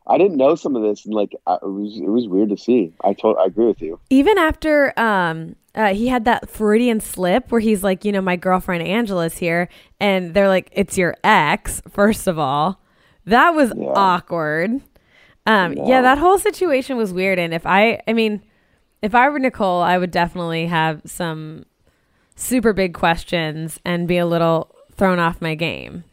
I 0.05 0.17
didn't 0.17 0.37
know 0.37 0.55
some 0.55 0.75
of 0.75 0.83
this, 0.83 1.05
and 1.05 1.13
like 1.13 1.35
I, 1.47 1.55
it 1.55 1.63
was 1.63 1.97
it 1.97 2.09
was 2.09 2.27
weird 2.27 2.49
to 2.49 2.57
see. 2.57 2.93
I 3.03 3.13
told 3.13 3.37
I 3.37 3.45
agree 3.45 3.67
with 3.67 3.81
you. 3.81 3.99
Even 4.09 4.37
after 4.37 4.97
um 4.99 5.55
uh, 5.75 5.93
he 5.93 6.07
had 6.07 6.25
that 6.25 6.49
Freudian 6.49 6.99
slip 6.99 7.51
where 7.51 7.61
he's 7.61 7.83
like, 7.83 8.05
you 8.05 8.11
know, 8.11 8.21
my 8.21 8.35
girlfriend 8.35 8.83
Angela's 8.83 9.37
here, 9.37 9.69
and 9.99 10.33
they're 10.33 10.47
like, 10.47 10.69
it's 10.71 10.97
your 10.97 11.15
ex. 11.23 11.81
First 11.89 12.27
of 12.27 12.37
all, 12.37 12.79
that 13.25 13.51
was 13.51 13.73
yeah. 13.75 13.87
awkward. 13.95 14.81
Um, 15.45 15.73
yeah. 15.73 15.87
yeah, 15.87 16.01
that 16.03 16.19
whole 16.19 16.37
situation 16.37 16.95
was 16.95 17.11
weird. 17.11 17.39
And 17.39 17.53
if 17.53 17.65
I, 17.65 18.01
I 18.07 18.13
mean, 18.13 18.43
if 19.01 19.15
I 19.15 19.27
were 19.29 19.39
Nicole, 19.39 19.81
I 19.81 19.97
would 19.97 20.11
definitely 20.11 20.67
have 20.67 21.01
some 21.05 21.65
super 22.35 22.71
big 22.71 22.93
questions 22.93 23.79
and 23.83 24.07
be 24.07 24.17
a 24.17 24.25
little 24.25 24.75
thrown 24.95 25.19
off 25.19 25.41
my 25.41 25.55
game. 25.55 26.03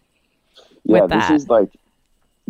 Yeah, 0.84 1.06
this 1.06 1.30
is 1.30 1.48
like 1.48 1.70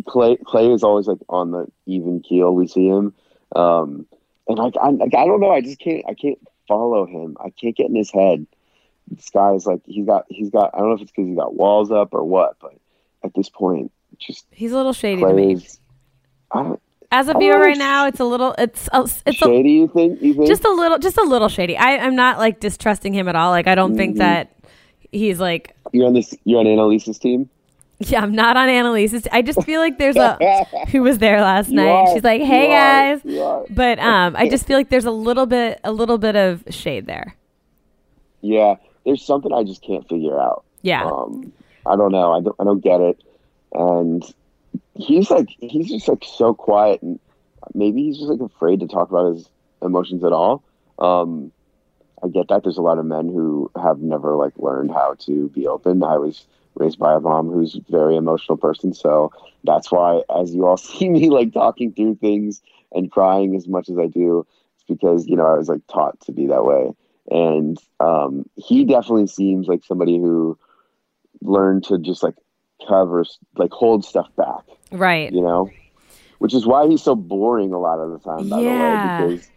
Clay 0.07 0.37
Clay 0.45 0.71
is 0.71 0.83
always 0.83 1.07
like 1.07 1.19
on 1.29 1.51
the 1.51 1.67
even 1.85 2.21
keel. 2.21 2.53
We 2.53 2.67
see 2.67 2.87
him, 2.87 3.13
um, 3.55 4.05
and 4.47 4.57
like 4.57 4.75
I 4.81 4.89
like 4.89 5.15
I 5.15 5.25
don't 5.25 5.39
know. 5.39 5.51
I 5.51 5.61
just 5.61 5.79
can't 5.79 6.03
I 6.07 6.13
can't 6.13 6.39
follow 6.67 7.05
him. 7.05 7.37
I 7.39 7.49
can't 7.49 7.75
get 7.75 7.89
in 7.89 7.95
his 7.95 8.11
head. 8.11 8.45
This 9.09 9.29
guy's 9.29 9.65
like 9.65 9.81
he's 9.85 10.05
got 10.05 10.25
he's 10.29 10.49
got 10.49 10.71
I 10.73 10.79
don't 10.79 10.89
know 10.89 10.95
if 10.95 11.01
it's 11.01 11.11
because 11.11 11.27
he's 11.27 11.37
got 11.37 11.55
walls 11.55 11.91
up 11.91 12.13
or 12.13 12.23
what, 12.23 12.57
but 12.61 12.75
at 13.23 13.33
this 13.33 13.49
point, 13.49 13.91
just 14.17 14.45
he's 14.51 14.71
a 14.71 14.77
little 14.77 14.93
shady 14.93 15.21
to 15.21 15.33
me. 15.33 15.65
I 16.51 16.63
don't, 16.63 16.81
as 17.11 17.27
a 17.27 17.33
viewer 17.33 17.59
right 17.59 17.77
now, 17.77 18.07
it's 18.07 18.19
a 18.19 18.25
little 18.25 18.55
it's 18.57 18.87
a, 18.93 19.07
it's 19.25 19.37
shady. 19.37 19.77
A, 19.77 19.81
you 19.81 19.87
think? 19.87 20.21
You 20.21 20.33
think? 20.33 20.47
Just 20.47 20.63
a 20.63 20.71
little, 20.71 20.97
just 20.97 21.17
a 21.17 21.23
little 21.23 21.49
shady. 21.49 21.75
I 21.77 21.97
I'm 21.97 22.15
not 22.15 22.37
like 22.37 22.59
distrusting 22.59 23.13
him 23.13 23.27
at 23.27 23.35
all. 23.35 23.51
Like 23.51 23.67
I 23.67 23.75
don't 23.75 23.91
mm-hmm. 23.91 23.97
think 23.97 24.17
that 24.17 24.55
he's 25.11 25.39
like 25.39 25.75
you're 25.91 26.07
on 26.07 26.13
this. 26.13 26.33
You're 26.45 26.59
on 26.59 26.67
Annaliese's 26.67 27.19
team. 27.19 27.49
Yeah, 28.09 28.21
I'm 28.21 28.33
not 28.33 28.57
on 28.57 28.67
Annaliese. 28.67 29.27
I 29.31 29.41
just 29.41 29.63
feel 29.63 29.79
like 29.79 29.97
there's 29.97 30.15
a 30.15 30.37
who 30.91 31.03
was 31.03 31.17
there 31.19 31.41
last 31.41 31.69
night. 31.69 31.87
Are, 31.87 32.13
She's 32.13 32.23
like, 32.23 32.41
"Hey 32.41 32.67
guys," 32.67 33.25
are, 33.37 33.65
but 33.69 33.99
um, 33.99 34.35
I 34.35 34.49
just 34.49 34.65
feel 34.67 34.77
like 34.77 34.89
there's 34.89 35.05
a 35.05 35.11
little 35.11 35.45
bit, 35.45 35.79
a 35.83 35.91
little 35.91 36.17
bit 36.17 36.35
of 36.35 36.63
shade 36.69 37.05
there. 37.05 37.35
Yeah, 38.41 38.75
there's 39.05 39.23
something 39.23 39.53
I 39.53 39.63
just 39.63 39.81
can't 39.83 40.07
figure 40.07 40.39
out. 40.39 40.63
Yeah, 40.81 41.05
um, 41.05 41.53
I 41.85 41.95
don't 41.95 42.11
know. 42.11 42.33
I 42.33 42.41
don't. 42.41 42.55
I 42.59 42.63
don't 42.63 42.83
get 42.83 43.01
it. 43.01 43.23
And 43.73 44.23
he's 44.95 45.29
like, 45.29 45.47
he's 45.59 45.89
just 45.89 46.07
like 46.07 46.23
so 46.23 46.53
quiet, 46.53 47.01
and 47.01 47.19
maybe 47.73 48.03
he's 48.03 48.17
just 48.17 48.29
like 48.29 48.41
afraid 48.41 48.79
to 48.81 48.87
talk 48.87 49.09
about 49.09 49.33
his 49.33 49.49
emotions 49.81 50.23
at 50.23 50.31
all. 50.31 50.63
Um, 50.99 51.51
I 52.23 52.27
get 52.27 52.47
that. 52.49 52.63
There's 52.63 52.77
a 52.77 52.81
lot 52.81 52.99
of 52.99 53.05
men 53.05 53.27
who 53.27 53.71
have 53.81 53.99
never 53.99 54.35
like 54.35 54.53
learned 54.57 54.91
how 54.91 55.15
to 55.21 55.49
be 55.49 55.67
open. 55.67 56.03
I 56.03 56.17
was 56.17 56.45
raised 56.75 56.99
by 56.99 57.13
a 57.13 57.19
mom 57.19 57.49
who's 57.49 57.75
a 57.75 57.91
very 57.91 58.15
emotional 58.15 58.57
person. 58.57 58.93
So 58.93 59.31
that's 59.63 59.91
why, 59.91 60.21
as 60.35 60.53
you 60.53 60.65
all 60.65 60.77
see 60.77 61.09
me 61.09 61.29
like 61.29 61.53
talking 61.53 61.93
through 61.93 62.15
things 62.15 62.61
and 62.91 63.11
crying 63.11 63.55
as 63.55 63.67
much 63.67 63.89
as 63.89 63.97
I 63.97 64.07
do, 64.07 64.45
it's 64.75 64.83
because, 64.87 65.27
you 65.27 65.35
know, 65.35 65.45
I 65.45 65.57
was 65.57 65.69
like 65.69 65.85
taught 65.87 66.19
to 66.21 66.31
be 66.31 66.47
that 66.47 66.65
way. 66.65 66.91
And 67.29 67.77
um, 67.99 68.45
he 68.55 68.83
definitely 68.83 69.27
seems 69.27 69.67
like 69.67 69.83
somebody 69.85 70.17
who 70.17 70.57
learned 71.41 71.85
to 71.85 71.97
just 71.97 72.23
like 72.23 72.35
cover, 72.87 73.23
like 73.55 73.71
hold 73.71 74.03
stuff 74.03 74.27
back. 74.35 74.63
Right. 74.91 75.31
You 75.31 75.41
know, 75.41 75.69
which 76.39 76.53
is 76.53 76.65
why 76.65 76.87
he's 76.87 77.03
so 77.03 77.15
boring 77.15 77.71
a 77.71 77.79
lot 77.79 77.99
of 77.99 78.11
the 78.11 78.19
time, 78.19 78.49
by 78.49 78.59
yeah. 78.59 79.21
the 79.21 79.27
way, 79.27 79.33
because 79.35 79.49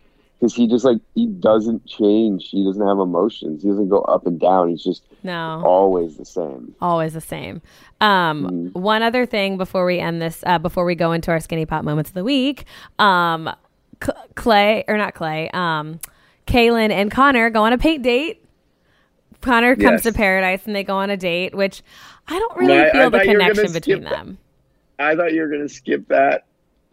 because 0.45 0.55
he 0.55 0.69
just 0.69 0.85
like 0.85 0.99
he 1.15 1.27
doesn't 1.27 1.87
change. 1.87 2.51
He 2.51 2.63
doesn't 2.65 2.87
have 2.87 2.99
emotions. 2.99 3.63
He 3.63 3.69
doesn't 3.71 3.89
go 3.89 4.03
up 4.03 4.27
and 4.27 4.39
down. 4.39 4.69
He's 4.69 4.85
just 4.85 5.03
no 5.23 5.63
always 5.65 6.19
the 6.19 6.27
same. 6.27 6.75
Always 6.83 7.15
the 7.15 7.23
same. 7.23 7.63
Um, 8.03 8.45
mm-hmm. 8.45 8.81
One 8.81 9.03
other 9.03 9.25
thing 9.25 9.57
before 9.57 9.87
we 9.87 10.01
end 10.01 10.21
this, 10.21 10.45
uh, 10.45 10.59
before 10.59 10.85
we 10.85 10.97
go 10.97 11.13
into 11.13 11.31
our 11.31 11.41
skinny 11.41 11.65
pop 11.65 11.83
moments 11.83 12.11
of 12.11 12.15
the 12.15 12.25
week, 12.25 12.67
um, 12.99 13.51
Clay 14.35 14.85
or 14.87 14.99
not 14.99 15.15
Clay, 15.15 15.49
um, 15.55 15.99
Caelynn 16.47 16.91
and 16.91 17.11
Connor 17.11 17.49
go 17.49 17.65
on 17.65 17.73
a 17.73 17.79
paint 17.79 18.03
date. 18.03 18.45
Connor 19.41 19.77
comes 19.77 20.03
to 20.03 20.13
Paradise 20.13 20.67
and 20.67 20.77
they 20.77 20.85
go 20.85 20.97
on 20.97 21.09
a 21.09 21.17
date, 21.17 21.55
which 21.55 21.83
I 22.29 22.39
don't 22.39 22.59
really 22.59 22.79
My, 22.79 22.91
feel 22.91 23.11
the 23.11 23.21
connection 23.21 23.73
between 23.73 24.05
them. 24.05 24.39
I 24.99 25.17
thought 25.17 25.33
you 25.33 25.41
were 25.41 25.49
going 25.49 25.67
to 25.67 25.69
skip 25.69 26.07
that 26.09 26.45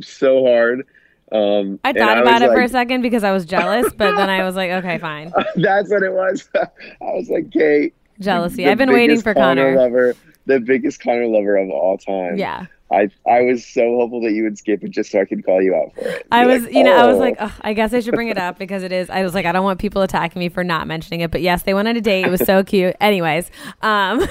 so 0.01 0.45
hard. 0.45 0.85
Um, 1.31 1.79
I 1.83 1.93
thought 1.93 2.17
about 2.17 2.41
it 2.41 2.47
like, 2.47 2.57
for 2.57 2.61
a 2.61 2.69
second 2.69 3.01
because 3.01 3.23
I 3.23 3.31
was 3.31 3.45
jealous, 3.45 3.91
but 3.97 4.15
then 4.15 4.29
I 4.29 4.43
was 4.43 4.55
like, 4.55 4.71
okay, 4.71 4.97
fine. 4.97 5.31
That's 5.55 5.89
what 5.89 6.03
it 6.03 6.11
was. 6.11 6.49
I 6.55 6.67
was 7.01 7.29
like, 7.29 7.51
Kate. 7.51 7.93
Jealousy. 8.19 8.67
I've 8.67 8.77
been 8.77 8.91
waiting 8.91 9.21
for 9.21 9.33
Connor. 9.33 9.75
Connor. 9.75 9.81
Lover, 9.81 10.15
the 10.45 10.59
biggest 10.59 11.01
Connor 11.01 11.27
lover 11.27 11.57
of 11.57 11.69
all 11.69 11.97
time. 11.97 12.37
Yeah. 12.37 12.65
I 12.91 13.09
I 13.25 13.41
was 13.41 13.65
so 13.65 13.81
hopeful 13.95 14.21
that 14.21 14.33
you 14.33 14.43
would 14.43 14.57
skip 14.57 14.83
it 14.83 14.91
just 14.91 15.11
so 15.11 15.21
I 15.21 15.25
could 15.25 15.45
call 15.45 15.61
you 15.61 15.73
out 15.73 15.93
for 15.95 16.01
it. 16.01 16.27
I 16.29 16.45
was, 16.45 16.63
like, 16.63 16.73
you 16.73 16.83
know, 16.83 16.93
oh. 16.93 16.99
I 16.99 17.07
was 17.07 17.17
like, 17.17 17.37
oh, 17.39 17.55
I 17.61 17.73
guess 17.73 17.93
I 17.93 18.01
should 18.01 18.13
bring 18.13 18.27
it 18.27 18.37
up 18.37 18.59
because 18.59 18.83
it 18.83 18.91
is. 18.91 19.09
I 19.09 19.23
was 19.23 19.33
like, 19.33 19.45
I 19.45 19.53
don't 19.53 19.63
want 19.63 19.79
people 19.79 20.01
attacking 20.01 20.41
me 20.41 20.49
for 20.49 20.63
not 20.63 20.87
mentioning 20.87 21.21
it, 21.21 21.31
but 21.31 21.41
yes, 21.41 21.63
they 21.63 21.73
went 21.73 21.87
on 21.87 21.95
a 21.95 22.01
date. 22.01 22.25
It 22.25 22.29
was 22.29 22.41
so 22.41 22.65
cute. 22.65 22.95
Anyways, 22.99 23.49
um, 23.81 24.27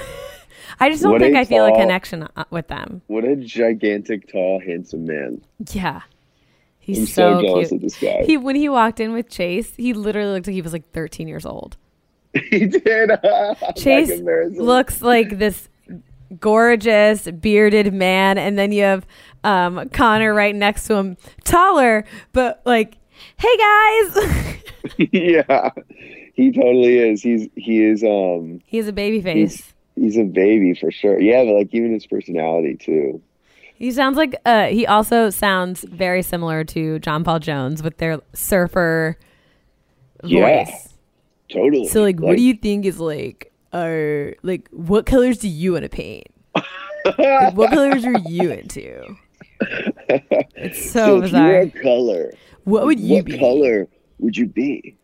I 0.79 0.89
just 0.89 1.01
don't 1.01 1.13
what 1.13 1.21
think 1.21 1.35
I 1.35 1.43
tall, 1.43 1.49
feel 1.49 1.65
a 1.65 1.79
connection 1.79 2.27
uh, 2.35 2.43
with 2.51 2.67
them. 2.67 3.01
What 3.07 3.25
a 3.25 3.35
gigantic, 3.35 4.31
tall, 4.31 4.61
handsome 4.63 5.05
man. 5.05 5.41
Yeah. 5.71 6.01
He's 6.91 6.99
I'm 6.99 7.05
so, 7.07 7.39
so 7.39 7.41
jealous 7.41 7.69
cute. 7.69 7.77
of 7.77 7.81
this 7.81 7.99
guy. 7.99 8.23
He 8.25 8.37
when 8.37 8.55
he 8.55 8.67
walked 8.67 8.99
in 8.99 9.13
with 9.13 9.29
Chase, 9.29 9.73
he 9.75 9.93
literally 9.93 10.33
looked 10.33 10.47
like 10.47 10.53
he 10.53 10.61
was 10.61 10.73
like 10.73 10.91
13 10.91 11.27
years 11.27 11.45
old. 11.45 11.77
he 12.33 12.67
did. 12.67 13.11
Chase 13.77 14.19
looks 14.19 15.01
like 15.01 15.37
this 15.37 15.69
gorgeous 16.39 17.29
bearded 17.29 17.93
man, 17.93 18.37
and 18.37 18.57
then 18.57 18.71
you 18.71 18.83
have 18.83 19.05
um, 19.43 19.89
Connor 19.89 20.33
right 20.33 20.55
next 20.55 20.87
to 20.87 20.95
him, 20.95 21.17
taller, 21.43 22.03
but 22.33 22.61
like, 22.65 22.97
hey 23.37 23.57
guys. 23.57 24.59
yeah, 25.11 25.69
he 26.33 26.51
totally 26.51 26.99
is. 26.99 27.21
He's 27.21 27.47
he 27.55 27.83
is. 27.83 28.03
Um, 28.03 28.61
he 28.65 28.77
has 28.77 28.87
a 28.87 28.93
baby 28.93 29.21
face. 29.21 29.55
He's, 29.55 29.73
he's 29.95 30.17
a 30.17 30.23
baby 30.25 30.73
for 30.73 30.91
sure. 30.91 31.19
Yeah, 31.19 31.45
but 31.45 31.53
like 31.53 31.73
even 31.73 31.93
his 31.93 32.05
personality 32.05 32.75
too. 32.75 33.21
He 33.81 33.91
sounds 33.91 34.15
like 34.15 34.35
uh, 34.45 34.67
he 34.67 34.85
also 34.85 35.31
sounds 35.31 35.83
very 35.83 36.21
similar 36.21 36.63
to 36.65 36.99
John 36.99 37.23
Paul 37.23 37.39
Jones 37.39 37.81
with 37.81 37.97
their 37.97 38.19
surfer 38.31 39.17
yeah, 40.23 40.65
voice. 40.65 40.93
Totally. 41.51 41.87
So 41.87 42.03
like, 42.03 42.17
like, 42.17 42.23
what 42.23 42.37
do 42.37 42.43
you 42.43 42.53
think 42.53 42.85
is 42.85 42.99
like 42.99 43.51
are 43.73 44.35
like, 44.43 44.69
what 44.69 45.07
colors 45.07 45.39
do 45.39 45.47
you 45.47 45.71
want 45.73 45.83
to 45.85 45.89
paint? 45.89 46.27
Like, 47.17 47.55
what 47.55 47.71
colors 47.71 48.05
are 48.05 48.19
you 48.19 48.51
into? 48.51 49.15
It's 50.55 50.91
so, 50.91 51.15
were 51.15 51.21
bizarre. 51.21 51.65
color, 51.81 52.33
What 52.65 52.85
would 52.85 52.99
you 52.99 53.15
what 53.15 53.25
be? 53.25 53.39
color 53.39 53.87
would 54.19 54.37
you 54.37 54.45
be? 54.45 54.95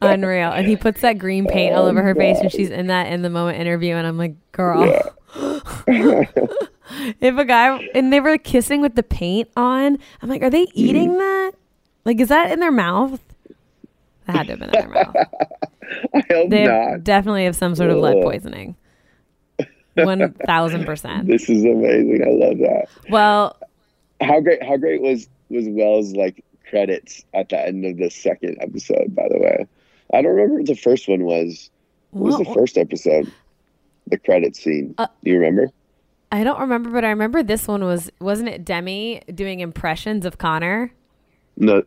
Unreal. 0.00 0.50
And 0.52 0.66
he 0.66 0.76
puts 0.76 1.02
that 1.02 1.18
green 1.18 1.46
paint 1.46 1.74
all 1.74 1.84
Oh, 1.84 1.88
over 1.88 2.02
her 2.02 2.14
face 2.14 2.38
and 2.40 2.50
she's 2.50 2.70
in 2.70 2.86
that 2.86 3.12
in 3.12 3.20
the 3.20 3.28
moment 3.28 3.58
interview, 3.60 3.94
and 3.96 4.06
I'm 4.06 4.16
like, 4.16 4.34
girl. 4.52 5.14
if 7.20 7.38
a 7.38 7.44
guy 7.44 7.88
and 7.94 8.12
they 8.12 8.20
were 8.20 8.38
kissing 8.38 8.80
with 8.80 8.94
the 8.94 9.02
paint 9.02 9.48
on, 9.56 9.98
I'm 10.20 10.28
like, 10.28 10.42
are 10.42 10.50
they 10.50 10.66
eating 10.74 11.10
Mm. 11.12 11.18
that? 11.18 11.52
Like, 12.04 12.20
is 12.20 12.28
that 12.28 12.50
in 12.50 12.60
their 12.60 12.72
mouth? 12.72 13.20
That 14.26 14.36
had 14.36 14.46
to 14.46 14.52
have 14.52 14.60
been 14.60 14.68
in 14.70 14.72
their 14.72 14.88
mouth. 15.04 15.16
I 16.14 16.22
hope 16.30 16.50
They 16.50 16.64
not. 16.66 17.04
definitely 17.04 17.44
have 17.44 17.56
some 17.56 17.74
sort 17.74 17.90
of 17.90 17.98
lead 17.98 18.22
poisoning. 18.22 18.76
One 19.94 20.32
thousand 20.46 20.84
percent. 20.86 21.26
This 21.28 21.50
is 21.50 21.64
amazing. 21.64 22.22
I 22.26 22.30
love 22.46 22.58
that. 22.58 22.86
Well, 23.10 23.58
How 24.22 24.40
great! 24.40 24.62
How 24.62 24.76
great 24.78 25.02
was 25.02 25.28
was 25.50 25.64
Wells 25.68 26.12
like 26.14 26.42
credits 26.70 27.24
at 27.34 27.50
the 27.50 27.60
end 27.66 27.84
of 27.84 27.98
the 27.98 28.08
second 28.10 28.56
episode? 28.60 29.14
By 29.14 29.28
the 29.30 29.38
way, 29.38 29.66
I 30.14 30.22
don't 30.22 30.32
remember 30.32 30.54
what 30.58 30.66
the 30.66 30.76
first 30.76 31.08
one 31.08 31.24
was. 31.24 31.68
What 32.12 32.38
was 32.38 32.46
the 32.46 32.54
first 32.54 32.78
episode? 32.78 33.30
The 34.12 34.18
credit 34.18 34.54
scene. 34.54 34.94
Uh, 34.98 35.06
Do 35.24 35.30
you 35.30 35.38
remember? 35.38 35.70
I 36.30 36.44
don't 36.44 36.60
remember, 36.60 36.90
but 36.90 37.02
I 37.02 37.08
remember 37.08 37.42
this 37.42 37.66
one 37.66 37.82
was 37.82 38.10
wasn't 38.20 38.50
it 38.50 38.62
Demi 38.62 39.22
doing 39.34 39.60
impressions 39.60 40.26
of 40.26 40.36
Connor? 40.36 40.92
No. 41.56 41.82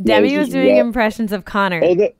Demi 0.00 0.34
it 0.34 0.38
was 0.38 0.46
was 0.46 0.54
doing 0.54 0.76
impressions 0.76 1.32
of 1.32 1.44
Connor. 1.44 1.80
Oh, 1.82 1.96
the, 1.96 2.14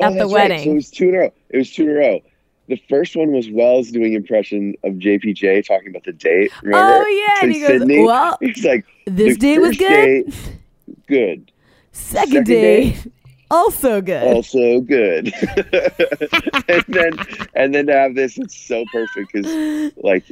oh, 0.00 0.04
At 0.04 0.08
the 0.14 0.18
that's 0.18 0.32
right. 0.32 0.50
wedding. 0.50 0.64
So 0.64 0.70
it 0.70 0.74
was 0.74 0.90
two 0.90 1.08
in 1.10 1.14
a 1.14 1.18
row. 1.18 1.32
It 1.50 1.56
was 1.58 1.72
two 1.72 1.84
in 1.84 1.90
a 1.90 1.94
row. 1.94 2.20
The 2.66 2.82
first 2.88 3.14
one 3.14 3.30
was 3.30 3.48
Wells 3.52 3.92
doing 3.92 4.14
impression 4.14 4.74
of 4.82 4.94
JPJ 4.94 5.64
talking 5.64 5.90
about 5.90 6.02
the 6.02 6.12
date. 6.12 6.50
Remember? 6.64 7.04
Oh 7.04 7.06
yeah, 7.06 7.44
and 7.44 7.52
he 7.52 7.60
goes, 7.60 7.68
Sydney? 7.78 8.02
"Well, 8.04 8.36
He's 8.40 8.64
like, 8.64 8.84
this 9.06 9.36
day 9.36 9.58
was 9.58 9.76
good. 9.76 10.26
date, 10.26 10.34
good. 11.06 11.52
Second, 11.92 12.30
second 12.32 12.46
day, 12.46 12.90
day, 12.90 12.98
also 13.50 14.00
good." 14.00 14.22
also 14.22 14.80
good. 14.80 15.32
and 16.68 16.84
then 16.88 17.12
and 17.54 17.74
then 17.74 17.86
to 17.86 17.92
have 17.92 18.14
this, 18.14 18.38
it's 18.38 18.56
so 18.56 18.84
perfect 18.92 19.32
because 19.32 19.92
like 19.96 20.24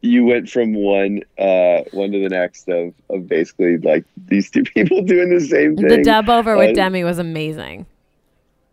you 0.00 0.24
went 0.24 0.50
from 0.50 0.74
one 0.74 1.20
uh 1.38 1.80
one 1.92 2.12
to 2.12 2.20
the 2.20 2.28
next 2.28 2.68
of 2.68 2.92
of 3.10 3.26
basically 3.28 3.78
like 3.78 4.04
these 4.28 4.50
two 4.50 4.62
people 4.74 5.02
doing 5.02 5.30
the 5.34 5.40
same 5.40 5.76
thing. 5.76 5.88
the 5.88 6.02
dub 6.02 6.28
over 6.28 6.56
with 6.56 6.70
Uh, 6.70 6.74
Demi 6.74 7.04
was 7.04 7.18
amazing. 7.18 7.86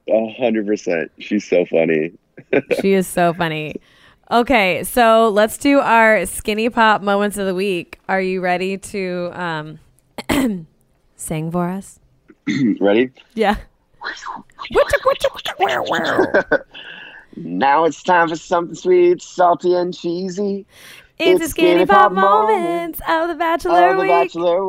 A 0.10 0.34
hundred 0.34 0.68
percent. 0.68 1.12
She's 1.20 1.48
so 1.48 1.66
funny. 1.66 2.12
She 2.82 2.94
is 2.94 3.08
so 3.08 3.34
funny. 3.34 3.76
Okay, 4.32 4.84
so 4.84 5.30
let's 5.30 5.58
do 5.58 5.80
our 5.80 6.26
skinny 6.26 6.70
pop 6.70 7.02
moments 7.02 7.38
of 7.38 7.46
the 7.46 7.54
week. 7.54 8.00
Are 8.10 8.22
you 8.22 8.42
ready 8.42 8.78
to 8.78 9.30
um, 9.34 9.80
sing 11.16 11.52
for 11.52 11.70
us? 11.70 12.00
Ready? 12.80 13.12
Yeah. 13.36 13.58
Now 17.38 17.86
it's 17.86 18.04
time 18.04 18.28
for 18.28 18.36
something 18.36 18.76
sweet, 18.76 19.22
salty, 19.22 19.74
and 19.74 19.96
cheesy. 19.96 20.66
It's, 21.24 21.42
It's 21.42 21.52
skinny, 21.52 21.70
Skinny 21.72 21.86
pop 21.86 22.14
Pop 22.14 22.14
moments 22.14 23.00
of 23.08 23.28
the 23.28 23.36
Bachelor 23.36 23.90
Oh, 23.90 23.94
the 23.94 24.02
Week. 24.02 24.10
Bachelor 24.10 24.66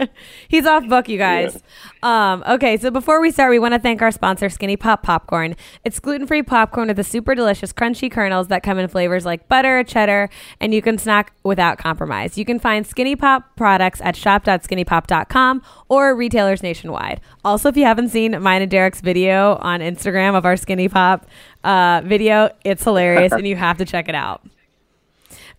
Week. 0.00 0.10
He's 0.48 0.64
off 0.64 0.88
book, 0.88 1.08
you 1.10 1.18
guys. 1.18 1.62
Um, 2.02 2.42
okay, 2.48 2.78
so 2.78 2.90
before 2.90 3.20
we 3.20 3.30
start, 3.30 3.50
we 3.50 3.58
want 3.58 3.74
to 3.74 3.78
thank 3.80 4.00
our 4.00 4.10
sponsor, 4.10 4.48
Skinny 4.48 4.76
Pop 4.76 5.02
Popcorn. 5.02 5.56
It's 5.84 6.00
gluten 6.00 6.26
free 6.26 6.42
popcorn 6.42 6.88
with 6.88 6.96
the 6.96 7.04
super 7.04 7.34
delicious 7.34 7.70
crunchy 7.72 8.10
kernels 8.10 8.48
that 8.48 8.62
come 8.62 8.78
in 8.78 8.88
flavors 8.88 9.26
like 9.26 9.46
butter, 9.48 9.84
cheddar, 9.84 10.30
and 10.58 10.72
you 10.72 10.80
can 10.80 10.96
snack 10.96 11.32
without 11.42 11.76
compromise. 11.76 12.38
You 12.38 12.44
can 12.46 12.58
find 12.58 12.86
Skinny 12.86 13.14
Pop 13.14 13.56
products 13.56 14.00
at 14.00 14.16
shop.skinnypop.com 14.16 15.62
or 15.88 16.14
retailers 16.14 16.62
nationwide. 16.62 17.20
Also, 17.44 17.68
if 17.68 17.76
you 17.76 17.84
haven't 17.84 18.08
seen 18.08 18.40
mine 18.42 18.62
and 18.62 18.70
Derek's 18.70 19.00
video 19.02 19.56
on 19.60 19.80
Instagram 19.80 20.34
of 20.34 20.46
our 20.46 20.56
Skinny 20.56 20.88
Pop 20.88 21.26
uh, 21.66 22.00
video, 22.04 22.50
it's 22.64 22.84
hilarious 22.84 23.32
and 23.32 23.46
you 23.46 23.56
have 23.56 23.78
to 23.78 23.84
check 23.84 24.08
it 24.08 24.14
out. 24.14 24.42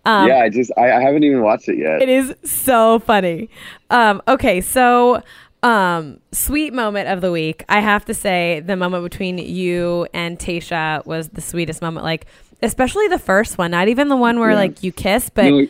Um, 0.06 0.28
yeah, 0.30 0.38
I 0.40 0.50
just 0.50 0.72
I, 0.78 0.92
I 0.94 1.02
haven't 1.02 1.24
even 1.24 1.42
watched 1.42 1.68
it 1.68 1.78
yet. 1.78 2.02
it 2.02 2.08
is 2.08 2.34
so 2.50 3.00
funny. 3.00 3.50
Um, 3.90 4.22
okay, 4.28 4.62
so 4.62 5.22
um, 5.64 6.22
sweet 6.32 6.74
moment 6.74 7.10
of 7.10 7.20
the 7.20 7.32
week. 7.32 7.66
I 7.68 7.82
have 7.82 8.06
to 8.06 8.14
say 8.14 8.62
the 8.66 8.78
moment 8.78 9.04
between 9.04 9.38
you 9.38 10.08
and 10.14 10.40
Tayshia 10.40 11.06
was 11.06 11.30
the 11.30 11.42
sweetest 11.42 11.82
moment. 11.82 12.06
Like, 12.06 12.26
especially 12.64 13.10
the 13.10 13.20
first 13.20 13.58
one, 13.58 13.72
not 13.72 13.90
even 13.90 14.08
the 14.08 14.16
one 14.16 14.40
where 14.40 14.52
Yeah. 14.52 14.58
like 14.58 14.82
you 14.84 14.94
kiss, 14.94 15.30
but 15.30 15.50
no, 15.50 15.68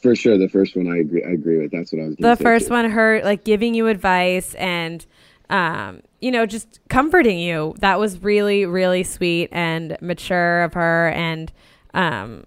for 0.00 0.16
sure, 0.16 0.38
the 0.38 0.48
first 0.48 0.74
one 0.76 0.90
I 0.90 0.98
agree. 1.00 1.22
I 1.22 1.32
agree 1.32 1.58
with. 1.58 1.72
That's 1.72 1.92
what 1.92 2.00
I 2.00 2.06
was. 2.06 2.16
Gonna 2.16 2.36
the 2.36 2.42
first 2.42 2.68
too. 2.68 2.72
one, 2.72 2.90
her 2.90 3.20
like 3.22 3.44
giving 3.44 3.74
you 3.74 3.88
advice 3.88 4.54
and 4.54 5.04
um, 5.50 6.00
you 6.24 6.30
know, 6.30 6.46
just 6.46 6.80
comforting 6.88 7.38
you. 7.38 7.74
That 7.80 8.00
was 8.00 8.22
really, 8.22 8.64
really 8.64 9.02
sweet 9.02 9.50
and 9.52 9.94
mature 10.00 10.62
of 10.62 10.72
her, 10.72 11.10
and 11.10 11.52
um, 11.92 12.44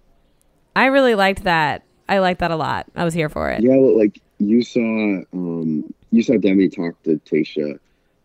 I 0.74 0.86
really 0.86 1.14
liked 1.14 1.44
that. 1.44 1.84
I 2.08 2.18
liked 2.18 2.40
that 2.40 2.50
a 2.50 2.56
lot. 2.56 2.86
I 2.96 3.04
was 3.04 3.14
here 3.14 3.28
for 3.28 3.50
it. 3.50 3.62
Yeah, 3.62 3.76
well, 3.76 3.96
like 3.96 4.20
you 4.38 4.62
saw, 4.62 4.80
um, 5.32 5.94
you 6.10 6.24
saw 6.24 6.36
Demi 6.38 6.68
talk 6.68 7.00
to 7.04 7.20
Tayshia 7.24 7.78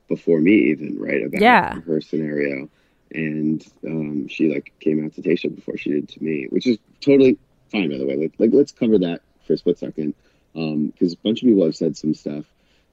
before 0.07 0.41
me, 0.41 0.53
even 0.71 0.97
right 0.99 1.23
about 1.23 1.41
Yeah. 1.41 1.79
her 1.81 2.01
scenario, 2.01 2.67
and 3.13 3.63
um, 3.85 4.27
she 4.27 4.51
like 4.51 4.73
came 4.79 5.05
out 5.05 5.13
to 5.13 5.21
Tayshia 5.21 5.55
before 5.55 5.77
she 5.77 5.91
did 5.91 6.09
to 6.09 6.23
me, 6.23 6.47
which 6.49 6.65
is 6.65 6.79
totally 6.99 7.37
fine, 7.71 7.91
by 7.91 7.97
the 7.99 8.07
way. 8.07 8.17
Like, 8.17 8.33
like 8.39 8.49
let's 8.53 8.71
cover 8.71 8.97
that 8.97 9.21
for 9.45 9.53
a 9.53 9.57
split 9.57 9.77
second, 9.77 10.15
because 10.53 11.13
a 11.13 11.17
bunch 11.17 11.43
of 11.43 11.47
people 11.47 11.63
have 11.65 11.75
said 11.75 11.95
some 11.95 12.15
stuff 12.15 12.45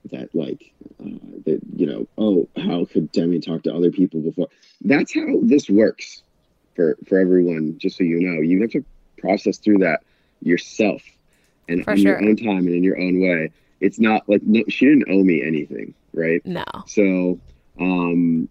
that 0.07 0.35
like 0.35 0.73
uh, 1.01 1.19
that 1.45 1.61
you 1.77 1.87
know, 1.87 2.07
oh, 2.19 2.49
how 2.57 2.87
could 2.87 3.13
Demi 3.13 3.41
talk 3.41 3.63
to 3.65 3.75
other 3.75 3.91
people 3.91 4.21
before? 4.21 4.49
That's 4.83 5.15
how 5.15 5.41
this 5.43 5.69
works 5.69 6.23
for 6.75 6.97
for 7.07 7.19
everyone. 7.19 7.79
Just 7.79 7.99
so 7.99 8.05
you 8.05 8.21
know, 8.21 8.41
you 8.41 8.61
have 8.63 8.71
to 8.71 8.85
process 9.19 9.59
through 9.59 9.79
that 9.79 10.01
yourself 10.43 11.03
and 11.69 11.85
For 11.85 11.93
in 11.93 11.99
your 11.99 12.23
own 12.23 12.37
time 12.37 12.67
and 12.67 12.75
in 12.75 12.83
your 12.83 12.99
own 12.99 13.21
way. 13.21 13.51
It's 13.81 13.99
not 13.99 14.29
like 14.29 14.43
no, 14.43 14.63
she 14.69 14.87
didn't 14.87 15.11
owe 15.11 15.23
me 15.23 15.43
anything, 15.43 15.95
right? 16.13 16.45
No. 16.45 16.65
So, 16.87 17.39
um, 17.81 18.49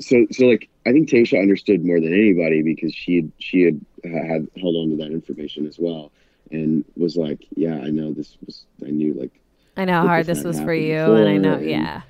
so 0.00 0.26
so 0.32 0.46
like 0.46 0.68
I 0.86 0.92
think 0.92 1.08
Tayshia 1.08 1.40
understood 1.40 1.84
more 1.84 2.00
than 2.00 2.12
anybody 2.12 2.62
because 2.62 2.94
she 2.94 3.16
had 3.16 3.32
she 3.38 3.62
had 3.62 3.80
had 4.04 4.48
held 4.60 4.74
on 4.76 4.90
to 4.90 4.96
that 4.96 5.12
information 5.12 5.66
as 5.66 5.78
well, 5.78 6.10
and 6.50 6.84
was 6.96 7.16
like, 7.16 7.46
yeah, 7.54 7.76
I 7.76 7.90
know 7.90 8.12
this 8.12 8.36
was 8.44 8.64
I 8.84 8.90
knew 8.90 9.14
like, 9.14 9.40
I 9.76 9.84
know 9.84 10.00
how 10.02 10.06
hard 10.06 10.26
this 10.26 10.44
was 10.44 10.60
for 10.60 10.72
you, 10.74 10.96
and 11.14 11.28
I 11.28 11.36
know, 11.36 11.56
before, 11.58 11.62
and- 11.62 11.70
yeah. 11.70 12.02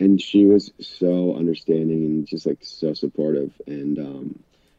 and 0.00 0.20
she 0.20 0.44
was 0.44 0.70
so 0.80 1.34
understanding 1.36 2.04
and 2.04 2.26
just 2.26 2.46
like 2.46 2.58
so 2.62 2.92
supportive, 2.94 3.52
and 3.66 3.98
um, 3.98 4.38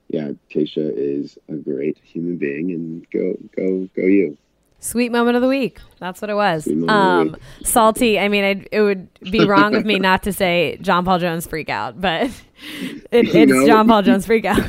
yeah, 0.10 0.32
Tayshia 0.52 0.92
is 0.96 1.38
a 1.50 1.54
great 1.56 1.98
human 2.04 2.38
being, 2.38 2.72
and 2.72 3.10
go 3.12 3.34
go 3.56 3.90
go 3.96 4.02
you. 4.04 4.38
Sweet 4.80 5.12
moment 5.12 5.36
of 5.36 5.42
the 5.42 5.48
week. 5.48 5.80
That's 6.00 6.22
what 6.22 6.30
it 6.30 6.36
was. 6.36 6.66
Sweet 6.66 6.78
moment 6.78 6.92
of 6.92 7.32
the 7.32 7.38
Um, 7.38 7.42
salty. 7.64 8.20
I 8.20 8.28
mean, 8.28 8.44
I'd, 8.44 8.70
it 8.72 8.82
would 8.82 9.08
be 9.22 9.44
wrong 9.44 9.74
of 9.74 9.84
me 9.86 9.98
not 9.98 10.22
to 10.24 10.34
say 10.34 10.78
John 10.82 11.04
Paul 11.04 11.18
Jones 11.18 11.48
freak 11.48 11.70
out, 11.70 12.00
but 12.00 12.26
it, 13.12 13.26
You 13.34 13.42
it's 13.42 13.52
know? 13.52 13.66
John 13.66 13.88
Paul 13.88 14.04
Jones 14.04 14.28
freak 14.28 14.46
out. 14.54 14.62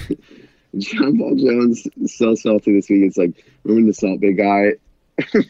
John 0.78 1.18
Paul 1.18 1.36
Jones 1.36 1.86
so 2.06 2.34
salty 2.34 2.72
this 2.74 2.88
week. 2.88 3.02
It's 3.04 3.18
like 3.18 3.44
remember 3.64 3.88
the 3.90 3.94
salt 3.94 4.20
big 4.20 4.38
guy 4.38 4.72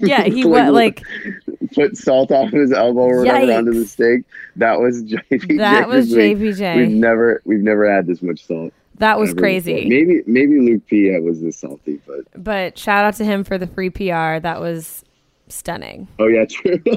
Yeah, 0.00 0.24
he 0.24 0.44
Like, 0.44 0.66
was 0.66 0.72
like 0.72 1.02
put 1.74 1.96
salt 1.96 2.30
off 2.32 2.50
his 2.50 2.72
elbow 2.72 3.00
or 3.00 3.18
whatever 3.24 3.52
onto 3.52 3.72
the 3.72 3.86
steak. 3.86 4.22
That 4.56 4.80
was 4.80 5.02
JPJ. 5.04 5.58
that 5.58 5.88
was. 5.88 6.12
JPJ. 6.12 6.76
We've 6.76 6.88
never 6.90 7.42
we've 7.44 7.60
never 7.60 7.90
had 7.92 8.06
this 8.06 8.22
much 8.22 8.44
salt. 8.46 8.72
That 8.96 9.18
was 9.18 9.30
before. 9.30 9.42
crazy. 9.42 9.88
Maybe 9.88 10.22
maybe 10.26 10.58
Luke 10.60 10.86
P 10.86 11.14
uh, 11.14 11.20
was 11.20 11.40
this 11.40 11.56
salty, 11.58 12.00
but 12.06 12.20
But 12.42 12.78
shout 12.78 13.04
out 13.04 13.14
to 13.16 13.24
him 13.24 13.44
for 13.44 13.56
the 13.58 13.66
free 13.66 13.90
PR. 13.90 14.40
That 14.40 14.60
was 14.60 15.04
stunning. 15.48 16.08
oh 16.18 16.26
yeah, 16.26 16.44
true. 16.46 16.82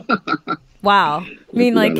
Wow. 0.84 1.20
I 1.20 1.28
mean, 1.54 1.76
like. 1.76 1.94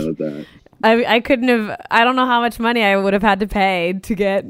I, 0.84 1.16
I 1.16 1.20
couldn't 1.20 1.48
have 1.48 1.82
I 1.90 2.04
don't 2.04 2.16
know 2.16 2.26
how 2.26 2.42
much 2.42 2.60
money 2.60 2.84
I 2.84 2.96
would 2.96 3.14
have 3.14 3.22
had 3.22 3.40
to 3.42 3.48
pay 3.48 3.94
to 4.04 4.16
get 4.16 4.46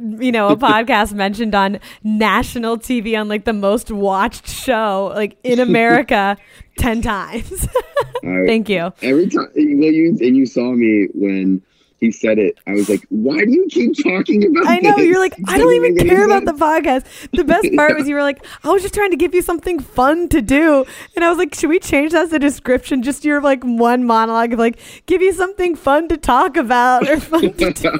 you 0.00 0.32
know 0.32 0.48
a 0.48 0.56
podcast 0.68 1.12
mentioned 1.12 1.54
on 1.54 1.80
national 2.02 2.78
TV 2.78 3.18
on 3.18 3.28
like 3.28 3.44
the 3.44 3.52
most 3.52 3.90
watched 3.90 4.48
show 4.48 5.12
like 5.14 5.36
in 5.44 5.60
America 5.72 6.36
10 6.78 7.02
times. 7.02 7.68
Thank 8.22 8.68
you. 8.68 8.92
Every 9.02 9.28
time, 9.28 9.48
well, 9.54 9.92
you 9.92 10.16
and 10.20 10.36
you 10.36 10.46
saw 10.46 10.72
me 10.72 11.08
when 11.14 11.62
he 12.02 12.10
said 12.10 12.36
it. 12.36 12.58
I 12.66 12.72
was 12.72 12.88
like, 12.88 13.06
"Why 13.10 13.44
do 13.44 13.52
you 13.52 13.68
keep 13.70 13.92
talking 14.02 14.44
about?" 14.44 14.66
I 14.66 14.80
know 14.80 14.96
this? 14.96 15.06
you're 15.06 15.20
like 15.20 15.34
I 15.46 15.56
don't 15.56 15.72
even 15.72 15.96
care 15.96 16.24
about 16.24 16.44
the 16.52 16.52
podcast. 16.52 17.04
The 17.30 17.44
best 17.44 17.68
part 17.76 17.96
was 17.96 18.08
you 18.08 18.16
were 18.16 18.22
like 18.22 18.44
I 18.64 18.70
was 18.70 18.82
just 18.82 18.92
trying 18.92 19.12
to 19.12 19.16
give 19.16 19.32
you 19.36 19.40
something 19.40 19.78
fun 19.78 20.28
to 20.30 20.42
do 20.42 20.84
and 21.14 21.24
I 21.24 21.28
was 21.28 21.38
like 21.38 21.54
should 21.54 21.70
we 21.70 21.78
change 21.78 22.10
that 22.10 22.24
as 22.24 22.32
a 22.32 22.40
description 22.40 23.04
just 23.04 23.24
your 23.24 23.40
like 23.40 23.62
one 23.62 24.04
monologue 24.04 24.52
of 24.52 24.58
like 24.58 24.80
give 25.06 25.22
you 25.22 25.32
something 25.32 25.76
fun 25.76 26.08
to 26.08 26.16
talk 26.16 26.56
about 26.56 27.08
or 27.08 27.20
fun 27.20 27.52
to 27.52 27.72
do. 27.72 27.92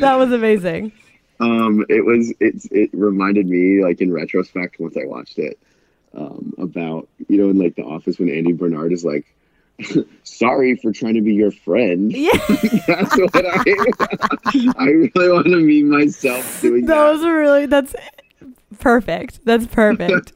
that 0.00 0.16
was 0.16 0.32
amazing. 0.32 0.90
Um, 1.38 1.86
it 1.88 2.04
was 2.04 2.34
it's 2.40 2.66
it 2.72 2.90
reminded 2.92 3.46
me 3.46 3.84
like 3.84 4.00
in 4.00 4.12
retrospect 4.12 4.80
once 4.80 4.96
I 4.96 5.04
watched 5.04 5.38
it 5.38 5.60
um, 6.12 6.54
about 6.58 7.08
you 7.28 7.36
know 7.36 7.50
in 7.50 7.58
like 7.60 7.76
The 7.76 7.84
Office 7.84 8.18
when 8.18 8.30
Andy 8.30 8.52
Bernard 8.52 8.92
is 8.92 9.04
like. 9.04 9.32
Sorry 10.24 10.76
for 10.76 10.92
trying 10.92 11.14
to 11.14 11.20
be 11.20 11.34
your 11.34 11.50
friend. 11.50 12.12
Yeah. 12.12 12.30
That's 12.86 13.16
what 13.16 13.44
I. 13.46 13.62
I 14.78 14.84
really 14.86 15.30
want 15.30 15.46
to 15.46 15.60
meet 15.60 15.84
myself 15.84 16.60
doing 16.60 16.86
That 16.86 16.94
that. 16.96 17.12
was 17.12 17.22
a 17.22 17.32
really 17.32 17.66
that's 17.66 17.94
perfect. 18.78 19.44
That's 19.44 19.66
perfect 19.66 20.32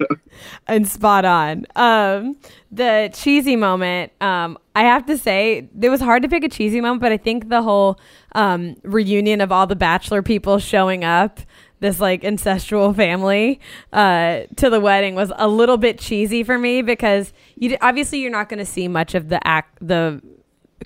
and 0.66 0.86
spot 0.86 1.24
on. 1.24 1.66
Um, 1.76 2.36
the 2.70 3.10
cheesy 3.14 3.56
moment. 3.56 4.12
Um, 4.20 4.58
I 4.74 4.82
have 4.82 5.06
to 5.06 5.16
say, 5.16 5.68
it 5.80 5.88
was 5.88 6.00
hard 6.00 6.22
to 6.22 6.28
pick 6.28 6.44
a 6.44 6.48
cheesy 6.48 6.80
moment, 6.80 7.00
but 7.00 7.12
I 7.12 7.16
think 7.16 7.48
the 7.48 7.62
whole 7.62 7.98
um, 8.34 8.76
reunion 8.82 9.40
of 9.40 9.50
all 9.50 9.66
the 9.66 9.76
Bachelor 9.76 10.22
people 10.22 10.58
showing 10.58 11.02
up, 11.04 11.40
this 11.80 12.00
like 12.00 12.24
ancestral 12.24 12.92
family, 12.94 13.60
uh, 13.92 14.40
to 14.56 14.70
the 14.70 14.80
wedding 14.80 15.14
was 15.14 15.30
a 15.36 15.48
little 15.48 15.76
bit 15.76 15.98
cheesy 15.98 16.42
for 16.42 16.58
me 16.58 16.82
because 16.82 17.32
you 17.56 17.76
obviously 17.80 18.20
you're 18.20 18.30
not 18.30 18.48
going 18.48 18.58
to 18.58 18.64
see 18.66 18.88
much 18.88 19.14
of 19.14 19.28
the 19.28 19.46
act 19.46 19.78
the 19.80 20.20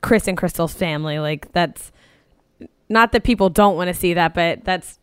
Chris 0.02 0.26
and 0.28 0.36
Krystal's 0.36 0.74
family. 0.74 1.18
Like 1.18 1.52
that's 1.52 1.92
not 2.88 3.12
that 3.12 3.22
people 3.22 3.50
don't 3.50 3.76
want 3.76 3.88
to 3.88 3.94
see 3.94 4.14
that, 4.14 4.34
but 4.34 4.64
that's 4.64 4.98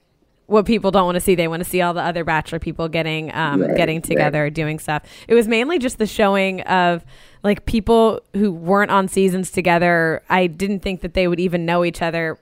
what 0.48 0.66
people 0.66 0.92
don't 0.92 1.06
want 1.06 1.16
to 1.16 1.22
see. 1.22 1.36
They 1.36 1.48
want 1.48 1.62
to 1.64 1.70
see 1.70 1.82
all 1.82 1.94
the 1.94 2.02
other 2.02 2.24
Bachelor 2.24 2.60
people 2.60 2.88
getting 2.88 3.34
um, 3.34 3.62
Right, 3.62 3.76
getting 3.76 3.98
right. 3.98 4.04
together, 4.04 4.50
doing 4.50 4.80
stuff. 4.80 5.04
It 5.28 5.34
was 5.36 5.48
mainly 5.48 5.78
just 5.80 5.98
the 5.98 6.06
showing 6.06 6.62
of 6.62 7.04
like 7.44 7.66
people 7.66 8.22
who 8.34 8.52
weren't 8.52 8.92
on 8.92 9.08
seasons 9.08 9.52
together. 9.52 10.22
I 10.30 10.48
didn't 10.48 10.80
think 10.80 11.02
that 11.02 11.14
they 11.14 11.28
would 11.28 11.40
even 11.40 11.66
know 11.66 11.84
each 11.86 12.02
other, 12.02 12.38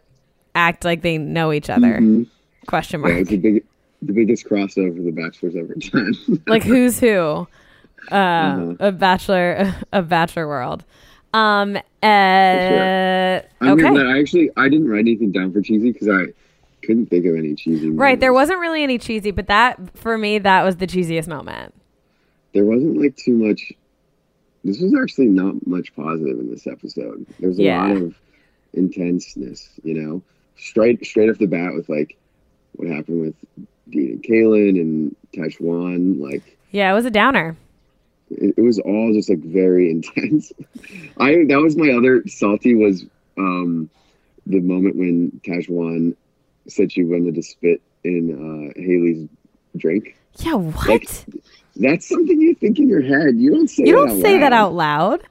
act 0.54 0.84
like 0.86 1.02
they 1.02 1.18
know 1.18 1.52
each 1.52 1.70
other. 1.70 2.00
Mhm. 2.00 2.28
Question 2.68 3.02
Yeah, 3.02 3.08
mark. 3.08 3.22
it's 3.22 3.30
the 3.30 3.38
big, 3.38 3.64
the 4.02 4.14
biggest 4.14 4.46
crossover 4.46 5.04
the 5.04 5.12
Bachelor's 5.12 5.56
ever 5.56 5.74
done. 5.76 6.16
like 6.48 6.64
who's 6.64 7.00
who 7.00 7.48
uh 8.12 8.16
Uh-huh. 8.16 8.76
of 8.80 9.00
bachelor 9.00 9.74
a 9.94 10.02
bachelor 10.02 10.48
world 10.48 10.84
um 11.34 11.76
uh, 11.76 11.80
I 12.04 13.42
mean, 13.62 13.80
okay 13.80 13.90
but 13.94 14.06
I 14.06 14.20
actually 14.20 14.52
I 14.56 14.70
didn't 14.70 14.88
write 14.88 15.00
anything 15.00 15.32
down 15.32 15.52
for 15.54 15.62
cheesy 15.62 15.92
because 15.92 16.08
I 16.10 16.26
couldn't 16.86 17.08
think 17.08 17.26
of 17.26 17.36
any 17.36 17.56
cheesy. 17.56 17.90
right 17.90 18.20
there 18.20 18.32
wasn't 18.34 18.60
really 18.60 18.84
any 18.84 18.98
cheesy 19.00 19.32
but 19.32 19.48
that 19.48 19.80
for 19.98 20.18
me 20.18 20.38
that 20.40 20.64
was 20.64 20.78
the 20.78 20.86
cheesiest 20.88 21.28
moment 21.28 21.74
There 22.54 22.66
wasn't 22.66 23.02
like 23.02 23.16
too 23.16 23.34
much. 23.34 23.74
This 24.64 24.80
was 24.82 24.96
actually 25.02 25.28
not 25.28 25.66
much 25.68 25.96
positive 25.96 26.40
in 26.40 26.50
this 26.50 26.66
episode. 26.68 27.26
There 27.40 27.50
was 27.50 27.60
a 27.60 27.64
Yeah. 27.64 27.88
lot 27.88 27.98
of 27.98 28.16
intenseness, 28.74 29.70
you 29.84 29.94
know, 29.94 30.22
straight 30.58 31.06
straight 31.06 31.30
off 31.30 31.38
the 31.38 31.48
bat 31.48 31.74
with 31.76 31.88
like 31.90 32.18
what 32.78 32.88
happened 32.90 33.22
with 33.22 33.36
Dean 33.90 34.12
and 34.14 34.24
Caelynn 34.24 34.80
and 34.82 35.16
Tahzjuan. 35.36 36.20
Like 36.20 36.58
yeah 36.72 36.92
it 36.92 36.94
was 36.96 37.06
a 37.06 37.12
downer 37.12 37.56
it, 38.32 38.56
it 38.58 38.62
was 38.62 38.80
all 38.80 39.14
just 39.14 39.30
like 39.30 39.40
very 39.40 39.90
intense. 39.96 40.52
I 41.20 41.46
that 41.50 41.60
was 41.62 41.76
my 41.78 41.92
other 41.92 42.24
salty 42.28 42.76
was 42.76 43.06
um 43.38 43.90
the 44.48 44.60
moment 44.60 44.96
when 44.96 45.42
Tahzjuan 45.46 46.16
said 46.68 46.92
she 46.92 47.04
wanted 47.04 47.36
to 47.36 47.44
spit 47.44 47.82
in 48.04 48.32
uh 48.34 48.80
Hayley's 48.82 49.28
drink. 49.78 50.16
yeah 50.40 50.54
what 50.56 50.88
Like, 50.88 51.10
That's 51.76 52.08
something 52.08 52.40
you 52.40 52.56
think 52.56 52.80
in 52.80 52.88
your 52.88 53.02
head. 53.02 53.36
You 53.38 53.52
don't 53.52 53.68
say 53.70 53.84
you 53.86 53.92
that 53.94 54.08
don't 54.08 54.18
out 54.18 54.22
say 54.22 54.40
that 54.40 54.52
loud. 54.52 54.54
out 54.54 54.74
loud 54.74 55.24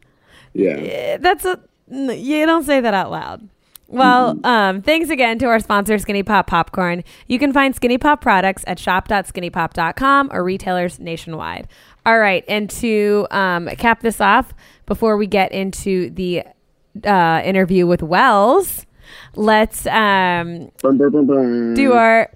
Yeah. 0.52 0.70
Eh, 0.70 1.16
that's 1.18 1.44
a 1.44 1.58
you 1.90 2.46
don't 2.46 2.64
say 2.64 2.80
that 2.80 2.94
out 2.94 3.10
loud 3.10 3.48
well, 3.88 4.38
um, 4.44 4.82
thanks 4.82 5.10
again 5.10 5.38
to 5.40 5.46
our 5.46 5.60
sponsor, 5.60 5.98
Skinny 5.98 6.22
Pop 6.22 6.46
Popcorn. 6.46 7.04
You 7.28 7.38
can 7.38 7.52
find 7.52 7.74
Skinny 7.76 7.98
Pop 7.98 8.20
products 8.20 8.64
at 8.66 8.78
shop.skinnypop.com 8.78 10.30
or 10.32 10.42
retailers 10.42 10.98
nationwide. 10.98 11.68
All 12.06 12.18
right, 12.18 12.44
and 12.48 12.68
to 12.70 13.26
um, 13.30 13.68
cap 13.76 14.00
this 14.00 14.20
off, 14.20 14.52
before 14.86 15.16
we 15.16 15.26
get 15.26 15.52
into 15.52 16.10
the 16.10 16.42
uh, 17.04 17.42
interview 17.44 17.86
with 17.86 18.02
Wells, 18.02 18.86
let's 19.34 19.86
um, 19.86 20.70
brum, 20.80 20.98
brum, 20.98 21.26
brum. 21.26 21.74
do 21.74 21.92
our 21.92 22.30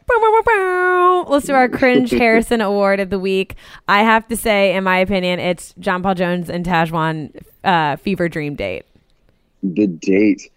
let's 1.28 1.46
do 1.46 1.54
our 1.54 1.68
cringe 1.68 2.10
Harrison 2.12 2.60
Award 2.60 3.00
of 3.00 3.10
the 3.10 3.18
week. 3.18 3.56
I 3.86 4.02
have 4.02 4.26
to 4.28 4.36
say, 4.36 4.74
in 4.74 4.84
my 4.84 4.98
opinion, 4.98 5.38
it's 5.38 5.74
John 5.78 6.02
Paul 6.02 6.14
Jones 6.14 6.50
and 6.50 6.64
Tahzjuan 6.64 7.40
uh, 7.64 7.96
fever 7.96 8.28
dream 8.28 8.54
date. 8.54 8.86
The 9.62 9.86
date. 9.86 10.50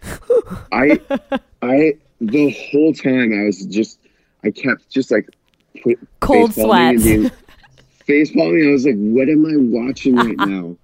I 0.71 0.99
I 1.61 1.93
the 2.19 2.49
whole 2.71 2.93
time 2.93 3.33
I 3.33 3.45
was 3.45 3.65
just 3.65 3.99
I 4.43 4.51
kept 4.51 4.89
just 4.89 5.11
like 5.11 5.27
put 5.83 5.99
Cold 6.19 6.53
face 6.53 6.63
palming 6.65 6.87
and 6.89 7.01
sweats. 7.01 7.03
being- 7.03 7.31
Face 8.05 8.31
palming. 8.31 8.67
I 8.67 8.71
was 8.71 8.85
like, 8.85 8.95
what 8.97 9.29
am 9.29 9.45
I 9.45 9.55
watching 9.57 10.15
right 10.15 10.35
now? 10.49 10.75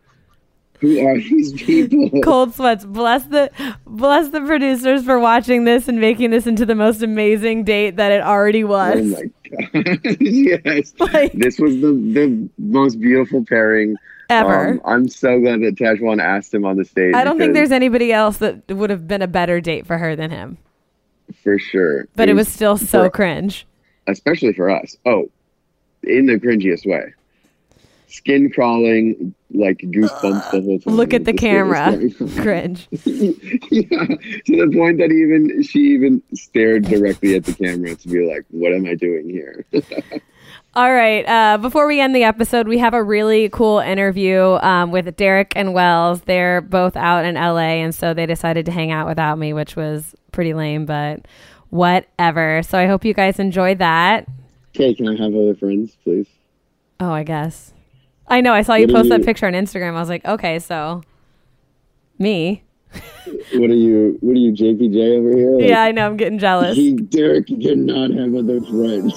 Who 0.79 0.99
are 1.05 1.15
these 1.17 1.53
people? 1.53 2.21
Cold 2.21 2.53
sweats. 2.53 2.85
Bless 2.85 3.23
the 3.25 3.49
bless 3.87 4.29
the 4.29 4.41
producers 4.41 5.03
for 5.03 5.17
watching 5.17 5.63
this 5.63 5.87
and 5.87 5.99
making 5.99 6.29
this 6.29 6.45
into 6.45 6.67
the 6.67 6.75
most 6.75 7.01
amazing 7.01 7.63
date 7.63 7.95
that 7.95 8.11
it 8.11 8.21
already 8.21 8.63
oh 8.63 8.67
was. 8.67 8.99
Oh 8.99 9.03
my 9.03 9.81
god! 9.83 10.17
yes, 10.21 10.93
Like- 10.99 11.33
this 11.33 11.57
was 11.57 11.73
the 11.81 11.87
the 12.13 12.49
most 12.59 12.99
beautiful 12.99 13.43
pairing 13.43 13.95
Ever. 14.29 14.69
Um, 14.71 14.81
I'm 14.85 15.07
so 15.09 15.39
glad 15.39 15.61
that 15.61 15.75
Tahzjuan 15.75 16.21
asked 16.21 16.53
him 16.53 16.65
on 16.65 16.75
the 16.77 16.83
stage. 16.85 17.13
I 17.15 17.23
don't 17.23 17.37
think 17.37 17.53
there's 17.53 17.71
anybody 17.71 18.11
else 18.11 18.37
that 18.37 18.67
would 18.69 18.89
have 18.89 19.07
been 19.07 19.21
a 19.21 19.27
better 19.27 19.61
date 19.61 19.85
for 19.87 19.97
her 19.97 20.15
than 20.15 20.31
him. 20.31 20.57
for 21.43 21.57
sure. 21.57 22.07
But 22.15 22.27
it 22.29 22.33
was 22.33 22.47
still 22.47 22.77
so 22.77 23.03
for- 23.05 23.09
cringe. 23.09 23.65
especially 24.07 24.53
for 24.53 24.69
us. 24.69 24.97
Oh, 25.05 25.29
in 26.03 26.25
the 26.25 26.35
cringiest 26.39 26.85
way. 26.85 27.13
Skin 28.09 28.49
crawling, 28.49 29.33
like 29.53 29.79
goosebumps 29.79 30.51
the 30.51 30.61
whole 30.61 30.79
time. 30.79 30.93
Look 30.95 31.13
at 31.13 31.25
the 31.25 31.33
Just 31.33 31.41
camera. 31.41 31.91
Cringe. 32.41 32.87
yeah, 32.91 32.99
to 33.01 34.45
the 34.45 34.71
point 34.73 34.97
that 34.99 35.11
even 35.11 35.61
she 35.63 35.79
even 35.79 36.23
stared 36.33 36.83
directly 36.85 37.35
at 37.35 37.43
the 37.43 37.53
camera 37.53 37.95
to 37.95 38.07
be 38.07 38.25
like, 38.25 38.45
"What 38.49 38.73
am 38.73 38.85
I 38.85 38.95
doing 38.95 39.29
here?" 39.29 39.65
All 40.77 40.93
right. 40.93 41.27
Uh, 41.27 41.57
before 41.57 41.87
we 41.87 41.99
end 41.99 42.15
the 42.15 42.23
episode, 42.23 42.67
we 42.67 42.77
have 42.77 42.93
a 42.93 43.01
really 43.01 43.49
cool 43.49 43.79
interview 43.79 44.59
um, 44.61 44.91
with 44.91 45.15
Derek 45.15 45.53
and 45.55 45.73
Wells. 45.73 46.21
They're 46.21 46.61
both 46.61 46.95
out 46.95 47.25
in 47.25 47.33
LA, 47.33 47.81
and 47.81 47.95
so 47.95 48.13
they 48.13 48.27
decided 48.27 48.67
to 48.67 48.71
hang 48.71 48.91
out 48.91 49.07
without 49.07 49.39
me, 49.39 49.53
which 49.53 49.75
was 49.75 50.15
pretty 50.31 50.53
lame, 50.53 50.85
but 50.85 51.25
whatever. 51.71 52.61
So 52.61 52.77
I 52.77 52.85
hope 52.85 53.03
you 53.03 53.15
guys 53.15 53.39
enjoyed 53.39 53.79
that. 53.79 54.27
okay, 54.75 54.93
can 54.93 55.07
I 55.07 55.15
have 55.15 55.33
other 55.33 55.55
friends, 55.55 55.97
please? 56.03 56.27
Oh, 56.99 57.09
I 57.09 57.23
guess. 57.23 57.73
I 58.27 58.41
know. 58.41 58.53
I 58.53 58.61
saw 58.61 58.75
you 58.75 58.85
What 58.85 58.97
post 58.97 59.09
that 59.09 59.25
picture 59.25 59.47
on 59.47 59.53
Instagram. 59.53 59.95
I 59.95 59.99
was 59.99 60.09
like, 60.09 60.25
okay, 60.25 60.59
so 60.59 61.01
me. 62.19 62.61
What 63.53 63.69
are 63.69 63.75
you? 63.75 64.17
What 64.21 64.31
are 64.31 64.39
you, 64.39 64.51
JPJ 64.53 65.17
over 65.19 65.31
here? 65.35 65.57
Like, 65.57 65.69
Yeah, 65.69 65.81
I 65.83 65.91
know. 65.91 66.05
I'm 66.05 66.17
getting 66.17 66.39
jealous. 66.39 66.75
He, 66.77 66.93
Derek 66.93 67.47
cannot 67.47 68.11
have 68.11 68.33
other 68.35 68.61
friends. 68.61 69.13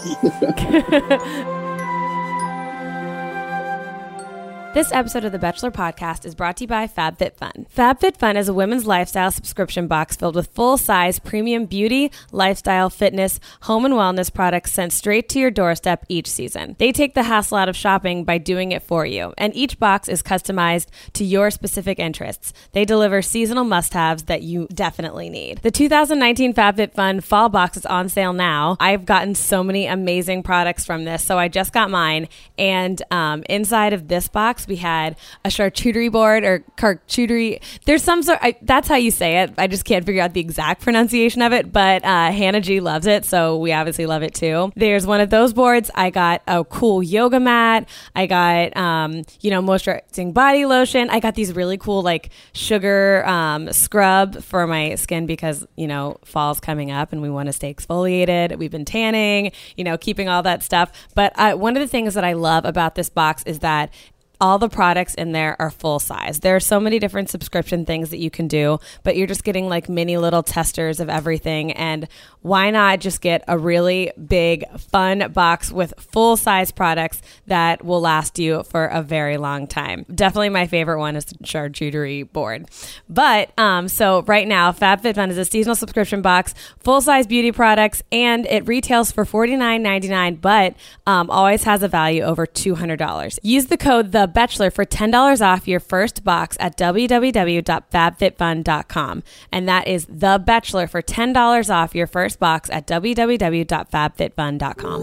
This 4.73 4.93
episode 4.93 5.25
of 5.25 5.33
the 5.33 5.39
Bachelor 5.41 5.73
Podcast 5.73 6.25
is 6.25 6.37
brought 6.37 6.59
to 6.59 6.63
you 6.65 6.69
by 6.69 6.87
FabFitFun. 6.87 7.69
FabFitFun 7.75 8.37
is 8.37 8.49
a 8.49 8.55
women's 8.55 8.87
lifestyle 8.87 9.33
subscription 9.33 9.89
box 9.89 10.15
filled 10.15 10.37
with 10.37 10.47
full-size 10.47 11.19
premium 11.19 11.67
beauty, 11.67 12.13
lifestyle, 12.31 12.89
fitness, 12.89 13.41
home 13.63 13.85
and 13.85 13.95
wellness 13.95 14.33
products 14.33 14.71
sent 14.71 14.93
straight 14.93 15.29
to 15.31 15.41
your 15.41 15.51
doorstep 15.51 16.07
each 16.09 16.29
season. 16.29 16.77
They 16.79 16.93
take 16.93 17.15
the 17.15 17.25
hassle 17.25 17.57
out 17.57 17.69
of 17.69 17.75
shopping 17.75 18.23
by 18.23 18.39
doing 18.39 18.71
it 18.71 18.85
for 18.85 19.05
you, 19.05 19.35
and 19.37 19.57
each 19.57 19.77
box 19.81 20.09
is 20.09 20.23
customized 20.23 20.87
to 21.15 21.25
your 21.25 21.51
specific 21.51 21.99
interests. 21.99 22.53
They 22.71 22.85
deliver 22.85 23.23
seasonal 23.23 23.65
must-haves 23.65 24.23
that 24.25 24.43
you 24.43 24.69
definitely 24.73 25.31
need. 25.31 25.63
The 25.63 25.73
2019 25.73 26.55
FabFitFun 26.55 27.25
fall 27.25 27.49
box 27.49 27.77
is 27.77 27.87
on 27.87 28.09
sale 28.09 28.33
now. 28.33 28.77
I've 28.79 29.05
gotten 29.05 29.35
so 29.35 29.65
many 29.65 29.87
amazing 29.87 30.45
products 30.45 30.85
from 30.87 31.07
this, 31.07 31.25
so 31.25 31.41
I 31.41 31.49
just 31.49 31.73
got 31.73 31.91
mine, 31.91 32.29
and 32.57 33.03
um, 33.11 33.43
inside 33.49 33.93
of 33.93 34.07
this 34.07 34.29
box 34.29 34.60
we 34.69 34.77
had 34.77 35.17
a 35.45 35.49
charcuterie 35.49 36.11
board 36.11 36.45
or 36.45 36.65
charcuterie. 36.77 37.61
There's 37.85 38.03
some 38.03 38.23
sort. 38.23 38.39
I, 38.43 38.57
that's 38.63 38.89
how 38.89 38.97
you 38.97 39.11
say 39.11 39.43
it. 39.43 39.53
I 39.59 39.67
just 39.67 39.85
can't 39.85 40.05
figure 40.05 40.23
out 40.23 40.35
the 40.35 40.41
exact 40.41 40.83
pronunciation 40.83 41.43
of 41.43 41.53
it, 41.53 41.73
but 41.73 42.05
uh, 42.05 42.31
Hannah 42.33 42.61
G 42.61 42.81
loves 42.81 43.07
it, 43.07 43.25
so 43.25 43.57
we 43.59 43.73
obviously 43.73 44.07
love 44.07 44.23
it 44.23 44.35
too. 44.35 44.73
There's 44.77 45.07
one 45.07 45.21
of 45.21 45.31
those 45.31 45.53
boards. 45.53 45.91
I 45.95 46.11
got 46.11 46.43
a 46.47 46.65
cool 46.65 47.03
yoga 47.03 47.41
mat. 47.41 47.89
I 48.15 48.27
got 48.27 48.77
um, 48.77 49.25
you 49.41 49.51
know 49.51 49.63
moisturizing 49.63 50.35
body 50.35 50.67
lotion. 50.67 51.11
I 51.11 51.21
got 51.21 51.35
these 51.35 51.53
really 51.53 51.79
cool 51.79 52.03
like 52.03 52.31
sugar 52.53 53.27
um, 53.27 53.73
scrub 53.73 54.43
for 54.43 54.67
my 54.67 54.95
skin 54.95 55.27
because 55.27 55.67
you 55.77 55.87
know 55.87 56.19
fall's 56.25 56.61
coming 56.61 56.91
up 56.91 57.13
and 57.13 57.23
we 57.23 57.31
want 57.31 57.47
to 57.47 57.53
stay 57.53 57.73
exfoliated. 57.73 58.59
We've 58.59 58.71
been 58.71 58.85
tanning, 58.85 59.53
you 59.77 59.85
know, 59.85 59.97
keeping 59.99 60.29
all 60.29 60.43
that 60.43 60.63
stuff. 60.63 60.93
But 61.15 61.33
I, 61.39 61.55
one 61.55 61.77
of 61.77 61.81
the 61.81 61.89
things 61.89 62.15
that 62.15 62.25
I 62.25 62.35
love 62.35 62.65
about 62.65 62.95
this 62.95 63.09
box 63.09 63.43
is 63.45 63.61
that 63.61 63.93
all 64.41 64.59
the 64.59 64.69
products 64.69 65.15
in 65.15 65.33
there 65.33 65.55
are 65.61 65.71
full 65.71 65.99
size. 65.99 66.41
There 66.41 66.57
are 66.57 66.61
so 66.61 66.81
many 66.81 66.99
different 66.99 67.29
subscription 67.29 67.85
things 67.85 68.11
that 68.11 68.19
you 68.19 68.31
can 68.31 68.49
do, 68.49 68.79
but 69.03 69.17
you're 69.17 69.27
just 69.27 69.45
getting 69.45 69.69
like 69.69 69.89
mini 69.89 70.17
little 70.17 70.43
testers 70.43 70.99
of 70.99 71.11
everything. 71.11 71.73
And 71.73 72.09
why 72.43 72.71
not 72.71 73.01
just 73.01 73.21
get 73.21 73.45
a 73.47 73.59
really 73.59 74.13
big, 74.27 74.65
fun 74.79 75.31
box 75.33 75.71
with 75.71 75.93
full 75.99 76.37
size 76.37 76.71
products 76.71 77.21
that 77.47 77.85
will 77.85 78.01
last 78.01 78.39
you 78.39 78.63
for 78.63 78.87
a 78.87 79.03
very 79.03 79.37
long 79.37 79.67
time? 79.67 80.07
Definitely 80.15 80.49
my 80.49 80.67
favorite 80.67 80.99
one 80.99 81.17
is 81.17 81.27
the 81.27 81.35
charcuterie 81.45 82.31
board. 82.33 82.69
But 83.09 83.57
um, 83.59 83.89
so 83.89 84.23
right 84.23 84.49
now, 84.49 84.73
FabFitFun 84.73 85.31
is 85.31 85.39
a 85.39 85.45
seasonal 85.45 85.77
subscription 85.77 86.23
box, 86.23 86.55
full 86.79 87.03
size 87.03 87.27
beauty 87.27 87.53
products, 87.53 88.03
and 88.11 88.47
it 88.47 88.67
retails 88.67 89.13
for 89.13 89.27
$49.99, 89.27 90.41
but 90.41 90.75
um, 91.07 91.29
always 91.31 91.65
has 91.65 91.83
a 91.83 91.89
value 91.89 92.23
over 92.23 92.47
$200. 92.47 93.39
Use 93.43 93.67
the 93.67 93.77
code 93.77 94.13
The 94.13 94.30
Bachelor 94.31 94.71
for 94.71 94.85
$10 94.85 95.47
off 95.47 95.69
your 95.69 95.81
first 95.81 96.25
box 96.25 96.57
at 96.61 96.79
www.fabfitfun.com. 96.79 99.23
And 99.53 99.69
that 99.69 99.87
is 99.87 100.07
The 100.07 100.43
Bachelor 100.45 100.87
for 100.87 101.03
$10 101.03 101.75
off 101.75 101.95
your 101.95 102.07
first 102.07 102.39
box 102.39 102.71
at 102.71 102.87
www.fabfitfun.com. 102.87 105.03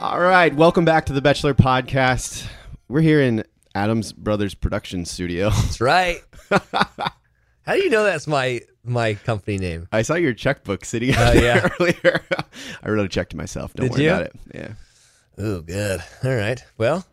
All 0.00 0.20
right, 0.20 0.54
welcome 0.54 0.84
back 0.84 1.06
to 1.06 1.12
the 1.12 1.20
Bachelor 1.20 1.54
Podcast. 1.54 2.46
We're 2.88 3.00
here 3.00 3.20
in 3.20 3.42
Adams 3.74 4.12
Brothers 4.12 4.54
Production 4.54 5.04
Studio. 5.04 5.50
That's 5.50 5.80
right. 5.80 6.22
How 6.50 7.74
do 7.74 7.82
you 7.82 7.90
know 7.90 8.04
that's 8.04 8.26
my 8.26 8.60
my 8.84 9.14
company 9.14 9.58
name? 9.58 9.88
I 9.92 10.02
saw 10.02 10.14
your 10.14 10.32
checkbook 10.32 10.84
sitting 10.84 11.14
oh, 11.14 11.20
out 11.20 11.34
there 11.34 11.42
yeah. 11.42 11.68
earlier. 11.80 12.22
I 12.82 12.88
wrote 12.88 13.04
a 13.04 13.08
check 13.08 13.30
to 13.30 13.36
myself. 13.36 13.74
Don't 13.74 13.86
Did 13.86 13.92
worry 13.92 14.04
you? 14.04 14.10
about 14.10 14.22
it. 14.22 14.32
Yeah. 14.54 14.72
Oh, 15.38 15.60
good. 15.60 16.02
All 16.24 16.34
right. 16.34 16.62
Well, 16.78 17.06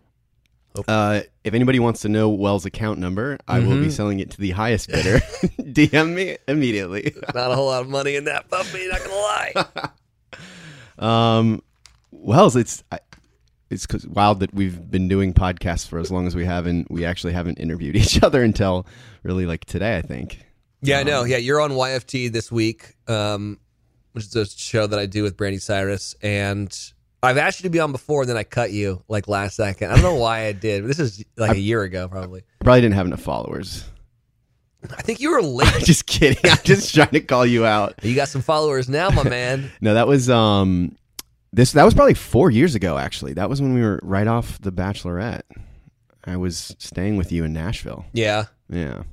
Uh, 0.87 1.21
if 1.43 1.53
anybody 1.53 1.79
wants 1.79 2.01
to 2.01 2.09
know 2.09 2.27
Wells' 2.29 2.65
account 2.65 2.99
number, 2.99 3.37
I 3.47 3.59
will 3.59 3.67
Mm-hmm. 3.67 3.83
be 3.83 3.89
selling 3.91 4.19
it 4.19 4.31
to 4.31 4.41
the 4.41 4.51
highest 4.51 4.87
bidder. 4.91 5.19
DM 5.61 6.13
me 6.13 6.37
immediately. 6.47 7.13
not 7.33 7.51
a 7.51 7.55
whole 7.55 7.67
lot 7.67 7.81
of 7.81 7.87
money 7.89 8.15
in 8.15 8.25
that 8.25 8.49
puppy. 8.49 8.87
Not 8.87 8.99
gonna 8.99 9.13
lie. 9.15 9.89
Um, 10.97 11.61
Wells, 12.11 12.55
it's 12.55 12.81
I, 12.91 12.99
it's 13.69 13.85
'cause- 13.85 14.07
wild 14.07 14.39
that 14.39 14.53
we've 14.53 14.89
been 14.89 15.07
doing 15.09 15.33
podcasts 15.33 15.85
for 15.87 15.99
as 15.99 16.09
long 16.09 16.25
as 16.27 16.35
we 16.35 16.45
have, 16.45 16.65
and 16.67 16.87
we 16.89 17.03
actually 17.03 17.33
haven't 17.33 17.57
interviewed 17.59 17.95
each 17.97 18.23
other 18.23 18.41
until 18.43 18.85
really 19.23 19.45
like 19.45 19.65
today. 19.65 19.97
I 19.97 20.01
think. 20.01 20.39
yeah, 20.81 20.99
I 20.99 21.03
know. 21.03 21.23
Yeah, 21.25 21.37
you're 21.37 21.59
on 21.59 21.71
YFT 21.71 22.31
this 22.31 22.49
week, 22.51 22.95
um, 23.09 23.59
which 24.13 24.23
is 24.25 24.35
a 24.37 24.45
show 24.45 24.87
that 24.87 24.97
I 24.97 25.05
do 25.05 25.21
with 25.23 25.35
Brandi 25.35 25.61
Cyrus, 25.61 26.15
and 26.21 26.73
I've 27.25 27.37
asked 27.37 27.59
you 27.59 27.63
to 27.63 27.69
be 27.69 27.79
on 27.79 27.91
before, 27.91 28.21
and 28.21 28.29
then 28.29 28.37
I 28.37 28.43
cut 28.43 28.71
you 28.71 29.03
like 29.07 29.27
last 29.27 29.55
second. 29.55 29.91
I 29.91 29.95
don't 29.95 30.03
know 30.03 30.15
why 30.15 30.45
I 30.45 30.51
did. 30.51 30.83
But 30.83 30.87
this 30.87 30.99
is 30.99 31.23
like 31.37 31.55
a 31.55 31.59
year 31.59 31.83
ago, 31.83 32.07
probably. 32.07 32.43
Probably 32.59 32.81
didn't 32.81 32.95
have 32.95 33.05
enough 33.05 33.21
followers. 33.21 33.85
I 34.91 35.01
think 35.01 35.19
you 35.19 35.31
were 35.31 35.41
late. 35.41 35.73
just 35.83 36.05
kidding. 36.05 36.49
I'm 36.49 36.57
just 36.63 36.93
trying 36.95 37.09
to 37.09 37.21
call 37.21 37.45
you 37.45 37.65
out. 37.65 37.95
you 38.03 38.15
got 38.15 38.27
some 38.29 38.41
followers 38.41 38.87
now, 38.87 39.09
my 39.09 39.23
man. 39.23 39.71
No, 39.81 39.93
that 39.93 40.07
was 40.07 40.29
um, 40.29 40.95
this 41.53 41.71
that 41.73 41.83
was 41.83 41.93
probably 41.93 42.13
four 42.13 42.51
years 42.51 42.75
ago. 42.75 42.97
Actually, 42.97 43.33
that 43.33 43.49
was 43.49 43.61
when 43.61 43.73
we 43.73 43.81
were 43.81 43.99
right 44.03 44.27
off 44.27 44.59
the 44.61 44.71
Bachelorette. 44.71 45.43
I 46.25 46.37
was 46.37 46.75
staying 46.79 47.17
with 47.17 47.31
you 47.31 47.43
in 47.43 47.53
Nashville. 47.53 48.05
Yeah. 48.13 48.45
Yeah. 48.69 49.03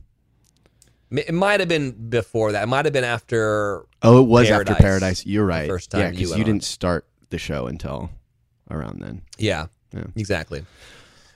It 1.11 1.35
might 1.35 1.61
have 1.61 1.69
been 1.69 2.09
before 2.09 2.53
that. 2.53 2.63
It 2.63 2.67
might 2.67 2.87
have 2.87 2.95
been 2.95 3.05
after 3.05 3.85
Oh, 4.03 4.23
it 4.23 4.27
was 4.27 4.49
Paradise. 4.49 4.71
after 4.73 4.83
Paradise. 4.83 5.27
You're 5.27 5.45
right. 5.45 5.69
first 5.69 5.91
time 5.91 6.01
yeah, 6.01 6.11
because 6.11 6.31
went 6.31 6.39
you, 6.39 6.45
didn't 6.45 6.65
start 6.65 7.07
the 7.33 7.39
show 7.39 7.67
until 7.67 8.11
around 8.71 9.01
then. 9.03 9.23
Yeah, 9.39 9.67
Yeah. 9.93 10.05
exactly. 10.15 10.65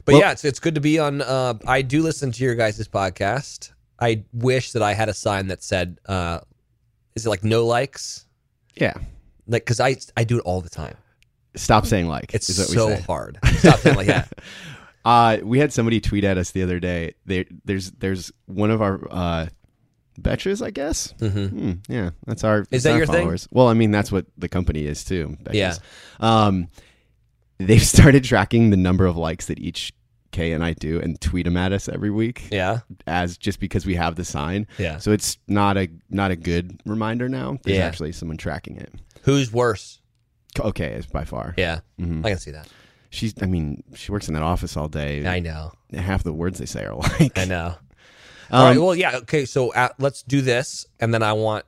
But 0.04 0.12
Well- 0.12 0.20
yeah, 0.22 0.30
it's 0.30 0.44
it's 0.44 0.60
good 0.60 0.76
to 0.76 0.80
be 0.80 1.00
on. 1.00 1.20
Uh, 1.20 1.54
I 1.66 1.82
do 1.82 2.00
listen 2.02 2.30
to 2.30 2.44
your 2.44 2.54
guys' 2.54 2.86
podcast. 2.86 3.72
I 3.98 4.22
wish 4.32 4.70
that 4.72 4.82
I 4.82 4.94
had 4.94 5.08
a 5.08 5.14
sign 5.14 5.48
that 5.48 5.64
said, 5.64 5.98
uh, 6.06 6.40
"Is 7.16 7.26
it 7.26 7.28
like 7.28 7.42
no 7.42 7.66
likes?" 7.66 8.24
Yeah. 8.76 8.94
Like 9.48 9.64
because 9.64 9.80
I 9.80 9.96
I 10.16 10.22
do 10.22 10.38
it 10.38 10.42
all 10.42 10.60
the 10.60 10.68
time. 10.70 10.96
Stop 11.56 11.86
saying 11.86 12.06
like. 12.06 12.32
It's 12.34 12.46
so 12.54 12.88
we 12.88 12.94
say. 12.96 13.02
hard. 13.02 13.38
Stop 13.58 13.80
saying 13.80 13.96
like 13.96 14.06
that. 14.06 14.32
Uh, 15.06 15.38
we 15.44 15.60
had 15.60 15.72
somebody 15.72 16.00
tweet 16.00 16.24
at 16.24 16.36
us 16.36 16.50
the 16.50 16.64
other 16.64 16.80
day. 16.80 17.14
There, 17.26 17.44
there's 17.64 17.92
there's 17.92 18.32
one 18.46 18.72
of 18.72 18.82
our 18.82 18.98
uh, 19.08 19.46
betches, 20.20 20.64
I 20.64 20.70
guess. 20.70 21.12
Mm-hmm. 21.20 21.92
yeah, 21.92 22.10
that's 22.26 22.44
our. 22.44 22.60
Is 22.70 22.82
that's 22.82 22.84
that 22.84 22.92
our 22.92 22.98
your 22.98 23.06
thing? 23.38 23.48
Well, 23.50 23.68
I 23.68 23.74
mean, 23.74 23.90
that's 23.90 24.10
what 24.12 24.26
the 24.38 24.48
company 24.48 24.86
is 24.86 25.04
too. 25.04 25.36
Betches. 25.42 25.54
Yeah. 25.54 25.74
Um, 26.20 26.68
they've 27.58 27.82
started 27.86 28.24
tracking 28.24 28.70
the 28.70 28.76
number 28.76 29.06
of 29.06 29.16
likes 29.16 29.46
that 29.46 29.58
each 29.58 29.92
Kay 30.32 30.52
and 30.52 30.62
I 30.62 30.74
do 30.74 31.00
and 31.00 31.18
tweet 31.20 31.44
them 31.44 31.56
at 31.56 31.72
us 31.72 31.88
every 31.88 32.10
week. 32.10 32.48
Yeah, 32.50 32.80
As 33.06 33.38
just 33.38 33.58
because 33.60 33.86
we 33.86 33.94
have 33.94 34.16
the 34.16 34.24
sign. 34.24 34.66
Yeah. 34.76 34.98
So 34.98 35.12
it's 35.12 35.38
not 35.48 35.76
a 35.78 35.88
not 36.10 36.30
a 36.30 36.36
good 36.36 36.78
reminder 36.84 37.28
now. 37.28 37.58
There's 37.62 37.78
Yeah. 37.78 37.84
actually 37.86 38.12
someone 38.12 38.36
tracking 38.36 38.76
it. 38.76 38.92
who's 39.22 39.52
worse? 39.52 40.00
Okay, 40.58 40.92
it's 40.92 41.06
by 41.06 41.24
far. 41.24 41.54
Yeah, 41.56 41.80
Mm-hmm. 42.00 42.24
I 42.26 42.30
can 42.30 42.38
see 42.38 42.50
that. 42.50 42.68
She's. 43.10 43.34
I 43.40 43.46
mean, 43.46 43.82
she 43.94 44.10
works 44.12 44.26
in 44.28 44.34
that 44.34 44.42
office 44.42 44.76
all 44.76 44.88
day. 44.88 45.26
I 45.26 45.38
know. 45.38 45.72
Half 45.94 46.24
the 46.24 46.32
words 46.32 46.58
they 46.58 46.66
say 46.66 46.84
are 46.84 46.94
like. 47.20 47.38
I 47.38 47.44
know. 47.44 47.76
Um, 48.50 48.60
all 48.60 48.64
right. 48.66 48.78
Well, 48.78 48.94
yeah. 48.94 49.16
Okay. 49.18 49.44
So 49.44 49.72
uh, 49.72 49.88
let's 49.98 50.22
do 50.22 50.40
this, 50.40 50.86
and 51.00 51.12
then 51.12 51.22
I 51.22 51.32
want 51.32 51.64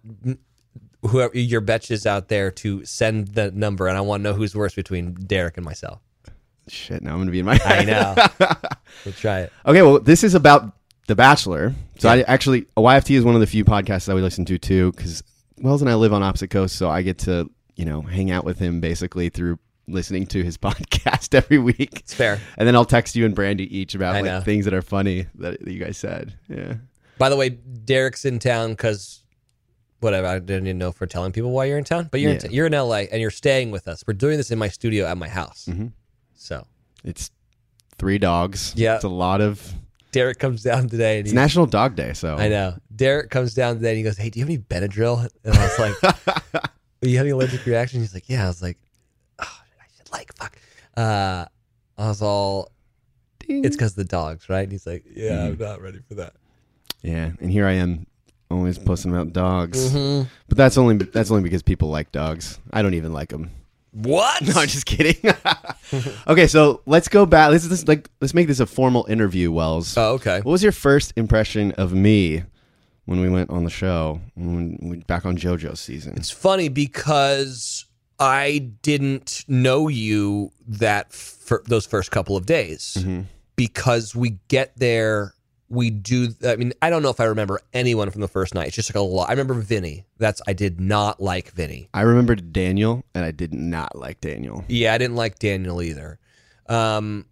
whoever 1.06 1.36
your 1.36 1.60
betches 1.60 2.06
out 2.06 2.28
there 2.28 2.50
to 2.50 2.84
send 2.84 3.28
the 3.28 3.50
number, 3.50 3.86
and 3.86 3.96
I 3.96 4.00
want 4.00 4.20
to 4.20 4.30
know 4.30 4.34
who's 4.34 4.54
worse 4.54 4.74
between 4.74 5.14
Derek 5.14 5.56
and 5.56 5.64
myself. 5.64 6.00
Shit, 6.68 7.02
now 7.02 7.12
I'm 7.12 7.18
gonna 7.18 7.30
be 7.30 7.38
in 7.40 7.46
my 7.46 7.58
I 7.64 7.84
know. 7.84 8.14
we'll 9.04 9.14
try 9.14 9.40
it. 9.40 9.52
okay, 9.64 9.82
well, 9.82 9.98
this 10.00 10.22
is 10.22 10.34
about 10.34 10.72
The 11.06 11.16
Bachelor. 11.16 11.74
So 11.98 12.08
I 12.08 12.20
actually, 12.22 12.62
YFT 12.76 13.16
is 13.16 13.24
one 13.24 13.34
of 13.34 13.40
the 13.40 13.46
few 13.46 13.64
podcasts 13.64 14.06
that 14.06 14.14
we 14.14 14.20
listen 14.20 14.44
to 14.46 14.58
too, 14.58 14.92
because 14.92 15.22
Wells 15.60 15.80
and 15.80 15.90
I 15.90 15.94
live 15.94 16.12
on 16.12 16.22
opposite 16.22 16.50
coasts, 16.50 16.76
so 16.76 16.90
I 16.90 17.02
get 17.02 17.18
to 17.20 17.50
you 17.76 17.84
know 17.84 18.02
hang 18.02 18.30
out 18.30 18.44
with 18.44 18.58
him 18.58 18.80
basically 18.80 19.28
through 19.28 19.58
listening 19.88 20.26
to 20.28 20.42
his 20.42 20.56
podcast 20.66 21.34
every 21.34 21.58
week. 21.58 22.00
It's 22.00 22.14
fair. 22.14 22.40
And 22.56 22.66
then 22.68 22.74
I'll 22.76 22.84
text 22.84 23.16
you 23.16 23.24
and 23.26 23.34
Brandi 23.34 23.66
each 23.70 23.94
about 23.94 24.14
I 24.14 24.20
like 24.20 24.24
know. 24.30 24.40
things 24.40 24.64
that 24.64 24.74
are 24.74 24.82
funny 24.82 25.26
that, 25.36 25.60
that 25.64 25.72
you 25.72 25.82
guys 25.82 25.96
said. 25.98 26.34
Yeah. 26.48 26.74
By 27.18 27.28
the 27.28 27.36
way, 27.36 27.48
Derek's 27.50 28.24
in 28.24 28.38
town 28.38 28.70
because 28.70 29.24
whatever. 30.00 30.26
I 30.28 30.38
didn't 30.38 30.66
even 30.66 30.78
know 30.78 30.88
if 30.88 31.00
we're 31.00 31.06
telling 31.08 31.32
people 31.32 31.50
why 31.50 31.64
you're 31.64 31.78
in 31.78 31.84
town, 31.84 32.08
but 32.10 32.20
you're 32.20 32.32
in 32.32 32.38
t- 32.38 32.48
you're 32.50 32.66
in 32.66 32.72
LA 32.72 33.06
and 33.10 33.20
you're 33.20 33.30
staying 33.30 33.70
with 33.70 33.88
us. 33.88 34.04
We're 34.06 34.14
doing 34.14 34.36
this 34.36 34.50
in 34.50 34.58
my 34.58 34.68
studio 34.68 35.06
at 35.06 35.18
my 35.18 35.28
house. 35.28 35.66
Mm-hmm. 35.68 35.88
So 36.34 36.64
It's 37.04 37.30
three 37.98 38.18
dogs. 38.18 38.72
Yeah. 38.76 38.96
It's 38.96 39.04
a 39.04 39.08
lot 39.08 39.40
of. 39.40 39.74
Derek 40.12 40.38
comes 40.38 40.62
down 40.62 40.88
today 40.88 41.18
and 41.18 41.26
It's 41.26 41.30
he's, 41.30 41.34
National 41.34 41.66
Dog 41.66 41.94
Day, 41.96 42.12
so 42.14 42.36
I 42.36 42.48
know. 42.48 42.76
Derek 42.94 43.30
comes 43.30 43.52
down 43.54 43.74
today 43.76 43.90
and 43.90 43.98
he 43.98 44.02
goes, 44.04 44.16
"Hey, 44.16 44.30
do 44.30 44.38
you 44.38 44.44
have 44.46 44.50
any 44.50 44.58
Benadryl?" 44.58 45.28
And 45.44 45.54
I 45.54 45.62
was 45.62 45.78
like, 45.78 46.02
"Are 46.54 46.62
you 47.02 47.16
having 47.18 47.32
an 47.32 47.36
allergic 47.36 47.66
reaction?" 47.66 48.00
He's 48.00 48.14
like, 48.14 48.26
"Yeah." 48.28 48.44
I 48.44 48.48
was 48.48 48.62
like, 48.62 48.78
"Oh, 48.82 48.87
Like 50.12 50.34
fuck." 50.36 50.56
Uh, 50.96 51.46
I 51.96 52.08
was 52.08 52.22
all, 52.22 52.72
"It's 53.48 53.76
because 53.76 53.94
the 53.94 54.04
dogs, 54.04 54.48
right?" 54.48 54.62
And 54.62 54.72
he's 54.72 54.86
like, 54.86 55.04
"Yeah, 55.14 55.44
I'm 55.44 55.58
not 55.58 55.80
ready 55.80 56.00
for 56.08 56.14
that." 56.14 56.34
Yeah, 57.02 57.30
and 57.40 57.50
here 57.50 57.66
I 57.66 57.72
am, 57.72 58.06
always 58.50 58.78
posting 58.78 59.12
about 59.12 59.32
dogs. 59.32 59.90
Mm-hmm. 59.92 60.28
But 60.48 60.56
that's 60.56 60.78
only 60.78 60.96
that's 61.04 61.30
only 61.30 61.42
because 61.42 61.62
people 61.62 61.88
like 61.88 62.12
dogs. 62.12 62.58
I 62.72 62.82
don't 62.82 62.94
even 62.94 63.12
like 63.12 63.28
them. 63.30 63.50
What? 63.92 64.42
No, 64.46 64.60
I'm 64.60 64.68
just 64.68 64.86
kidding. 64.86 65.16
okay, 66.26 66.46
so 66.46 66.82
let's 66.86 67.08
go 67.08 67.26
back. 67.26 67.50
Let's, 67.50 67.68
let's 67.68 67.86
like 67.88 68.08
let's 68.20 68.34
make 68.34 68.46
this 68.46 68.60
a 68.60 68.66
formal 68.66 69.06
interview, 69.08 69.50
Wells. 69.50 69.96
oh, 69.96 70.14
okay. 70.14 70.36
What 70.36 70.52
was 70.52 70.62
your 70.62 70.72
first 70.72 71.12
impression 71.16 71.72
of 71.72 71.92
me 71.92 72.44
when 73.06 73.20
we 73.20 73.28
went 73.28 73.50
on 73.50 73.64
the 73.64 73.70
show? 73.70 74.20
When 74.34 74.78
we 74.82 74.98
back 74.98 75.26
on 75.26 75.36
JoJo's 75.36 75.80
season? 75.80 76.14
It's 76.16 76.30
funny 76.30 76.68
because 76.68 77.86
I 78.20 78.70
didn't 78.82 79.44
know 79.48 79.88
you 79.88 80.50
that 80.66 81.12
for 81.12 81.62
those 81.66 81.86
first 81.86 82.10
couple 82.10 82.36
of 82.36 82.46
days 82.46 82.96
because 83.56 84.14
we 84.14 84.38
get 84.48 84.72
there. 84.76 85.34
We 85.70 85.90
do. 85.90 86.30
I 86.46 86.56
mean, 86.56 86.72
I 86.80 86.88
don't 86.88 87.02
know 87.02 87.10
if 87.10 87.20
I 87.20 87.24
remember 87.24 87.60
anyone 87.74 88.10
from 88.10 88.22
the 88.22 88.28
first 88.28 88.54
night. 88.54 88.68
It's 88.68 88.76
just 88.76 88.88
like 88.90 88.96
a 88.96 89.00
lot. 89.00 89.28
I 89.28 89.32
remember 89.32 89.54
Vinny. 89.54 90.06
That's 90.16 90.40
I 90.46 90.54
did 90.54 90.80
not 90.80 91.20
like 91.20 91.50
Vinny. 91.52 91.90
I 91.92 92.02
remembered 92.02 92.52
Daniel, 92.54 93.04
and 93.14 93.24
I 93.24 93.32
did 93.32 93.52
not 93.52 93.94
like 93.94 94.20
Daniel. 94.22 94.64
Yeah, 94.68 94.94
I 94.94 94.98
didn't 94.98 95.16
like 95.16 95.38
Daniel 95.38 95.82
either. 95.82 96.18
Um, 96.70 97.26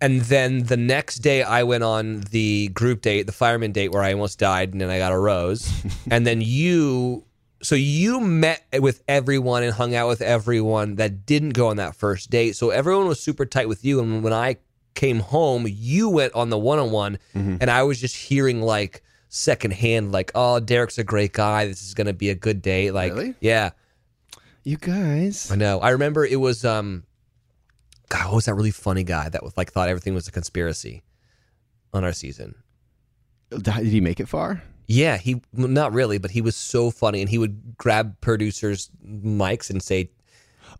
and 0.00 0.20
then 0.22 0.64
the 0.64 0.76
next 0.76 1.18
day, 1.18 1.42
I 1.42 1.62
went 1.62 1.84
on 1.84 2.22
the 2.32 2.68
group 2.68 3.02
date, 3.02 3.26
the 3.26 3.32
fireman 3.32 3.70
date, 3.72 3.92
where 3.92 4.02
I 4.02 4.12
almost 4.12 4.38
died, 4.38 4.72
and 4.72 4.80
then 4.80 4.90
I 4.90 4.98
got 4.98 5.12
a 5.12 5.18
rose. 5.18 5.70
and 6.10 6.26
then 6.26 6.40
you, 6.40 7.24
so 7.62 7.74
you 7.74 8.20
met 8.20 8.64
with 8.80 9.02
everyone 9.08 9.62
and 9.62 9.72
hung 9.72 9.94
out 9.94 10.08
with 10.08 10.20
everyone 10.20 10.96
that 10.96 11.24
didn't 11.26 11.50
go 11.50 11.68
on 11.68 11.76
that 11.76 11.94
first 11.96 12.28
date. 12.30 12.56
So 12.56 12.70
everyone 12.70 13.06
was 13.06 13.20
super 13.20 13.46
tight 13.46 13.68
with 13.68 13.84
you. 13.84 14.00
And 14.00 14.22
when 14.22 14.32
I 14.32 14.56
came 14.94 15.20
home, 15.20 15.66
you 15.68 16.08
went 16.08 16.34
on 16.34 16.50
the 16.50 16.58
one 16.58 16.78
on 16.78 16.90
one, 16.90 17.18
and 17.34 17.70
I 17.70 17.82
was 17.84 18.00
just 18.00 18.16
hearing 18.16 18.60
like 18.60 19.02
secondhand, 19.28 20.12
like, 20.12 20.30
"Oh, 20.34 20.60
Derek's 20.60 20.98
a 20.98 21.04
great 21.04 21.32
guy. 21.32 21.66
This 21.66 21.82
is 21.82 21.94
gonna 21.94 22.12
be 22.12 22.28
a 22.30 22.34
good 22.34 22.60
date." 22.62 22.92
Like, 22.92 23.12
Really? 23.14 23.34
yeah. 23.40 23.70
You 24.64 24.76
guys, 24.76 25.50
I 25.50 25.56
know. 25.56 25.80
I 25.80 25.90
remember 25.90 26.24
it 26.24 26.38
was 26.40 26.64
um 26.64 27.04
God, 28.10 28.26
what 28.26 28.34
was 28.34 28.44
that 28.44 28.54
really 28.54 28.70
funny 28.70 29.04
guy 29.04 29.28
that 29.30 29.42
was 29.42 29.56
like 29.56 29.72
thought 29.72 29.88
everything 29.88 30.14
was 30.14 30.28
a 30.28 30.32
conspiracy 30.32 31.02
on 31.94 32.04
our 32.04 32.12
season? 32.12 32.54
Did 33.50 33.86
he 33.86 34.00
make 34.00 34.20
it 34.20 34.28
far? 34.28 34.62
Yeah, 34.92 35.16
he 35.16 35.40
not 35.54 35.92
really, 35.94 36.18
but 36.18 36.30
he 36.30 36.42
was 36.42 36.54
so 36.54 36.90
funny, 36.90 37.20
and 37.22 37.30
he 37.30 37.38
would 37.38 37.76
grab 37.78 38.20
producers' 38.20 38.90
mics 39.06 39.70
and 39.70 39.82
say, 39.82 40.10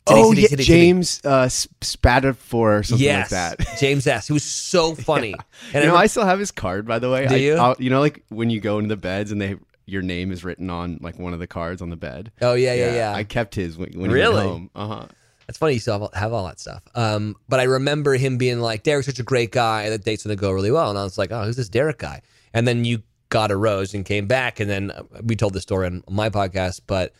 Oh, 0.06 0.34
"Titty, 0.34 0.42
yeah, 0.42 0.48
titty, 0.48 0.56
titty, 0.56 0.56
titty." 0.56 0.64
James 0.64 1.20
uh, 1.24 1.46
Spatafor 1.80 2.52
or 2.52 2.82
something 2.82 3.04
yes, 3.04 3.32
like 3.32 3.56
that. 3.58 3.76
James 3.80 4.06
S. 4.06 4.26
He 4.26 4.32
was 4.32 4.42
so 4.44 4.94
funny, 4.94 5.32
and 5.32 5.42
you 5.68 5.72
know, 5.72 5.80
remember- 5.80 5.96
I 5.98 6.06
still 6.08 6.24
have 6.26 6.38
his 6.38 6.50
card, 6.50 6.86
by 6.86 6.98
the 6.98 7.10
way. 7.10 7.26
Do 7.26 7.34
I, 7.34 7.38
you? 7.38 7.54
I'll- 7.54 7.76
you 7.78 7.88
know, 7.90 8.00
like 8.00 8.22
when 8.28 8.50
you 8.50 8.60
go 8.60 8.78
into 8.78 8.88
the 8.88 8.96
beds 8.96 9.32
and 9.32 9.40
they 9.40 9.56
your 9.86 10.02
name 10.02 10.30
is 10.30 10.44
written 10.44 10.70
on 10.70 10.98
like 11.00 11.18
one 11.18 11.32
of 11.32 11.38
the 11.40 11.46
cards 11.46 11.80
on 11.82 11.90
the 11.90 11.96
bed. 11.96 12.32
oh 12.40 12.54
yeah, 12.54 12.74
yeah, 12.74 12.94
yeah. 12.94 13.14
I 13.14 13.24
kept 13.24 13.54
his 13.54 13.76
when, 13.78 13.92
when 13.98 14.10
Really? 14.10 14.32
he 14.32 14.38
went 14.38 14.48
home. 14.48 14.70
Uh 14.74 14.86
huh. 14.88 15.06
That's 15.46 15.58
funny. 15.58 15.74
You 15.74 15.80
still 15.80 15.98
have, 16.00 16.14
have 16.14 16.32
all 16.32 16.46
that 16.46 16.60
stuff. 16.60 16.82
Um, 16.94 17.34
but 17.48 17.60
I 17.60 17.64
remember 17.64 18.14
him 18.14 18.36
being 18.38 18.60
like, 18.60 18.82
"Derek's 18.84 19.06
such 19.06 19.18
a 19.18 19.24
great 19.24 19.52
guy. 19.52 19.88
That 19.88 20.04
date's 20.04 20.22
gonna 20.24 20.36
go 20.36 20.52
really 20.52 20.70
well." 20.70 20.90
And 20.90 20.98
I 20.98 21.02
was 21.02 21.18
like, 21.18 21.32
"Oh, 21.32 21.44
who's 21.44 21.56
this 21.56 21.68
Derek 21.68 21.98
guy?" 21.98 22.22
And 22.54 22.66
then 22.68 22.84
you 22.84 23.02
got 23.32 23.50
a 23.50 23.56
rose 23.56 23.94
and 23.94 24.04
came 24.04 24.26
back, 24.26 24.60
and 24.60 24.70
then 24.70 24.90
uh, 24.90 25.02
we 25.24 25.34
told 25.34 25.54
the 25.54 25.60
story 25.60 25.86
on 25.86 26.04
my 26.08 26.28
podcast. 26.28 26.82
But 26.86 27.14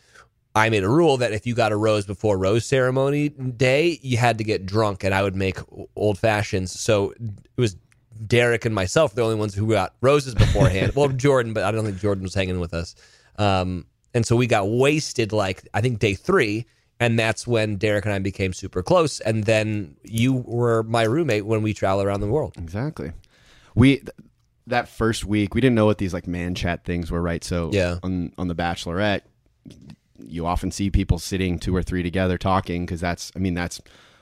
I 0.54 0.68
made 0.68 0.84
a 0.84 0.88
rule 0.88 1.16
that 1.16 1.32
if 1.32 1.46
you 1.46 1.54
got 1.54 1.72
a 1.72 1.76
rose 1.76 2.04
before 2.04 2.36
rose 2.36 2.66
ceremony 2.66 3.30
day, 3.30 3.98
you 4.02 4.18
had 4.18 4.36
to 4.38 4.44
get 4.44 4.66
drunk, 4.66 5.02
and 5.02 5.14
I 5.14 5.22
would 5.22 5.34
make 5.34 5.56
old 5.96 6.18
fashions. 6.18 6.78
So 6.78 7.12
it 7.12 7.60
was 7.60 7.76
Derek 8.26 8.66
and 8.66 8.74
myself 8.74 9.14
the 9.14 9.22
only 9.22 9.36
ones 9.36 9.54
who 9.54 9.70
got 9.70 9.94
roses 10.02 10.34
beforehand. 10.34 10.92
well, 10.96 11.08
Jordan, 11.08 11.54
but 11.54 11.64
I 11.64 11.72
don't 11.72 11.84
think 11.84 11.98
Jordan 11.98 12.22
was 12.22 12.34
hanging 12.34 12.60
with 12.60 12.74
us. 12.74 12.94
Um, 13.38 13.86
and 14.12 14.26
so 14.26 14.36
we 14.36 14.46
got 14.46 14.68
wasted 14.68 15.32
like 15.32 15.66
I 15.72 15.80
think 15.80 15.98
day 15.98 16.12
three, 16.12 16.66
and 17.00 17.18
that's 17.18 17.46
when 17.46 17.76
Derek 17.76 18.04
and 18.04 18.12
I 18.12 18.18
became 18.18 18.52
super 18.52 18.82
close. 18.82 19.18
And 19.20 19.44
then 19.44 19.96
you 20.02 20.34
were 20.34 20.82
my 20.82 21.04
roommate 21.04 21.46
when 21.46 21.62
we 21.62 21.72
traveled 21.72 22.04
around 22.04 22.20
the 22.20 22.28
world. 22.28 22.52
Exactly. 22.58 23.12
We 23.74 24.02
that 24.66 24.88
first 24.88 25.24
week 25.24 25.54
we 25.54 25.60
didn't 25.60 25.74
know 25.74 25.86
what 25.86 25.98
these 25.98 26.14
like 26.14 26.26
man 26.26 26.54
chat 26.54 26.84
things 26.84 27.10
were, 27.10 27.20
right? 27.22 27.42
So 27.42 27.70
Yeah. 27.72 27.98
on 28.02 28.32
on 28.38 28.48
the 28.48 28.54
Bachelorette, 28.54 29.22
you 30.18 30.46
often 30.46 30.70
see 30.70 30.90
people 30.90 31.18
sitting 31.18 31.58
two 31.58 31.74
or 31.74 31.82
three 31.82 32.02
together 32.02 32.38
talking 32.38 32.84
because 32.86 33.00
that's 33.00 33.32
I 33.34 33.38
mean 33.38 33.54
that's 33.54 33.80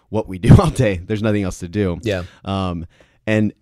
what 0.09 0.29
we 0.29 0.39
do 0.47 0.57
all 0.59 0.71
day. 0.71 0.97
There's 0.97 1.23
nothing 1.23 1.43
else 1.43 1.59
to 1.61 1.69
do. 1.69 1.99
Yeah. 2.03 2.25
Um, 2.45 2.87
and 3.27 3.53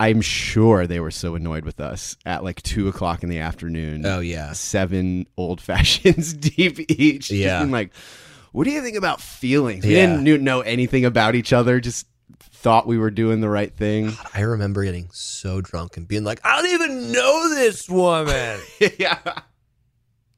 I'm 0.00 0.20
sure 0.22 0.86
they 0.86 0.98
were 0.98 1.10
so 1.12 1.34
annoyed 1.36 1.64
with 1.64 1.78
us 1.80 2.16
at 2.26 2.42
like 2.42 2.62
two 2.62 2.88
o'clock 2.88 3.22
in 3.22 3.28
the 3.28 3.38
afternoon. 3.38 4.04
Oh, 4.04 4.18
yeah. 4.20 4.52
seven 4.52 5.26
old 5.36 5.60
fashions 5.60 6.32
deep 6.34 6.80
each. 6.90 7.28
Just 7.28 7.32
Yeah. 7.32 7.62
like, 7.62 7.92
what 8.52 8.64
do 8.64 8.70
you 8.70 8.82
think 8.82 8.96
about 8.96 9.20
feelings? 9.20 9.84
We 9.84 9.94
Yeah. 9.94 10.16
didn't 10.20 10.42
know 10.44 10.60
anything 10.62 11.04
about 11.04 11.34
each 11.36 11.52
other. 11.52 11.80
Just 11.80 12.06
thought 12.64 12.86
we 12.86 12.96
were 12.96 13.10
doing 13.10 13.42
the 13.42 13.48
right 13.48 13.72
thing. 13.72 14.10
I 14.32 14.40
remember 14.40 14.82
getting 14.84 15.10
so 15.12 15.60
drunk 15.60 15.98
and 15.98 16.08
being 16.08 16.24
like, 16.24 16.40
I 16.42 16.56
don't 16.62 16.72
even 16.72 17.12
know 17.12 17.50
this 17.54 17.90
woman. 17.90 18.58
yeah. 18.98 19.18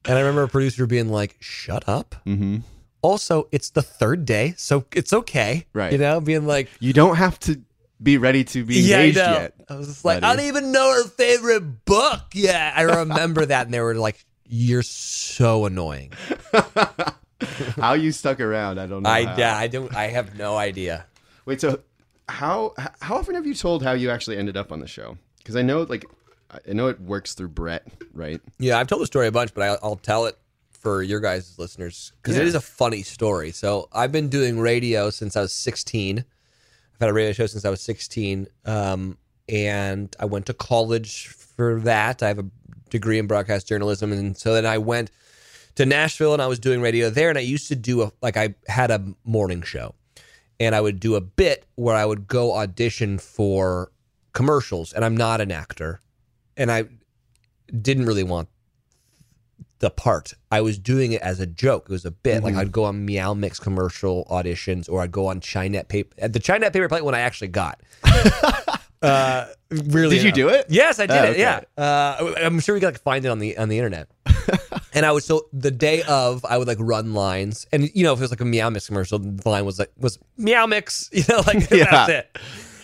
and 0.05 0.19
I 0.19 0.19
remember 0.19 0.43
a 0.43 0.49
producer 0.49 0.87
being 0.89 1.09
like, 1.09 1.37
"Shut 1.39 1.89
up." 1.89 2.17
Mm-hmm. 2.27 2.59
Also, 3.01 3.47
it's 3.53 3.71
the 3.71 3.83
third 3.83 4.25
day, 4.27 4.55
so 4.57 4.85
it's 4.93 5.13
okay, 5.13 5.67
Right. 5.73 5.93
You 5.93 5.99
know, 5.99 6.21
being 6.21 6.49
like, 6.49 6.69
You 6.81 6.93
don't 6.93 7.15
have 7.15 7.39
to 7.41 7.63
be 8.03 8.19
ready 8.19 8.43
to 8.43 8.65
be 8.65 8.81
Yeah, 8.81 8.97
I 8.97 9.01
engaged 9.03 9.19
know. 9.19 9.33
yet. 9.33 9.55
I 9.71 9.77
was 9.77 9.87
just 9.87 10.05
like, 10.05 10.21
buddy. 10.21 10.33
I 10.33 10.37
don't 10.37 10.47
even 10.47 10.73
know 10.73 10.93
her 10.95 11.09
favorite 11.09 11.85
book. 11.85 12.23
Yeah, 12.35 12.73
I 12.75 12.83
remember 12.83 13.47
that, 13.47 13.67
and 13.67 13.73
they 13.75 13.81
were 13.81 13.95
like, 13.95 14.25
"You're 14.45 14.83
so 14.83 15.65
annoying." 15.67 16.13
How 17.77 17.93
you 17.93 18.11
stuck 18.11 18.41
around? 18.41 18.81
I 18.81 18.87
don't 18.87 19.05
know. 19.05 19.11
I 19.11 19.27
how. 19.27 19.37
yeah, 19.37 19.57
I 19.57 19.69
don't. 19.69 19.95
I 19.95 20.09
have 20.09 20.37
no 20.37 20.57
idea. 20.57 21.07
Wait, 21.45 21.61
so 21.61 21.81
how 22.29 22.75
how 23.01 23.17
often 23.17 23.35
have 23.35 23.47
you 23.47 23.55
told 23.55 23.83
how 23.83 23.93
you 23.93 24.11
actually 24.11 24.37
ended 24.37 24.57
up 24.57 24.73
on 24.73 24.81
the 24.81 24.87
show? 24.87 25.17
Because 25.39 25.57
I 25.57 25.63
know, 25.63 25.83
like, 25.83 26.05
I 26.69 26.73
know 26.73 26.89
it 26.89 27.01
works 27.01 27.35
through 27.35 27.49
Brett, 27.49 27.87
right? 28.13 28.41
Yeah, 28.59 28.79
I've 28.79 28.89
told 28.89 29.03
the 29.03 29.07
story 29.07 29.27
a 29.29 29.33
bunch, 29.33 29.55
but 29.55 29.63
I, 29.63 29.79
I'll 29.83 29.97
tell 29.97 30.27
it 30.27 30.37
for 30.73 31.03
your 31.03 31.21
guys' 31.21 31.59
listeners 31.59 32.13
because 32.23 32.37
it 32.37 32.41
Yeah. 32.43 32.47
is 32.49 32.55
a 32.55 32.61
funny 32.61 33.03
story. 33.03 33.53
So 33.53 33.89
I've 33.93 34.13
been 34.13 34.29
doing 34.29 34.59
radio 34.59 35.11
since 35.11 35.37
I 35.37 35.41
was 35.41 35.53
16. 35.53 36.19
I've 36.19 36.25
had 37.01 37.09
a 37.11 37.13
radio 37.13 37.33
show 37.33 37.47
since 37.47 37.65
I 37.65 37.71
was 37.71 37.81
16, 37.81 38.47
um, 38.65 39.19
and 39.49 40.15
I 40.19 40.25
went 40.25 40.47
to 40.47 40.55
college 40.55 41.29
for 41.29 41.81
that. 41.81 42.23
I 42.23 42.29
have 42.29 42.39
a 42.39 42.47
degree 42.91 43.19
in 43.19 43.27
broadcast 43.27 43.69
journalism, 43.69 44.13
and 44.13 44.37
so 44.37 44.55
then 44.55 44.65
I 44.67 44.79
went 44.79 45.11
to 45.77 45.85
Nashville 45.85 46.33
and 46.33 46.41
I 46.41 46.47
was 46.47 46.59
doing 46.59 46.81
radio 46.81 47.11
there. 47.11 47.29
And 47.29 47.37
I 47.39 47.43
used 47.43 47.69
to 47.69 47.77
do 47.77 48.03
a 48.03 48.13
like 48.23 48.37
I 48.37 48.55
had 48.67 48.91
a 48.91 49.05
morning 49.25 49.63
show, 49.63 49.95
and 50.61 50.75
I 50.75 50.81
would 50.81 51.01
do 51.01 51.15
a 51.15 51.21
bit 51.21 51.65
where 51.77 51.95
I 51.95 52.05
would 52.05 52.27
go 52.27 52.55
audition 52.57 53.19
for 53.19 53.91
commercials, 54.33 54.93
and 54.93 55.05
I'm 55.05 55.17
not 55.17 55.41
an 55.41 55.51
actor, 55.53 56.01
and 56.57 56.71
I 56.71 56.85
didn't 57.81 58.07
really 58.07 58.23
want 58.25 58.49
the 59.79 59.91
part. 59.91 60.33
I 60.51 60.63
was 60.63 60.79
doing 60.79 61.13
it 61.13 61.21
as 61.21 61.39
a 61.41 61.47
joke. 61.47 61.87
It 61.89 61.93
was 61.93 62.05
a 62.07 62.11
bit. 62.11 62.43
Like 62.43 62.55
I'd 62.55 62.73
go 62.73 62.85
on 62.85 63.05
Meow 63.05 63.35
Mix 63.35 63.59
commercial 63.61 64.27
auditions, 64.31 64.89
or 64.91 65.03
I'd 65.03 65.13
go 65.13 65.27
on 65.27 65.41
Chinette 65.41 65.89
paper. 65.89 66.15
At 66.19 66.33
the 66.33 66.41
Chinette 66.41 66.73
paper 66.73 66.89
plate, 66.89 67.05
when 67.05 67.15
I 67.15 67.21
actually 67.21 67.49
got. 67.49 67.81
uh, 69.03 69.47
really? 69.71 70.17
Did 70.17 70.25
you 70.25 70.33
do 70.33 70.49
it? 70.49 70.67
Yes, 70.71 70.99
I 70.99 71.07
did 71.07 71.17
Oh, 71.19 71.25
it. 71.31 71.39
Yeah, 71.39 71.61
uh, 71.77 72.35
I'm 72.43 72.61
sure 72.61 72.75
we 72.75 72.81
could 72.81 72.87
like 72.95 73.03
find 73.03 73.25
it 73.25 73.29
on 73.29 73.39
the 73.39 73.57
on 73.59 73.69
the 73.69 73.77
internet. 73.79 74.09
And 74.95 75.05
I 75.07 75.13
would 75.13 75.23
so 75.23 75.47
the 75.53 75.71
day 75.71 76.03
of, 76.03 76.45
I 76.45 76.59
would 76.59 76.69
like 76.69 76.79
run 76.81 77.15
lines, 77.15 77.67
and 77.73 77.91
you 77.95 78.05
know, 78.05 78.13
if 78.13 78.19
it 78.19 78.23
was 78.23 78.31
like 78.31 78.41
a 78.41 78.45
Meow 78.45 78.71
Mix 78.71 78.87
commercial, 78.87 79.19
the 79.19 79.49
line 79.49 79.65
was 79.65 79.79
like 79.79 79.91
was 79.99 80.19
Meow 80.37 80.67
Mix. 80.67 81.11
You 81.13 81.25
know, 81.29 81.43
like 81.47 81.71
Yeah. 81.71 81.85
that's 81.91 82.11
it. 82.11 82.39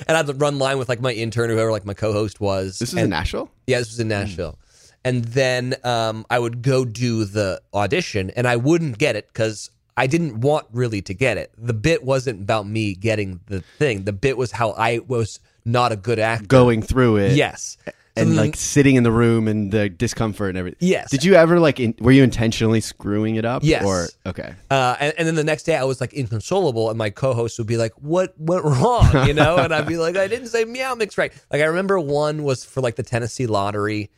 And 0.08 0.16
I'd 0.16 0.40
run 0.40 0.58
line 0.58 0.78
with 0.78 0.88
like 0.88 1.00
my 1.00 1.12
intern, 1.12 1.50
or 1.50 1.54
whoever 1.54 1.70
like 1.70 1.84
my 1.84 1.94
co-host 1.94 2.40
was. 2.40 2.78
This 2.78 2.90
was 2.90 2.94
and, 2.94 3.04
in 3.04 3.10
Nashville. 3.10 3.50
yeah, 3.66 3.78
this 3.78 3.90
was 3.90 4.00
in 4.00 4.08
Nashville. 4.08 4.58
And 5.04 5.24
then 5.24 5.74
um, 5.84 6.24
I 6.30 6.38
would 6.38 6.62
go 6.62 6.84
do 6.84 7.24
the 7.24 7.60
audition, 7.74 8.30
and 8.30 8.46
I 8.48 8.56
wouldn't 8.56 8.98
get 8.98 9.14
it 9.16 9.28
because 9.28 9.70
I 9.96 10.06
didn't 10.06 10.40
want 10.40 10.66
really 10.72 11.02
to 11.02 11.14
get 11.14 11.36
it. 11.38 11.52
The 11.58 11.74
bit 11.74 12.02
wasn't 12.04 12.40
about 12.42 12.66
me 12.66 12.94
getting 12.94 13.40
the 13.46 13.60
thing. 13.78 14.04
The 14.04 14.12
bit 14.12 14.36
was 14.36 14.50
how 14.52 14.70
I 14.72 15.00
was 15.06 15.38
not 15.64 15.92
a 15.92 15.96
good 15.96 16.18
actor. 16.18 16.46
Going 16.46 16.82
through 16.82 17.18
it, 17.18 17.32
Yes. 17.36 17.76
And 18.16 18.30
then- 18.30 18.36
like 18.36 18.56
sitting 18.56 18.96
in 18.96 19.02
the 19.04 19.12
room 19.12 19.48
and 19.48 19.72
the 19.72 19.88
discomfort 19.88 20.50
and 20.50 20.58
everything. 20.58 20.86
Yes. 20.86 21.10
Did 21.10 21.24
you 21.24 21.34
ever 21.34 21.58
like? 21.58 21.80
In, 21.80 21.94
were 21.98 22.12
you 22.12 22.22
intentionally 22.22 22.80
screwing 22.80 23.36
it 23.36 23.44
up? 23.44 23.62
Yes. 23.64 23.84
Or 23.84 24.08
okay. 24.26 24.54
Uh, 24.70 24.96
and, 25.00 25.14
and 25.18 25.26
then 25.26 25.34
the 25.34 25.44
next 25.44 25.62
day 25.64 25.76
I 25.76 25.84
was 25.84 26.00
like 26.00 26.12
inconsolable, 26.12 26.90
and 26.90 26.98
my 26.98 27.10
co-host 27.10 27.58
would 27.58 27.66
be 27.66 27.76
like, 27.76 27.92
"What 27.96 28.34
went 28.38 28.64
wrong?" 28.64 29.26
You 29.26 29.34
know, 29.34 29.56
and 29.56 29.74
I'd 29.74 29.86
be 29.86 29.96
like, 29.96 30.16
"I 30.16 30.28
didn't 30.28 30.48
say 30.48 30.64
meow 30.64 30.94
mix 30.94 31.16
right." 31.16 31.32
Like 31.50 31.62
I 31.62 31.64
remember 31.66 31.98
one 31.98 32.42
was 32.44 32.64
for 32.64 32.80
like 32.80 32.96
the 32.96 33.02
Tennessee 33.02 33.46
lottery, 33.46 34.10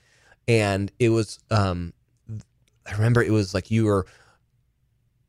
and 0.49 0.91
it 0.99 1.11
was 1.11 1.39
um, 1.51 1.93
I 2.87 2.93
remember 2.93 3.23
it 3.23 3.31
was 3.33 3.55
like 3.55 3.71
you 3.71 3.85
were 3.85 4.07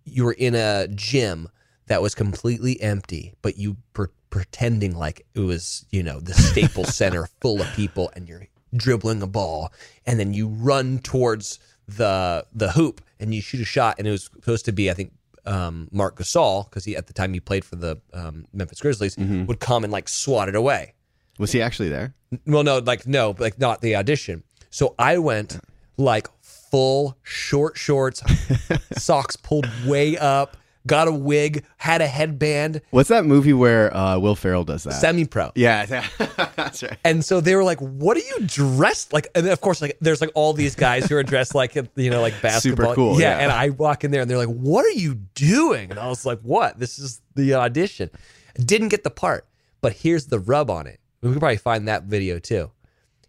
you 0.05 0.23
were 0.23 0.33
in 0.33 0.55
a 0.55 0.87
gym 0.89 1.49
that 1.87 2.01
was 2.01 2.15
completely 2.15 2.81
empty, 2.81 3.33
but 3.41 3.57
you 3.57 3.77
were 3.95 4.11
pretending 4.29 4.95
like 4.97 5.25
it 5.35 5.39
was 5.41 5.85
you 5.91 6.01
know 6.03 6.19
the 6.19 6.33
Staples 6.33 6.95
Center 6.95 7.27
full 7.41 7.61
of 7.61 7.67
people, 7.75 8.11
and 8.15 8.27
you're 8.27 8.47
dribbling 8.75 9.21
a 9.21 9.27
ball, 9.27 9.71
and 10.05 10.19
then 10.19 10.33
you 10.33 10.47
run 10.47 10.99
towards 10.99 11.59
the 11.87 12.45
the 12.53 12.71
hoop 12.71 13.01
and 13.19 13.33
you 13.33 13.41
shoot 13.41 13.61
a 13.61 13.65
shot, 13.65 13.95
and 13.97 14.07
it 14.07 14.11
was 14.11 14.23
supposed 14.25 14.65
to 14.65 14.71
be 14.71 14.89
I 14.89 14.93
think 14.93 15.11
um, 15.45 15.87
Marc 15.91 16.17
Gasol 16.17 16.69
because 16.69 16.85
he 16.85 16.95
at 16.95 17.07
the 17.07 17.13
time 17.13 17.33
he 17.33 17.39
played 17.39 17.63
for 17.63 17.75
the 17.75 17.99
um, 18.13 18.45
Memphis 18.53 18.79
Grizzlies 18.81 19.17
would 19.17 19.59
come 19.59 19.83
and 19.83 19.93
like 19.93 20.09
swat 20.09 20.49
it 20.49 20.55
away. 20.55 20.93
Was 21.37 21.51
he 21.51 21.61
actually 21.61 21.89
there? 21.89 22.13
Well, 22.47 22.63
no, 22.63 22.79
like 22.79 23.05
no, 23.07 23.35
like 23.37 23.59
not 23.59 23.81
the 23.81 23.95
audition. 23.95 24.43
So 24.69 24.95
I 24.97 25.17
went 25.17 25.59
like 25.97 26.27
full 26.41 27.17
short 27.23 27.77
shorts, 27.77 28.23
socks 28.97 29.35
pulled 29.35 29.67
way 29.85 30.17
up, 30.17 30.57
got 30.87 31.07
a 31.07 31.11
wig, 31.11 31.65
had 31.77 32.01
a 32.01 32.07
headband, 32.07 32.81
What's 32.91 33.09
that 33.09 33.25
movie 33.25 33.53
where 33.53 33.95
uh, 33.95 34.17
Will 34.19 34.35
Ferrell 34.35 34.63
does 34.63 34.83
that? 34.83 34.93
semi 34.93 35.25
pro. 35.25 35.51
yeah, 35.55 35.85
that's 36.55 36.83
right. 36.83 36.97
And 37.03 37.23
so 37.23 37.41
they 37.41 37.55
were 37.55 37.63
like, 37.63 37.79
"What 37.79 38.17
are 38.17 38.21
you 38.21 38.39
dressed 38.45 39.13
like?" 39.13 39.27
And 39.35 39.47
of 39.47 39.61
course, 39.61 39.81
like 39.81 39.97
there's 40.01 40.21
like 40.21 40.31
all 40.35 40.53
these 40.53 40.75
guys 40.75 41.05
who 41.07 41.15
are 41.15 41.23
dressed 41.23 41.55
like 41.55 41.75
you 41.75 42.09
know, 42.09 42.21
like 42.21 42.39
basketball. 42.41 42.85
Super 42.87 42.95
cool, 42.95 43.19
Yeah, 43.19 43.37
yeah. 43.37 43.43
And 43.43 43.51
I 43.51 43.69
walk 43.69 44.03
in 44.03 44.11
there 44.11 44.21
and 44.21 44.29
they're 44.29 44.37
like, 44.37 44.47
"What 44.47 44.85
are 44.85 44.97
you 44.97 45.15
doing?" 45.33 45.91
And 45.91 45.99
I 45.99 46.07
was 46.07 46.25
like, 46.25 46.39
"What? 46.41 46.79
This 46.79 46.99
is 46.99 47.21
the 47.35 47.55
audition." 47.55 48.09
Didn't 48.57 48.89
get 48.89 49.03
the 49.03 49.09
part, 49.09 49.45
but 49.81 49.93
here's 49.93 50.27
the 50.27 50.39
rub 50.39 50.69
on 50.69 50.87
it. 50.87 50.99
We 51.21 51.31
could 51.31 51.39
probably 51.39 51.57
find 51.57 51.87
that 51.87 52.03
video 52.03 52.39
too. 52.39 52.71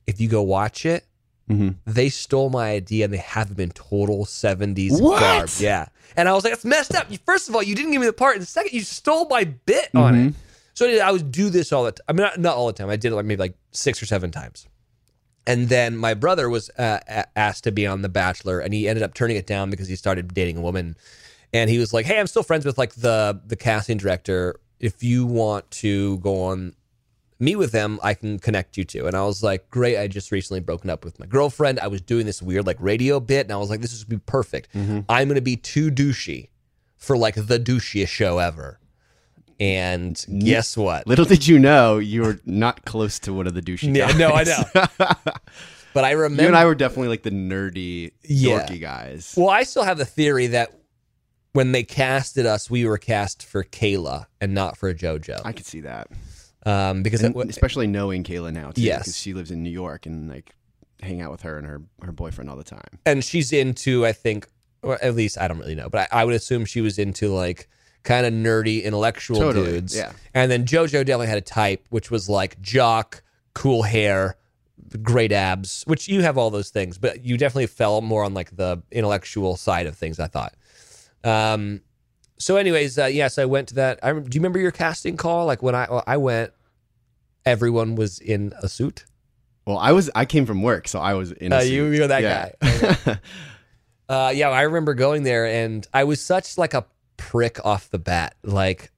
If 0.06 0.20
you 0.20 0.28
go 0.28 0.42
watch 0.42 0.86
it, 0.86 1.04
Mm-hmm. 1.50 1.68
they 1.86 2.08
stole 2.08 2.50
my 2.50 2.70
idea 2.70 3.04
and 3.04 3.14
they 3.14 3.18
have 3.18 3.50
them 3.54 3.60
in 3.60 3.70
total 3.70 4.24
70s 4.24 5.00
What? 5.00 5.20
garb. 5.20 5.48
Yeah. 5.60 5.86
And 6.16 6.28
I 6.28 6.32
was 6.32 6.42
like, 6.42 6.52
that's 6.54 6.64
messed 6.64 6.94
up. 6.96 7.06
First 7.24 7.48
of 7.48 7.54
all, 7.54 7.62
you 7.62 7.74
didn't 7.76 7.92
give 7.92 8.00
me 8.00 8.06
the 8.06 8.12
part. 8.12 8.36
And 8.36 8.46
second, 8.48 8.72
you 8.72 8.80
stole 8.80 9.28
my 9.28 9.44
bit 9.44 9.88
on 9.94 10.14
Mm-hmm. 10.14 10.28
it. 10.28 10.34
So 10.74 10.86
I 11.00 11.10
would 11.12 11.30
do 11.30 11.48
this 11.48 11.72
all 11.72 11.84
the 11.84 11.92
time. 11.92 12.04
I 12.08 12.12
mean, 12.12 12.22
not, 12.22 12.38
not 12.40 12.56
all 12.56 12.66
the 12.66 12.72
time. 12.72 12.90
I 12.90 12.96
did 12.96 13.12
it 13.12 13.14
like 13.14 13.24
maybe 13.26 13.38
like 13.38 13.54
six 13.70 14.02
or 14.02 14.06
seven 14.06 14.30
times. 14.30 14.66
And 15.46 15.68
then 15.68 15.96
my 15.96 16.14
brother 16.14 16.50
was 16.50 16.68
uh, 16.70 16.98
asked 17.36 17.64
to 17.64 17.70
be 17.72 17.86
on 17.86 18.02
The 18.02 18.08
Bachelor, 18.08 18.58
and 18.58 18.74
he 18.74 18.88
ended 18.88 19.04
up 19.04 19.14
turning 19.14 19.36
it 19.36 19.46
down 19.46 19.70
because 19.70 19.86
he 19.88 19.94
started 19.96 20.34
dating 20.34 20.56
a 20.56 20.60
woman. 20.60 20.96
And 21.54 21.70
he 21.70 21.78
was 21.78 21.94
like, 21.94 22.04
"Hey, 22.04 22.18
I'm 22.18 22.26
still 22.26 22.42
friends 22.42 22.64
with 22.66 22.76
like 22.76 22.94
the 22.94 23.40
the 23.46 23.54
casting 23.56 23.96
director 23.96 24.56
if 24.80 25.02
you 25.04 25.24
want 25.24 25.70
to 25.70 26.18
go 26.18 26.42
on 26.42 26.74
meet 27.38 27.56
with 27.56 27.72
them, 27.72 27.98
I 28.02 28.14
can 28.14 28.38
connect 28.38 28.76
you 28.76 28.84
to. 28.84 29.06
And 29.06 29.16
I 29.16 29.24
was 29.24 29.42
like, 29.42 29.68
great. 29.70 29.98
I 29.98 30.06
just 30.08 30.32
recently 30.32 30.60
broken 30.60 30.88
up 30.90 31.04
with 31.04 31.18
my 31.20 31.26
girlfriend. 31.26 31.78
I 31.80 31.88
was 31.88 32.00
doing 32.00 32.26
this 32.26 32.40
weird 32.42 32.66
like 32.66 32.76
radio 32.80 33.20
bit, 33.20 33.46
and 33.46 33.52
I 33.52 33.56
was 33.56 33.70
like, 33.70 33.80
this 33.80 33.92
is 33.92 34.04
gonna 34.04 34.18
be 34.18 34.22
perfect. 34.26 34.72
Mm-hmm. 34.72 35.00
I'm 35.08 35.28
gonna 35.28 35.40
be 35.40 35.56
too 35.56 35.90
douchey 35.90 36.48
for 36.96 37.16
like 37.16 37.34
the 37.34 37.58
douchiest 37.58 38.08
show 38.08 38.38
ever. 38.38 38.80
And 39.58 40.22
guess 40.40 40.76
what? 40.76 41.06
Little 41.06 41.24
did 41.24 41.46
you 41.46 41.58
know 41.58 41.96
you 41.98 42.22
were 42.22 42.38
not 42.44 42.84
close 42.84 43.18
to 43.20 43.32
one 43.32 43.46
of 43.46 43.54
the 43.54 43.62
douchey 43.62 43.96
Yeah, 43.96 44.12
guys. 44.12 44.18
no, 44.18 44.30
I 44.30 44.44
know. 44.44 45.32
But 45.94 46.04
I 46.04 46.10
remember 46.10 46.42
you 46.42 46.48
and 46.48 46.56
I 46.56 46.66
were 46.66 46.74
definitely 46.74 47.08
like 47.08 47.22
the 47.22 47.30
nerdy, 47.30 48.12
Yeah. 48.22 48.66
dorky 48.66 48.78
guys. 48.78 49.32
Well, 49.34 49.48
I 49.48 49.62
still 49.62 49.82
have 49.82 49.96
the 49.96 50.04
theory 50.04 50.48
that 50.48 50.78
when 51.54 51.72
they 51.72 51.84
casted 51.84 52.44
us, 52.44 52.68
we 52.68 52.84
were 52.84 52.98
cast 52.98 53.42
for 53.42 53.64
Kayla 53.64 54.26
and 54.38 54.52
not 54.52 54.76
for 54.76 54.92
JoJo. 54.92 55.40
I 55.42 55.52
could 55.52 55.64
see 55.64 55.80
that, 55.80 56.08
Um, 56.66 57.02
because 57.02 57.22
it, 57.22 57.34
especially 57.48 57.86
knowing 57.86 58.24
Kayla 58.24 58.52
now 58.52 58.72
too, 58.72 58.82
Yes. 58.82 58.98
because 59.04 59.16
she 59.16 59.32
lives 59.34 59.50
in 59.50 59.62
New 59.62 59.70
York 59.70 60.04
and 60.04 60.28
like 60.28 60.54
hang 61.00 61.20
out 61.22 61.30
with 61.30 61.42
her 61.42 61.56
and 61.58 61.66
her 61.66 61.80
her 62.02 62.12
boyfriend 62.12 62.50
all 62.50 62.56
the 62.56 62.64
time. 62.64 62.98
and 63.06 63.22
she's 63.24 63.52
into, 63.52 64.04
I 64.04 64.12
think, 64.12 64.48
or 64.82 65.02
at 65.02 65.14
least 65.14 65.38
I 65.38 65.46
don't 65.48 65.58
really 65.58 65.74
know, 65.76 65.88
but 65.88 66.08
I, 66.12 66.20
I 66.22 66.24
would 66.24 66.34
assume 66.34 66.64
she 66.64 66.80
was 66.80 66.98
into 66.98 67.28
like 67.32 67.68
kind 68.02 68.26
of 68.26 68.32
nerdy 68.32 68.82
intellectual 68.84 69.38
Totally, 69.38 69.72
dudes. 69.72 69.96
yeah. 69.96 70.12
And 70.34 70.50
then 70.50 70.64
JoJo 70.64 70.90
definitely 71.04 71.26
had 71.28 71.38
a 71.38 71.42
type, 71.42 71.86
which 71.90 72.10
was 72.10 72.28
like 72.28 72.60
jock, 72.60 73.22
cool 73.54 73.82
hair, 73.82 74.36
great 75.02 75.32
abs, 75.32 75.82
which 75.86 76.08
you 76.08 76.22
have 76.22 76.36
all 76.38 76.50
those 76.50 76.70
things, 76.70 76.98
but 76.98 77.24
you 77.24 77.36
definitely 77.36 77.66
fell 77.66 78.00
more 78.00 78.24
on 78.24 78.34
like 78.34 78.56
the 78.56 78.82
intellectual 78.90 79.56
side 79.56 79.86
of 79.86 79.96
things. 79.96 80.18
I 80.18 80.26
thought. 80.26 80.54
Um. 81.22 81.82
So, 82.38 82.56
anyways, 82.56 82.98
uh, 82.98 83.06
yes, 83.06 83.38
I 83.38 83.46
went 83.46 83.68
to 83.68 83.74
that. 83.76 83.98
I, 84.02 84.12
do 84.12 84.18
you 84.18 84.40
remember 84.40 84.58
your 84.58 84.70
casting 84.70 85.16
call? 85.16 85.46
Like 85.46 85.62
when 85.62 85.74
I 85.74 85.86
well, 85.90 86.04
I 86.06 86.18
went, 86.18 86.52
everyone 87.46 87.94
was 87.94 88.18
in 88.18 88.52
a 88.62 88.68
suit. 88.68 89.06
Well, 89.66 89.78
I 89.78 89.92
was 89.92 90.10
I 90.14 90.26
came 90.26 90.44
from 90.46 90.62
work, 90.62 90.86
so 90.88 90.98
I 91.00 91.14
was 91.14 91.32
in. 91.32 91.52
A 91.52 91.56
Uh, 91.56 91.60
suit. 91.62 91.72
you- 91.72 91.84
you're 91.86 92.08
that 92.08 92.54
guy. 93.02 93.18
Uh, 94.08 94.32
yeah, 94.32 94.48
I 94.50 94.62
remember 94.62 94.94
going 94.94 95.24
there, 95.24 95.46
and 95.46 95.84
I 95.92 96.04
was 96.04 96.20
such 96.20 96.56
like 96.56 96.74
a 96.74 96.86
prick 97.16 97.58
off 97.66 97.90
the 97.90 97.98
bat. 97.98 98.36
Like, 98.44 98.92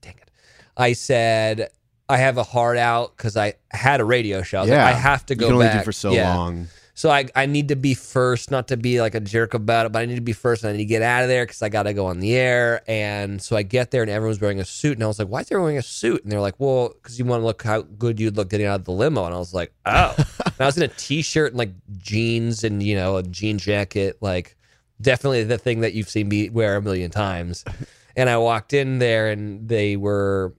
dang 0.00 0.14
it, 0.22 0.30
I 0.74 0.94
said 0.94 1.68
I 2.08 2.16
have 2.16 2.38
a 2.38 2.42
heart 2.44 2.78
out 2.78 3.14
because 3.14 3.36
I 3.36 3.56
had 3.70 4.00
a 4.00 4.06
radio 4.06 4.40
show. 4.40 4.56
I 4.58 4.60
was 4.62 4.70
like, 4.70 4.78
yeah, 4.78 4.86
I 4.86 4.92
have 4.92 5.26
to 5.26 5.34
You 5.34 5.40
go 5.40 5.46
can 5.48 5.54
only 5.56 5.66
back 5.66 5.80
do 5.80 5.84
for 5.84 5.92
so 5.92 6.12
Yeah. 6.12 6.34
long. 6.34 6.68
So 6.98 7.10
I 7.10 7.26
I 7.36 7.46
need 7.46 7.68
to 7.68 7.76
be 7.76 7.94
first, 7.94 8.50
not 8.50 8.66
to 8.68 8.76
be 8.76 9.00
like 9.00 9.14
a 9.14 9.20
jerk 9.20 9.54
about 9.54 9.86
it, 9.86 9.92
but 9.92 10.00
I 10.00 10.06
need 10.06 10.16
to 10.16 10.20
be 10.20 10.32
first. 10.32 10.64
And 10.64 10.70
I 10.70 10.72
need 10.72 10.78
to 10.78 10.84
get 10.84 11.00
out 11.00 11.22
of 11.22 11.28
there 11.28 11.46
because 11.46 11.62
I 11.62 11.68
got 11.68 11.84
to 11.84 11.92
go 11.92 12.06
on 12.06 12.18
the 12.18 12.34
air. 12.34 12.82
And 12.88 13.40
so 13.40 13.54
I 13.54 13.62
get 13.62 13.92
there, 13.92 14.02
and 14.02 14.10
everyone's 14.10 14.40
wearing 14.40 14.58
a 14.58 14.64
suit, 14.64 14.94
and 14.94 15.04
I 15.04 15.06
was 15.06 15.20
like, 15.20 15.28
"Why 15.28 15.42
is 15.42 15.46
everyone 15.46 15.66
wearing 15.66 15.78
a 15.78 15.82
suit?" 15.82 16.24
And 16.24 16.32
they're 16.32 16.40
like, 16.40 16.56
"Well, 16.58 16.88
because 16.88 17.16
you 17.16 17.24
want 17.24 17.42
to 17.42 17.46
look 17.46 17.62
how 17.62 17.82
good 17.82 18.18
you'd 18.18 18.36
look 18.36 18.50
getting 18.50 18.66
out 18.66 18.80
of 18.80 18.84
the 18.84 18.90
limo." 18.90 19.26
And 19.26 19.32
I 19.32 19.38
was 19.38 19.54
like, 19.54 19.72
"Oh." 19.86 20.12
and 20.44 20.54
I 20.58 20.66
was 20.66 20.76
in 20.76 20.82
a 20.82 20.88
t-shirt 20.88 21.52
and 21.52 21.58
like 21.58 21.70
jeans 21.98 22.64
and 22.64 22.82
you 22.82 22.96
know 22.96 23.18
a 23.18 23.22
jean 23.22 23.58
jacket, 23.58 24.16
like 24.20 24.56
definitely 25.00 25.44
the 25.44 25.56
thing 25.56 25.82
that 25.82 25.92
you've 25.92 26.08
seen 26.08 26.28
me 26.28 26.50
wear 26.50 26.74
a 26.74 26.82
million 26.82 27.12
times. 27.12 27.64
And 28.16 28.28
I 28.28 28.36
walked 28.38 28.72
in 28.72 28.98
there, 28.98 29.30
and 29.30 29.68
they 29.68 29.94
were 29.94 30.52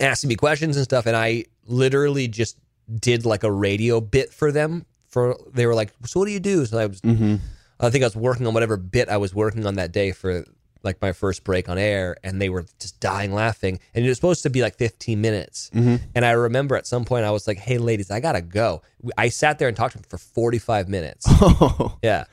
asking 0.00 0.26
me 0.26 0.34
questions 0.34 0.76
and 0.76 0.82
stuff, 0.82 1.06
and 1.06 1.14
I 1.14 1.44
literally 1.68 2.26
just 2.26 2.58
did 2.98 3.24
like 3.24 3.44
a 3.44 3.52
radio 3.52 4.00
bit 4.00 4.32
for 4.32 4.50
them. 4.50 4.84
For 5.12 5.36
they 5.54 5.66
were 5.66 5.74
like, 5.74 5.92
"So 6.06 6.18
what 6.20 6.26
do 6.26 6.32
you 6.32 6.40
do?" 6.40 6.66
So 6.66 6.78
I 6.78 6.86
was, 6.86 7.00
Mm-hmm. 7.02 7.36
I 7.78 7.90
think 7.90 8.02
I 8.02 8.06
was 8.06 8.16
working 8.16 8.46
on 8.46 8.54
whatever 8.54 8.76
bit 8.76 9.08
I 9.08 9.18
was 9.18 9.34
working 9.34 9.66
on 9.66 9.74
that 9.76 9.92
day 9.92 10.12
for 10.12 10.44
like 10.82 11.00
my 11.00 11.12
first 11.12 11.44
break 11.44 11.68
on 11.68 11.78
air, 11.78 12.16
and 12.24 12.40
they 12.42 12.48
were 12.48 12.64
just 12.80 12.98
dying 12.98 13.32
laughing. 13.32 13.78
And 13.94 14.04
it 14.04 14.08
was 14.08 14.16
supposed 14.18 14.42
to 14.42 14.50
be 14.50 14.62
like 14.62 14.76
15 14.76 15.20
minutes. 15.20 15.70
Mm-hmm. 15.74 15.96
And 16.16 16.24
I 16.24 16.32
remember 16.32 16.74
at 16.76 16.86
some 16.88 17.04
point 17.04 17.24
I 17.24 17.30
was 17.30 17.46
like, 17.46 17.58
"Hey, 17.58 17.78
ladies, 17.78 18.10
I 18.10 18.18
gotta 18.20 18.40
go." 18.40 18.82
I 19.16 19.28
sat 19.28 19.58
there 19.60 19.68
and 19.68 19.76
talked 19.76 19.92
to 19.92 19.98
them 19.98 20.06
for 20.08 20.18
45 20.18 20.88
minutes. 20.88 21.26
Oh, 21.28 21.96
yeah. 22.02 22.24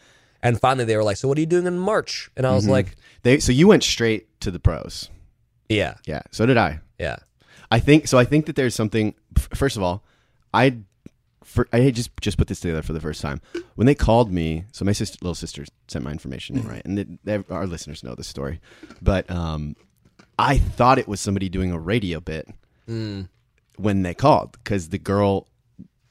And 0.41 0.57
finally, 0.59 0.85
they 0.85 0.95
were 0.95 1.03
like, 1.03 1.17
"So 1.17 1.27
what 1.27 1.37
are 1.37 1.41
you 1.41 1.47
doing 1.47 1.67
in 1.67 1.77
March?" 1.77 2.31
And 2.37 2.47
I 2.47 2.55
was 2.55 2.65
Mhm. 2.65 2.69
like, 2.69 2.95
they 3.23 3.39
so 3.39 3.51
you 3.51 3.67
went 3.67 3.83
straight 3.83 4.39
to 4.41 4.51
the 4.51 4.59
pros. 4.59 5.09
"Yeah, 5.67 5.95
Yeah, 6.07 6.21
so 6.31 6.45
did 6.45 6.57
I. 6.57 6.79
yeah, 6.97 7.17
I 7.69 7.79
think 7.79 8.07
so. 8.07 8.17
I 8.17 8.23
think 8.25 8.45
that 8.45 8.55
there's 8.55 8.73
something. 8.73 9.13
f- 9.37 9.49
First 9.53 9.75
of 9.77 9.83
all, 9.83 10.03
I 10.53 10.77
for, 11.49 11.67
I 11.73 11.89
just 11.91 12.11
just 12.21 12.37
put 12.37 12.47
this 12.47 12.59
together 12.59 12.81
for 12.81 12.93
the 12.93 12.99
first 13.01 13.21
time 13.21 13.41
when 13.75 13.87
they 13.87 13.95
called 13.95 14.31
me. 14.31 14.65
So 14.71 14.85
my 14.85 14.91
sister, 14.93 15.17
little 15.21 15.35
sister, 15.35 15.65
sent 15.87 16.05
my 16.05 16.11
information 16.11 16.57
in, 16.57 16.67
right, 16.67 16.81
and 16.85 16.97
they, 16.97 17.05
they, 17.37 17.43
our 17.49 17.65
listeners 17.67 18.03
know 18.03 18.15
this 18.15 18.27
story, 18.27 18.59
but 19.01 19.29
um, 19.31 19.75
I 20.37 20.57
thought 20.57 20.97
it 20.99 21.07
was 21.07 21.19
somebody 21.19 21.49
doing 21.49 21.71
a 21.71 21.79
radio 21.79 22.19
bit 22.19 22.47
Mm. 22.87 23.27
when 23.77 24.01
they 24.03 24.13
called 24.15 24.53
because 24.53 24.89
the 24.89 24.97
girl 24.97 25.47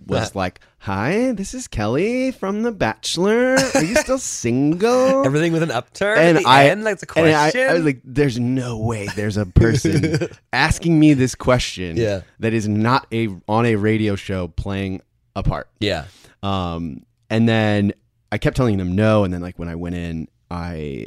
was 0.06 0.30
That- 0.30 0.36
like, 0.36 0.60
"Hi, 0.78 1.32
this 1.32 1.54
is 1.54 1.66
Kelly 1.66 2.30
from 2.30 2.62
The 2.62 2.70
Bachelor. 2.70 3.56
Are 3.74 3.82
you 3.84 3.96
still 3.96 4.18
single?" 4.42 5.24
everything 5.26 5.52
with 5.52 5.62
an 5.64 5.72
upturn 5.72 6.18
and 6.18 6.36
at 6.38 6.42
the 6.44 6.48
I, 6.48 6.66
end, 6.68 6.84
like 6.84 7.00
the 7.00 7.06
and 7.16 7.26
I- 7.28 7.50
question." 7.50 7.68
I, 7.68 7.74
was 7.74 7.84
like, 7.84 8.00
"There's 8.04 8.38
no 8.38 8.78
way 8.78 9.08
there's 9.16 9.36
a 9.36 9.44
person 9.46 10.28
asking 10.52 10.98
me 11.00 11.14
this 11.14 11.34
question 11.34 11.96
Yeah. 11.96 12.20
that 12.38 12.54
is 12.54 12.68
not 12.68 13.06
a 13.12 13.28
on 13.48 13.66
a 13.66 13.74
radio 13.74 14.14
show 14.14 14.48
playing 14.48 15.02
a 15.38 15.42
part." 15.42 15.68
yeah, 15.80 16.04
Um, 16.42 17.04
and 17.30 17.48
then 17.48 17.92
I 18.32 18.38
kept 18.38 18.56
telling 18.56 18.76
them 18.78 18.94
no, 18.94 19.24
and 19.24 19.32
then 19.32 19.40
like 19.40 19.58
when 19.58 19.68
I 19.68 19.74
went 19.74 19.94
in, 19.94 20.28
I 20.50 21.06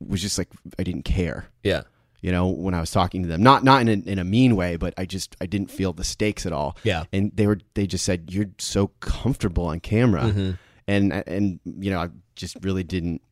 was 0.00 0.20
just 0.20 0.36
like, 0.38 0.48
I 0.78 0.82
didn't 0.82 1.04
care. 1.04 1.46
yeah, 1.62 1.82
You 2.20 2.32
know, 2.32 2.48
when 2.48 2.74
I 2.74 2.80
was 2.80 2.90
talking 2.90 3.22
to 3.22 3.28
them, 3.28 3.42
not 3.42 3.64
not 3.64 3.82
in 3.82 3.88
a, 3.88 4.10
in 4.10 4.18
a 4.18 4.24
mean 4.24 4.56
way, 4.56 4.76
but 4.76 4.92
I 4.98 5.04
just 5.06 5.36
I 5.40 5.46
didn't 5.46 5.70
feel 5.70 5.92
the 5.92 6.04
stakes 6.04 6.44
at 6.46 6.52
all. 6.52 6.76
yeah. 6.84 7.04
And 7.12 7.30
they 7.34 7.46
were 7.46 7.58
they 7.74 7.86
just 7.86 8.04
said 8.04 8.30
you're 8.32 8.50
so 8.58 8.88
comfortable 9.00 9.66
on 9.66 9.80
camera 9.80 10.22
Mhm. 10.24 10.58
and 10.88 11.12
and 11.12 11.60
you 11.64 11.90
know 11.90 12.00
I 12.00 12.08
just 12.34 12.56
really 12.64 12.82
didn't 12.84 13.22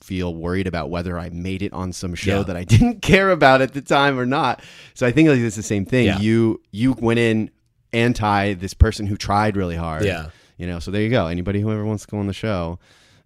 feel 0.00 0.34
worried 0.34 0.66
about 0.66 0.90
whether 0.90 1.18
I 1.18 1.30
made 1.30 1.62
it 1.62 1.72
on 1.72 1.92
some 1.92 2.14
show 2.14 2.38
Yeah. 2.38 2.42
that 2.44 2.56
I 2.56 2.64
didn't 2.74 3.00
care 3.02 3.30
about 3.30 3.60
at 3.62 3.72
the 3.72 3.82
time 3.82 4.18
or 4.18 4.26
not. 4.26 4.62
So 4.94 5.06
I 5.06 5.12
think 5.12 5.28
like 5.28 5.38
it's 5.38 5.56
the 5.56 5.62
same 5.62 5.84
thing. 5.86 6.06
Yeah. 6.06 6.18
You 6.20 6.60
you 6.70 6.92
went 6.92 7.18
in 7.18 7.50
anti 7.92 8.54
this 8.54 8.74
person 8.74 9.06
who 9.06 9.16
tried 9.16 9.56
really 9.56 9.76
hard. 9.76 10.04
Yeah. 10.04 10.30
You 10.58 10.66
know, 10.66 10.78
so 10.78 10.90
there 10.90 11.02
you 11.02 11.10
go. 11.10 11.26
Anybody 11.26 11.60
who 11.60 11.70
ever 11.70 11.84
wants 11.84 12.04
to 12.06 12.10
go 12.10 12.18
on 12.18 12.26
the 12.26 12.32
show, 12.32 12.78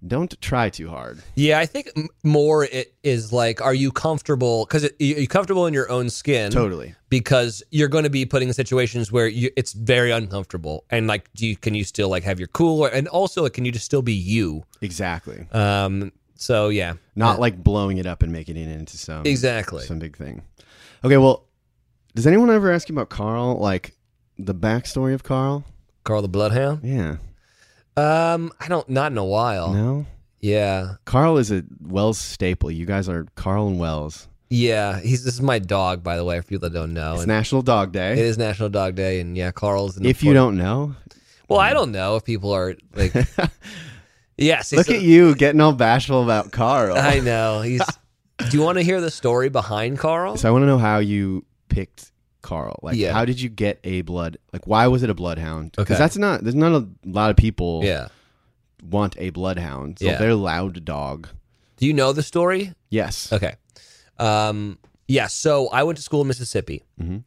don't 0.07 0.41
try 0.41 0.71
too 0.71 0.89
hard. 0.89 1.23
Yeah, 1.35 1.59
I 1.59 1.67
think 1.67 1.91
more 2.25 2.65
it 2.65 2.95
is 3.03 3.33
like, 3.33 3.61
are 3.61 3.75
you 3.75 3.93
comfortable? 3.93 4.65
Because 4.65 4.85
are 4.85 4.91
you 4.99 5.29
comfortable 5.29 5.67
in 5.67 5.75
your 5.75 5.91
own 5.91 6.11
skin? 6.11 6.51
Totally. 6.51 6.95
Because 7.09 7.63
you're 7.71 7.89
going 7.89 8.05
to 8.05 8.11
be 8.11 8.25
putting 8.25 8.49
in 8.49 8.55
situations 8.55 9.13
where 9.13 9.29
you, 9.29 9.51
it's 9.57 9.73
very 9.73 10.11
uncomfortable, 10.11 10.85
and 10.91 11.07
like, 11.07 11.33
do 11.35 11.47
you 11.47 11.57
can 11.57 11.75
you 11.75 11.85
still 11.85 12.09
like 12.09 12.23
have 12.25 12.39
your 12.39 12.49
cool, 12.49 12.81
or, 12.81 12.89
and 12.89 13.09
also 13.09 13.43
like, 13.43 13.53
can 13.53 13.65
you 13.65 13.73
just 13.73 13.85
still 13.85 14.03
be 14.03 14.15
you? 14.15 14.65
Exactly. 14.81 15.47
Um. 15.53 16.13
So 16.37 16.71
yeah, 16.71 16.95
Not 17.15 17.39
like 17.39 17.63
blowing 17.63 17.99
it 17.99 18.07
up 18.07 18.23
and 18.23 18.33
making 18.33 18.57
it 18.57 18.69
into 18.69 18.97
some 18.97 19.27
exactly. 19.27 19.85
some 19.85 19.99
big 19.99 20.17
thing. 20.17 20.41
Okay, 21.05 21.19
well, 21.19 21.45
does 22.15 22.27
anyone 22.27 22.49
ever 22.51 22.73
ask 22.73 22.89
you 22.89 22.95
about 22.95 23.11
Carl? 23.11 23.59
Like 23.59 23.95
the 24.47 24.55
backstory 24.55 25.15
of 25.15 25.23
Carl? 25.23 25.65
Carl 26.05 26.23
the 26.23 26.29
Bloodhound. 26.29 26.81
Yeah. 26.85 27.17
Um, 27.97 28.53
I 28.61 28.69
don't 28.69 28.89
not 28.89 29.13
in 29.13 29.19
a 29.19 29.25
while. 29.25 29.73
No. 29.75 30.07
Yeah, 30.41 30.95
Carl 31.05 31.37
is 31.37 31.51
a 31.53 31.65
Wells 31.83 32.19
staple. 32.19 32.71
You 32.71 32.87
guys 32.87 33.09
are 33.11 33.27
Carl 33.35 33.69
and 33.69 33.79
Wells. 33.79 34.27
yeah. 34.49 34.99
He's 35.01 35.23
this 35.23 35.35
is 35.35 35.43
my 35.43 35.59
dog, 35.59 36.03
by 36.03 36.17
the 36.17 36.25
way. 36.25 36.41
For 36.41 36.47
people 36.47 36.69
that 36.71 36.73
don't 36.73 36.95
know, 36.95 37.13
It's 37.15 37.23
And 37.25 37.29
National 37.29 37.61
Dog 37.61 37.93
Day. 37.93 38.13
It 38.13 38.19
is 38.21 38.39
National 38.39 38.71
Dog 38.71 38.95
Day, 38.95 39.21
and 39.21 39.37
yeah, 39.37 39.51
Carl's. 39.51 39.99
An 39.99 40.07
If 40.07 40.23
you 40.23 40.33
don't 40.33 40.57
know, 40.57 40.95
well, 41.49 41.61
I 41.61 41.75
don't 41.75 41.93
know 41.93 42.17
if 42.17 42.25
people 42.25 42.53
are 42.53 42.75
like. 42.95 43.13
yes, 44.39 44.73
look 44.73 44.87
he's- 44.87 44.99
at 44.99 45.05
you 45.05 45.35
getting 45.35 45.61
all 45.61 45.73
bashful 45.75 46.23
about 46.23 46.53
Carl. 46.53 46.97
I 46.97 47.21
know. 47.21 47.61
He's. 47.61 47.83
Do 48.51 48.57
you 48.57 48.63
want 48.63 48.79
to 48.79 48.83
hear 48.83 49.03
the 49.03 49.11
story 49.11 49.51
behind 49.51 49.99
Carl? 49.99 50.37
so 50.39 50.49
I 50.49 50.53
want 50.53 50.63
to 50.63 50.67
know 50.67 50.79
how 50.79 50.99
you 51.01 51.45
picked 51.69 52.10
Carl. 52.43 52.79
Like, 52.83 52.97
Yeah. 52.97 53.13
how 53.13 53.25
did 53.25 53.41
you 53.41 53.49
get 53.49 53.79
a 53.85 54.03
blood? 54.03 54.39
Like, 54.53 54.67
why 54.67 54.87
was 54.89 55.03
it 55.03 55.11
a 55.11 55.15
bloodhound? 55.15 55.73
Because 55.73 55.93
Okay. 55.95 55.99
that's 55.99 56.17
not. 56.17 56.43
There's 56.43 56.55
not 56.55 56.73
a 56.73 56.87
lot 57.05 57.31
of 57.31 57.37
people 57.37 57.81
yeah. 57.85 58.09
want 58.83 59.15
a 59.19 59.31
bloodhound. 59.31 59.99
So 59.99 60.07
Yeah. 60.07 60.19
they're 60.19 60.35
loud 60.35 60.85
dog. 60.85 61.29
Do 61.77 61.87
you 61.87 61.93
know 61.95 62.13
the 62.13 62.23
story? 62.23 62.75
Yes. 62.91 63.33
Okay. 63.33 63.55
Um. 64.19 64.79
Yeah. 65.09 65.27
So 65.29 65.69
I 65.69 65.83
went 65.83 65.97
to 65.97 66.03
school 66.03 66.21
in 66.23 66.29
Mississippi, 66.29 66.83
Mhm. 67.01 67.27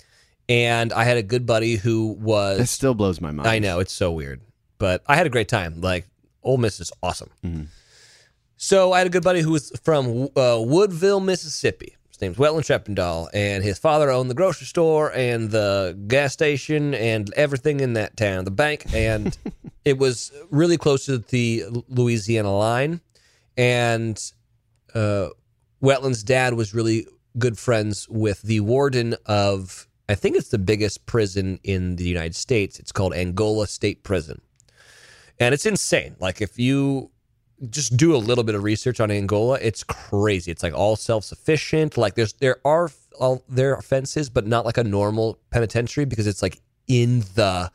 and 0.49 0.93
I 0.93 1.03
had 1.03 1.17
a 1.17 1.23
good 1.23 1.45
buddy 1.45 1.75
who 1.75 2.07
was. 2.19 2.57
That 2.59 2.67
still 2.67 2.93
blows 2.93 3.19
my 3.19 3.31
mind. 3.31 3.47
I 3.47 3.59
know 3.59 3.79
it's 3.79 3.93
so 3.93 4.11
weird, 4.11 4.41
but 4.77 5.03
I 5.07 5.15
had 5.15 5.25
a 5.25 5.29
great 5.29 5.47
time. 5.47 5.81
Like 5.81 6.07
Ole 6.43 6.57
Miss 6.57 6.79
is 6.79 6.91
awesome. 7.01 7.29
Mhm. 7.43 7.67
So 8.57 8.93
I 8.93 8.99
had 8.99 9.07
a 9.07 9.09
good 9.09 9.23
buddy 9.23 9.41
who 9.41 9.51
was 9.51 9.71
from 9.83 10.29
uh, 10.37 10.57
Woodville, 10.59 11.19
Mississippi. 11.19 11.95
His 12.13 12.21
name's 12.21 12.37
Wetland 12.37 12.61
Sheppendahl, 12.65 13.27
and 13.33 13.63
his 13.63 13.79
father 13.79 14.11
owned 14.11 14.29
the 14.29 14.35
grocery 14.35 14.67
store 14.67 15.11
and 15.13 15.49
the 15.49 15.97
gas 16.07 16.31
station 16.31 16.93
and 16.93 17.33
everything 17.35 17.79
in 17.79 17.93
that 17.93 18.15
town, 18.15 18.45
the 18.45 18.51
bank, 18.51 18.85
and 18.93 19.35
it 19.85 19.97
was 19.97 20.31
really 20.51 20.77
close 20.77 21.07
to 21.07 21.17
the 21.17 21.63
Louisiana 21.89 22.55
line. 22.55 23.01
And 23.57 24.21
uh, 24.93 25.29
Wetland's 25.81 26.23
dad 26.23 26.53
was 26.53 26.75
really 26.75 27.07
good 27.39 27.57
friends 27.57 28.07
with 28.07 28.43
the 28.43 28.59
warden 28.59 29.15
of 29.25 29.87
I 30.07 30.13
think 30.13 30.35
it's 30.35 30.49
the 30.49 30.59
biggest 30.59 31.07
prison 31.07 31.59
in 31.63 31.95
the 31.95 32.03
United 32.03 32.35
States. 32.35 32.77
It's 32.77 32.91
called 32.91 33.15
Angola 33.15 33.65
State 33.65 34.03
Prison. 34.03 34.41
And 35.39 35.53
it's 35.53 35.65
insane. 35.65 36.15
Like 36.19 36.41
if 36.41 36.59
you 36.59 37.09
just 37.69 37.97
do 37.97 38.15
a 38.15 38.17
little 38.17 38.43
bit 38.43 38.55
of 38.55 38.63
research 38.63 38.99
on 38.99 39.11
Angola, 39.11 39.57
it's 39.61 39.83
crazy. 39.83 40.51
It's 40.51 40.63
like 40.63 40.73
all 40.73 40.95
self-sufficient. 40.95 41.97
Like 41.97 42.15
there's 42.15 42.33
there 42.33 42.57
are 42.65 42.89
all 43.19 43.43
there 43.47 43.75
are 43.75 43.81
fences, 43.81 44.29
but 44.29 44.47
not 44.47 44.65
like 44.65 44.77
a 44.77 44.83
normal 44.83 45.39
penitentiary 45.49 46.05
because 46.05 46.27
it's 46.27 46.41
like 46.41 46.61
in 46.87 47.21
the 47.35 47.71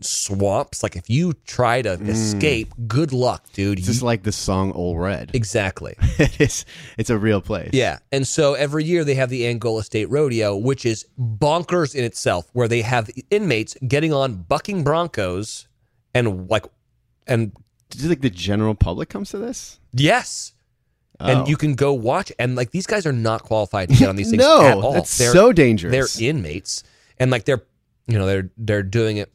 swamps. 0.00 0.82
Like 0.82 0.96
if 0.96 1.08
you 1.08 1.32
try 1.46 1.82
to 1.82 1.96
mm. 1.96 2.08
escape, 2.08 2.72
good 2.86 3.12
luck, 3.12 3.44
dude. 3.52 3.78
It's 3.78 3.86
You- 3.86 3.94
just 3.94 4.02
like 4.02 4.22
the 4.22 4.32
song 4.32 4.72
"Old 4.72 4.98
Red." 4.98 5.30
exactly. 5.34 5.94
it's 6.18 6.64
it's 6.98 7.10
a 7.10 7.18
real 7.18 7.40
place. 7.40 7.70
Yeah. 7.72 7.98
And 8.12 8.26
so 8.26 8.54
every 8.54 8.84
year 8.84 9.04
they 9.04 9.14
have 9.14 9.30
the 9.30 9.46
Angola 9.46 9.82
State 9.82 10.10
Rodeo, 10.10 10.56
which 10.56 10.86
is 10.86 11.06
bonkers 11.18 11.94
in 11.94 12.04
itself, 12.04 12.48
where 12.52 12.68
they 12.68 12.82
have 12.82 13.10
inmates 13.30 13.76
getting 13.86 14.12
on 14.12 14.34
bucking 14.34 14.84
broncos 14.84 15.68
and 16.14 16.48
like, 16.48 16.64
and 17.26 17.52
Do 17.90 17.98
you 17.98 18.08
think 18.08 18.20
the 18.20 18.30
general 18.30 18.74
public 18.74 19.08
comes 19.08 19.30
to 19.30 19.38
this? 19.38 19.78
yes. 19.92 20.52
Oh. 21.18 21.24
And 21.26 21.48
you 21.48 21.56
can 21.56 21.76
go 21.76 21.94
watch, 21.94 22.30
and 22.38 22.56
like 22.56 22.72
these 22.72 22.86
guys 22.86 23.06
are 23.06 23.12
not 23.12 23.42
qualified 23.42 23.88
to 23.88 23.94
get 23.94 24.06
on 24.10 24.16
these 24.16 24.28
things 24.30 24.42
No, 24.42 24.60
at 24.66 24.76
all. 24.76 24.92
that's 24.92 25.08
so 25.10 25.50
dangerous. 25.50 25.90
They're 26.14 26.28
inmates, 26.28 26.82
and 27.18 27.30
like 27.30 27.46
they're, 27.46 27.62
you 28.06 28.18
know, 28.18 28.26
they're 28.26 28.50
they're 28.58 28.82
doing 28.82 29.16
it. 29.16 29.32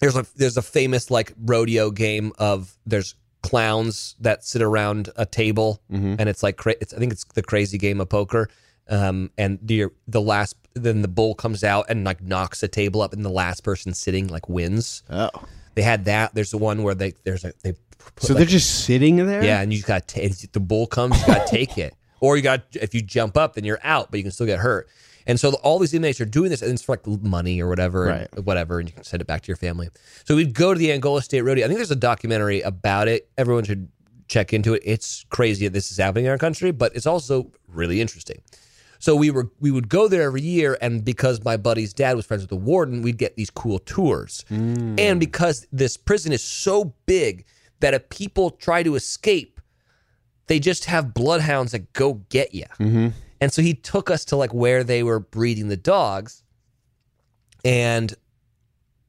There's 0.00 0.16
a 0.16 0.26
there's 0.34 0.56
a 0.56 0.62
famous 0.62 1.12
like 1.12 1.32
rodeo 1.38 1.92
game 1.92 2.32
of 2.38 2.76
there's 2.84 3.14
clowns 3.44 4.16
that 4.20 4.44
sit 4.44 4.60
around 4.60 5.10
a 5.14 5.24
table, 5.24 5.80
Mm-hmm. 5.88 6.16
and 6.18 6.28
it's 6.28 6.42
like 6.42 6.56
cra- 6.56 6.74
it's 6.80 6.92
I 6.92 6.98
think 6.98 7.12
it's 7.12 7.22
the 7.34 7.42
crazy 7.44 7.78
game 7.78 8.00
of 8.00 8.08
poker. 8.08 8.48
Um, 8.88 9.30
and 9.38 9.60
the 9.62 9.86
the 10.08 10.20
last 10.20 10.56
then 10.74 11.02
the 11.02 11.08
bull 11.08 11.36
comes 11.36 11.62
out 11.62 11.86
and 11.88 12.02
like 12.04 12.22
knocks 12.22 12.60
a 12.64 12.68
table 12.68 13.02
up, 13.02 13.12
and 13.12 13.24
the 13.24 13.30
last 13.30 13.62
person 13.62 13.94
sitting 13.94 14.26
like 14.26 14.48
wins. 14.48 15.04
Oh, 15.08 15.30
They 15.74 15.82
had 15.82 16.04
that. 16.06 16.34
There's 16.34 16.50
the 16.50 16.58
one 16.58 16.82
where 16.82 16.94
they 16.94 17.14
there's 17.24 17.44
a 17.44 17.52
they 17.62 17.74
so 18.18 18.34
like, 18.34 18.38
they're 18.38 18.46
just 18.46 18.84
sitting 18.84 19.16
there. 19.16 19.42
yeah, 19.42 19.60
and 19.60 19.72
you 19.72 19.82
got 19.82 20.08
to 20.08 20.48
the 20.52 20.60
bull 20.60 20.86
comes, 20.86 21.18
you 21.20 21.26
got 21.26 21.46
to 21.46 21.50
take 21.50 21.78
it, 21.78 21.94
or 22.20 22.36
you 22.36 22.42
got 22.42 22.62
if 22.72 22.94
you 22.94 23.02
jump 23.02 23.36
up, 23.36 23.54
then 23.54 23.64
you're 23.64 23.80
out, 23.82 24.10
but 24.10 24.18
you 24.18 24.24
can 24.24 24.32
still 24.32 24.46
get 24.46 24.58
hurt. 24.60 24.88
And 25.26 25.40
so 25.40 25.54
all 25.62 25.78
these 25.78 25.94
inmates 25.94 26.20
are 26.20 26.26
doing 26.26 26.50
this, 26.50 26.60
and 26.60 26.70
it's 26.70 26.82
for 26.82 26.92
like 26.92 27.06
money 27.22 27.60
or 27.62 27.68
whatever, 27.68 28.08
and 28.34 28.46
whatever, 28.46 28.78
and 28.78 28.88
you 28.88 28.94
can 28.94 29.04
send 29.04 29.22
it 29.22 29.26
back 29.26 29.40
to 29.42 29.48
your 29.48 29.56
family. 29.56 29.88
So 30.24 30.36
we'd 30.36 30.54
go 30.54 30.74
to 30.74 30.78
the 30.78 30.92
Angola 30.92 31.22
State 31.22 31.40
Rodeo. 31.40 31.64
I 31.64 31.68
think 31.68 31.78
there's 31.78 31.90
a 31.90 31.96
documentary 31.96 32.60
about 32.60 33.08
it. 33.08 33.28
Everyone 33.38 33.64
should 33.64 33.88
check 34.28 34.52
into 34.52 34.74
it. 34.74 34.82
It's 34.84 35.24
crazy 35.30 35.66
that 35.66 35.72
this 35.72 35.90
is 35.90 35.96
happening 35.96 36.26
in 36.26 36.30
our 36.30 36.38
country, 36.38 36.72
but 36.72 36.94
it's 36.94 37.06
also 37.06 37.50
really 37.68 38.00
interesting. 38.02 38.42
So 39.04 39.14
we 39.14 39.30
were 39.30 39.50
we 39.60 39.70
would 39.70 39.90
go 39.90 40.08
there 40.08 40.22
every 40.22 40.40
year, 40.40 40.78
and 40.80 41.04
because 41.04 41.44
my 41.44 41.58
buddy's 41.58 41.92
dad 41.92 42.16
was 42.16 42.24
friends 42.24 42.42
with 42.42 42.48
the 42.48 42.56
warden, 42.56 43.02
we'd 43.02 43.18
get 43.18 43.36
these 43.36 43.50
cool 43.50 43.78
tours. 43.78 44.46
Mm. 44.48 44.98
And 44.98 45.20
because 45.20 45.66
this 45.70 45.98
prison 45.98 46.32
is 46.32 46.42
so 46.42 46.94
big 47.04 47.44
that 47.80 47.92
if 47.92 48.08
people 48.08 48.48
try 48.48 48.82
to 48.82 48.94
escape, 48.94 49.60
they 50.46 50.58
just 50.58 50.86
have 50.86 51.12
bloodhounds 51.12 51.72
that 51.72 51.92
go 51.92 52.14
get 52.30 52.54
you. 52.54 52.64
Mm-hmm. 52.80 53.08
And 53.42 53.52
so 53.52 53.60
he 53.60 53.74
took 53.74 54.10
us 54.10 54.24
to 54.24 54.36
like 54.36 54.54
where 54.54 54.82
they 54.82 55.02
were 55.02 55.20
breeding 55.20 55.68
the 55.68 55.76
dogs, 55.76 56.42
and 57.62 58.14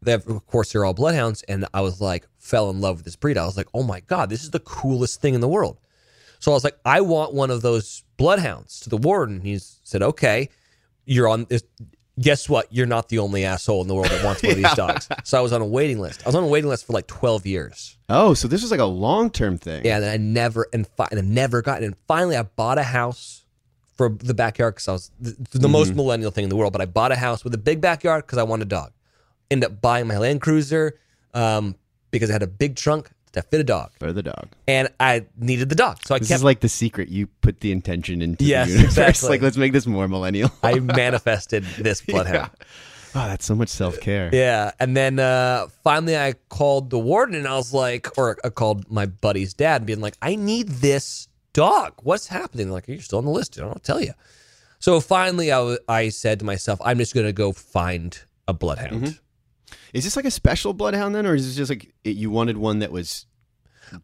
they 0.01 0.11
have, 0.11 0.27
of 0.27 0.45
course 0.45 0.73
they're 0.73 0.83
all 0.83 0.93
bloodhounds. 0.93 1.41
And 1.43 1.65
I 1.73 1.79
was 1.79 2.01
like, 2.01 2.27
fell 2.37 2.69
in 2.69 2.81
love 2.81 2.97
with 2.97 3.05
this 3.05 3.15
breed. 3.15 3.37
I 3.37 3.45
was 3.45 3.55
like, 3.55 3.69
oh 3.73 3.83
my 3.83 4.01
god, 4.01 4.29
this 4.29 4.43
is 4.43 4.51
the 4.51 4.59
coolest 4.59 5.21
thing 5.21 5.35
in 5.35 5.39
the 5.39 5.47
world. 5.47 5.79
So 6.45 6.51
I 6.51 6.53
was 6.53 6.63
like, 6.63 6.77
I 6.85 7.01
want 7.01 7.33
one 7.33 7.49
of 7.49 7.63
those 7.63 8.03
bloodhounds 8.17 8.81
to 8.81 8.89
the 8.91 8.97
warden. 8.97 9.41
He 9.41 9.57
said, 9.57 10.03
okay, 10.03 10.49
you're 11.03 11.27
on 11.27 11.47
this. 11.49 11.63
Guess 12.19 12.47
what? 12.47 12.67
You're 12.69 12.85
not 12.85 13.09
the 13.09 13.17
only 13.17 13.43
asshole 13.43 13.81
in 13.81 13.87
the 13.87 13.95
world 13.95 14.09
that 14.09 14.23
wants 14.23 14.43
one 14.43 14.51
of 14.51 14.57
these 14.59 14.73
dogs. 14.75 15.09
So 15.23 15.39
I 15.39 15.41
was 15.41 15.51
on 15.53 15.61
a 15.61 15.65
waiting 15.65 15.97
list. 15.97 16.21
I 16.23 16.29
was 16.29 16.35
on 16.35 16.43
a 16.43 16.47
waiting 16.47 16.69
list 16.69 16.85
for 16.85 16.93
like 16.93 17.07
12 17.07 17.47
years. 17.47 17.97
Oh, 18.09 18.35
so 18.35 18.47
this 18.47 18.61
was 18.61 18.69
like 18.69 18.79
a 18.79 18.85
long 18.85 19.31
term 19.31 19.57
thing. 19.57 19.85
Yeah, 19.85 19.97
and 19.97 20.05
I 20.05 20.17
never 20.17 20.67
and, 20.71 20.85
fi- 20.85 21.07
and 21.09 21.19
I 21.19 21.23
never 21.23 21.63
got 21.63 21.81
it. 21.81 21.85
And 21.87 21.95
finally, 22.07 22.37
I 22.37 22.43
bought 22.43 22.77
a 22.77 22.83
house 22.83 23.43
for 23.95 24.09
the 24.09 24.35
backyard 24.35 24.75
because 24.75 24.87
I 24.87 24.91
was 24.91 25.11
the, 25.19 25.57
the 25.57 25.67
most 25.67 25.95
millennial 25.95 26.29
thing 26.29 26.43
in 26.43 26.51
the 26.51 26.55
world. 26.55 26.73
But 26.73 26.81
I 26.81 26.85
bought 26.85 27.11
a 27.11 27.15
house 27.15 27.43
with 27.43 27.55
a 27.55 27.57
big 27.57 27.81
backyard 27.81 28.23
because 28.23 28.37
I 28.37 28.43
wanted 28.43 28.67
a 28.67 28.69
dog. 28.69 28.91
Ended 29.49 29.71
up 29.71 29.81
buying 29.81 30.05
my 30.05 30.19
Land 30.19 30.41
Cruiser 30.41 30.99
um, 31.33 31.75
because 32.11 32.29
I 32.29 32.33
had 32.33 32.43
a 32.43 32.47
big 32.47 32.75
trunk 32.75 33.09
that 33.35 33.49
fit 33.51 33.61
a 33.61 33.63
dog, 33.63 33.91
for 33.99 34.11
the 34.11 34.23
dog. 34.23 34.49
and 34.67 34.89
I 34.99 35.25
needed 35.37 35.69
the 35.69 35.75
dog. 35.75 35.99
So 36.05 36.15
I 36.15 36.19
This 36.19 36.27
kept 36.29 36.39
is 36.39 36.43
like 36.43 36.59
the 36.59 36.69
secret. 36.69 37.09
You 37.09 37.27
put 37.27 37.59
the 37.61 37.71
intention 37.71 38.21
into 38.21 38.43
Yes, 38.43 38.67
the 38.67 38.73
universe. 38.73 38.97
exactly. 38.97 39.29
Like, 39.29 39.41
let's 39.41 39.57
make 39.57 39.71
this 39.71 39.85
more 39.87 40.07
millennial. 40.07 40.51
I 40.63 40.79
manifested 40.79 41.63
this 41.77 42.01
bloodhound. 42.07 42.51
Wow, 43.13 43.27
that's 43.27 43.45
so 43.45 43.55
much 43.55 43.69
self 43.69 43.99
care. 44.01 44.29
Yeah. 44.33 44.71
And 44.79 44.97
then 44.97 45.19
uh, 45.19 45.67
finally 45.85 46.17
I 46.17 46.33
called 46.49 46.89
the 46.89 46.99
warden 46.99 47.35
and 47.35 47.47
I 47.47 47.55
was 47.55 47.73
like, 47.73 48.17
or 48.17 48.37
I 48.43 48.49
called 48.49 48.91
my 48.91 49.05
buddy's 49.05 49.53
dad 49.53 49.85
being 49.85 50.01
like, 50.01 50.15
I 50.21 50.35
need 50.35 50.67
this 50.67 51.29
dog. 51.53 51.93
What's 52.03 52.27
happening? 52.27 52.65
They're 52.67 52.73
like, 52.73 52.87
you're 52.89 52.99
still 52.99 53.19
on 53.19 53.25
the 53.25 53.31
list. 53.31 53.57
I 53.57 53.61
don't 53.61 53.81
tell 53.83 54.01
you. 54.01 54.11
So 54.79 54.99
finally 54.99 55.49
I, 55.51 55.57
w- 55.59 55.77
I 55.87 56.09
said 56.09 56.39
to 56.39 56.45
myself, 56.45 56.79
I'm 56.83 56.97
just 56.97 57.13
going 57.13 57.25
to 57.25 57.31
go 57.31 57.53
find 57.53 58.19
a 58.49 58.53
bloodhound. 58.53 59.17
Is 59.95 60.03
this 60.03 60.15
like 60.15 60.25
a 60.25 60.31
special 60.31 60.73
bloodhound 60.73 61.15
then, 61.15 61.25
or 61.25 61.33
is 61.35 61.47
this 61.47 61.55
just 61.55 61.69
like 61.71 61.93
it, 62.03 62.17
you 62.17 62.29
wanted 62.29 62.57
one 62.57 62.79
that 62.79 62.91
was 62.91 63.25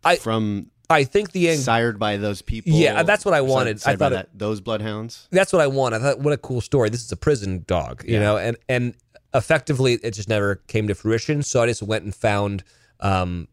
I- 0.04 0.16
from 0.16 0.72
I 0.90 1.04
think 1.04 1.32
the, 1.32 1.54
sired 1.56 2.00
by 2.00 2.18
those 2.18 2.42
people? 2.42 2.72
Yeah, 2.74 3.04
that's 3.04 3.26
what 3.26 3.34
I 3.34 3.42
wanted. 3.42 3.76
I 3.78 3.80
sired 3.80 4.00
by 4.00 4.06
thought 4.06 4.12
it- 4.14 4.16
that, 4.16 4.30
those 4.40 4.62
bloodhounds. 4.62 5.28
that's 5.32 5.52
what 5.54 5.62
I 5.62 5.68
want. 5.68 5.94
I 5.96 6.00
thought, 6.00 6.20
what 6.20 6.34
a 6.34 6.38
cool 6.38 6.62
story. 6.62 6.90
This 6.90 7.04
is 7.04 7.12
a 7.12 7.18
prison 7.18 7.64
dog, 7.68 8.04
you 8.06 8.14
Yeah. 8.16 8.20
know, 8.22 8.38
and 8.38 8.58
and 8.70 8.96
effectively, 9.34 9.94
it 10.04 10.12
just 10.12 10.30
never 10.30 10.56
came 10.68 10.88
to 10.88 10.96
fruition. 10.96 11.44
So 11.44 11.62
I 11.62 11.68
just 11.68 11.82
went 11.84 12.04
and 12.06 12.16
found, 12.16 12.64
um, 13.02 13.48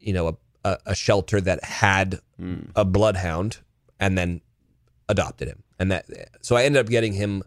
you 0.00 0.12
know, 0.12 0.28
a 0.28 0.34
a, 0.64 0.78
a 0.86 0.94
shelter 0.94 1.40
that 1.40 1.62
had 1.64 2.20
Hmm. 2.38 2.56
a 2.74 2.84
bloodhound, 2.84 3.58
and 4.00 4.18
then 4.18 4.40
adopted 5.08 5.48
him. 5.48 5.62
And 5.78 5.90
that, 5.92 6.06
so 6.42 6.56
I 6.56 6.64
ended 6.64 6.80
up 6.80 6.88
getting 6.90 7.12
him 7.12 7.42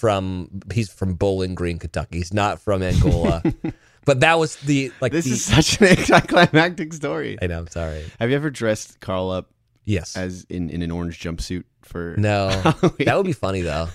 from. 0.00 0.48
He's 0.72 0.90
from 0.92 1.14
Bowling 1.14 1.54
Green, 1.54 1.78
Kentucky. 1.78 2.18
He's 2.18 2.32
not 2.34 2.60
from 2.60 2.82
Angola, 2.82 3.42
but 4.04 4.20
that 4.20 4.38
was 4.38 4.56
the 4.56 4.90
like 5.00 5.12
This 5.12 5.26
the. 5.26 5.32
is 5.32 5.44
such 5.44 5.80
an 5.80 5.88
anticlimactic 5.98 6.92
story. 6.94 7.38
I 7.42 7.46
know. 7.46 7.58
I'm 7.58 7.68
sorry. 7.68 8.04
Have 8.18 8.30
you 8.30 8.36
ever 8.36 8.50
dressed 8.50 9.00
Carl 9.00 9.30
up 9.30 9.50
Yes. 9.84 10.16
as 10.16 10.44
in, 10.48 10.70
in 10.70 10.82
an 10.82 10.90
orange 10.90 11.20
jumpsuit 11.20 11.64
for? 11.82 12.14
No, 12.18 12.48
Halloween? 12.64 13.04
that 13.06 13.16
would 13.16 13.26
be 13.26 13.32
funny 13.32 13.60
though. 13.62 13.88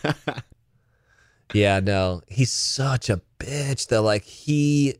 yeah, 1.53 1.79
no, 1.79 2.21
he's 2.27 2.51
such 2.51 3.09
a 3.09 3.21
bitch. 3.39 3.87
Though, 3.87 4.01
like 4.01 4.23
he, 4.23 4.95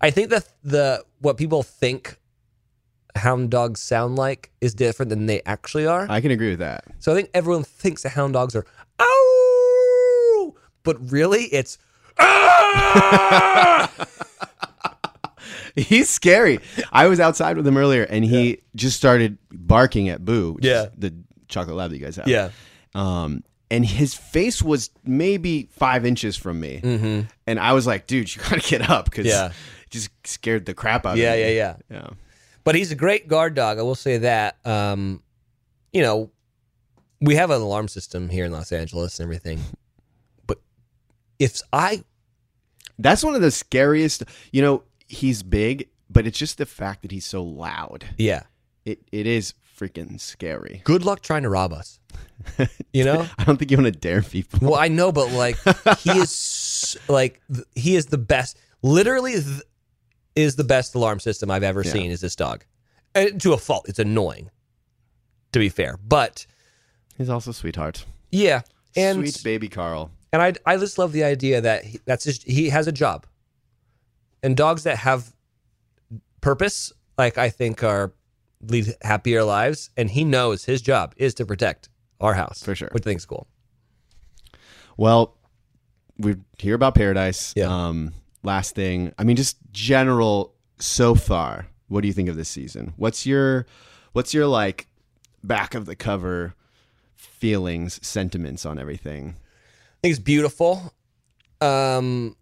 I 0.00 0.10
think 0.10 0.30
that 0.30 0.48
the 0.62 1.04
what 1.20 1.36
people 1.36 1.62
think 1.62 2.18
hound 3.16 3.50
dogs 3.50 3.80
sound 3.80 4.16
like 4.16 4.50
is 4.60 4.74
different 4.74 5.10
than 5.10 5.26
they 5.26 5.42
actually 5.46 5.86
are. 5.86 6.06
I 6.08 6.20
can 6.20 6.30
agree 6.30 6.50
with 6.50 6.58
that. 6.60 6.84
so 6.98 7.12
I 7.12 7.14
think 7.16 7.30
everyone 7.34 7.64
thinks 7.64 8.02
that 8.02 8.10
hound 8.10 8.34
dogs 8.34 8.54
are 8.54 8.64
oh, 8.98 9.37
but 10.88 11.12
really 11.12 11.42
it's 11.44 11.76
ah! 12.18 13.90
He's 15.76 16.08
scary. 16.10 16.58
I 16.92 17.06
was 17.06 17.20
outside 17.20 17.56
with 17.56 17.66
him 17.66 17.76
earlier, 17.76 18.02
and 18.02 18.24
he 18.24 18.62
just 18.74 18.96
started 18.96 19.38
barking 19.52 20.08
at 20.08 20.24
Boo, 20.24 20.52
which 20.54 20.64
Yeah. 20.64 20.86
the 20.96 21.14
chocolate 21.48 21.76
lab 21.76 21.90
that 21.90 21.96
you 21.98 22.04
guys 22.04 22.16
have. 22.16 22.26
yeah. 22.26 22.50
Um, 22.94 23.44
and 23.70 23.84
his 23.84 24.14
face 24.14 24.62
was 24.62 24.90
maybe 25.04 25.68
five 25.72 26.04
inches 26.06 26.36
from 26.36 26.58
me, 26.58 26.80
Mm-hmm. 26.82 27.20
and 27.46 27.60
I 27.60 27.74
was 27.74 27.86
like, 27.86 28.06
"Dude, 28.06 28.34
you 28.34 28.42
gotta 28.48 28.60
get 28.60 28.88
up," 28.90 29.04
because 29.04 29.26
Yeah. 29.26 29.52
just 29.90 30.10
scared 30.24 30.64
the 30.66 30.74
crap 30.74 31.04
out 31.06 31.16
Yeah, 31.18 31.32
of 31.32 31.36
me. 31.38 31.42
yeah, 31.56 31.76
yeah. 31.90 31.96
yeah. 31.98 32.08
But 32.64 32.74
he's 32.74 32.90
a 32.90 32.96
great 32.96 33.28
guard 33.28 33.54
dog. 33.54 33.78
I 33.78 33.82
will 33.82 33.94
say 33.94 34.18
that. 34.18 34.56
Um, 34.64 35.22
you 35.92 36.02
know, 36.02 36.30
we 37.20 37.34
have 37.36 37.50
an 37.50 37.60
alarm 37.60 37.88
system 37.88 38.28
here 38.30 38.44
in 38.46 38.52
Los 38.52 38.72
Angeles 38.72 39.20
and 39.20 39.24
everything. 39.26 39.60
If 41.38 41.60
I, 41.72 42.02
That's 42.98 43.22
one 43.22 43.34
of 43.34 43.42
the 43.42 43.50
scariest. 43.50 44.24
You 44.52 44.62
know, 44.62 44.82
he's 45.06 45.42
big, 45.42 45.88
but 46.10 46.26
it's 46.26 46.38
just 46.38 46.58
the 46.58 46.66
fact 46.66 47.02
that 47.02 47.10
he's 47.12 47.26
so 47.26 47.42
loud. 47.42 48.04
yeah, 48.18 48.42
It 48.84 49.00
it 49.12 49.26
is 49.26 49.54
freaking 49.78 50.18
scary. 50.20 50.80
good 50.84 51.04
luck 51.04 51.22
trying 51.22 51.42
to 51.44 51.48
rob 51.48 51.72
us. 51.72 52.00
You 52.92 53.04
know. 53.04 53.26
I 53.38 53.44
don't 53.44 53.56
think 53.58 53.70
you 53.70 53.76
want 53.76 53.92
to 53.92 53.98
dare 54.00 54.22
people. 54.22 54.58
Well, 54.62 54.74
I 54.80 54.88
know, 54.88 55.12
but 55.12 55.30
like 55.32 55.56
he 55.98 56.10
is 56.10 56.96
like 57.08 57.40
he 57.74 57.94
is 57.96 58.06
the 58.06 58.18
best. 58.18 58.58
Literally, 58.82 59.32
th- 59.34 59.62
is 60.34 60.56
the 60.56 60.64
best 60.64 60.94
alarm 60.94 61.20
system 61.20 61.50
I've 61.50 61.62
ever 61.62 61.82
Yeah. 61.84 61.92
seen. 61.92 62.10
Is 62.10 62.20
this 62.20 62.34
dog? 62.34 62.64
And 63.14 63.40
to 63.42 63.52
a 63.52 63.58
fault. 63.58 63.86
It's 63.88 63.98
annoying. 63.98 64.50
To 65.52 65.58
be 65.58 65.68
fair, 65.68 65.96
but 66.02 66.46
He's 67.16 67.28
also 67.30 67.50
a 67.50 67.54
sweetheart. 67.54 68.04
yeah, 68.30 68.62
and 68.96 69.18
Sweet 69.18 69.42
baby 69.44 69.68
Carl. 69.68 70.10
And 70.32 70.42
I 70.42 70.52
I 70.66 70.76
just 70.76 70.98
love 70.98 71.12
the 71.12 71.24
idea 71.24 71.60
that 71.60 71.84
he, 71.84 72.00
that's 72.04 72.24
just 72.24 72.42
he 72.44 72.68
has 72.70 72.86
a 72.86 72.92
job, 72.92 73.26
and 74.42 74.56
dogs 74.56 74.84
that 74.84 74.98
have 74.98 75.34
purpose, 76.40 76.92
like 77.16 77.38
I 77.38 77.48
think, 77.48 77.82
are 77.82 78.12
lead 78.62 78.94
happier 79.02 79.44
lives, 79.44 79.90
and 79.96 80.10
he 80.10 80.24
knows 80.24 80.64
his 80.64 80.82
job 80.82 81.14
is 81.16 81.34
to 81.34 81.46
protect 81.46 81.88
our 82.20 82.34
house 82.34 82.62
For 82.62 82.74
sure. 82.74 82.88
which 82.92 83.04
I 83.04 83.04
think 83.04 83.18
is 83.18 83.26
cool. 83.26 83.46
Well, 84.96 85.36
we 86.18 86.36
hear 86.58 86.74
about 86.74 86.94
Paradise. 86.94 87.52
Yeah. 87.56 87.66
Um, 87.66 88.12
last 88.42 88.74
thing, 88.74 89.12
I 89.18 89.24
mean, 89.24 89.36
just 89.36 89.56
general 89.70 90.54
so 90.78 91.14
far. 91.14 91.68
What 91.86 92.00
do 92.00 92.08
you 92.08 92.12
think 92.12 92.28
of 92.28 92.36
this 92.36 92.48
season? 92.48 92.92
What's 92.96 93.24
your, 93.24 93.66
what's 94.12 94.34
your 94.34 94.46
like 94.46 94.88
back 95.44 95.74
of 95.74 95.86
the 95.86 95.94
cover 95.94 96.54
feelings, 97.14 98.04
sentiments 98.06 98.66
on 98.66 98.78
everything? 98.78 99.36
I 99.98 100.00
think 100.02 100.12
it's 100.12 100.20
beautiful. 100.22 100.92
Um, 101.60 102.36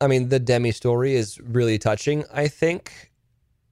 I 0.00 0.06
mean, 0.06 0.28
the 0.30 0.38
Demi 0.38 0.72
story 0.72 1.14
is 1.14 1.38
really 1.40 1.78
touching. 1.78 2.24
I 2.32 2.48
think 2.48 3.12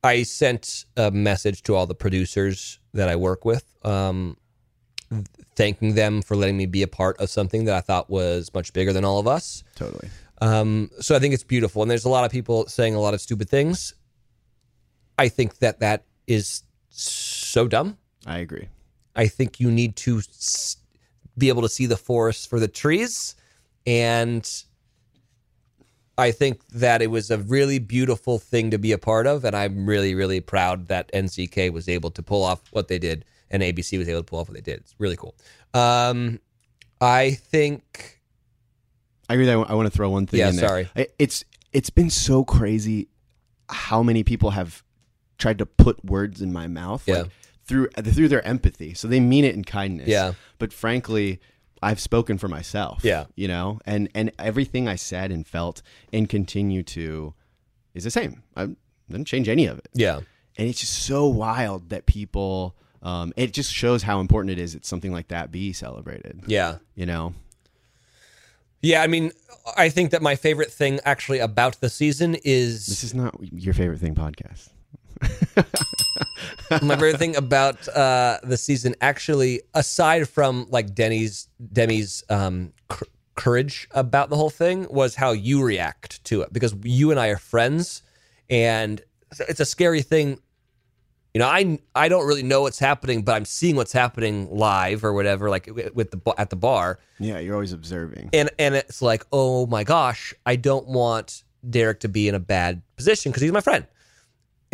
I 0.02 0.22
sent 0.24 0.84
a 0.96 1.10
message 1.10 1.62
to 1.64 1.74
all 1.74 1.86
the 1.86 1.94
producers 1.94 2.78
that 2.92 3.08
I 3.08 3.16
work 3.16 3.44
with, 3.46 3.64
um, 3.82 4.36
thanking 5.56 5.94
them 5.94 6.20
for 6.20 6.36
letting 6.36 6.56
me 6.58 6.66
be 6.66 6.82
a 6.82 6.86
part 6.86 7.18
of 7.18 7.30
something 7.30 7.64
that 7.64 7.74
I 7.74 7.80
thought 7.80 8.10
was 8.10 8.50
much 8.52 8.72
bigger 8.74 8.92
than 8.92 9.04
all 9.04 9.18
of 9.18 9.26
us. 9.26 9.64
Totally. 9.74 10.08
Um, 10.42 10.90
so 11.00 11.16
I 11.16 11.18
think 11.18 11.32
it's 11.32 11.44
beautiful, 11.44 11.80
and 11.80 11.90
there's 11.90 12.04
a 12.04 12.10
lot 12.10 12.24
of 12.24 12.30
people 12.30 12.66
saying 12.66 12.94
a 12.94 13.00
lot 13.00 13.14
of 13.14 13.20
stupid 13.22 13.48
things. 13.48 13.94
I 15.18 15.28
think 15.28 15.58
that 15.58 15.80
that 15.80 16.04
is 16.26 16.62
so 16.90 17.68
dumb. 17.68 17.96
I 18.26 18.38
agree. 18.38 18.68
I 19.16 19.28
think 19.28 19.60
you 19.60 19.70
need 19.70 19.96
to 19.96 20.18
s- 20.18 20.76
be 21.36 21.48
able 21.48 21.62
to 21.62 21.68
see 21.68 21.86
the 21.86 21.96
forest 21.96 22.48
for 22.48 22.60
the 22.60 22.68
trees. 22.68 23.34
And 23.86 24.48
I 26.16 26.30
think 26.30 26.66
that 26.68 27.02
it 27.02 27.08
was 27.08 27.30
a 27.30 27.38
really 27.38 27.78
beautiful 27.78 28.38
thing 28.38 28.70
to 28.70 28.78
be 28.78 28.92
a 28.92 28.98
part 28.98 29.26
of. 29.26 29.44
And 29.44 29.54
I'm 29.56 29.86
really, 29.86 30.14
really 30.14 30.40
proud 30.40 30.88
that 30.88 31.10
NCK 31.12 31.72
was 31.72 31.88
able 31.88 32.10
to 32.12 32.22
pull 32.22 32.44
off 32.44 32.62
what 32.70 32.88
they 32.88 32.98
did 32.98 33.24
and 33.50 33.62
ABC 33.62 33.98
was 33.98 34.08
able 34.08 34.20
to 34.20 34.24
pull 34.24 34.40
off 34.40 34.48
what 34.48 34.54
they 34.54 34.60
did. 34.60 34.80
It's 34.80 34.94
really 34.98 35.16
cool. 35.16 35.34
Um, 35.72 36.40
I 37.00 37.32
think, 37.32 38.20
I 39.28 39.34
agree. 39.34 39.46
That 39.46 39.58
I 39.68 39.74
want 39.74 39.86
to 39.86 39.96
throw 39.96 40.10
one 40.10 40.26
thing. 40.26 40.40
Yeah, 40.40 40.50
in 40.50 40.56
there. 40.56 40.68
sorry. 40.68 40.88
It's 41.18 41.44
it's 41.72 41.90
been 41.90 42.10
so 42.10 42.44
crazy 42.44 43.08
how 43.68 44.02
many 44.02 44.22
people 44.22 44.50
have 44.50 44.82
tried 45.38 45.58
to 45.58 45.66
put 45.66 46.04
words 46.04 46.40
in 46.40 46.52
my 46.52 46.66
mouth. 46.68 47.02
Yeah. 47.06 47.22
Like, 47.22 47.30
through 47.64 47.88
through 47.88 48.28
their 48.28 48.44
empathy, 48.46 48.94
so 48.94 49.08
they 49.08 49.20
mean 49.20 49.44
it 49.44 49.54
in 49.54 49.64
kindness. 49.64 50.08
Yeah. 50.08 50.32
But 50.58 50.72
frankly, 50.72 51.40
I've 51.82 52.00
spoken 52.00 52.38
for 52.38 52.48
myself. 52.48 53.04
Yeah. 53.04 53.24
You 53.36 53.48
know, 53.48 53.80
and 53.86 54.08
and 54.14 54.32
everything 54.38 54.88
I 54.88 54.96
said 54.96 55.30
and 55.32 55.46
felt 55.46 55.82
and 56.12 56.28
continue 56.28 56.82
to 56.84 57.34
is 57.94 58.04
the 58.04 58.10
same. 58.10 58.42
I 58.56 58.68
didn't 59.10 59.26
change 59.26 59.48
any 59.48 59.66
of 59.66 59.78
it. 59.78 59.88
yeah, 59.92 60.16
And 60.56 60.68
it's 60.68 60.80
just 60.80 60.94
so 61.04 61.26
wild 61.26 61.90
that 61.90 62.06
people. 62.06 62.74
Um, 63.02 63.34
it 63.36 63.52
just 63.52 63.70
shows 63.70 64.02
how 64.02 64.20
important 64.20 64.52
it 64.52 64.58
is 64.58 64.72
that 64.72 64.86
something 64.86 65.12
like 65.12 65.28
that 65.28 65.52
be 65.52 65.74
celebrated. 65.74 66.40
yeah. 66.46 66.78
You 66.94 67.04
know. 67.04 67.34
Yeah, 68.80 69.02
I 69.02 69.06
mean, 69.06 69.30
I 69.76 69.88
think 69.88 70.10
that 70.10 70.20
my 70.22 70.36
favorite 70.36 70.70
thing 70.72 71.00
actually 71.04 71.38
about 71.38 71.80
the 71.80 71.88
season 71.90 72.34
is 72.44 72.86
This 72.86 73.04
is 73.04 73.14
not 73.14 73.34
your 73.52 73.72
favorite 73.74 73.98
thing 74.00 74.14
podcast. 74.14 74.68
My 76.82 76.94
favorite 76.96 77.18
thing 77.18 77.36
about 77.36 77.86
uh, 77.88 78.38
the 78.42 78.56
season, 78.56 78.94
actually, 79.00 79.62
aside 79.74 80.28
from 80.28 80.66
like 80.70 80.94
Denny's 80.94 81.48
Demi's 81.72 82.24
um, 82.28 82.72
cr- 82.88 83.04
courage 83.34 83.88
about 83.92 84.30
the 84.30 84.36
whole 84.36 84.50
thing, 84.50 84.86
was 84.90 85.14
how 85.14 85.32
you 85.32 85.62
react 85.62 86.22
to 86.24 86.42
it 86.42 86.52
because 86.52 86.74
you 86.82 87.10
and 87.10 87.20
I 87.20 87.28
are 87.28 87.36
friends, 87.36 88.02
and 88.50 89.00
it's 89.48 89.60
a 89.60 89.66
scary 89.66 90.02
thing. 90.02 90.38
You 91.34 91.40
know, 91.40 91.48
I 91.48 91.78
I 91.94 92.08
don't 92.08 92.26
really 92.26 92.44
know 92.44 92.62
what's 92.62 92.78
happening, 92.78 93.22
but 93.22 93.32
I'm 93.34 93.44
seeing 93.44 93.74
what's 93.76 93.92
happening 93.92 94.48
live 94.56 95.04
or 95.04 95.12
whatever, 95.12 95.50
like 95.50 95.68
with 95.94 96.10
the 96.12 96.34
at 96.38 96.50
the 96.50 96.56
bar, 96.56 97.00
Yeah, 97.18 97.38
you're 97.40 97.54
always 97.54 97.72
observing. 97.72 98.30
and 98.32 98.50
and 98.58 98.74
it's 98.76 99.02
like, 99.02 99.24
oh 99.32 99.66
my 99.66 99.82
gosh, 99.84 100.32
I 100.46 100.54
don't 100.56 100.86
want 100.86 101.42
Derek 101.68 102.00
to 102.00 102.08
be 102.08 102.28
in 102.28 102.34
a 102.36 102.40
bad 102.40 102.82
position 102.96 103.32
because 103.32 103.42
he's 103.42 103.50
my 103.52 103.60
friend. 103.62 103.86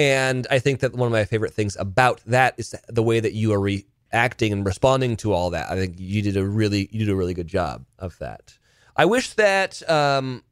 And 0.00 0.46
I 0.50 0.58
think 0.60 0.80
that 0.80 0.94
one 0.94 1.06
of 1.06 1.12
my 1.12 1.26
favorite 1.26 1.52
things 1.52 1.76
about 1.78 2.22
that 2.24 2.54
is 2.56 2.74
the 2.88 3.02
way 3.02 3.20
that 3.20 3.34
you 3.34 3.52
are 3.52 3.60
reacting 3.60 4.50
and 4.50 4.64
responding 4.64 5.14
to 5.18 5.34
all 5.34 5.50
that. 5.50 5.70
I 5.70 5.76
think 5.76 5.96
you 5.98 6.22
did 6.22 6.38
a 6.38 6.44
really 6.46 6.88
you 6.90 7.00
did 7.00 7.10
a 7.10 7.14
really 7.14 7.34
good 7.34 7.48
job 7.48 7.84
of 7.98 8.16
that. 8.16 8.56
I 8.96 9.04
wish 9.04 9.34
that 9.34 9.86
um 9.90 10.42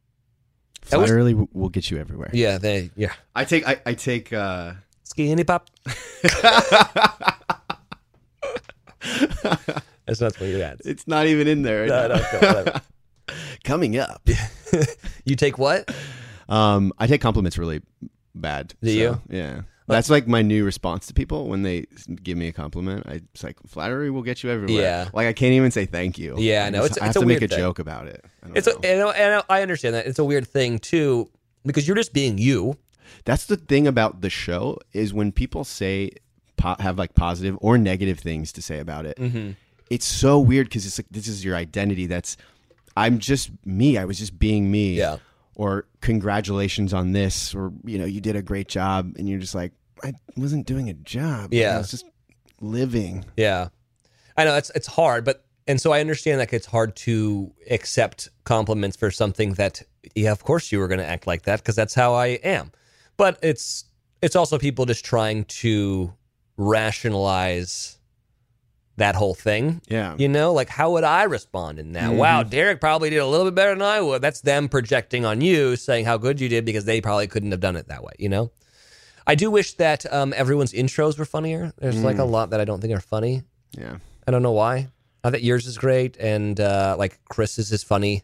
I 0.92 0.98
wish- 0.98 1.08
Flattery 1.08 1.32
will 1.32 1.48
will 1.54 1.70
get 1.70 1.90
you 1.90 1.96
everywhere. 1.98 2.28
yeah, 2.34 2.58
they 2.58 2.90
yeah. 2.94 3.14
I 3.34 3.46
take 3.46 3.66
I, 3.66 3.80
I 3.86 3.94
take 3.94 4.34
uh 4.34 4.74
SkinnyPop. 5.06 5.62
That's 10.06 10.20
not 10.20 10.38
what 10.40 10.48
you 10.50 10.58
had. 10.58 10.80
it's 10.84 11.06
not 11.08 11.26
even 11.26 11.46
in 11.48 11.62
there. 11.62 11.86
No, 11.86 12.08
no, 12.08 12.16
go, 12.18 12.38
whatever. 12.46 12.82
Coming 13.64 13.96
up. 13.98 14.28
You 15.24 15.36
take 15.36 15.56
what? 15.56 15.90
Um 16.50 16.92
I 16.98 17.06
take 17.06 17.22
compliments 17.22 17.56
really 17.56 17.80
bad. 18.40 18.74
Do 18.82 18.90
you? 18.90 19.20
Yeah. 19.28 19.62
That's 19.86 20.10
like 20.10 20.26
my 20.28 20.42
new 20.42 20.66
response 20.66 21.06
to 21.06 21.14
people 21.14 21.48
when 21.48 21.62
they 21.62 21.86
give 22.22 22.36
me 22.36 22.48
a 22.48 22.52
compliment. 22.52 23.06
I 23.06 23.20
it's 23.32 23.42
like 23.42 23.56
flattery 23.66 24.10
will 24.10 24.20
get 24.22 24.42
you 24.42 24.50
everywhere. 24.50 24.82
Yeah. 24.82 25.08
Like 25.14 25.26
I 25.26 25.32
can't 25.32 25.54
even 25.54 25.70
say 25.70 25.86
thank 25.86 26.18
you. 26.18 26.34
Yeah, 26.38 26.66
I 26.66 26.70
know. 26.70 26.84
It's- 26.84 26.98
I 26.98 27.04
have 27.04 27.10
it's 27.10 27.16
a 27.16 27.20
to 27.20 27.26
make 27.26 27.40
a 27.40 27.48
thing. 27.48 27.56
joke 27.58 27.78
about 27.78 28.06
it. 28.06 28.22
It's 28.54 28.66
a, 28.66 28.74
and, 28.80 29.02
I- 29.02 29.12
and 29.12 29.42
I 29.48 29.62
understand 29.62 29.94
that. 29.94 30.06
It's 30.06 30.18
a 30.18 30.24
weird 30.24 30.46
thing 30.46 30.78
too 30.78 31.30
because 31.64 31.86
you're 31.88 31.96
just 31.96 32.12
being 32.12 32.36
you. 32.36 32.76
That's 33.24 33.46
the 33.46 33.56
thing 33.56 33.86
about 33.86 34.20
the 34.20 34.28
show 34.28 34.78
is 34.92 35.14
when 35.14 35.32
people 35.32 35.64
say 35.64 36.10
po- 36.58 36.76
have 36.80 36.98
like 36.98 37.14
positive 37.14 37.56
or 37.62 37.78
negative 37.78 38.18
things 38.18 38.52
to 38.52 38.62
say 38.62 38.80
about 38.80 39.06
it. 39.06 39.16
Mm-hmm. 39.16 39.52
It's 39.88 40.04
so 40.04 40.38
weird 40.38 40.66
because 40.68 40.84
it's 40.84 40.98
like 40.98 41.06
this 41.10 41.26
is 41.28 41.42
your 41.42 41.56
identity. 41.56 42.04
That's 42.06 42.36
I'm 42.94 43.18
just 43.20 43.48
me. 43.64 43.96
I 43.96 44.04
was 44.04 44.18
just 44.18 44.38
being 44.38 44.70
me. 44.70 44.96
Yeah. 44.96 45.16
Or 45.58 45.86
congratulations 46.00 46.94
on 46.94 47.12
this, 47.12 47.54
or 47.54 47.72
you 47.84 47.98
know, 47.98 48.06
you 48.06 48.20
did 48.20 48.36
a 48.36 48.42
great 48.42 48.68
job, 48.68 49.16
and 49.18 49.28
you're 49.28 49.40
just 49.40 49.54
like, 49.54 49.72
I 50.02 50.14
wasn't 50.36 50.66
doing 50.66 50.88
a 50.88 50.94
job. 50.94 51.52
Yeah. 51.52 51.74
I 51.74 51.78
was 51.78 51.90
just 51.90 52.06
living. 52.60 53.24
Yeah, 53.36 53.68
I 54.36 54.44
know 54.44 54.56
it's 54.56 54.70
it's 54.76 54.86
hard, 54.86 55.24
but 55.24 55.44
and 55.66 55.80
so 55.80 55.92
I 55.92 56.00
understand 56.00 56.40
that 56.40 56.52
it's 56.52 56.66
hard 56.66 56.96
to 56.96 57.52
accept 57.70 58.28
compliments 58.44 58.96
for 58.96 59.10
something 59.10 59.54
that 59.54 59.82
yeah, 60.14 60.32
of 60.32 60.44
course 60.44 60.72
you 60.72 60.78
were 60.78 60.88
going 60.88 61.00
to 61.00 61.06
act 61.06 61.26
like 61.26 61.42
that 61.42 61.60
because 61.60 61.76
that's 61.76 61.94
how 61.94 62.14
I 62.14 62.38
am. 62.44 62.72
But 63.16 63.38
it's 63.42 63.84
it's 64.22 64.36
also 64.36 64.58
people 64.58 64.86
just 64.86 65.04
trying 65.04 65.44
to 65.44 66.12
rationalize 66.56 67.97
that 68.98 69.14
whole 69.14 69.34
thing. 69.34 69.80
Yeah. 69.88 70.14
You 70.18 70.28
know, 70.28 70.52
like 70.52 70.68
how 70.68 70.92
would 70.92 71.04
I 71.04 71.24
respond 71.24 71.78
in 71.78 71.92
that? 71.92 72.12
Wow, 72.12 72.42
Derek 72.42 72.80
probably 72.80 73.10
did 73.10 73.18
a 73.18 73.26
little 73.26 73.46
bit 73.46 73.54
better 73.54 73.70
than 73.70 73.82
I 73.82 74.00
would. 74.00 74.22
That's 74.22 74.40
them 74.42 74.68
projecting 74.68 75.24
on 75.24 75.40
you, 75.40 75.76
saying 75.76 76.04
how 76.04 76.18
good 76.18 76.40
you 76.40 76.48
did 76.48 76.64
because 76.64 76.84
they 76.84 77.00
probably 77.00 77.26
couldn't 77.26 77.50
have 77.50 77.60
done 77.60 77.76
it 77.76 77.88
that 77.88 78.04
way. 78.04 78.12
You 78.18 78.28
know, 78.28 78.50
I 79.26 79.34
do 79.34 79.50
wish 79.50 79.74
that 79.74 80.10
um, 80.12 80.34
everyone's 80.36 80.72
intros 80.72 81.18
were 81.18 81.24
funnier. 81.24 81.72
There's 81.78 82.02
like 82.02 82.18
a 82.18 82.24
lot 82.24 82.50
that 82.50 82.60
I 82.60 82.64
don't 82.64 82.80
think 82.80 82.94
are 82.94 83.00
funny. 83.00 83.42
Yeah. 83.76 83.96
I 84.26 84.30
don't 84.30 84.42
know 84.42 84.52
why. 84.52 84.88
I 85.24 85.30
think 85.30 85.42
yours 85.42 85.66
is 85.66 85.78
great, 85.78 86.16
and 86.18 86.58
uh, 86.60 86.96
like 86.98 87.18
Chris's 87.28 87.72
is 87.72 87.82
funny, 87.82 88.22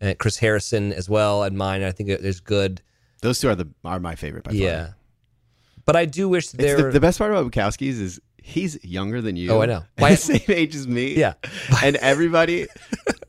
and 0.00 0.18
Chris 0.18 0.36
Harrison 0.36 0.92
as 0.92 1.08
well, 1.08 1.42
and 1.44 1.56
mine 1.56 1.82
I 1.82 1.92
think 1.92 2.08
is 2.08 2.40
good. 2.40 2.82
Those 3.20 3.40
two 3.40 3.48
are 3.48 3.54
the 3.54 3.68
are 3.84 4.00
my 4.00 4.16
favorite 4.16 4.44
by 4.44 4.50
far. 4.50 4.58
Yeah, 4.58 4.90
but 5.84 5.96
I 5.96 6.04
do 6.06 6.28
wish 6.28 6.48
there. 6.48 6.76
the, 6.76 6.90
the 6.90 7.00
best 7.00 7.18
part 7.18 7.30
about 7.30 7.50
Bukowski's 7.50 8.00
is 8.00 8.20
he's 8.44 8.82
younger 8.84 9.22
than 9.22 9.36
you. 9.36 9.50
Oh, 9.50 9.62
I 9.62 9.66
know. 9.66 9.84
The 9.96 10.16
same 10.16 10.40
age 10.48 10.76
as 10.76 10.86
me. 10.86 11.14
Yeah. 11.14 11.34
and 11.82 11.96
everybody 11.96 12.66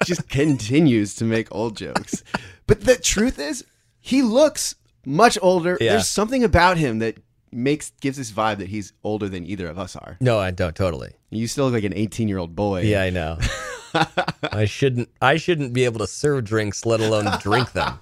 just 0.03 0.27
continues 0.29 1.15
to 1.15 1.23
make 1.25 1.47
old 1.55 1.77
jokes. 1.77 2.21
But 2.67 2.81
the 2.81 2.97
truth 2.97 3.39
is, 3.39 3.63
he 4.01 4.21
looks 4.21 4.75
much 5.05 5.37
older. 5.41 5.77
Yeah. 5.79 5.93
There's 5.93 6.07
something 6.09 6.43
about 6.43 6.77
him 6.77 6.99
that 6.99 7.17
makes 7.51 7.91
gives 8.01 8.17
this 8.17 8.31
vibe 8.31 8.57
that 8.57 8.67
he's 8.67 8.91
older 9.03 9.29
than 9.29 9.45
either 9.45 9.67
of 9.67 9.79
us 9.79 9.95
are. 9.95 10.17
no, 10.19 10.37
I 10.37 10.51
don't 10.51 10.75
totally. 10.75 11.13
You 11.29 11.47
still 11.47 11.65
look 11.65 11.73
like 11.73 11.85
an 11.85 11.93
18 11.93 12.27
year 12.27 12.37
old 12.37 12.55
boy. 12.55 12.81
Yeah, 12.81 13.01
I 13.01 13.09
know. 13.09 13.39
I 14.43 14.65
shouldn't. 14.65 15.09
I 15.21 15.37
shouldn't 15.37 15.71
be 15.73 15.85
able 15.85 15.99
to 15.99 16.07
serve 16.07 16.43
drinks, 16.43 16.85
let 16.85 16.99
alone 16.99 17.27
drink 17.39 17.71
them. 17.71 17.97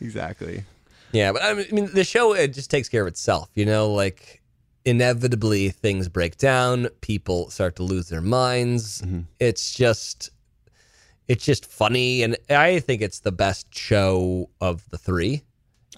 exactly. 0.00 0.64
Yeah, 1.12 1.32
but 1.32 1.42
I 1.42 1.54
mean, 1.70 1.92
the 1.92 2.04
show 2.04 2.32
it 2.32 2.54
just 2.54 2.70
takes 2.70 2.88
care 2.88 3.02
of 3.02 3.08
itself. 3.08 3.50
You 3.54 3.66
know, 3.66 3.92
like 3.92 4.42
inevitably 4.86 5.68
things 5.68 6.08
break 6.08 6.38
down, 6.38 6.88
people 7.02 7.50
start 7.50 7.76
to 7.76 7.82
lose 7.82 8.08
their 8.08 8.22
minds. 8.22 9.02
It's 9.38 9.74
just, 9.74 10.30
it's 11.28 11.44
just 11.44 11.66
funny, 11.66 12.22
and 12.22 12.36
I 12.48 12.78
think 12.78 13.02
it's 13.02 13.20
the 13.20 13.32
best 13.32 13.74
show 13.74 14.48
of 14.60 14.88
the 14.90 14.96
three. 14.96 15.42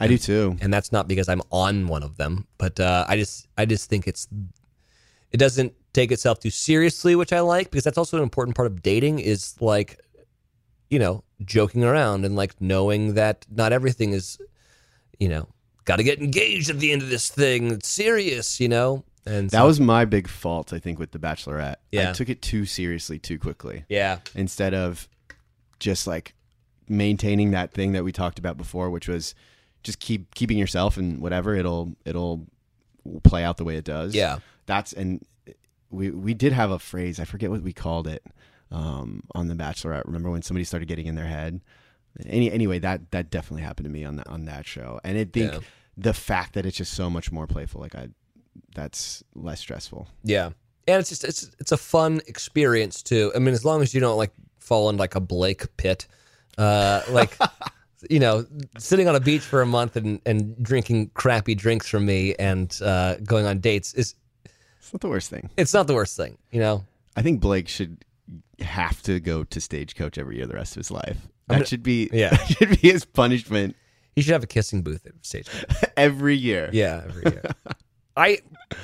I 0.00 0.08
do 0.08 0.18
too. 0.18 0.56
And 0.60 0.72
that's 0.72 0.90
not 0.90 1.06
because 1.06 1.28
I'm 1.28 1.42
on 1.52 1.86
one 1.86 2.02
of 2.02 2.16
them, 2.16 2.46
but 2.56 2.80
uh, 2.80 3.04
I 3.06 3.16
just, 3.16 3.46
I 3.56 3.66
just 3.66 3.90
think 3.90 4.08
it's, 4.08 4.26
it 5.30 5.36
doesn't 5.36 5.74
take 5.92 6.10
itself 6.10 6.40
too 6.40 6.50
seriously, 6.50 7.14
which 7.14 7.32
I 7.32 7.40
like 7.40 7.70
because 7.70 7.84
that's 7.84 7.98
also 7.98 8.16
an 8.16 8.22
important 8.22 8.56
part 8.56 8.66
of 8.66 8.82
dating. 8.82 9.18
Is 9.18 9.60
like, 9.60 10.00
you 10.88 10.98
know, 10.98 11.24
joking 11.44 11.84
around 11.84 12.24
and 12.24 12.36
like 12.36 12.58
knowing 12.60 13.14
that 13.14 13.44
not 13.50 13.72
everything 13.72 14.12
is 14.12 14.38
you 15.18 15.28
know, 15.28 15.48
got 15.88 15.96
to 15.96 16.04
get 16.04 16.20
engaged 16.20 16.70
at 16.70 16.78
the 16.78 16.92
end 16.92 17.02
of 17.02 17.08
this 17.10 17.28
thing. 17.28 17.70
It's 17.72 17.88
serious, 17.88 18.60
you 18.60 18.68
know. 18.68 19.04
And 19.26 19.50
That 19.50 19.58
so- 19.60 19.66
was 19.66 19.80
my 19.80 20.04
big 20.04 20.28
fault, 20.28 20.72
I 20.72 20.78
think, 20.78 20.98
with 20.98 21.10
The 21.10 21.18
Bachelorette. 21.18 21.76
Yeah. 21.92 22.10
I 22.10 22.12
took 22.12 22.28
it 22.28 22.40
too 22.40 22.64
seriously 22.64 23.18
too 23.18 23.38
quickly 23.38 23.84
yeah, 23.88 24.18
instead 24.34 24.72
of 24.74 25.08
just 25.80 26.06
like 26.06 26.34
maintaining 26.88 27.50
that 27.52 27.72
thing 27.72 27.92
that 27.92 28.04
we 28.04 28.12
talked 28.12 28.38
about 28.38 28.56
before, 28.56 28.90
which 28.90 29.08
was 29.08 29.34
just 29.82 29.98
keep 29.98 30.34
keeping 30.34 30.58
yourself 30.58 30.96
and 30.96 31.20
whatever 31.20 31.54
it'll 31.54 31.94
it'll 32.04 32.46
play 33.22 33.44
out 33.44 33.56
the 33.58 33.64
way 33.64 33.76
it 33.76 33.84
does. 33.84 34.14
yeah, 34.14 34.38
that's 34.66 34.92
and 34.92 35.24
we 35.90 36.10
we 36.10 36.34
did 36.34 36.52
have 36.52 36.70
a 36.70 36.78
phrase. 36.78 37.20
I 37.20 37.24
forget 37.24 37.50
what 37.50 37.62
we 37.62 37.72
called 37.72 38.06
it 38.06 38.22
um, 38.70 39.22
on 39.34 39.48
The 39.48 39.54
Bachelorette. 39.54 40.04
Remember 40.06 40.30
when 40.30 40.42
somebody 40.42 40.64
started 40.64 40.86
getting 40.88 41.06
in 41.06 41.14
their 41.14 41.26
head? 41.26 41.60
Any 42.26 42.50
anyway, 42.50 42.78
that 42.80 43.10
that 43.10 43.30
definitely 43.30 43.62
happened 43.62 43.84
to 43.84 43.90
me 43.90 44.04
on 44.04 44.16
that 44.16 44.26
on 44.28 44.46
that 44.46 44.66
show, 44.66 45.00
and 45.04 45.16
I 45.18 45.24
think 45.24 45.52
Yeah. 45.52 45.58
The 46.00 46.14
fact 46.14 46.54
that 46.54 46.64
it's 46.64 46.76
just 46.76 46.94
so 46.94 47.10
much 47.10 47.32
more 47.32 47.46
playful, 47.46 47.80
like 47.80 47.94
I, 47.94 48.08
that's 48.74 49.22
less 49.34 49.60
stressful. 49.60 50.06
yeah. 50.24 50.50
And 50.86 51.00
it's 51.00 51.10
just 51.10 51.22
it's 51.24 51.50
it's 51.58 51.70
a 51.72 51.76
fun 51.76 52.22
experience 52.26 53.02
too. 53.02 53.30
I 53.36 53.40
mean, 53.40 53.52
as 53.52 53.62
long 53.62 53.82
as 53.82 53.92
you 53.92 54.00
don't 54.00 54.16
like 54.16 54.32
fall 54.58 54.88
in 54.88 54.96
like 54.96 55.14
a 55.16 55.20
Blake 55.20 55.76
pit, 55.76 56.06
uh, 56.56 57.02
like. 57.10 57.36
You 58.08 58.20
know, 58.20 58.46
sitting 58.78 59.08
on 59.08 59.16
a 59.16 59.20
beach 59.20 59.42
for 59.42 59.60
a 59.60 59.66
month 59.66 59.96
and, 59.96 60.20
and 60.24 60.56
drinking 60.62 61.10
crappy 61.14 61.56
drinks 61.56 61.88
from 61.88 62.06
me 62.06 62.32
and 62.38 62.78
uh, 62.80 63.16
going 63.24 63.44
on 63.44 63.58
dates 63.58 63.92
is 63.94 64.14
It's 64.78 64.92
not 64.92 65.00
the 65.00 65.08
worst 65.08 65.30
thing. 65.30 65.50
it's 65.56 65.74
not 65.74 65.88
the 65.88 65.94
worst 65.94 66.16
thing. 66.16 66.38
You 66.52 66.60
know, 66.60 66.84
I 67.16 67.22
think 67.22 67.40
Blake 67.40 67.66
should 67.66 68.04
have 68.60 69.02
to 69.02 69.18
go 69.18 69.42
to 69.42 69.60
Stagecoach 69.60 70.16
every 70.16 70.36
year 70.36 70.46
the 70.46 70.54
rest 70.54 70.76
of 70.76 70.80
his 70.80 70.92
life. 70.92 71.16
That 71.48 71.54
gonna- 71.54 71.66
should 71.66 71.82
be 71.82 72.08
yeah. 72.12 72.30
that 72.36 72.46
should 72.46 72.68
be 72.80 72.88
his 72.88 73.04
punishment 73.04 73.74
he 74.18 74.22
should 74.22 74.32
have 74.32 74.42
a 74.42 74.48
kissing 74.48 74.82
booth 74.82 75.06
at 75.06 75.12
stage. 75.22 75.46
every 75.96 76.34
year. 76.36 76.68
Yeah, 76.72 77.02
every 77.08 77.22
year. 77.32 77.42
I 78.16 78.38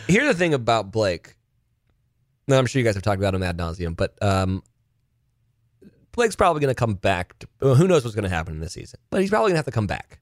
here's 0.07 0.29
the 0.29 0.35
thing 0.35 0.55
about 0.55 0.93
Blake. 0.93 1.35
And 2.47 2.55
I'm 2.57 2.67
sure 2.67 2.79
you 2.79 2.85
guys 2.85 2.95
have 2.95 3.03
talked 3.03 3.19
about 3.21 3.35
him 3.35 3.43
ad 3.43 3.57
nauseum, 3.59 3.97
but 3.97 4.15
um, 4.23 4.63
Blake's 6.13 6.37
probably 6.37 6.61
going 6.61 6.71
to 6.75 6.79
come 6.79 6.95
back. 6.95 7.39
To, 7.41 7.49
well, 7.61 7.75
who 7.75 7.89
knows 7.89 8.05
what's 8.05 8.15
going 8.15 8.25
to 8.25 8.29
happen 8.29 8.55
in 8.55 8.61
this 8.61 8.75
season? 8.75 9.01
But 9.11 9.21
he's 9.23 9.31
probably 9.31 9.47
going 9.49 9.55
to 9.55 9.59
have 9.59 9.65
to 9.65 9.71
come 9.73 9.87
back. 9.87 10.21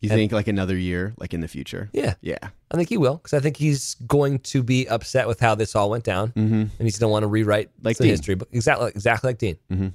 You 0.00 0.10
And- 0.10 0.16
think 0.18 0.32
like 0.32 0.46
another 0.48 0.76
year, 0.76 1.14
like 1.18 1.34
in 1.34 1.40
the 1.40 1.48
future? 1.48 1.88
Yeah, 1.92 2.14
Yeah. 2.20 2.38
I 2.70 2.76
think 2.76 2.88
he 2.88 2.96
will 2.98 3.16
because 3.16 3.32
I 3.34 3.40
think 3.40 3.56
he's 3.56 3.94
going 4.06 4.38
to 4.40 4.62
be 4.62 4.88
upset 4.88 5.26
with 5.28 5.40
how 5.40 5.54
this 5.54 5.74
all 5.76 5.90
went 5.90 6.04
down, 6.04 6.28
Mm-hmm. 6.32 6.54
and 6.54 6.70
he's 6.80 6.98
going 6.98 7.08
to 7.08 7.12
want 7.12 7.22
to 7.22 7.28
rewrite 7.28 7.70
Like 7.82 7.96
the 7.96 8.04
Dean. 8.04 8.10
history, 8.12 8.34
but 8.34 8.48
exactly, 8.52 8.88
exactly 8.88 9.28
like 9.28 9.38
Dean. 9.38 9.56
Mhm. 9.70 9.92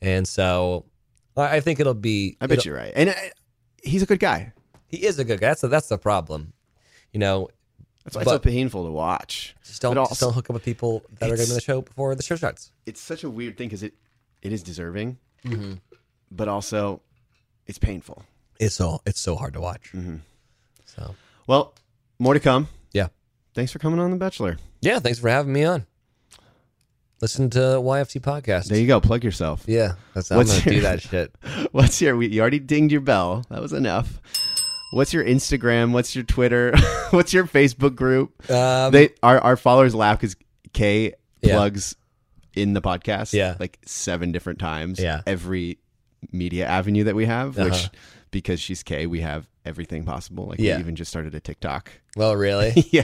And 0.00 0.26
so, 0.28 0.84
I 1.36 1.56
I 1.56 1.60
think 1.60 1.80
it'll 1.80 1.94
be. 1.94 2.36
I 2.40 2.46
bet 2.46 2.64
you're 2.64 2.76
right. 2.76 2.92
And 2.94 3.10
uh, 3.10 3.14
he's 3.82 4.02
a 4.02 4.06
good 4.06 4.20
guy. 4.20 4.52
he 4.86 4.98
is 5.04 5.18
a 5.18 5.24
good 5.24 5.40
guy. 5.40 5.48
That's 5.48 5.60
the, 5.62 5.68
that's 5.68 5.88
the 5.88 5.98
problem. 5.98 6.52
You 7.12 7.20
know, 7.20 7.48
That's 8.04 8.16
why 8.16 8.22
it's 8.22 8.30
so 8.30 8.38
painful 8.38 8.84
to 8.84 8.90
watch. 8.92 9.54
just 9.64 9.80
don't 9.82 9.94
But 9.94 10.08
just 10.08 10.20
don't 10.20 10.32
hook 10.34 10.50
up 10.50 10.54
with 10.54 10.64
people 10.64 11.02
that 11.18 11.26
are 11.30 11.36
going 11.36 11.46
to 11.46 11.52
be 11.52 11.54
the 11.54 11.60
show 11.60 11.80
before 11.82 12.14
the 12.14 12.22
show 12.22 12.36
starts. 12.36 12.72
It's 12.86 13.00
such 13.00 13.24
a 13.24 13.30
weird 13.30 13.56
thing 13.56 13.68
because 13.68 13.82
it 13.82 13.94
it 14.42 14.52
is 14.52 14.62
deserving, 14.62 15.18
Mm-hmm. 15.44 15.74
but 16.30 16.48
also 16.48 17.00
it's 17.66 17.78
painful. 17.78 18.24
It's 18.60 18.74
so 18.74 19.00
it's 19.06 19.20
so 19.20 19.36
hard 19.36 19.54
to 19.54 19.60
watch. 19.60 19.90
Mm-hmm. 19.94 20.16
So 20.84 21.14
Well, 21.46 21.74
more 22.18 22.34
to 22.34 22.40
come. 22.40 22.68
Yeah. 22.92 23.08
Thanks 23.54 23.72
for 23.72 23.78
coming 23.78 24.00
on 24.00 24.10
The 24.10 24.16
Bachelor. 24.16 24.58
yeah, 24.80 24.98
thanks 25.00 25.18
for 25.18 25.28
having 25.28 25.52
me 25.52 25.64
on. 25.64 25.86
Listen 27.20 27.50
to 27.50 27.58
YFT 27.58 28.20
podcast. 28.20 28.66
There 28.68 28.78
you 28.78 28.86
go. 28.86 29.00
Plug 29.00 29.24
yourself. 29.24 29.64
yeah, 29.66 29.94
that's 30.14 30.30
I'm 30.30 30.38
What's 30.38 30.60
gonna 30.60 30.76
do 30.76 30.80
that 30.82 31.02
shit. 31.02 31.34
What's 31.72 32.00
your? 32.00 32.16
We, 32.16 32.28
you 32.28 32.40
already 32.40 32.60
dinged 32.60 32.92
your 32.92 33.00
bell. 33.00 33.44
That 33.50 33.60
was 33.60 33.72
enough. 33.72 34.20
What's 34.92 35.12
your 35.12 35.24
Instagram? 35.24 35.92
What's 35.92 36.14
your 36.14 36.24
Twitter? 36.24 36.72
What's 37.10 37.32
your 37.34 37.44
Facebook 37.46 37.96
group? 37.96 38.48
Um, 38.50 38.92
they 38.92 39.10
our 39.22 39.40
our 39.40 39.56
followers 39.56 39.94
laugh 39.94 40.18
because 40.20 40.36
Kay 40.72 41.14
Yeah. 41.42 41.54
plugs 41.54 41.96
in 42.54 42.72
the 42.72 42.80
podcast. 42.80 43.32
Yeah. 43.32 43.56
like 43.58 43.78
seven 43.84 44.30
different 44.32 44.58
times. 44.60 45.00
Yeah. 45.00 45.22
every 45.26 45.78
media 46.32 46.66
avenue 46.66 47.04
that 47.04 47.14
we 47.16 47.26
have. 47.26 47.56
Which 47.58 47.72
Uh-huh. 47.72 47.88
because 48.30 48.60
she's 48.60 48.82
Kay, 48.84 49.06
we 49.06 49.20
have 49.22 49.48
everything 49.64 50.04
possible. 50.04 50.46
Like 50.46 50.60
Yeah. 50.60 50.76
we 50.76 50.80
even 50.82 50.94
just 50.96 51.10
started 51.10 51.34
a 51.34 51.40
TikTok. 51.40 51.90
well, 52.16 52.34
really? 52.36 52.72
yeah, 52.90 53.02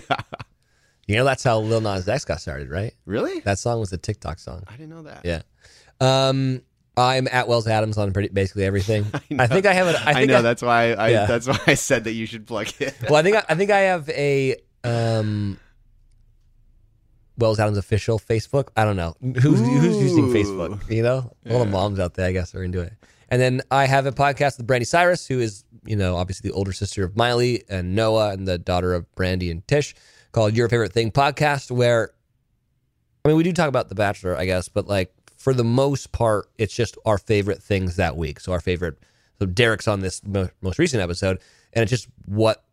you 1.06 1.16
know 1.16 1.24
that's 1.24 1.42
how 1.42 1.58
Lil 1.60 1.80
Nas 1.80 2.08
X 2.08 2.24
got 2.24 2.40
started, 2.40 2.70
right? 2.70 2.94
really? 3.04 3.40
That 3.40 3.58
song 3.58 3.80
was 3.80 3.92
a 3.92 3.98
TikTok 3.98 4.38
song. 4.38 4.64
I 4.66 4.72
didn't 4.72 4.90
know 4.90 5.02
that. 5.02 5.22
Yeah. 5.24 5.42
Um, 6.00 6.62
I'm 6.96 7.28
at 7.30 7.48
Wells 7.48 7.66
Adams 7.66 7.98
on 7.98 8.12
pretty 8.12 8.28
basically 8.28 8.64
everything. 8.64 9.04
I, 9.38 9.46
think 9.46 9.66
I 9.66 9.72
have 9.72 9.88
an. 9.88 9.96
I, 9.96 10.22
I, 10.22 10.24
know 10.26 10.42
that's 10.42 10.62
why 10.62 10.92
I 10.92 11.08
Yeah. 11.08 11.26
that's 11.26 11.48
why 11.48 11.58
I 11.66 11.74
said 11.74 12.04
that 12.04 12.12
you 12.12 12.26
should 12.26 12.46
plug 12.46 12.68
it. 12.78 12.94
Well, 13.08 13.16
I 13.16 13.22
think 13.22 13.36
I, 13.36 13.44
I 13.48 13.54
think 13.54 13.70
I 13.70 13.80
have 13.80 14.08
a 14.10 14.56
um. 14.82 15.58
Wells 17.36 17.58
Adams 17.58 17.78
official 17.78 18.20
Facebook. 18.20 18.68
I 18.76 18.84
don't 18.84 18.94
know 18.94 19.16
who's 19.20 19.58
who's 19.58 20.00
using 20.00 20.26
Facebook. 20.26 20.88
You 20.88 21.02
know, 21.02 21.32
all 21.50 21.58
the 21.58 21.64
moms 21.66 21.98
out 21.98 22.14
there, 22.14 22.28
I 22.28 22.32
guess, 22.32 22.54
are 22.54 22.62
into 22.62 22.80
it. 22.80 22.92
And 23.28 23.42
then 23.42 23.62
I 23.72 23.86
have 23.86 24.06
a 24.06 24.12
podcast 24.12 24.58
with 24.58 24.68
Brandi 24.68 24.86
Cyrus, 24.86 25.26
who 25.26 25.40
is 25.40 25.64
you 25.84 25.96
know 25.96 26.16
obviously 26.16 26.50
the 26.50 26.54
older 26.54 26.72
sister 26.72 27.02
of 27.02 27.16
Miley 27.16 27.64
and 27.68 27.96
Noah, 27.96 28.30
and 28.30 28.46
the 28.46 28.56
daughter 28.56 28.94
of 28.94 29.12
Brandy 29.16 29.50
and 29.50 29.66
Tish, 29.66 29.96
called 30.34 30.56
Your 30.56 30.68
Favorite 30.68 30.92
Thing 30.92 31.10
podcast. 31.10 31.70
Where, 31.70 32.10
I 33.24 33.28
mean, 33.28 33.36
we 33.38 33.44
do 33.44 33.52
talk 33.52 33.68
about 33.68 33.88
The 33.88 33.94
Bachelor, 33.94 34.36
I 34.36 34.44
guess, 34.44 34.68
but 34.68 34.86
like 34.86 35.14
for 35.36 35.54
the 35.54 35.64
most 35.64 36.12
part, 36.12 36.48
it's 36.58 36.74
just 36.74 36.98
our 37.06 37.16
favorite 37.16 37.62
things 37.62 37.96
that 37.96 38.16
week. 38.16 38.40
So 38.40 38.52
our 38.52 38.60
favorite. 38.60 38.98
So 39.38 39.46
Derek's 39.46 39.88
on 39.88 40.00
this 40.00 40.22
mo- 40.24 40.50
most 40.60 40.78
recent 40.78 41.02
episode, 41.02 41.40
and 41.72 41.82
it's 41.82 41.90
just 41.90 42.08
what 42.26 42.64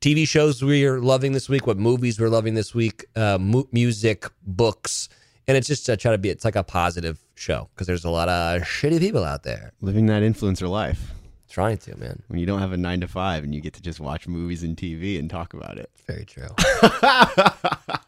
TV 0.00 0.26
shows 0.26 0.62
we're 0.62 1.00
loving 1.00 1.32
this 1.32 1.48
week, 1.48 1.66
what 1.66 1.78
movies 1.78 2.20
we're 2.20 2.28
loving 2.28 2.54
this 2.54 2.74
week, 2.74 3.06
uh, 3.16 3.38
mu- 3.40 3.64
music, 3.72 4.26
books, 4.46 5.08
and 5.48 5.56
it's 5.56 5.66
just 5.66 5.86
to 5.86 5.96
try 5.96 6.12
to 6.12 6.18
be. 6.18 6.30
It's 6.30 6.44
like 6.44 6.56
a 6.56 6.62
positive 6.62 7.20
show 7.34 7.68
because 7.74 7.86
there's 7.86 8.04
a 8.04 8.10
lot 8.10 8.28
of 8.28 8.62
shitty 8.62 9.00
people 9.00 9.24
out 9.24 9.42
there 9.42 9.72
Living 9.80 10.06
that 10.06 10.22
influencer 10.22 10.70
life 10.70 11.12
trying 11.52 11.76
to. 11.78 11.96
Man, 11.96 12.22
when 12.28 12.40
you 12.40 12.46
don't 12.46 12.60
have 12.60 12.72
a 12.72 12.76
nine 12.76 13.00
to 13.02 13.08
five 13.08 13.44
and 13.44 13.54
you 13.54 13.60
get 13.60 13.74
to 13.74 13.82
just 13.82 14.00
watch 14.00 14.26
movies 14.26 14.62
and 14.62 14.76
TV 14.76 15.18
and 15.18 15.28
talk 15.30 15.54
about 15.54 15.78
it. 15.78 15.90
very 16.06 16.24
true. 16.24 16.44
Is 16.58 16.80
that 17.00 18.00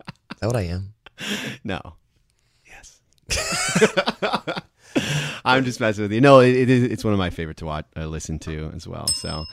what 0.42 0.56
I 0.56 0.62
am? 0.62 0.94
No. 1.62 1.80
Yes. 2.66 3.00
I'm 5.44 5.64
just 5.64 5.78
messing 5.80 6.02
with 6.02 6.12
you. 6.12 6.20
No, 6.20 6.40
it, 6.40 6.54
it 6.56 6.70
is. 6.70 6.84
It's 6.84 7.04
one 7.04 7.12
of 7.12 7.18
my 7.18 7.30
favorite 7.30 7.58
to 7.58 7.66
watch, 7.66 7.84
uh, 7.96 8.06
listen 8.06 8.38
to 8.40 8.70
as 8.74 8.88
well. 8.88 9.06
So 9.08 9.44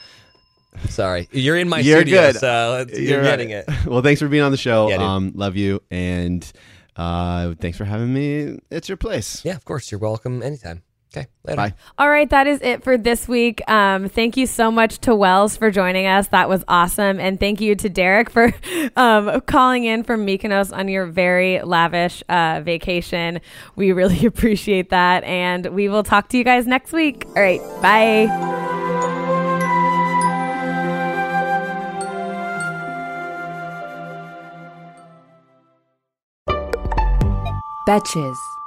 Sorry, 0.88 1.28
you're 1.32 1.58
in 1.58 1.68
my 1.68 1.80
You're 1.80 1.98
studio, 2.00 2.32
good. 2.32 2.36
so 2.36 2.78
it's- 2.80 2.98
you're, 2.98 3.18
right. 3.18 3.24
getting 3.26 3.50
it. 3.50 3.68
Well, 3.86 4.00
thanks 4.00 4.20
for 4.22 4.28
being 4.28 4.42
on 4.42 4.52
the 4.52 4.56
show. 4.56 4.88
Yeah, 4.88 4.96
um, 5.16 5.32
love 5.34 5.54
you, 5.54 5.82
and 5.90 6.50
uh, 6.96 7.54
thanks 7.60 7.76
for 7.76 7.84
having 7.84 8.12
me. 8.12 8.58
It's 8.70 8.88
your 8.88 8.96
place. 8.96 9.44
Yeah, 9.44 9.54
of 9.56 9.64
course. 9.66 9.90
You're 9.92 10.00
welcome 10.00 10.42
anytime. 10.42 10.82
Okay, 11.14 11.26
later. 11.44 11.56
Bye. 11.56 11.74
All 11.98 12.08
right, 12.08 12.28
that 12.30 12.46
is 12.46 12.62
it 12.62 12.82
for 12.82 12.96
this 12.96 13.28
week. 13.28 13.60
Um, 13.68 14.08
thank 14.08 14.38
you 14.38 14.46
so 14.46 14.70
much 14.70 14.98
to 15.00 15.14
Wells 15.14 15.56
for 15.58 15.70
joining 15.70 16.06
us. 16.06 16.28
That 16.28 16.48
was 16.48 16.64
awesome. 16.68 17.20
And 17.20 17.38
thank 17.38 17.60
you 17.60 17.74
to 17.76 17.88
Derek 17.90 18.30
for 18.30 18.54
um, 18.96 19.42
calling 19.42 19.84
in 19.84 20.04
from 20.04 20.26
Mykonos 20.26 20.74
on 20.74 20.88
your 20.88 21.04
very 21.06 21.60
lavish 21.60 22.22
uh, 22.30 22.62
vacation. 22.64 23.40
We 23.76 23.92
really 23.92 24.24
appreciate 24.26 24.88
that. 24.88 25.22
And 25.24 25.66
we 25.66 25.88
will 25.88 26.02
talk 26.02 26.28
to 26.30 26.38
you 26.38 26.44
guys 26.44 26.66
next 26.66 26.92
week. 26.92 27.26
All 27.26 27.42
right, 27.42 27.60
bye. 27.82 28.28
Betches. 37.86 38.61